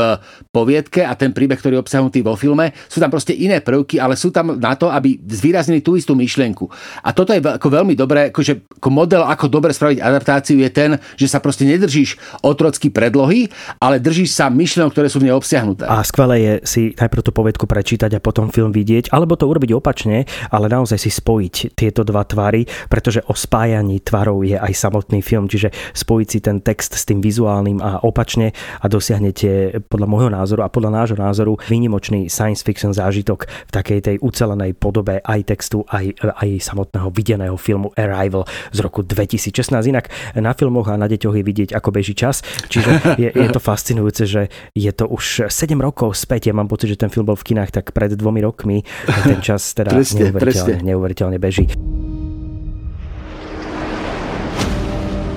poviedke 0.54 1.02
a 1.02 1.18
ten 1.18 1.34
príbeh, 1.34 1.58
ktorý 1.58 1.80
je 1.80 1.84
obsiahnutý 1.84 2.20
vo 2.22 2.38
filme. 2.38 2.70
Sú 2.86 3.02
tam 3.02 3.10
proste 3.10 3.34
iné 3.34 3.60
prvky, 3.60 3.98
ale 3.98 4.14
sú 4.14 4.30
tam 4.30 4.56
na 4.62 4.78
to, 4.78 4.94
aby 4.94 5.18
zvýraznili 5.26 5.82
tú 5.82 5.98
istú 5.98 6.14
myšlienku. 6.14 6.70
A 7.02 7.10
toto 7.12 7.34
je 7.34 7.42
ako 7.42 7.68
veľmi 7.74 7.98
dobré, 7.98 8.30
akože 8.30 8.78
ako 8.78 8.90
model, 8.94 9.26
ako 9.26 9.50
dobre 9.50 9.74
spraviť 9.74 10.00
adaptáciu 10.00 10.62
je 10.62 10.70
ten, 10.70 10.92
že 11.18 11.26
sa 11.26 11.42
proste 11.42 11.66
nedržíš 11.66 12.22
otrocky 12.46 12.94
predlohy, 12.94 13.50
ale 13.82 13.98
držíš 13.98 14.38
sa 14.38 14.54
myšlienok, 14.54 14.94
ktoré 14.94 15.08
sú 15.10 15.24
v 15.24 15.32
nej 15.32 15.36
obsiahnuté. 15.36 15.90
A 15.90 16.06
skvelé 16.06 16.36
je 16.44 16.54
si 16.68 16.82
najprv 16.94 17.24
tú 17.26 17.32
poviedku 17.34 17.66
prečítať 17.66 18.14
a 18.14 18.24
potom 18.24 18.54
film 18.54 18.70
vidieť, 18.70 19.10
alebo 19.10 19.34
to 19.34 19.50
urobiť 19.50 19.74
opačne, 19.74 20.30
ale 20.54 20.70
naozaj 20.70 21.00
si 21.00 21.10
spojiť 21.10 21.74
tieto 21.74 22.06
dva 22.06 22.22
tvary, 22.28 22.68
pretože 22.92 23.23
o 23.28 23.34
spájaní 23.34 24.00
tvarov 24.04 24.44
je 24.44 24.58
aj 24.60 24.74
samotný 24.74 25.20
film, 25.24 25.48
čiže 25.48 25.72
spojiť 25.96 26.28
si 26.28 26.40
ten 26.44 26.60
text 26.60 26.96
s 26.96 27.04
tým 27.08 27.20
vizuálnym 27.20 27.80
a 27.80 28.04
opačne 28.04 28.52
a 28.80 28.86
dosiahnete 28.88 29.82
podľa 29.88 30.08
môjho 30.08 30.30
názoru 30.32 30.62
a 30.66 30.72
podľa 30.72 30.92
nášho 31.04 31.18
názoru 31.20 31.60
výnimočný 31.68 32.28
science 32.28 32.64
fiction 32.64 32.92
zážitok 32.92 33.46
v 33.46 33.72
takej 33.72 34.00
tej 34.04 34.16
ucelenej 34.20 34.76
podobe 34.78 35.20
aj 35.24 35.40
textu, 35.48 35.84
aj, 35.88 36.16
aj 36.20 36.50
samotného 36.64 37.10
videného 37.12 37.56
filmu 37.60 37.92
Arrival 37.96 38.48
z 38.72 38.80
roku 38.84 39.04
2016. 39.06 39.54
Inak 39.88 40.10
na 40.36 40.52
filmoch 40.56 40.90
a 40.90 41.00
na 41.00 41.08
deťoch 41.08 41.36
je 41.40 41.44
vidieť, 41.44 41.70
ako 41.76 41.90
beží 41.92 42.16
čas, 42.16 42.42
čiže 42.68 43.20
je, 43.22 43.30
je 43.30 43.50
to 43.52 43.60
fascinujúce, 43.60 44.24
že 44.26 44.42
je 44.74 44.92
to 44.92 45.06
už 45.08 45.50
7 45.50 45.76
rokov 45.78 46.16
späť. 46.18 46.50
Ja 46.50 46.54
mám 46.56 46.68
pocit, 46.68 46.94
že 46.94 46.98
ten 47.00 47.12
film 47.12 47.28
bol 47.28 47.38
v 47.38 47.54
kinách 47.54 47.72
tak 47.72 47.92
pred 47.92 48.14
dvomi 48.14 48.42
rokmi. 48.42 48.82
Ten 49.24 49.40
čas 49.40 49.76
teda 49.76 49.94
presne, 49.94 50.30
neuveriteľne, 50.30 50.78
presne. 50.80 50.88
neuveriteľne 50.88 51.38
beží. 51.40 51.66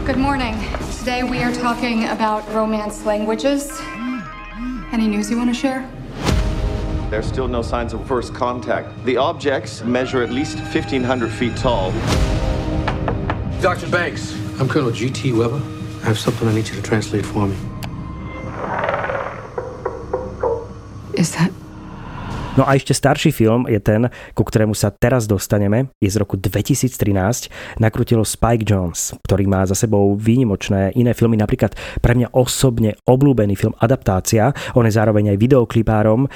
Good 0.07 0.19
morning. 0.19 0.55
Today 1.01 1.25
we 1.25 1.43
are 1.43 1.53
talking 1.53 2.05
about 2.05 2.49
romance 2.55 3.05
languages. 3.05 3.77
Any 4.93 5.09
news 5.09 5.29
you 5.29 5.37
want 5.37 5.51
to 5.51 5.55
share? 5.55 5.91
There's 7.11 7.27
still 7.27 7.49
no 7.49 7.61
signs 7.61 7.93
of 7.93 8.07
first 8.07 8.33
contact. 8.33 9.05
The 9.05 9.17
objects 9.17 9.83
measure 9.83 10.23
at 10.23 10.31
least 10.31 10.59
1,500 10.59 11.29
feet 11.29 11.57
tall. 11.57 11.91
Dr. 13.61 13.89
Banks, 13.91 14.33
I'm 14.61 14.69
Colonel 14.69 14.93
G.T. 14.93 15.33
Weber. 15.33 15.61
I 16.03 16.05
have 16.05 16.21
something 16.21 16.47
I 16.47 16.55
need 16.55 16.69
you 16.69 16.77
to 16.77 16.83
translate 16.83 17.27
for 17.27 17.49
me. 17.49 17.57
Is 21.15 21.35
that 21.35 21.51
No 22.57 22.65
a 22.65 22.73
ešte 22.73 22.97
starší 22.97 23.37
film 23.37 23.69
je 23.69 23.77
ten, 23.81 24.09
ku 24.33 24.41
ktorému 24.41 24.73
sa 24.73 24.89
teraz 24.89 25.29
dostaneme, 25.29 25.93
je 26.01 26.09
z 26.09 26.17
roku 26.17 26.41
2013, 26.41 27.53
nakrutilo 27.77 28.25
Spike 28.25 28.65
Jones, 28.65 29.13
ktorý 29.29 29.45
má 29.45 29.61
za 29.69 29.77
sebou 29.77 30.17
výnimočné 30.17 30.97
iné 30.97 31.13
filmy, 31.13 31.37
napríklad 31.37 31.77
pre 32.01 32.17
mňa 32.17 32.33
osobne 32.33 32.97
obľúbený 33.05 33.61
film 33.61 33.77
Adaptácia, 33.77 34.57
on 34.73 34.89
je 34.89 34.97
zároveň 34.97 35.37
aj 35.37 35.41
videoklipárom. 35.41 36.29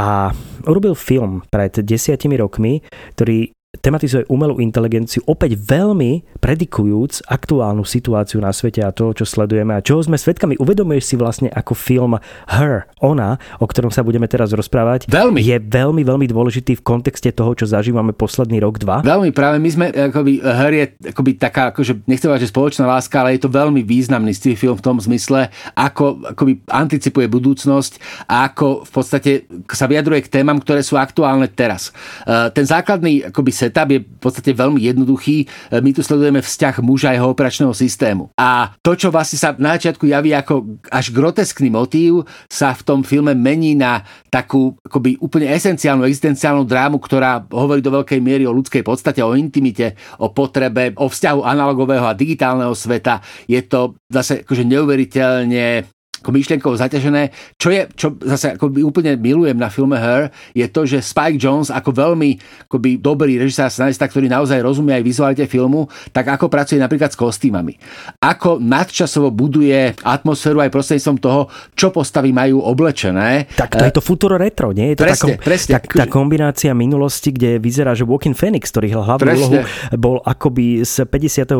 A 0.00 0.32
urobil 0.64 0.96
film 0.96 1.44
pred 1.52 1.72
desiatimi 1.84 2.40
rokmi, 2.40 2.80
ktorý 3.16 3.55
tematizuje 3.80 4.24
umelú 4.32 4.58
inteligenciu, 4.58 5.22
opäť 5.28 5.60
veľmi 5.60 6.40
predikujúc 6.40 7.28
aktuálnu 7.28 7.84
situáciu 7.84 8.40
na 8.40 8.50
svete 8.50 8.82
a 8.82 8.90
to, 8.92 9.12
čo 9.12 9.28
sledujeme 9.28 9.76
a 9.76 9.84
čoho 9.84 10.02
sme 10.02 10.16
svedkami. 10.16 10.56
Uvedomuješ 10.56 11.04
si 11.12 11.16
vlastne 11.18 11.48
ako 11.52 11.72
film 11.76 12.16
Her, 12.48 12.88
ona, 13.04 13.36
o 13.60 13.66
ktorom 13.68 13.92
sa 13.92 14.00
budeme 14.00 14.26
teraz 14.26 14.52
rozprávať, 14.52 15.08
veľmi. 15.10 15.40
je 15.42 15.56
veľmi, 15.60 16.02
veľmi 16.02 16.26
dôležitý 16.26 16.80
v 16.80 16.86
kontexte 16.86 17.30
toho, 17.32 17.52
čo 17.52 17.68
zažívame 17.68 18.16
posledný 18.16 18.62
rok, 18.62 18.80
dva. 18.80 19.04
Veľmi 19.04 19.30
práve 19.30 19.60
my 19.60 19.68
sme, 19.68 19.86
akoby, 19.92 20.40
Her 20.40 20.72
je 20.72 20.84
akoby 21.12 21.30
taká, 21.36 21.74
akože, 21.74 22.06
nechcem 22.08 22.28
povedať, 22.28 22.48
že 22.48 22.54
spoločná 22.54 22.84
láska, 22.88 23.20
ale 23.20 23.36
je 23.36 23.44
to 23.44 23.50
veľmi 23.52 23.84
významný 23.84 24.32
film 24.56 24.76
v 24.78 24.84
tom 24.84 24.96
zmysle, 25.00 25.48
ako 25.74 26.36
akoby 26.36 26.62
anticipuje 26.70 27.26
budúcnosť 27.26 28.26
a 28.30 28.48
ako 28.52 28.86
v 28.86 28.90
podstate 28.90 29.30
sa 29.70 29.86
vyjadruje 29.90 30.26
k 30.26 30.32
témam, 30.40 30.60
ktoré 30.60 30.80
sú 30.84 30.94
aktuálne 30.96 31.50
teraz. 31.50 31.90
E, 32.24 32.50
ten 32.52 32.64
základný 32.64 33.28
akoby 33.30 33.50
setup 33.68 33.88
je 33.92 34.00
v 34.02 34.20
podstate 34.22 34.50
veľmi 34.56 34.80
jednoduchý. 34.80 35.36
E, 35.42 35.46
my 35.82 35.90
tu 35.92 36.00
sledujeme 36.00 36.40
vzťah 36.40 36.80
muža 36.80 37.12
a 37.12 37.16
jeho 37.18 37.28
operačného 37.30 37.74
systému. 37.76 38.32
A 38.38 38.72
to, 38.80 38.96
čo 38.96 39.12
vlastne 39.12 39.36
sa 39.36 39.52
na 39.58 39.76
začiatku 39.76 40.08
javí 40.08 40.32
ako 40.32 40.80
až 40.88 41.12
groteskný 41.12 41.68
motív, 41.68 42.24
sa 42.48 42.72
v 42.72 42.82
tom 42.82 43.00
filme 43.04 43.36
mení 43.36 43.76
na 43.76 44.02
takú 44.32 44.74
akoby 44.82 45.20
úplne 45.20 45.50
esenciálnu 45.52 46.06
existenciálnu 46.06 46.64
drámu, 46.64 46.96
ktorá 47.02 47.44
hovorí 47.50 47.84
do 47.84 47.92
veľkej 47.92 48.20
miery 48.22 48.44
o 48.48 48.54
ľudskej 48.56 48.86
podstate, 48.86 49.20
o 49.20 49.34
intimite, 49.34 49.98
o 50.22 50.30
potrebe, 50.30 50.94
o 50.96 51.10
vzťahu 51.10 51.42
analogového 51.42 52.06
a 52.06 52.14
digitálneho 52.14 52.72
sveta. 52.72 53.18
Je 53.50 53.58
to 53.66 53.98
zase 54.06 54.46
akože 54.46 54.62
neuveriteľne 54.62 55.95
ako 56.20 56.30
myšlienkou 56.32 56.72
zaťažené. 56.74 57.30
Čo 57.60 57.68
je, 57.70 57.82
čo 57.94 58.06
zase 58.24 58.56
ako 58.56 58.72
by 58.72 58.80
úplne 58.82 59.12
milujem 59.20 59.56
na 59.56 59.68
filme 59.68 59.96
Her, 60.00 60.32
je 60.56 60.66
to, 60.66 60.88
že 60.88 61.04
Spike 61.04 61.38
Jones 61.38 61.70
ako 61.70 61.92
veľmi 61.92 62.36
akoby 62.66 62.98
dobrý 62.98 63.38
režisár 63.38 63.70
scenarista, 63.70 64.08
ktorý 64.10 64.26
naozaj 64.26 64.58
rozumie 64.64 64.96
aj 64.98 65.04
vizualite 65.04 65.44
filmu, 65.46 65.86
tak 66.10 66.26
ako 66.32 66.50
pracuje 66.50 66.82
napríklad 66.82 67.12
s 67.12 67.18
kostýmami. 67.20 67.76
Ako 68.18 68.58
nadčasovo 68.58 69.30
buduje 69.30 69.94
atmosféru 70.02 70.64
aj 70.64 70.72
prostredníctvom 70.72 71.18
toho, 71.22 71.40
čo 71.76 71.94
postavy 71.94 72.34
majú 72.34 72.64
oblečené. 72.64 73.46
Tak 73.54 73.78
to 73.78 73.84
je 73.86 73.94
to 73.94 74.02
futuro 74.02 74.34
retro, 74.34 74.74
nie? 74.74 74.92
Je 74.92 74.96
to 74.98 75.04
presne, 75.06 75.36
takom, 75.36 75.44
presne. 75.44 75.72
Tak, 75.78 75.84
tá 75.94 76.06
kombinácia 76.10 76.72
minulosti, 76.74 77.30
kde 77.30 77.62
vyzerá, 77.62 77.94
že 77.94 78.02
Walking 78.02 78.34
Phoenix, 78.34 78.72
ktorý 78.72 78.96
hlavnú 78.96 79.30
úlohu, 79.36 79.60
bol 79.94 80.18
akoby 80.24 80.82
z 80.82 81.06
57. 81.06 81.54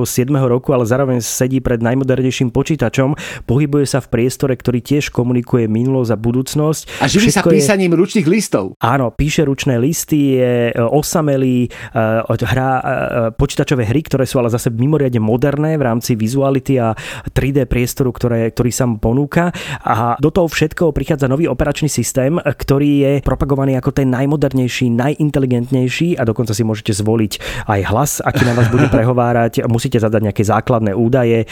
roku, 0.49 0.73
ale 0.73 0.89
zároveň 0.89 1.23
sedí 1.23 1.63
pred 1.63 1.79
najmodernejším 1.85 2.51
počítačom, 2.51 3.15
pohybuje 3.45 3.87
sa 3.87 4.03
v 4.03 4.09
priestore, 4.11 4.56
ktorý 4.57 4.81
tiež 4.81 5.13
komunikuje 5.13 5.69
minulosť 5.69 6.11
a 6.13 6.19
budúcnosť. 6.19 6.83
A 7.01 7.07
živí 7.07 7.29
sa 7.29 7.45
písaním 7.45 7.93
je... 7.95 7.99
ručných 8.01 8.27
listov. 8.27 8.75
Áno, 8.81 9.13
píše 9.13 9.45
ručné 9.45 9.77
listy, 9.77 10.41
je 10.41 10.55
e, 10.71 10.81
osamelý, 10.81 11.69
e, 11.69 12.45
hrá 12.47 12.71
e, 12.77 12.83
počítačové 13.37 13.85
hry, 13.87 14.01
ktoré 14.05 14.25
sú 14.25 14.41
ale 14.41 14.49
zase 14.49 14.73
mimoriadne 14.73 15.21
moderné 15.21 15.77
v 15.77 15.87
rámci 15.87 16.17
vizuality 16.17 16.81
a 16.81 16.97
3D 17.31 17.69
priestoru, 17.69 18.11
ktoré, 18.11 18.51
ktorý 18.51 18.71
sa 18.73 18.89
mu 18.89 18.97
ponúka. 18.97 19.53
A 19.85 20.17
do 20.19 20.33
toho 20.33 20.49
všetkoho 20.49 20.91
prichádza 20.97 21.29
nový 21.29 21.47
operačný 21.47 21.93
systém, 21.93 22.41
ktorý 22.41 22.91
je 22.97 23.13
propagovaný 23.23 23.77
ako 23.77 23.93
ten 23.93 24.09
najmodernejší, 24.11 24.91
najinteligentnejší 24.93 26.17
a 26.17 26.23
dokonca 26.25 26.57
si 26.57 26.65
môžete 26.65 26.97
zvoliť 26.97 27.67
aj 27.69 27.81
hlas, 27.93 28.13
aký 28.25 28.43
na 28.49 28.57
vás 28.57 28.69
bude 28.73 28.89
prehovárať. 28.95 29.67
Musíte 29.69 30.01
zadať 30.01 30.33
nejaké 30.33 30.43
základné 30.47 30.97
údaje, 30.97 31.45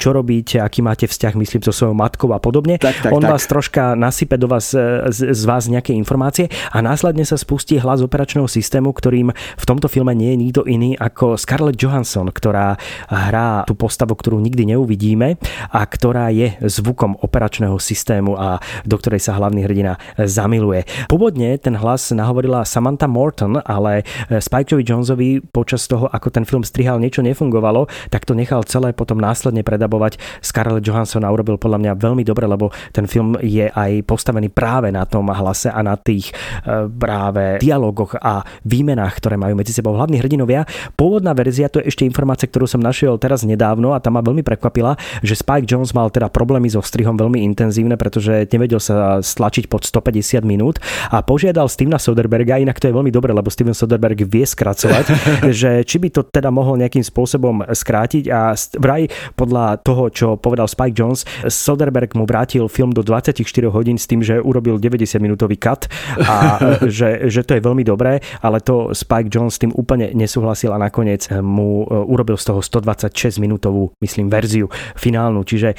čo 0.00 0.10
robíte, 0.10 0.58
aký 0.58 0.82
máte 0.82 1.06
vzťah, 1.06 1.34
myslím, 1.38 1.60
so 1.62 1.72
svojou 1.72 1.94
matkou 1.94 2.32
a 2.34 2.37
podobne. 2.42 2.78
Tak, 2.78 3.08
tak, 3.08 3.12
On 3.14 3.22
tak. 3.22 3.30
vás 3.36 3.44
troška 3.46 3.94
nasype 3.98 4.38
do 4.40 4.50
vás, 4.50 4.72
e, 4.74 5.10
z, 5.10 5.34
z 5.34 5.42
vás 5.44 5.66
nejaké 5.68 5.92
informácie 5.94 6.50
a 6.72 6.78
následne 6.80 7.22
sa 7.26 7.36
spustí 7.38 7.78
hlas 7.78 8.02
operačného 8.02 8.46
systému, 8.46 8.90
ktorým 8.94 9.30
v 9.34 9.64
tomto 9.66 9.86
filme 9.86 10.14
nie 10.14 10.34
je 10.34 10.38
nikto 10.38 10.62
iný 10.66 10.94
ako 10.96 11.36
Scarlett 11.36 11.78
Johansson, 11.78 12.30
ktorá 12.30 12.78
hrá 13.10 13.66
tú 13.66 13.74
postavu, 13.74 14.14
ktorú 14.14 14.38
nikdy 14.42 14.74
neuvidíme 14.74 15.38
a 15.72 15.80
ktorá 15.84 16.30
je 16.32 16.54
zvukom 16.62 17.18
operačného 17.20 17.76
systému 17.76 18.34
a 18.38 18.62
do 18.86 18.96
ktorej 18.96 19.22
sa 19.22 19.36
hlavný 19.36 19.64
hrdina 19.66 20.00
zamiluje. 20.16 20.86
Pôvodne 21.10 21.58
ten 21.58 21.74
hlas 21.78 22.10
nahovorila 22.14 22.62
Samantha 22.64 23.10
Morton, 23.10 23.60
ale 23.64 24.06
Spikeovi 24.28 24.84
Jonesovi 24.84 25.40
počas 25.40 25.88
toho, 25.88 26.06
ako 26.10 26.28
ten 26.28 26.44
film 26.44 26.62
strihal, 26.62 27.00
niečo 27.00 27.24
nefungovalo, 27.24 27.88
tak 28.12 28.28
to 28.28 28.36
nechal 28.36 28.62
celé 28.66 28.92
potom 28.92 29.16
následne 29.18 29.64
predabovať 29.64 30.20
Scarlett 30.44 30.84
Johansson 30.84 31.24
a 31.24 31.32
urobil 31.32 31.56
podľa 31.56 31.78
mňa 31.80 31.92
veľmi 31.98 32.22
dobre, 32.28 32.44
lebo 32.44 32.68
ten 32.92 33.08
film 33.08 33.40
je 33.40 33.72
aj 33.72 34.04
postavený 34.04 34.52
práve 34.52 34.92
na 34.92 35.08
tom 35.08 35.32
hlase 35.32 35.72
a 35.72 35.80
na 35.80 35.96
tých 35.96 36.30
e, 36.68 36.84
práve 36.88 37.56
dialogoch 37.64 38.20
a 38.20 38.44
výmenách, 38.68 39.16
ktoré 39.16 39.40
majú 39.40 39.56
medzi 39.56 39.72
sebou 39.72 39.96
hlavní 39.96 40.20
hrdinovia. 40.20 40.68
Pôvodná 40.94 41.32
verzia, 41.32 41.72
to 41.72 41.80
je 41.80 41.88
ešte 41.88 42.04
informácia, 42.04 42.50
ktorú 42.50 42.68
som 42.68 42.84
našiel 42.84 43.16
teraz 43.16 43.48
nedávno 43.48 43.96
a 43.96 44.02
tam 44.02 44.20
ma 44.20 44.22
veľmi 44.22 44.44
prekvapila, 44.44 45.00
že 45.24 45.38
Spike 45.38 45.64
Jones 45.64 45.96
mal 45.96 46.12
teda 46.12 46.28
problémy 46.28 46.68
so 46.68 46.84
strihom 46.84 47.16
veľmi 47.16 47.40
intenzívne, 47.48 47.94
pretože 47.94 48.44
nevedel 48.50 48.82
sa 48.82 49.22
stlačiť 49.22 49.70
pod 49.70 49.86
150 49.86 50.42
minút 50.42 50.82
a 51.08 51.22
požiadal 51.22 51.70
Stevena 51.70 52.02
Soderberga, 52.02 52.58
inak 52.58 52.82
to 52.82 52.90
je 52.90 52.96
veľmi 52.96 53.14
dobre, 53.14 53.30
lebo 53.30 53.52
Steven 53.52 53.76
Soderberg 53.76 54.18
vie 54.26 54.42
skracovať, 54.42 55.06
že 55.60 55.86
či 55.86 55.96
by 56.02 56.08
to 56.10 56.26
teda 56.26 56.50
mohol 56.50 56.74
nejakým 56.80 57.06
spôsobom 57.06 57.62
skrátiť 57.70 58.24
a 58.32 58.58
vraj 58.80 59.06
podľa 59.38 59.78
toho, 59.86 60.10
čo 60.10 60.26
povedal 60.34 60.66
Spike 60.66 60.96
Jones, 60.96 61.22
Soderberg 61.46 62.17
mu 62.18 62.26
vrátil 62.26 62.66
film 62.66 62.90
do 62.90 63.06
24 63.06 63.38
hodín 63.70 63.94
s 63.94 64.10
tým, 64.10 64.26
že 64.26 64.42
urobil 64.42 64.82
90 64.82 65.22
minútový 65.22 65.54
cut 65.54 65.86
a 66.18 66.58
že, 66.98 67.30
že 67.30 67.46
to 67.46 67.54
je 67.54 67.62
veľmi 67.62 67.86
dobré, 67.86 68.18
ale 68.42 68.58
to 68.58 68.90
Spike 68.90 69.30
Jones 69.30 69.54
s 69.54 69.62
tým 69.62 69.70
úplne 69.78 70.10
nesúhlasil 70.12 70.74
a 70.74 70.78
nakoniec 70.82 71.30
mu 71.38 71.86
e, 71.86 71.94
urobil 71.94 72.34
z 72.34 72.50
toho 72.50 72.60
126 72.64 73.38
minútovú, 73.38 73.94
myslím, 74.02 74.26
verziu 74.26 74.66
finálnu. 74.98 75.46
Čiže 75.46 75.78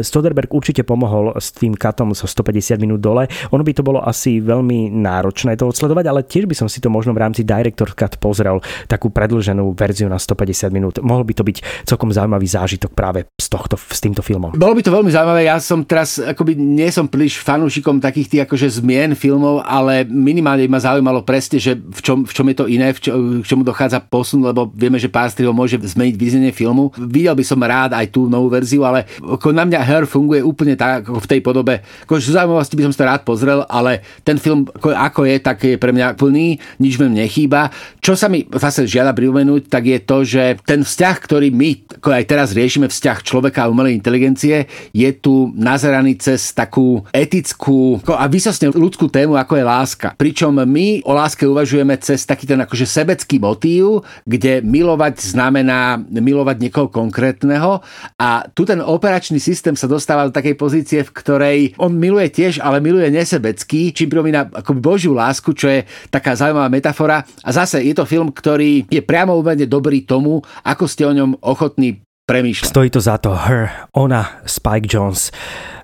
Soderberg 0.00 0.52
určite 0.54 0.86
pomohol 0.86 1.34
s 1.36 1.50
tým 1.50 1.74
katom 1.74 2.14
zo 2.14 2.24
150 2.24 2.78
minút 2.78 3.00
dole. 3.02 3.26
Ono 3.50 3.60
by 3.60 3.72
to 3.74 3.82
bolo 3.82 4.00
asi 4.00 4.38
veľmi 4.38 4.94
náročné 4.94 5.58
to 5.58 5.66
odsledovať, 5.68 6.04
ale 6.06 6.20
tiež 6.22 6.46
by 6.46 6.54
som 6.54 6.68
si 6.70 6.78
to 6.78 6.88
možno 6.88 7.10
v 7.10 7.22
rámci 7.24 7.42
Director 7.42 7.90
Cut 7.92 8.16
pozrel 8.22 8.62
takú 8.86 9.10
predlženú 9.10 9.74
verziu 9.74 10.06
na 10.06 10.20
150 10.20 10.70
minút. 10.70 10.94
Mohol 11.02 11.26
by 11.26 11.34
to 11.34 11.42
byť 11.42 11.56
celkom 11.88 12.14
zaujímavý 12.14 12.46
zážitok 12.46 12.94
práve 12.94 13.26
s, 13.34 13.50
tohto, 13.50 13.74
s 13.74 13.98
týmto 13.98 14.22
filmom. 14.22 14.54
Bolo 14.54 14.78
by 14.78 14.82
to 14.86 14.94
veľmi 14.94 15.10
zaujímavé. 15.10 15.50
Ja 15.50 15.58
som 15.58 15.73
teraz, 15.82 16.22
akoby 16.22 16.54
nie 16.54 16.86
som 16.94 17.10
príliš 17.10 17.42
fanúšikom 17.42 17.98
takých 17.98 18.30
tých 18.30 18.42
akože 18.46 18.78
zmien 18.78 19.18
filmov, 19.18 19.66
ale 19.66 20.06
minimálne 20.06 20.70
ma 20.70 20.78
zaujímalo 20.78 21.26
presne, 21.26 21.58
že 21.58 21.74
v 21.74 22.00
čom, 22.04 22.18
v 22.22 22.30
čom 22.30 22.46
je 22.46 22.56
to 22.56 22.64
iné, 22.70 22.94
v 22.94 23.00
čo, 23.02 23.10
k 23.42 23.46
čomu 23.48 23.66
dochádza 23.66 23.98
posun, 24.06 24.46
lebo 24.46 24.70
vieme, 24.70 25.02
že 25.02 25.10
pár 25.10 25.26
strihov 25.26 25.56
môže 25.56 25.74
zmeniť 25.74 26.14
význenie 26.14 26.52
filmu. 26.54 26.94
Videl 26.94 27.34
by 27.34 27.44
som 27.44 27.58
rád 27.58 27.98
aj 27.98 28.14
tú 28.14 28.30
novú 28.30 28.46
verziu, 28.46 28.86
ale 28.86 29.10
ako 29.18 29.50
na 29.50 29.66
mňa 29.66 29.80
Her 29.82 30.04
funguje 30.06 30.44
úplne 30.44 30.78
tak, 30.78 31.08
ako 31.08 31.18
v 31.18 31.30
tej 31.34 31.40
podobe. 31.42 31.74
Ako 32.06 32.22
zaujímavosti 32.22 32.78
by 32.78 32.84
som 32.86 32.92
to 32.94 33.08
rád 33.10 33.22
pozrel, 33.26 33.66
ale 33.66 34.06
ten 34.22 34.38
film 34.38 34.70
ako, 34.70 34.94
ako 34.94 35.20
je, 35.24 35.36
tak 35.42 35.58
je 35.64 35.74
pre 35.80 35.90
mňa 35.90 36.14
plný, 36.14 36.60
nič 36.78 37.00
v 37.00 37.10
nechýba. 37.10 37.72
Čo 38.04 38.14
sa 38.14 38.28
mi 38.28 38.44
zase 38.52 38.84
žiada 38.84 39.16
pripomenúť, 39.16 39.72
tak 39.72 39.88
je 39.88 39.98
to, 40.04 40.22
že 40.22 40.60
ten 40.68 40.84
vzťah, 40.84 41.16
ktorý 41.24 41.48
my 41.48 41.70
ako 42.04 42.12
aj 42.12 42.24
teraz 42.28 42.52
riešime, 42.52 42.92
vzťah 42.92 43.18
človeka 43.24 43.64
a 43.64 43.72
umelej 43.72 43.96
inteligencie, 43.96 44.68
je 44.92 45.10
tu 45.16 45.48
nazeraný 45.64 46.20
cez 46.20 46.52
takú 46.52 47.00
etickú 47.08 48.04
a 48.04 48.28
vysosne 48.28 48.68
ľudskú 48.68 49.08
tému, 49.08 49.40
ako 49.40 49.56
je 49.56 49.64
láska. 49.64 50.08
Pričom 50.20 50.60
my 50.60 51.00
o 51.08 51.16
láske 51.16 51.48
uvažujeme 51.48 51.96
cez 52.04 52.28
taký 52.28 52.44
ten 52.44 52.60
akože 52.60 52.84
sebecký 52.84 53.40
motív, 53.40 54.04
kde 54.28 54.60
milovať 54.60 55.24
znamená 55.24 55.96
milovať 56.04 56.56
niekoho 56.60 56.92
konkrétneho 56.92 57.80
a 58.20 58.44
tu 58.52 58.68
ten 58.68 58.84
operačný 58.84 59.40
systém 59.40 59.72
sa 59.72 59.88
dostáva 59.88 60.28
do 60.28 60.36
takej 60.36 60.54
pozície, 60.60 61.00
v 61.00 61.14
ktorej 61.16 61.58
on 61.80 61.96
miluje 61.96 62.28
tiež, 62.28 62.60
ale 62.60 62.84
miluje 62.84 63.08
nesebecký, 63.08 63.96
čím 63.96 64.12
pripomína 64.12 64.52
akoby 64.52 64.80
Božiu 64.84 65.16
lásku, 65.16 65.56
čo 65.56 65.72
je 65.72 65.88
taká 66.12 66.36
zaujímavá 66.36 66.68
metafora. 66.68 67.24
A 67.40 67.50
zase 67.54 67.80
je 67.86 67.94
to 67.96 68.04
film, 68.04 68.28
ktorý 68.28 68.84
je 68.90 69.00
priamo 69.00 69.32
úplne 69.32 69.64
dobrý 69.64 70.04
tomu, 70.04 70.44
ako 70.66 70.84
ste 70.84 71.08
o 71.08 71.16
ňom 71.16 71.40
ochotní 71.40 72.03
premýšľať. 72.24 72.68
Stojí 72.68 72.88
to 72.90 73.00
za 73.00 73.20
to. 73.20 73.36
Her, 73.36 73.88
ona, 73.92 74.40
Spike 74.48 74.88
Jones, 74.88 75.28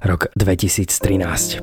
rok 0.01 0.33
2013. 0.37 1.61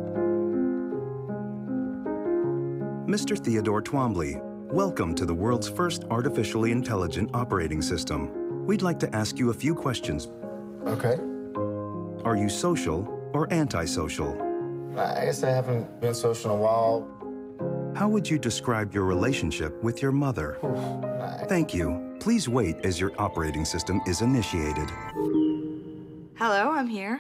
Mr. 3.08 3.40
Theodore 3.40 3.82
Twombly, 3.82 4.38
welcome 4.70 5.16
to 5.16 5.26
the 5.26 5.34
world's 5.34 5.68
first 5.68 6.04
artificially 6.12 6.72
intelligent 6.72 7.32
operating 7.34 7.82
system. 7.82 8.30
We'd 8.68 8.84
like 8.84 9.00
to 9.00 9.10
ask 9.16 9.40
you 9.40 9.50
a 9.50 9.56
few 9.56 9.74
questions. 9.74 10.28
Okay. 10.86 11.18
Are 12.28 12.36
you 12.36 12.50
social 12.50 13.08
or 13.34 13.48
antisocial? 13.50 14.36
I 14.98 15.26
guess 15.26 15.44
I 15.44 15.52
haven't 15.52 16.02
been 16.02 16.14
social 16.14 16.52
in 16.52 16.58
a 16.58 16.62
while. 16.62 17.17
How 17.98 18.08
would 18.08 18.30
you 18.30 18.38
describe 18.38 18.94
your 18.94 19.06
relationship 19.06 19.84
with 19.84 20.04
your 20.04 20.12
mother? 20.12 20.60
Thank 21.50 21.74
you. 21.74 22.16
Please 22.20 22.48
wait 22.48 22.76
as 22.86 23.00
your 23.00 23.12
operating 23.18 23.66
system 23.66 24.02
is 24.06 24.22
initiated. 24.22 24.88
Hello, 26.38 26.70
I'm 26.70 26.88
here. 26.88 27.20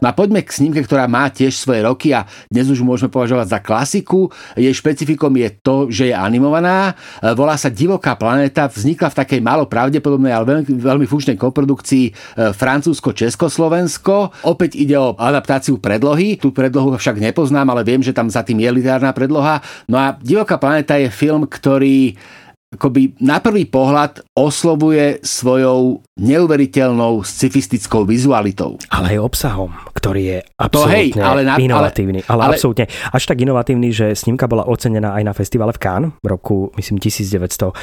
No 0.00 0.06
a 0.08 0.16
poďme 0.16 0.40
k 0.40 0.56
snímke, 0.56 0.80
ktorá 0.80 1.04
má 1.04 1.28
tiež 1.28 1.52
svoje 1.52 1.84
roky 1.84 2.16
a 2.16 2.24
dnes 2.48 2.72
už 2.72 2.80
môžeme 2.80 3.12
považovať 3.12 3.46
za 3.52 3.60
klasiku. 3.60 4.32
Jej 4.56 4.72
špecifikom 4.72 5.28
je 5.36 5.48
to, 5.60 5.76
že 5.92 6.08
je 6.08 6.16
animovaná. 6.16 6.96
E, 7.20 7.36
volá 7.36 7.60
sa 7.60 7.68
Divoká 7.68 8.16
planéta. 8.16 8.72
Vznikla 8.72 9.12
v 9.12 9.18
takej 9.20 9.40
málo 9.44 9.68
pravdepodobnej, 9.68 10.32
ale 10.32 10.48
veľmi, 10.48 10.80
veľmi 10.80 11.04
funkčnej 11.04 11.36
koprodukcii 11.36 12.04
e, 12.08 12.12
Francúzsko-Československo. 12.56 14.48
Opäť 14.48 14.80
ide 14.80 14.96
o 14.96 15.12
adaptáciu 15.12 15.76
predlohy. 15.76 16.40
Tú 16.40 16.56
predlohu 16.56 16.96
však 16.96 17.20
nepoznám, 17.20 17.68
ale 17.68 17.84
viem, 17.84 18.00
že 18.00 18.16
tam 18.16 18.32
za 18.32 18.40
tým 18.40 18.64
je 18.64 18.70
literárna 18.72 19.12
predloha. 19.12 19.60
No 19.84 20.00
a 20.00 20.16
Divoká 20.16 20.56
planéta 20.56 20.96
je 20.96 21.12
film, 21.12 21.44
ktorý 21.44 22.16
akoby 22.70 23.18
na 23.18 23.42
prvý 23.42 23.66
pohľad 23.66 24.22
oslovuje 24.38 25.18
svojou 25.26 26.06
neuveriteľnou 26.14 27.26
scifistickou 27.26 28.06
vizualitou. 28.06 28.78
Ale 28.94 29.18
aj 29.18 29.26
obsahom, 29.26 29.74
ktorý 29.90 30.22
je 30.22 30.38
absolútne 30.54 30.94
hej, 30.94 31.08
ale 31.18 31.42
na, 31.42 31.58
inovatívny. 31.58 32.22
Ale, 32.30 32.30
ale, 32.30 32.42
ale 32.46 32.54
absolútne 32.54 32.86
až 33.10 33.22
tak 33.26 33.42
inovatívny, 33.42 33.90
že 33.90 34.14
snímka 34.14 34.46
bola 34.46 34.70
ocenená 34.70 35.18
aj 35.18 35.24
na 35.26 35.34
festivale 35.34 35.74
v 35.74 35.82
Cannes 35.82 36.14
v 36.22 36.26
roku, 36.30 36.70
myslím, 36.78 37.02
1973 37.02 37.74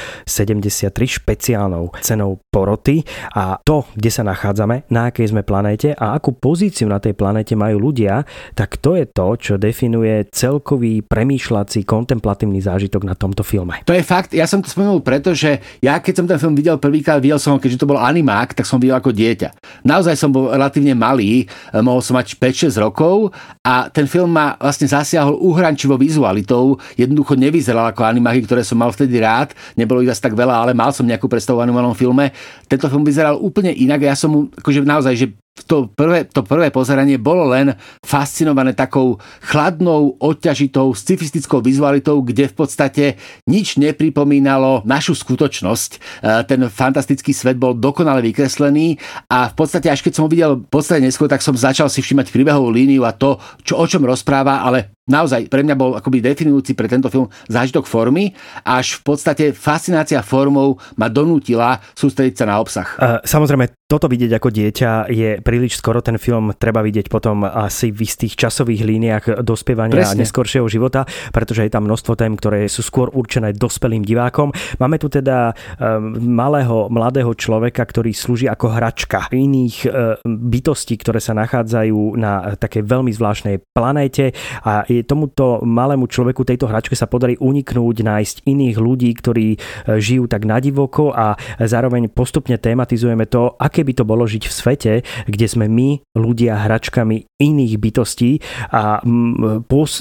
špeciálnou 1.20 1.92
cenou 2.00 2.40
poroty 2.48 3.04
a 3.36 3.60
to, 3.60 3.84
kde 3.92 4.08
sa 4.08 4.24
nachádzame, 4.24 4.88
na 4.88 5.12
akej 5.12 5.36
sme 5.36 5.44
planéte 5.44 5.92
a 5.92 6.16
akú 6.16 6.32
pozíciu 6.32 6.88
na 6.88 6.96
tej 6.96 7.12
planéte 7.12 7.52
majú 7.52 7.92
ľudia, 7.92 8.24
tak 8.56 8.80
to 8.80 8.96
je 8.96 9.04
to, 9.04 9.36
čo 9.36 9.54
definuje 9.60 10.24
celkový 10.32 11.04
premýšľací, 11.04 11.84
kontemplatívny 11.84 12.64
zážitok 12.64 13.04
na 13.04 13.12
tomto 13.12 13.44
filme. 13.44 13.84
To 13.84 13.92
je 13.92 14.00
fakt, 14.00 14.32
ja 14.32 14.48
som 14.48 14.64
to 14.64 14.77
spomenul, 14.78 15.02
pretože 15.02 15.58
ja 15.82 15.98
keď 15.98 16.14
som 16.22 16.26
ten 16.30 16.38
film 16.38 16.54
videl 16.54 16.78
prvýkrát, 16.78 17.18
videl 17.18 17.42
som 17.42 17.50
ho, 17.50 17.58
keďže 17.58 17.82
to 17.82 17.90
bol 17.90 17.98
animák, 17.98 18.54
tak 18.54 18.62
som 18.62 18.78
videl 18.78 18.94
ako 18.94 19.10
dieťa. 19.10 19.82
Naozaj 19.82 20.14
som 20.14 20.30
bol 20.30 20.54
relatívne 20.54 20.94
malý, 20.94 21.50
eh, 21.50 21.82
mohol 21.82 21.98
som 21.98 22.14
mať 22.14 22.38
5-6 22.38 22.78
rokov 22.78 23.34
a 23.66 23.90
ten 23.90 24.06
film 24.06 24.30
ma 24.30 24.54
vlastne 24.54 24.86
zasiahol 24.86 25.34
uhrančivo 25.34 25.98
vizualitou. 25.98 26.78
Jednoducho 26.94 27.34
nevyzeral 27.34 27.90
ako 27.90 28.06
animáky, 28.06 28.46
ktoré 28.46 28.62
som 28.62 28.78
mal 28.78 28.94
vtedy 28.94 29.18
rád. 29.18 29.50
Nebolo 29.74 29.98
ich 30.06 30.14
asi 30.14 30.22
tak 30.22 30.38
veľa, 30.38 30.62
ale 30.62 30.78
mal 30.78 30.94
som 30.94 31.02
nejakú 31.02 31.26
predstavu 31.26 31.58
o 31.58 31.64
animovanom 31.66 31.98
filme. 31.98 32.30
Tento 32.70 32.86
film 32.86 33.02
vyzeral 33.02 33.34
úplne 33.34 33.74
inak. 33.74 34.06
Ja 34.06 34.14
som 34.14 34.30
mu, 34.30 34.40
akože 34.54 34.86
naozaj, 34.86 35.14
že 35.18 35.26
to 35.66 35.90
prvé, 35.90 36.28
to 36.28 36.46
prvé 36.46 36.70
pozeranie 36.70 37.18
bolo 37.18 37.50
len 37.50 37.74
fascinované 38.04 38.76
takou 38.76 39.18
chladnou, 39.42 40.14
odťažitou, 40.22 40.94
scifistickou 40.94 41.58
vizualitou, 41.64 42.22
kde 42.22 42.46
v 42.50 42.54
podstate 42.54 43.04
nič 43.50 43.80
nepripomínalo 43.80 44.86
našu 44.86 45.18
skutočnosť. 45.18 45.90
E, 45.94 45.98
ten 46.46 46.60
fantastický 46.70 47.34
svet 47.34 47.58
bol 47.58 47.74
dokonale 47.74 48.22
vykreslený 48.22 49.00
a 49.32 49.50
v 49.50 49.54
podstate 49.56 49.90
až 49.90 50.04
keď 50.04 50.12
som 50.14 50.24
ho 50.26 50.30
videl 50.30 50.52
podstate 50.68 51.02
neskôr, 51.02 51.26
tak 51.26 51.42
som 51.42 51.56
začal 51.56 51.88
si 51.88 52.04
všímať 52.04 52.30
príbehovú 52.30 52.68
líniu 52.68 53.02
a 53.08 53.16
to, 53.16 53.40
čo, 53.64 53.80
o 53.80 53.84
čom 53.88 54.04
rozpráva, 54.04 54.62
ale 54.62 54.97
naozaj 55.08 55.48
pre 55.48 55.64
mňa 55.64 55.74
bol 55.74 55.96
akoby 55.96 56.20
definujúci 56.20 56.76
pre 56.76 56.86
tento 56.86 57.08
film 57.08 57.26
zážitok 57.48 57.88
formy, 57.88 58.30
až 58.62 59.00
v 59.00 59.02
podstate 59.02 59.44
fascinácia 59.56 60.20
formou 60.22 60.76
ma 61.00 61.08
donútila 61.08 61.80
sústrediť 61.96 62.34
sa 62.38 62.44
na 62.46 62.60
obsah. 62.60 62.88
Samozrejme, 63.24 63.88
toto 63.88 64.04
vidieť 64.04 64.36
ako 64.36 64.48
dieťa 64.52 64.90
je 65.08 65.30
príliš 65.40 65.80
skoro. 65.80 66.04
Ten 66.04 66.20
film 66.20 66.52
treba 66.52 66.84
vidieť 66.84 67.08
potom 67.08 67.48
asi 67.48 67.88
v 67.88 68.04
istých 68.04 68.36
časových 68.36 68.84
líniách 68.84 69.24
dospievania 69.40 70.04
Presne. 70.04 70.12
a 70.12 70.20
neskoršieho 70.20 70.68
života, 70.68 71.08
pretože 71.32 71.64
je 71.64 71.72
tam 71.72 71.88
množstvo 71.88 72.12
tém, 72.12 72.36
ktoré 72.36 72.68
sú 72.68 72.84
skôr 72.84 73.08
určené 73.08 73.56
dospelým 73.56 74.04
divákom. 74.04 74.52
Máme 74.76 75.00
tu 75.00 75.08
teda 75.08 75.56
um, 75.80 76.12
malého, 76.20 76.92
mladého 76.92 77.32
človeka, 77.32 77.80
ktorý 77.88 78.12
slúži 78.12 78.44
ako 78.44 78.76
hračka 78.76 79.32
iných 79.32 79.76
uh, 79.88 80.20
bytostí, 80.26 81.00
ktoré 81.00 81.24
sa 81.24 81.32
nachádzajú 81.32 82.20
na 82.20 82.60
takej 82.60 82.84
veľmi 82.84 83.08
zvláštnej 83.16 83.72
planéte 83.72 84.36
a 84.68 84.84
je 84.84 84.97
tomuto 85.04 85.60
malému 85.66 86.06
človeku 86.06 86.46
tejto 86.46 86.70
hračke 86.70 86.94
sa 86.94 87.10
podarí 87.10 87.36
uniknúť, 87.38 87.96
nájsť 88.02 88.36
iných 88.46 88.76
ľudí, 88.78 89.10
ktorí 89.14 89.48
e, 89.54 89.58
žijú 89.98 90.30
tak 90.30 90.46
nadivoko 90.46 91.10
a 91.12 91.34
zároveň 91.60 92.08
postupne 92.08 92.56
tematizujeme 92.56 93.26
to, 93.26 93.54
aké 93.58 93.82
by 93.82 93.92
to 93.92 94.04
bolo 94.06 94.24
žiť 94.24 94.44
v 94.46 94.52
svete, 94.52 94.92
kde 95.26 95.46
sme 95.46 95.66
my, 95.68 96.00
ľudia, 96.14 96.58
hračkami 96.64 97.28
iných 97.38 97.74
bytostí 97.78 98.42
a 98.74 99.02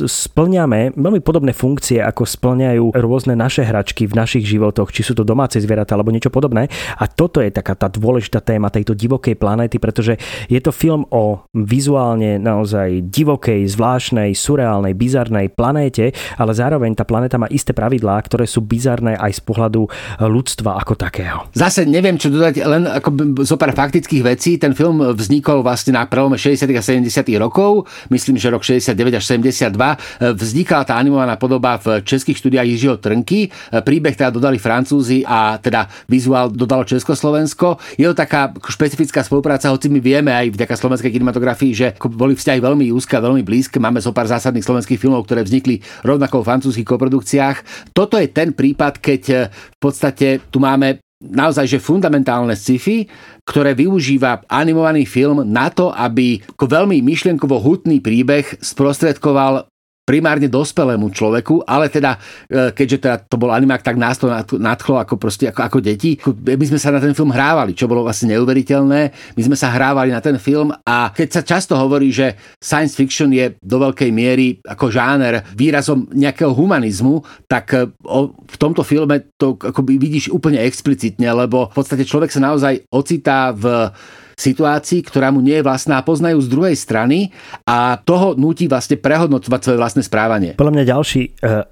splňame 0.08 0.96
veľmi 0.98 1.22
podobné 1.22 1.52
funkcie, 1.54 2.00
ako 2.00 2.24
splňajú 2.24 2.96
rôzne 2.98 3.34
naše 3.38 3.66
hračky 3.66 4.06
v 4.06 4.18
našich 4.18 4.46
životoch, 4.48 4.90
či 4.94 5.04
sú 5.04 5.18
to 5.18 5.28
domáce 5.28 5.60
zvieratá 5.60 5.98
alebo 5.98 6.14
niečo 6.14 6.32
podobné. 6.32 6.70
A 6.98 7.06
toto 7.10 7.42
je 7.42 7.52
taká 7.52 7.74
tá 7.74 7.90
dôležitá 7.92 8.40
téma 8.40 8.70
tejto 8.70 8.94
divokej 8.94 9.36
planéty, 9.36 9.82
pretože 9.82 10.16
je 10.48 10.60
to 10.62 10.72
film 10.72 11.04
o 11.10 11.44
vizuálne 11.52 12.38
naozaj 12.38 13.10
divokej, 13.10 13.66
zvláštnej, 13.68 14.32
surreálnej, 14.38 14.87
bizarnej 14.94 15.52
planéte, 15.52 16.14
ale 16.38 16.52
zároveň 16.54 16.94
tá 16.94 17.04
planéta 17.04 17.42
má 17.42 17.50
isté 17.50 17.72
pravidlá, 17.74 18.20
ktoré 18.24 18.46
sú 18.46 18.64
bizarné 18.64 19.18
aj 19.18 19.40
z 19.40 19.42
pohľadu 19.44 19.82
e, 19.88 19.90
ľudstva 20.28 20.78
ako 20.80 20.94
takého. 20.96 21.40
Zase 21.56 21.88
neviem, 21.88 22.16
čo 22.16 22.30
dodať, 22.30 22.54
len 22.64 22.84
ako 22.86 23.42
zo 23.44 23.56
pár 23.58 23.74
faktických 23.74 24.24
vecí. 24.24 24.62
Ten 24.62 24.78
film 24.78 25.02
vznikol 25.16 25.66
vlastne 25.66 25.98
na 25.98 26.06
prelome 26.06 26.38
60. 26.38 26.70
a 26.72 26.84
70. 26.84 27.10
rokov, 27.42 27.90
myslím, 28.14 28.38
že 28.38 28.54
rok 28.54 28.62
69 28.62 29.18
až 29.18 29.24
72. 29.26 29.74
E, 29.74 29.98
vznikala 30.38 30.84
tá 30.86 30.96
animovaná 31.02 31.36
podoba 31.36 31.82
v 31.82 32.06
českých 32.06 32.38
štúdiách 32.38 32.68
Jižiho 32.68 32.96
Trnky. 33.02 33.48
E, 33.48 33.82
príbeh 33.82 34.14
teda 34.14 34.30
dodali 34.30 34.62
Francúzi 34.62 35.26
a 35.26 35.58
teda 35.58 35.90
vizuál 36.06 36.54
dodalo 36.54 36.86
Československo. 36.86 37.82
Je 37.98 38.06
to 38.06 38.14
taká 38.14 38.54
špecifická 38.68 39.26
spolupráca, 39.26 39.74
hoci 39.74 39.90
my 39.90 40.00
vieme 40.04 40.30
aj 40.30 40.54
vďaka 40.54 40.76
slovenskej 40.78 41.12
kinematografii, 41.12 41.72
že 41.74 41.88
boli 42.06 42.38
vzťahy 42.38 42.60
veľmi 42.62 42.86
úzke, 42.94 43.18
veľmi 43.18 43.42
blízke. 43.42 43.82
Máme 43.82 43.98
zo 44.04 44.14
pár 44.14 44.30
zásadných 44.30 44.62
slovenských 44.62 44.77
slovenských 44.78 45.02
filmov, 45.02 45.26
ktoré 45.26 45.42
vznikli 45.42 45.82
rovnako 46.06 46.46
v 46.46 46.48
francúzských 46.54 46.86
koprodukciách. 46.86 47.58
Toto 47.98 48.22
je 48.22 48.30
ten 48.30 48.54
prípad, 48.54 49.02
keď 49.02 49.22
eh, 49.34 49.40
v 49.50 49.78
podstate 49.82 50.46
tu 50.54 50.62
máme 50.62 51.02
naozaj 51.18 51.66
že 51.66 51.82
fundamentálne 51.82 52.54
sci-fi, 52.54 53.10
ktoré 53.42 53.74
využíva 53.74 54.46
animovaný 54.46 55.10
film 55.10 55.42
na 55.50 55.74
to, 55.74 55.90
aby 55.90 56.46
veľmi 56.54 57.02
myšlienkovo 57.02 57.58
hutný 57.58 57.98
príbeh 58.06 58.62
sprostredkoval 58.62 59.66
primárne 60.08 60.48
dospelému 60.48 61.12
človeku, 61.12 61.68
ale 61.68 61.92
teda, 61.92 62.16
e, 62.48 62.72
keďže 62.72 62.98
teda 63.04 63.16
to 63.28 63.36
bol 63.36 63.52
animák, 63.52 63.84
tak 63.84 64.00
nás 64.00 64.16
to 64.16 64.32
nadchlo 64.56 65.04
ako, 65.04 65.20
proste, 65.20 65.52
ako, 65.52 65.68
ako 65.68 65.78
deti. 65.84 66.16
My 66.32 66.64
sme 66.64 66.80
sa 66.80 66.96
na 66.96 67.04
ten 67.04 67.12
film 67.12 67.36
hrávali, 67.36 67.76
čo 67.76 67.92
bolo 67.92 68.08
vlastne 68.08 68.32
neuveriteľné. 68.32 69.02
My 69.36 69.42
sme 69.44 69.60
sa 69.60 69.68
hrávali 69.68 70.16
na 70.16 70.24
ten 70.24 70.40
film 70.40 70.72
a 70.72 71.12
keď 71.12 71.28
sa 71.28 71.42
často 71.44 71.76
hovorí, 71.76 72.16
že 72.16 72.40
science 72.56 72.96
fiction 72.96 73.28
je 73.36 73.60
do 73.60 73.84
veľkej 73.84 74.08
miery 74.16 74.64
ako 74.64 74.88
žáner 74.88 75.44
výrazom 75.52 76.08
nejakého 76.16 76.56
humanizmu, 76.56 77.20
tak 77.44 77.76
e, 77.76 77.92
v 78.32 78.56
tomto 78.56 78.88
filme 78.88 79.36
to 79.36 79.60
akoby 79.60 80.00
vidíš 80.00 80.32
úplne 80.32 80.64
explicitne, 80.64 81.28
lebo 81.36 81.68
v 81.68 81.76
podstate 81.76 82.08
človek 82.08 82.32
sa 82.32 82.40
naozaj 82.40 82.88
ocitá 82.96 83.52
v 83.52 83.92
situácii, 84.38 85.02
ktorá 85.02 85.34
mu 85.34 85.42
nie 85.42 85.58
je 85.58 85.66
vlastná 85.66 85.98
poznajú 86.06 86.38
z 86.46 86.48
druhej 86.48 86.76
strany 86.78 87.34
a 87.66 87.98
toho 87.98 88.38
nutí 88.38 88.70
vlastne 88.70 89.02
prehodnocovať 89.02 89.60
svoje 89.66 89.78
vlastné 89.82 90.04
správanie. 90.06 90.54
Podľa 90.54 90.74
mňa 90.78 90.86
ďalší 90.86 91.22
e, 91.26 91.30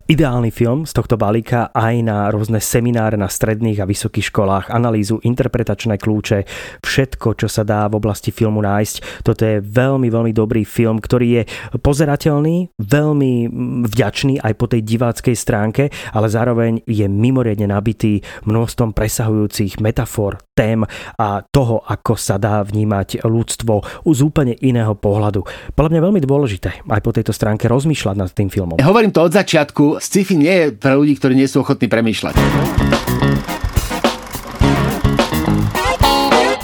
ideálny 0.09 0.49
film 0.49 0.89
z 0.89 0.91
tohto 0.97 1.13
balíka 1.13 1.69
aj 1.69 1.95
na 2.01 2.25
rôzne 2.33 2.57
semináre 2.57 3.21
na 3.21 3.29
stredných 3.29 3.85
a 3.85 3.85
vysokých 3.85 4.33
školách, 4.33 4.73
analýzu, 4.73 5.21
interpretačné 5.21 6.01
kľúče, 6.01 6.49
všetko, 6.81 7.37
čo 7.37 7.47
sa 7.47 7.61
dá 7.61 7.85
v 7.85 8.01
oblasti 8.01 8.33
filmu 8.33 8.65
nájsť. 8.65 9.21
Toto 9.21 9.45
je 9.45 9.61
veľmi, 9.61 10.09
veľmi 10.09 10.33
dobrý 10.33 10.65
film, 10.65 10.97
ktorý 10.97 11.27
je 11.37 11.43
pozerateľný, 11.77 12.73
veľmi 12.81 13.33
vďačný 13.85 14.41
aj 14.41 14.53
po 14.57 14.65
tej 14.65 14.81
diváckej 14.81 15.35
stránke, 15.37 15.93
ale 16.17 16.27
zároveň 16.33 16.81
je 16.89 17.05
mimoriadne 17.05 17.69
nabitý 17.69 18.25
množstvom 18.49 18.97
presahujúcich 18.97 19.77
metafor, 19.77 20.41
tém 20.55 20.87
a 21.19 21.43
toho, 21.51 21.83
ako 21.83 22.15
sa 22.15 22.39
dá 22.39 22.54
vnímať 22.63 23.25
ľudstvo 23.25 24.05
z 24.05 24.19
úplne 24.23 24.53
iného 24.63 24.93
pohľadu. 24.93 25.43
Podľa 25.73 25.89
mňa 25.91 26.01
veľmi 26.05 26.21
dôležité 26.21 26.85
aj 26.85 27.01
po 27.01 27.11
tejto 27.11 27.33
stránke 27.33 27.65
rozmýšľať 27.67 28.15
nad 28.15 28.29
tým 28.31 28.47
filmom. 28.47 28.79
Hovorím 28.79 29.11
to 29.11 29.25
od 29.25 29.33
začiatku, 29.33 29.97
sci-fi 29.99 30.37
nie 30.37 30.55
je 30.55 30.65
pre 30.77 30.93
ľudí, 30.95 31.17
ktorí 31.17 31.33
nie 31.35 31.49
sú 31.49 31.65
ochotní 31.65 31.89
premýšľať. 31.89 32.37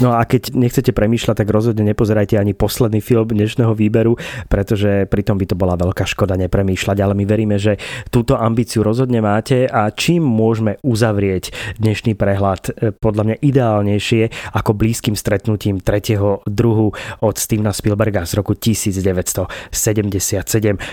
No 0.02 0.18
a 0.18 0.26
keď 0.26 0.50
nechcete 0.58 0.90
premýšľať, 0.90 1.46
tak 1.46 1.54
rozhodne 1.54 1.86
nepozerajte 1.86 2.34
ani 2.34 2.58
posledný 2.58 2.98
film 2.98 3.30
dnešného 3.30 3.70
výberu, 3.70 4.18
pretože 4.50 5.06
pritom 5.06 5.38
by 5.38 5.46
to 5.46 5.54
bola 5.54 5.78
veľká 5.78 6.02
škoda 6.10 6.34
nepremýšľať, 6.42 6.98
ale 6.98 7.14
my 7.14 7.22
veríme, 7.22 7.54
že 7.54 7.78
túto 8.10 8.34
ambíciu 8.34 8.82
rozhodne 8.82 9.22
máte 9.22 9.70
a 9.70 9.94
čím 9.94 10.26
môžeme 10.26 10.82
uzavrieť 10.82 11.54
dnešný 11.78 12.18
prehľad 12.18 12.74
e, 12.74 12.90
podľa 12.98 13.30
mňa 13.30 13.36
ideálnejšie 13.46 14.50
ako 14.58 14.74
blízkym 14.74 15.14
stretnutím 15.14 15.78
tretieho 15.78 16.42
druhu 16.50 16.90
od 17.22 17.34
Stevena 17.38 17.70
Spielberga 17.70 18.26
z 18.26 18.42
roku 18.42 18.58
1977. 18.58 19.38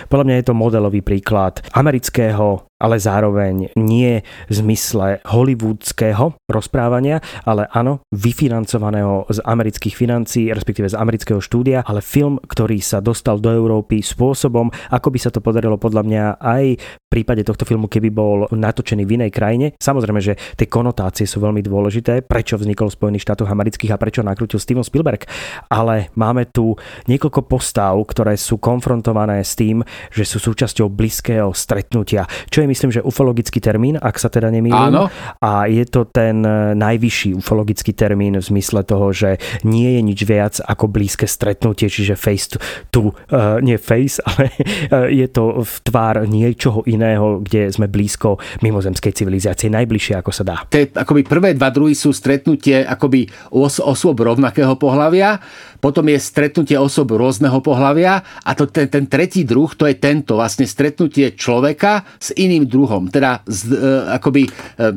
Podľa 0.06 0.24
mňa 0.30 0.34
je 0.38 0.44
to 0.46 0.54
modelový 0.54 1.02
príklad 1.02 1.66
amerického 1.74 2.69
ale 2.80 2.96
zároveň 2.96 3.76
nie 3.76 4.24
v 4.48 4.52
zmysle 4.52 5.20
hollywoodského 5.28 6.34
rozprávania, 6.48 7.20
ale 7.44 7.68
áno, 7.70 8.00
vyfinancovaného 8.10 9.28
z 9.28 9.38
amerických 9.44 9.94
financií, 9.94 10.48
respektíve 10.48 10.88
z 10.88 10.96
amerického 10.96 11.44
štúdia, 11.44 11.84
ale 11.84 12.00
film, 12.00 12.40
ktorý 12.40 12.80
sa 12.80 13.04
dostal 13.04 13.36
do 13.36 13.52
Európy 13.52 14.00
spôsobom, 14.00 14.72
ako 14.88 15.08
by 15.12 15.18
sa 15.20 15.30
to 15.30 15.44
podarilo 15.44 15.76
podľa 15.76 16.02
mňa 16.08 16.24
aj 16.40 16.64
v 16.80 17.06
prípade 17.12 17.44
tohto 17.44 17.68
filmu, 17.68 17.86
keby 17.86 18.08
bol 18.08 18.48
natočený 18.48 19.04
v 19.04 19.14
inej 19.20 19.30
krajine. 19.34 19.66
Samozrejme, 19.76 20.20
že 20.24 20.38
tie 20.56 20.70
konotácie 20.70 21.28
sú 21.28 21.44
veľmi 21.44 21.60
dôležité, 21.60 22.24
prečo 22.24 22.56
vznikol 22.56 22.88
v 22.88 22.96
Spojených 22.96 23.26
štátoch 23.28 23.50
amerických 23.50 23.92
a 23.92 24.00
prečo 24.00 24.24
nakrutil 24.24 24.62
Steven 24.62 24.86
Spielberg. 24.86 25.26
Ale 25.68 26.14
máme 26.14 26.48
tu 26.48 26.78
niekoľko 27.10 27.50
postav, 27.50 27.98
ktoré 28.08 28.38
sú 28.38 28.62
konfrontované 28.62 29.42
s 29.42 29.58
tým, 29.58 29.82
že 30.14 30.22
sú 30.22 30.38
súčasťou 30.38 30.86
blízkeho 30.86 31.50
stretnutia, 31.50 32.30
čo 32.46 32.62
je 32.62 32.69
myslím, 32.70 32.94
že 32.94 33.02
ufologický 33.02 33.58
termín, 33.58 33.98
ak 33.98 34.16
sa 34.22 34.30
teda 34.30 34.48
nemýlim. 34.54 34.94
Áno. 34.94 35.10
A 35.42 35.66
je 35.66 35.82
to 35.90 36.06
ten 36.06 36.46
e, 36.46 36.78
najvyšší 36.78 37.34
ufologický 37.34 37.90
termín 37.90 38.38
v 38.38 38.44
zmysle 38.44 38.86
toho, 38.86 39.10
že 39.10 39.42
nie 39.66 39.98
je 39.98 40.00
nič 40.06 40.20
viac 40.22 40.54
ako 40.62 40.86
blízke 40.86 41.26
stretnutie, 41.26 41.90
čiže 41.90 42.14
face 42.14 42.54
to, 42.54 42.56
to 42.94 43.00
uh, 43.10 43.58
nie 43.58 43.74
face, 43.80 44.22
ale 44.28 44.54
uh, 44.54 45.10
je 45.10 45.26
to 45.26 45.66
v 45.66 45.74
tvár 45.82 46.24
niečoho 46.30 46.86
iného, 46.86 47.42
kde 47.42 47.72
sme 47.74 47.90
blízko 47.90 48.38
mimozemskej 48.62 49.12
civilizácie, 49.12 49.72
najbližšie 49.72 50.14
ako 50.20 50.30
sa 50.30 50.44
dá. 50.46 50.56
Tie 50.70 50.86
akoby 50.92 51.26
prvé 51.26 51.50
dva 51.58 51.72
druhy 51.74 51.96
sú 51.96 52.14
stretnutie 52.14 52.86
akoby 52.86 53.26
os- 53.50 53.82
osôb 53.82 54.22
rovnakého 54.22 54.76
pohľavia, 54.78 55.42
potom 55.80 56.04
je 56.12 56.20
stretnutie 56.20 56.76
osob 56.76 57.16
rôzneho 57.16 57.56
pohľavia 57.64 58.20
a 58.44 58.50
to, 58.52 58.68
ten, 58.68 58.86
ten 58.92 59.08
tretí 59.08 59.42
druh, 59.48 59.72
to 59.72 59.88
je 59.88 59.96
tento 59.96 60.36
vlastne 60.36 60.68
stretnutie 60.68 61.32
človeka 61.32 62.04
s 62.20 62.36
iným 62.36 62.68
druhom. 62.68 63.08
Teda 63.08 63.40
z, 63.48 63.72
e, 63.72 63.76
akoby 64.20 64.46
e, 64.46 64.50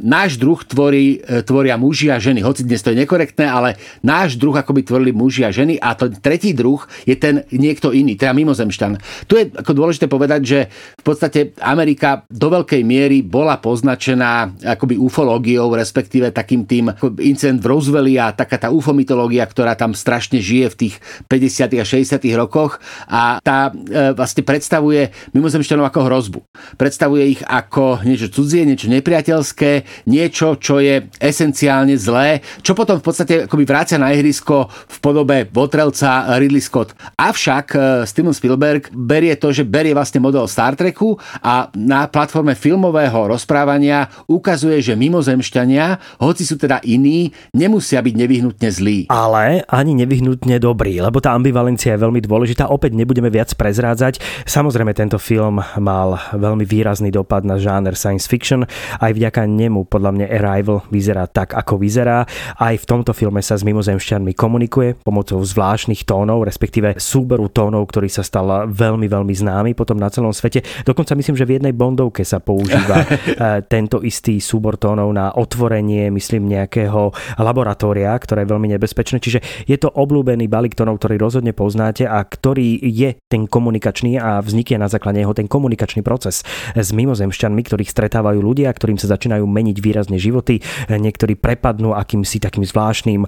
náš 0.04 0.36
druh 0.36 0.60
tvorí, 0.60 1.24
e, 1.24 1.42
tvoria 1.42 1.80
muži 1.80 2.12
a 2.12 2.20
ženy. 2.20 2.44
Hoci 2.44 2.68
dnes 2.68 2.84
to 2.84 2.92
je 2.92 3.00
nekorektné, 3.00 3.48
ale 3.48 3.80
náš 4.04 4.36
druh 4.36 4.54
akoby 4.54 4.84
tvorili 4.84 5.16
muži 5.16 5.48
a 5.48 5.56
ženy 5.56 5.80
a 5.80 5.96
to 5.96 6.12
tretí 6.12 6.52
druh 6.52 6.84
je 7.08 7.16
ten 7.16 7.48
niekto 7.56 7.96
iný, 7.96 8.20
teda 8.20 8.36
mimozemšťan. 8.36 9.26
Tu 9.32 9.40
je 9.40 9.44
ako 9.56 9.72
dôležité 9.72 10.12
povedať, 10.12 10.42
že 10.44 10.60
v 11.00 11.04
podstate 11.08 11.56
Amerika 11.64 12.28
do 12.28 12.52
veľkej 12.52 12.84
miery 12.84 13.24
bola 13.24 13.56
poznačená 13.58 14.60
akoby 14.76 15.00
ufológiou, 15.00 15.72
respektíve 15.72 16.36
takým 16.36 16.68
tým 16.68 16.92
incident 17.24 17.64
v 17.64 17.70
Roswelli 17.72 18.20
a 18.20 18.36
taká 18.36 18.60
tá 18.60 18.68
ufomytológia, 18.68 19.48
ktorá 19.48 19.80
tam 19.80 19.96
strašne 19.96 20.44
žije 20.44 20.73
tých 20.76 20.96
50. 21.28 21.82
a 21.82 21.86
60. 21.86 22.20
rokoch 22.38 22.80
a 23.10 23.40
tá 23.42 23.70
e, 23.70 24.14
vlastne 24.14 24.42
predstavuje 24.46 25.10
mimozemšťanov 25.34 25.86
ako 25.90 26.00
hrozbu. 26.08 26.40
Predstavuje 26.78 27.24
ich 27.38 27.42
ako 27.46 28.02
niečo 28.06 28.30
cudzie, 28.30 28.66
niečo 28.66 28.90
nepriateľské, 28.90 30.06
niečo, 30.10 30.58
čo 30.58 30.80
je 30.82 31.08
esenciálne 31.18 31.96
zlé, 31.98 32.42
čo 32.62 32.74
potom 32.74 33.00
v 33.00 33.06
podstate 33.06 33.34
akoby 33.46 33.64
vrácia 33.68 33.98
na 34.00 34.14
ihrisko 34.14 34.70
v 34.70 34.98
podobe 35.04 35.48
Votrelca 35.50 36.40
Ridley 36.40 36.64
Scott. 36.64 36.96
Avšak 37.18 37.66
e, 37.74 37.78
Steven 38.08 38.34
Spielberg 38.34 38.90
berie 38.94 39.36
to, 39.36 39.52
že 39.52 39.68
berie 39.68 39.92
vlastne 39.94 40.24
model 40.24 40.48
Star 40.48 40.78
Treku 40.78 41.18
a 41.44 41.68
na 41.76 42.08
platforme 42.08 42.56
filmového 42.56 43.28
rozprávania 43.28 44.08
ukazuje, 44.32 44.80
že 44.80 44.96
mimozemšťania, 44.96 46.20
hoci 46.24 46.44
sú 46.48 46.56
teda 46.56 46.80
iní, 46.88 47.36
nemusia 47.52 48.00
byť 48.00 48.16
nevyhnutne 48.16 48.70
zlí. 48.72 49.00
Ale 49.12 49.68
ani 49.68 49.94
nevyhnutne 49.98 50.58
dobrý, 50.64 51.04
lebo 51.04 51.20
tá 51.20 51.36
ambivalencia 51.36 52.00
je 52.00 52.04
veľmi 52.08 52.24
dôležitá. 52.24 52.72
Opäť 52.72 52.96
nebudeme 52.96 53.28
viac 53.28 53.52
prezrádzať. 53.60 54.24
Samozrejme, 54.48 54.96
tento 54.96 55.20
film 55.20 55.60
mal 55.60 56.16
veľmi 56.32 56.64
výrazný 56.64 57.12
dopad 57.12 57.44
na 57.44 57.60
žáner 57.60 58.00
science 58.00 58.32
fiction. 58.32 58.64
Aj 59.04 59.12
vďaka 59.12 59.44
nemu, 59.44 59.84
podľa 59.92 60.16
mňa, 60.16 60.26
Arrival 60.40 60.88
vyzerá 60.88 61.28
tak, 61.28 61.52
ako 61.52 61.76
vyzerá. 61.84 62.24
Aj 62.56 62.76
v 62.80 62.86
tomto 62.88 63.12
filme 63.12 63.44
sa 63.44 63.60
s 63.60 63.68
mimozemšťanmi 63.68 64.32
komunikuje 64.32 65.04
pomocou 65.04 65.44
zvláštnych 65.44 66.08
tónov, 66.08 66.48
respektíve 66.48 66.96
súboru 66.96 67.52
tónov, 67.52 67.84
ktorý 67.92 68.08
sa 68.08 68.24
stal 68.24 68.70
veľmi, 68.70 69.12
veľmi 69.12 69.34
známy 69.36 69.72
potom 69.76 70.00
na 70.00 70.08
celom 70.08 70.32
svete. 70.32 70.64
Dokonca 70.88 71.18
myslím, 71.18 71.36
že 71.36 71.48
v 71.48 71.60
jednej 71.60 71.74
bondovke 71.76 72.24
sa 72.24 72.40
používa 72.40 73.04
eh, 73.08 73.60
tento 73.68 74.00
istý 74.00 74.40
súbor 74.40 74.80
tónov 74.80 75.12
na 75.12 75.34
otvorenie, 75.36 76.08
myslím, 76.14 76.48
nejakého 76.48 77.12
laboratória, 77.42 78.14
ktoré 78.16 78.46
je 78.46 78.52
veľmi 78.54 78.68
nebezpečné. 78.78 79.18
Čiže 79.20 79.40
je 79.68 79.78
to 79.82 79.90
obľúbený 79.90 80.53
balík 80.54 80.78
tónov, 80.78 81.02
ktorý 81.02 81.18
rozhodne 81.18 81.58
poznáte 81.58 82.06
a 82.06 82.22
ktorý 82.22 82.78
je 82.78 83.18
ten 83.26 83.50
komunikačný 83.50 84.22
a 84.22 84.38
vznikne 84.46 84.86
na 84.86 84.90
základe 84.94 85.18
neho 85.18 85.34
ten 85.34 85.50
komunikačný 85.50 86.06
proces 86.06 86.46
s 86.78 86.90
mimozemšťanmi, 86.94 87.62
ktorých 87.66 87.90
stretávajú 87.90 88.38
ľudia, 88.38 88.70
ktorým 88.70 89.02
sa 89.02 89.10
začínajú 89.10 89.42
meniť 89.50 89.78
výrazne 89.82 90.22
životy. 90.22 90.62
Niektorí 90.94 91.34
prepadnú 91.34 91.98
akýmsi 91.98 92.38
takým 92.38 92.62
zvláštnym 92.62 93.26
e, 93.26 93.28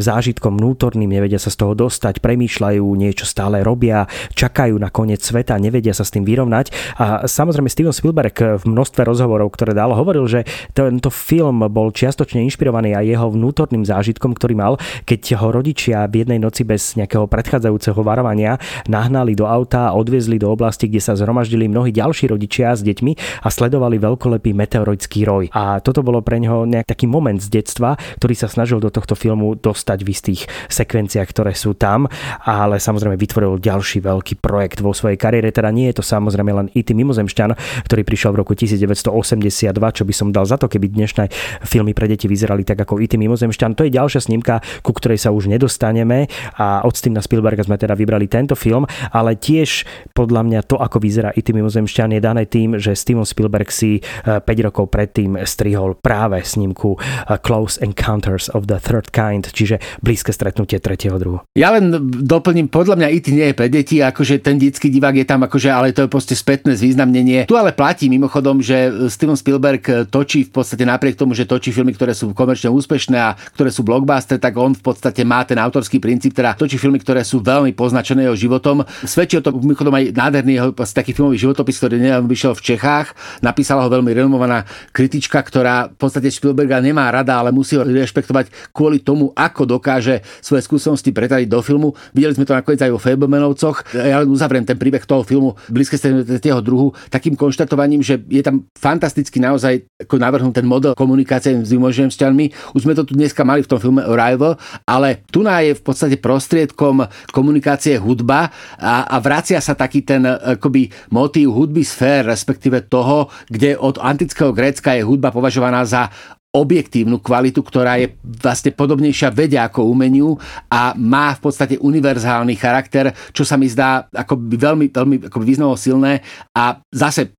zážitkom 0.00 0.56
vnútorným, 0.56 1.12
nevedia 1.12 1.36
sa 1.36 1.52
z 1.52 1.60
toho 1.60 1.76
dostať, 1.76 2.24
premýšľajú, 2.24 2.84
niečo 2.96 3.28
stále 3.28 3.60
robia, 3.60 4.08
čakajú 4.32 4.80
na 4.80 4.88
koniec 4.88 5.20
sveta, 5.20 5.60
nevedia 5.60 5.92
sa 5.92 6.08
s 6.08 6.14
tým 6.14 6.24
vyrovnať. 6.24 6.72
A 6.96 7.28
samozrejme 7.28 7.68
Steven 7.68 7.92
Spielberg 7.92 8.62
v 8.62 8.64
množstve 8.64 9.04
rozhovorov, 9.04 9.52
ktoré 9.52 9.76
dal, 9.76 9.92
hovoril, 9.92 10.24
že 10.30 10.46
tento 10.72 11.12
film 11.12 11.66
bol 11.68 11.92
čiastočne 11.92 12.40
inšpirovaný 12.46 12.96
aj 12.96 13.04
jeho 13.04 13.28
vnútorným 13.28 13.84
zážitkom, 13.84 14.32
ktorý 14.38 14.54
mal, 14.56 14.74
keď 15.04 15.42
ho 15.42 15.48
rodičia 15.50 16.06
v 16.06 16.24
jednej 16.24 16.38
noci 16.38 16.61
bez 16.62 16.94
nejakého 16.98 17.26
predchádzajúceho 17.26 18.00
varovania 18.02 18.58
nahnali 18.86 19.36
do 19.36 19.46
auta 19.46 19.90
a 19.90 19.96
odviezli 19.96 20.40
do 20.40 20.50
oblasti, 20.50 20.86
kde 20.88 21.00
sa 21.02 21.18
zhromaždili 21.18 21.68
mnohí 21.68 21.90
ďalší 21.94 22.30
rodičia 22.30 22.74
s 22.74 22.82
deťmi 22.82 23.44
a 23.44 23.48
sledovali 23.48 23.98
veľkolepý 23.98 24.54
meteoroidský 24.54 25.26
roj. 25.26 25.44
A 25.52 25.78
toto 25.82 26.00
bolo 26.00 26.22
pre 26.22 26.38
neho 26.38 26.64
nejak 26.64 26.94
taký 26.94 27.06
moment 27.06 27.38
z 27.38 27.48
detstva, 27.50 27.94
ktorý 28.18 28.34
sa 28.34 28.48
snažil 28.48 28.78
do 28.78 28.88
tohto 28.88 29.14
filmu 29.14 29.54
dostať 29.58 29.98
v 30.02 30.08
istých 30.10 30.40
sekvenciách, 30.70 31.28
ktoré 31.28 31.52
sú 31.52 31.74
tam, 31.74 32.06
ale 32.42 32.78
samozrejme 32.78 33.14
vytvoril 33.18 33.58
ďalší 33.60 34.02
veľký 34.02 34.40
projekt 34.40 34.80
vo 34.80 34.94
svojej 34.94 35.18
kariére. 35.18 35.54
Teda 35.54 35.70
nie 35.70 35.90
je 35.90 36.00
to 36.00 36.04
samozrejme 36.04 36.50
len 36.52 36.66
IT 36.72 36.94
Mimozemšťan, 36.94 37.84
ktorý 37.86 38.02
prišiel 38.02 38.30
v 38.34 38.40
roku 38.42 38.52
1982, 38.56 39.72
čo 39.72 40.02
by 40.04 40.14
som 40.14 40.28
dal 40.30 40.44
za 40.48 40.56
to, 40.58 40.66
keby 40.66 40.90
dnešné 40.90 41.28
filmy 41.66 41.92
pre 41.92 42.08
deti 42.10 42.26
vyzerali 42.26 42.66
tak 42.66 42.82
ako 42.82 42.98
IT 43.02 43.16
Mimozemšťan. 43.18 43.74
To 43.78 43.86
je 43.86 43.90
ďalšia 43.94 44.20
snímka, 44.24 44.60
ku 44.80 44.92
ktorej 44.94 45.20
sa 45.20 45.30
už 45.30 45.48
nedostaneme 45.50 46.30
a 46.56 46.84
od 46.84 46.94
Stevena 46.96 47.24
Spielberga 47.24 47.64
sme 47.64 47.80
teda 47.80 47.96
vybrali 47.96 48.26
tento 48.28 48.56
film, 48.58 48.84
ale 49.12 49.36
tiež 49.36 49.84
podľa 50.12 50.42
mňa 50.44 50.60
to, 50.68 50.76
ako 50.78 50.98
vyzerá 51.00 51.30
IT 51.32 51.52
Mimozemšťan, 51.52 52.16
je 52.16 52.20
dané 52.20 52.44
tým, 52.48 52.76
že 52.76 52.96
Steven 52.96 53.26
Spielberg 53.26 53.68
si 53.72 54.00
5 54.24 54.42
e, 54.44 54.62
rokov 54.62 54.92
predtým 54.92 55.40
strihol 55.44 55.96
práve 55.98 56.40
snímku 56.44 56.96
e, 56.96 56.98
Close 57.40 57.80
Encounters 57.80 58.52
of 58.52 58.68
the 58.68 58.78
Third 58.78 59.10
Kind, 59.10 59.50
čiže 59.52 59.80
blízke 60.04 60.30
stretnutie 60.30 60.78
tretieho 60.78 61.16
druhu. 61.16 61.44
Ja 61.56 61.72
len 61.72 61.92
doplním, 62.24 62.68
podľa 62.68 62.98
mňa 63.00 63.08
IT 63.12 63.26
nie 63.32 63.46
je 63.52 63.56
pre 63.56 63.68
deti, 63.68 64.00
akože 64.00 64.40
ten 64.40 64.56
detský 64.60 64.92
divák 64.92 65.16
je 65.16 65.26
tam 65.26 65.44
akože, 65.44 65.68
ale 65.68 65.96
to 65.96 66.04
je 66.04 66.10
proste 66.10 66.34
spätné 66.36 66.76
zvýznamnenie. 66.76 67.48
Tu 67.48 67.56
ale 67.56 67.72
platí 67.72 68.08
mimochodom, 68.08 68.60
že 68.60 69.08
Steven 69.08 69.36
Spielberg 69.36 70.08
točí 70.08 70.44
v 70.44 70.52
podstate 70.52 70.84
napriek 70.84 71.16
tomu, 71.16 71.32
že 71.32 71.48
točí 71.48 71.72
filmy, 71.72 71.96
ktoré 71.96 72.12
sú 72.12 72.32
komerčne 72.36 72.72
úspešné 72.72 73.16
a 73.16 73.36
ktoré 73.54 73.70
sú 73.72 73.84
blockbuster, 73.84 74.36
tak 74.36 74.56
on 74.56 74.76
v 74.76 74.82
podstate 74.82 75.22
má 75.22 75.44
ten 75.46 75.56
autorský 75.56 76.02
princíp, 76.02 76.31
teda 76.32 76.56
točí 76.56 76.80
filmy, 76.80 76.98
ktoré 76.98 77.22
sú 77.22 77.44
veľmi 77.44 77.76
poznačené 77.76 78.26
jeho 78.26 78.36
životom. 78.36 78.82
Svedčí 79.04 79.38
o 79.38 79.44
to 79.44 79.52
mimochodom 79.52 79.92
aj 79.92 80.16
nádherný 80.16 80.52
jeho 80.58 80.70
taký 80.72 81.12
filmový 81.12 81.36
životopis, 81.38 81.78
ktorý 81.78 82.00
nedávno 82.00 82.28
vyšiel 82.28 82.56
v 82.56 82.62
Čechách. 82.74 83.12
Napísala 83.44 83.84
ho 83.84 83.90
veľmi 83.92 84.10
renomovaná 84.12 84.64
kritička, 84.90 85.38
ktorá 85.40 85.92
v 85.92 85.96
podstate 85.96 86.32
Spielberga 86.32 86.80
nemá 86.80 87.12
rada, 87.12 87.38
ale 87.38 87.52
musí 87.52 87.76
ho 87.76 87.84
rešpektovať 87.84 88.72
kvôli 88.72 89.04
tomu, 89.04 89.30
ako 89.36 89.78
dokáže 89.78 90.24
svoje 90.40 90.64
skúsenosti 90.64 91.12
pretaviť 91.12 91.48
do 91.48 91.60
filmu. 91.60 91.92
Videli 92.16 92.32
sme 92.32 92.48
to 92.48 92.56
nakoniec 92.56 92.80
aj 92.80 92.92
vo 92.92 93.00
Fablemanovococh. 93.00 93.92
Ja 93.92 94.24
len 94.24 94.28
uzavriem 94.32 94.64
ten 94.64 94.80
príbeh 94.80 95.04
toho 95.04 95.22
filmu 95.22 95.54
blízke 95.68 96.00
tretieho 96.00 96.60
druhu 96.64 96.96
takým 97.12 97.36
konštatovaním, 97.36 98.00
že 98.00 98.22
je 98.30 98.40
tam 98.40 98.64
fantasticky 98.72 99.42
naozaj 99.42 99.84
ako 100.00 100.16
navrhnúť 100.16 100.54
ten 100.62 100.66
model 100.66 100.92
komunikácie 100.96 101.58
s 101.58 101.70
mimozemšťanmi. 101.74 102.74
Už 102.78 102.86
sme 102.86 102.96
to 102.96 103.04
tu 103.04 103.18
dneska 103.18 103.42
mali 103.42 103.66
v 103.66 103.70
tom 103.70 103.82
filme 103.82 104.00
Arrival, 104.02 104.56
ale 104.86 105.26
tu 105.28 105.42
je 105.42 105.74
v 105.74 105.82
podstate 105.82 106.21
prostriedkom 106.22 107.02
komunikácie 107.34 107.98
hudba 107.98 108.54
a, 108.78 109.10
a 109.10 109.16
vracia 109.18 109.58
sa 109.58 109.74
taký 109.74 110.06
ten 110.06 110.22
akoby 110.22 110.86
motív 111.10 111.58
hudby 111.58 111.82
sfér, 111.82 112.30
respektíve 112.30 112.86
toho, 112.86 113.26
kde 113.50 113.74
od 113.74 113.98
antického 113.98 114.54
Grécka 114.54 114.94
je 114.94 115.02
hudba 115.02 115.34
považovaná 115.34 115.82
za 115.82 116.06
objektívnu 116.52 117.24
kvalitu, 117.24 117.64
ktorá 117.64 117.96
je 117.96 118.12
vlastne 118.22 118.76
podobnejšia 118.76 119.32
vede 119.32 119.56
ako 119.56 119.88
umeniu 119.88 120.36
a 120.68 120.92
má 120.92 121.32
v 121.32 121.40
podstate 121.48 121.80
univerzálny 121.80 122.60
charakter, 122.60 123.16
čo 123.32 123.40
sa 123.40 123.56
mi 123.56 123.72
zdá 123.72 124.04
ako 124.12 124.36
veľmi, 124.52 124.92
veľmi 124.92 125.16
ako 125.32 125.38
významovo 125.40 125.80
silné 125.80 126.20
a 126.52 126.76
zase 126.92 127.32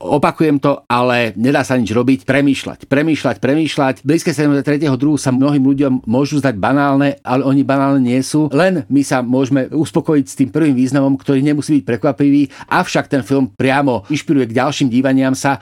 opakujem 0.00 0.62
to, 0.62 0.82
ale 0.86 1.34
nedá 1.36 1.62
sa 1.62 1.78
nič 1.78 1.90
robiť, 1.90 2.24
premýšľať, 2.24 2.86
premýšľať, 2.86 3.36
premýšľať. 3.42 3.94
Blízke 4.06 4.30
73. 4.30 4.86
druhu 4.94 5.18
sa 5.18 5.34
mnohým 5.34 5.62
ľuďom 5.62 5.92
môžu 6.06 6.38
zdať 6.38 6.56
banálne, 6.58 7.18
ale 7.22 7.42
oni 7.44 7.62
banálne 7.66 8.02
nie 8.02 8.20
sú. 8.22 8.48
Len 8.54 8.86
my 8.86 9.02
sa 9.02 9.20
môžeme 9.20 9.68
uspokojiť 9.70 10.26
s 10.26 10.38
tým 10.38 10.50
prvým 10.54 10.74
významom, 10.78 11.18
ktorý 11.18 11.42
nemusí 11.42 11.80
byť 11.80 11.84
prekvapivý, 11.84 12.48
avšak 12.70 13.10
ten 13.10 13.22
film 13.26 13.50
priamo 13.52 14.06
inšpiruje 14.08 14.50
k 14.50 14.56
ďalším 14.56 14.88
dívaniam 14.88 15.34
sa. 15.34 15.58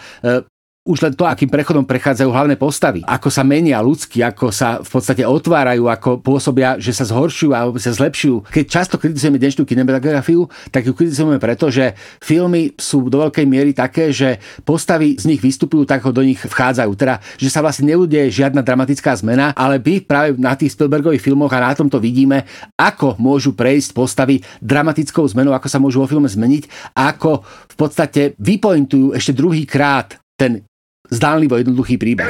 Už 0.83 0.99
len 0.99 1.15
to, 1.15 1.23
akým 1.23 1.47
prechodom 1.47 1.87
prechádzajú 1.87 2.27
hlavné 2.35 2.59
postavy, 2.59 3.07
ako 3.07 3.31
sa 3.31 3.47
menia 3.47 3.79
ľudsky, 3.79 4.19
ako 4.19 4.51
sa 4.51 4.83
v 4.83 4.91
podstate 4.91 5.23
otvárajú, 5.23 5.87
ako 5.87 6.19
pôsobia, 6.19 6.75
že 6.75 6.91
sa 6.91 7.07
zhoršujú 7.07 7.55
alebo 7.55 7.79
sa 7.79 7.95
zlepšujú. 7.95 8.51
Keď 8.51 8.65
často 8.67 8.99
kritizujeme 8.99 9.39
dnešnú 9.39 9.63
kinematografiu, 9.63 10.51
tak 10.75 10.91
ju 10.91 10.91
kritizujeme 10.91 11.39
preto, 11.39 11.71
že 11.71 11.95
filmy 12.19 12.75
sú 12.75 13.07
do 13.07 13.23
veľkej 13.23 13.47
miery 13.47 13.71
také, 13.71 14.11
že 14.11 14.43
postavy 14.67 15.15
z 15.15 15.31
nich 15.31 15.39
vystupujú 15.39 15.87
tak, 15.87 16.03
ako 16.03 16.19
do 16.19 16.27
nich 16.27 16.43
vchádzajú. 16.43 16.91
Teda, 16.99 17.23
že 17.39 17.47
sa 17.47 17.63
vlastne 17.63 17.95
neudeje 17.95 18.43
žiadna 18.43 18.67
dramatická 18.67 19.15
zmena, 19.15 19.55
ale 19.55 19.79
my 19.79 20.03
práve 20.03 20.35
na 20.35 20.59
tých 20.59 20.75
Spielbergových 20.75 21.23
filmoch 21.23 21.55
a 21.55 21.63
na 21.63 21.79
tomto 21.79 22.03
vidíme, 22.03 22.43
ako 22.75 23.23
môžu 23.23 23.55
prejsť 23.55 23.95
postavy 23.95 24.43
dramatickou 24.59 25.23
zmenou, 25.31 25.55
ako 25.55 25.71
sa 25.71 25.79
môžu 25.79 26.03
vo 26.03 26.11
filme 26.11 26.27
zmeniť, 26.27 26.91
ako 26.99 27.47
v 27.47 27.77
podstate 27.79 28.35
vypointujú 28.43 29.15
ešte 29.15 29.31
druhý 29.31 29.63
krát 29.63 30.19
ten 30.35 30.67
príbeh. 32.01 32.25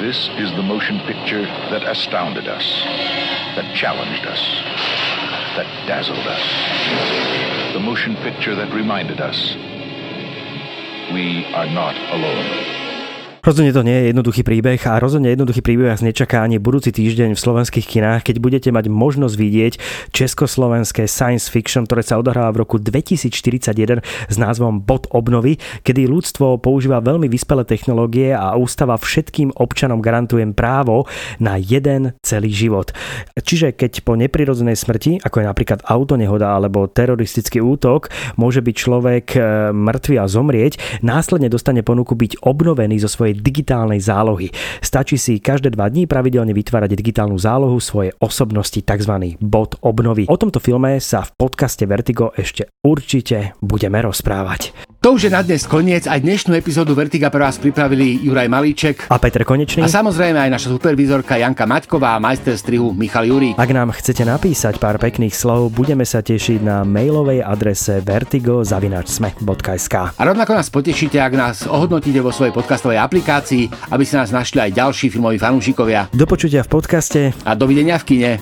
This 0.00 0.28
is 0.36 0.50
the 0.56 0.62
motion 0.62 1.00
picture 1.06 1.40
that 1.70 1.88
astounded 1.88 2.48
us, 2.48 2.66
that 3.56 3.64
challenged 3.74 4.26
us, 4.26 4.42
that 5.56 5.68
dazzled 5.86 6.18
us. 6.18 7.72
The 7.72 7.80
motion 7.80 8.16
picture 8.16 8.54
that 8.56 8.74
reminded 8.74 9.20
us 9.22 9.56
we 11.12 11.44
are 11.54 11.66
not 11.66 11.96
alone. 12.12 12.89
Rozhodne 13.40 13.72
to 13.72 13.80
nie 13.80 13.96
je 13.96 14.08
jednoduchý 14.12 14.44
príbeh 14.44 14.76
a 14.84 15.00
rozhodne 15.00 15.32
jednoduchý 15.32 15.64
príbeh 15.64 15.88
vás 15.88 16.04
nečaká 16.04 16.44
ani 16.44 16.60
budúci 16.60 16.92
týždeň 16.92 17.32
v 17.32 17.40
slovenských 17.40 17.88
kinách, 17.88 18.28
keď 18.28 18.36
budete 18.36 18.68
mať 18.68 18.92
možnosť 18.92 19.32
vidieť 19.32 19.74
československé 20.12 21.08
science 21.08 21.48
fiction, 21.48 21.88
ktoré 21.88 22.04
sa 22.04 22.20
odohráva 22.20 22.52
v 22.52 22.68
roku 22.68 22.76
2041 22.76 24.04
s 24.04 24.36
názvom 24.36 24.84
Bod 24.84 25.08
obnovy, 25.08 25.56
kedy 25.88 26.04
ľudstvo 26.04 26.60
používa 26.60 27.00
veľmi 27.00 27.32
vyspelé 27.32 27.64
technológie 27.64 28.36
a 28.36 28.60
ústava 28.60 29.00
všetkým 29.00 29.56
občanom 29.56 30.04
garantujem 30.04 30.52
právo 30.52 31.08
na 31.40 31.56
jeden 31.56 32.12
celý 32.20 32.52
život. 32.52 32.92
Čiže 33.40 33.72
keď 33.72 34.04
po 34.04 34.20
neprirodzenej 34.20 34.76
smrti, 34.76 35.24
ako 35.24 35.40
je 35.40 35.48
napríklad 35.48 35.80
autonehoda 35.88 36.60
alebo 36.60 36.92
teroristický 36.92 37.64
útok, 37.64 38.12
môže 38.36 38.60
byť 38.60 38.74
človek 38.76 39.26
e, 39.32 39.40
mŕtvy 39.72 40.14
a 40.20 40.28
zomrieť, 40.28 41.00
následne 41.00 41.48
dostane 41.48 41.80
ponuku 41.80 42.12
byť 42.12 42.44
obnovený 42.44 43.00
zo 43.00 43.08
svojej 43.08 43.29
svojej 43.30 43.38
digitálnej 43.38 44.02
zálohy. 44.02 44.50
Stačí 44.82 45.14
si 45.14 45.38
každé 45.38 45.78
dva 45.78 45.86
dní 45.86 46.10
pravidelne 46.10 46.50
vytvárať 46.50 46.98
digitálnu 46.98 47.38
zálohu 47.38 47.78
svojej 47.78 48.10
osobnosti, 48.18 48.82
tzv. 48.82 49.38
bod 49.38 49.78
obnovy. 49.86 50.26
O 50.26 50.34
tomto 50.34 50.58
filme 50.58 50.98
sa 50.98 51.22
v 51.22 51.30
podcaste 51.38 51.86
Vertigo 51.86 52.34
ešte 52.34 52.66
určite 52.82 53.54
budeme 53.62 54.02
rozprávať. 54.02 54.89
To 55.00 55.16
už 55.16 55.24
je 55.24 55.32
na 55.32 55.40
dnes 55.40 55.64
koniec. 55.64 56.04
Aj 56.04 56.20
dnešnú 56.20 56.52
epizódu 56.52 56.92
Vertiga 56.92 57.32
pre 57.32 57.40
vás 57.40 57.56
pripravili 57.56 58.20
Juraj 58.20 58.52
Malíček 58.52 59.08
a 59.08 59.16
Peter 59.16 59.48
Konečný. 59.48 59.80
A 59.80 59.88
samozrejme 59.88 60.36
aj 60.36 60.52
naša 60.52 60.68
supervizorka 60.76 61.40
Janka 61.40 61.64
Maťková 61.64 62.20
a 62.20 62.20
majster 62.20 62.52
strihu 62.52 62.92
Michal 62.92 63.24
Jurí. 63.24 63.56
Ak 63.56 63.72
nám 63.72 63.96
chcete 63.96 64.28
napísať 64.28 64.76
pár 64.76 65.00
pekných 65.00 65.32
slov, 65.32 65.72
budeme 65.72 66.04
sa 66.04 66.20
tešiť 66.20 66.60
na 66.60 66.84
mailovej 66.84 67.40
adrese 67.40 68.04
vertigo.sme.sk 68.04 69.94
A 69.96 70.20
rovnako 70.20 70.52
nás 70.52 70.68
potešíte, 70.68 71.16
ak 71.16 71.32
nás 71.32 71.64
ohodnotíte 71.64 72.20
vo 72.20 72.28
svojej 72.28 72.52
podcastovej 72.52 73.00
aplikácii, 73.00 73.72
aby 73.96 74.04
sa 74.04 74.20
nás 74.20 74.36
našli 74.36 74.68
aj 74.68 74.84
ďalší 74.84 75.08
filmoví 75.08 75.40
fanúšikovia. 75.40 76.12
Do 76.12 76.28
počutia 76.28 76.60
v 76.60 76.76
podcaste 76.76 77.32
a 77.48 77.56
dovidenia 77.56 77.96
v 77.96 78.04
kine. 78.04 78.32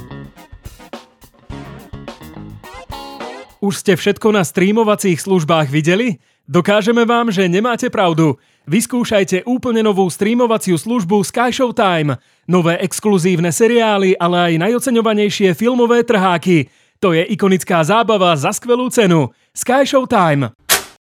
Už 3.62 3.78
ste 3.78 3.94
všetko 3.94 4.34
na 4.34 4.42
streamovacích 4.42 5.22
službách 5.22 5.70
videli? 5.70 6.18
Dokážeme 6.48 7.04
vám, 7.04 7.28
že 7.28 7.44
nemáte 7.44 7.92
pravdu. 7.92 8.40
Vyskúšajte 8.64 9.44
úplne 9.44 9.84
novú 9.84 10.08
streamovaciu 10.08 10.80
službu 10.80 11.20
Sky 11.20 11.52
Time. 11.76 12.16
Nové 12.48 12.80
exkluzívne 12.80 13.52
seriály, 13.52 14.16
ale 14.16 14.36
aj 14.40 14.52
najoceňovanejšie 14.56 15.52
filmové 15.52 16.08
trháky. 16.08 16.72
To 17.04 17.12
je 17.12 17.20
ikonická 17.36 17.84
zábava 17.84 18.32
za 18.32 18.48
skvelú 18.56 18.88
cenu. 18.88 19.28
Sky 19.52 19.84
Time. 20.08 20.67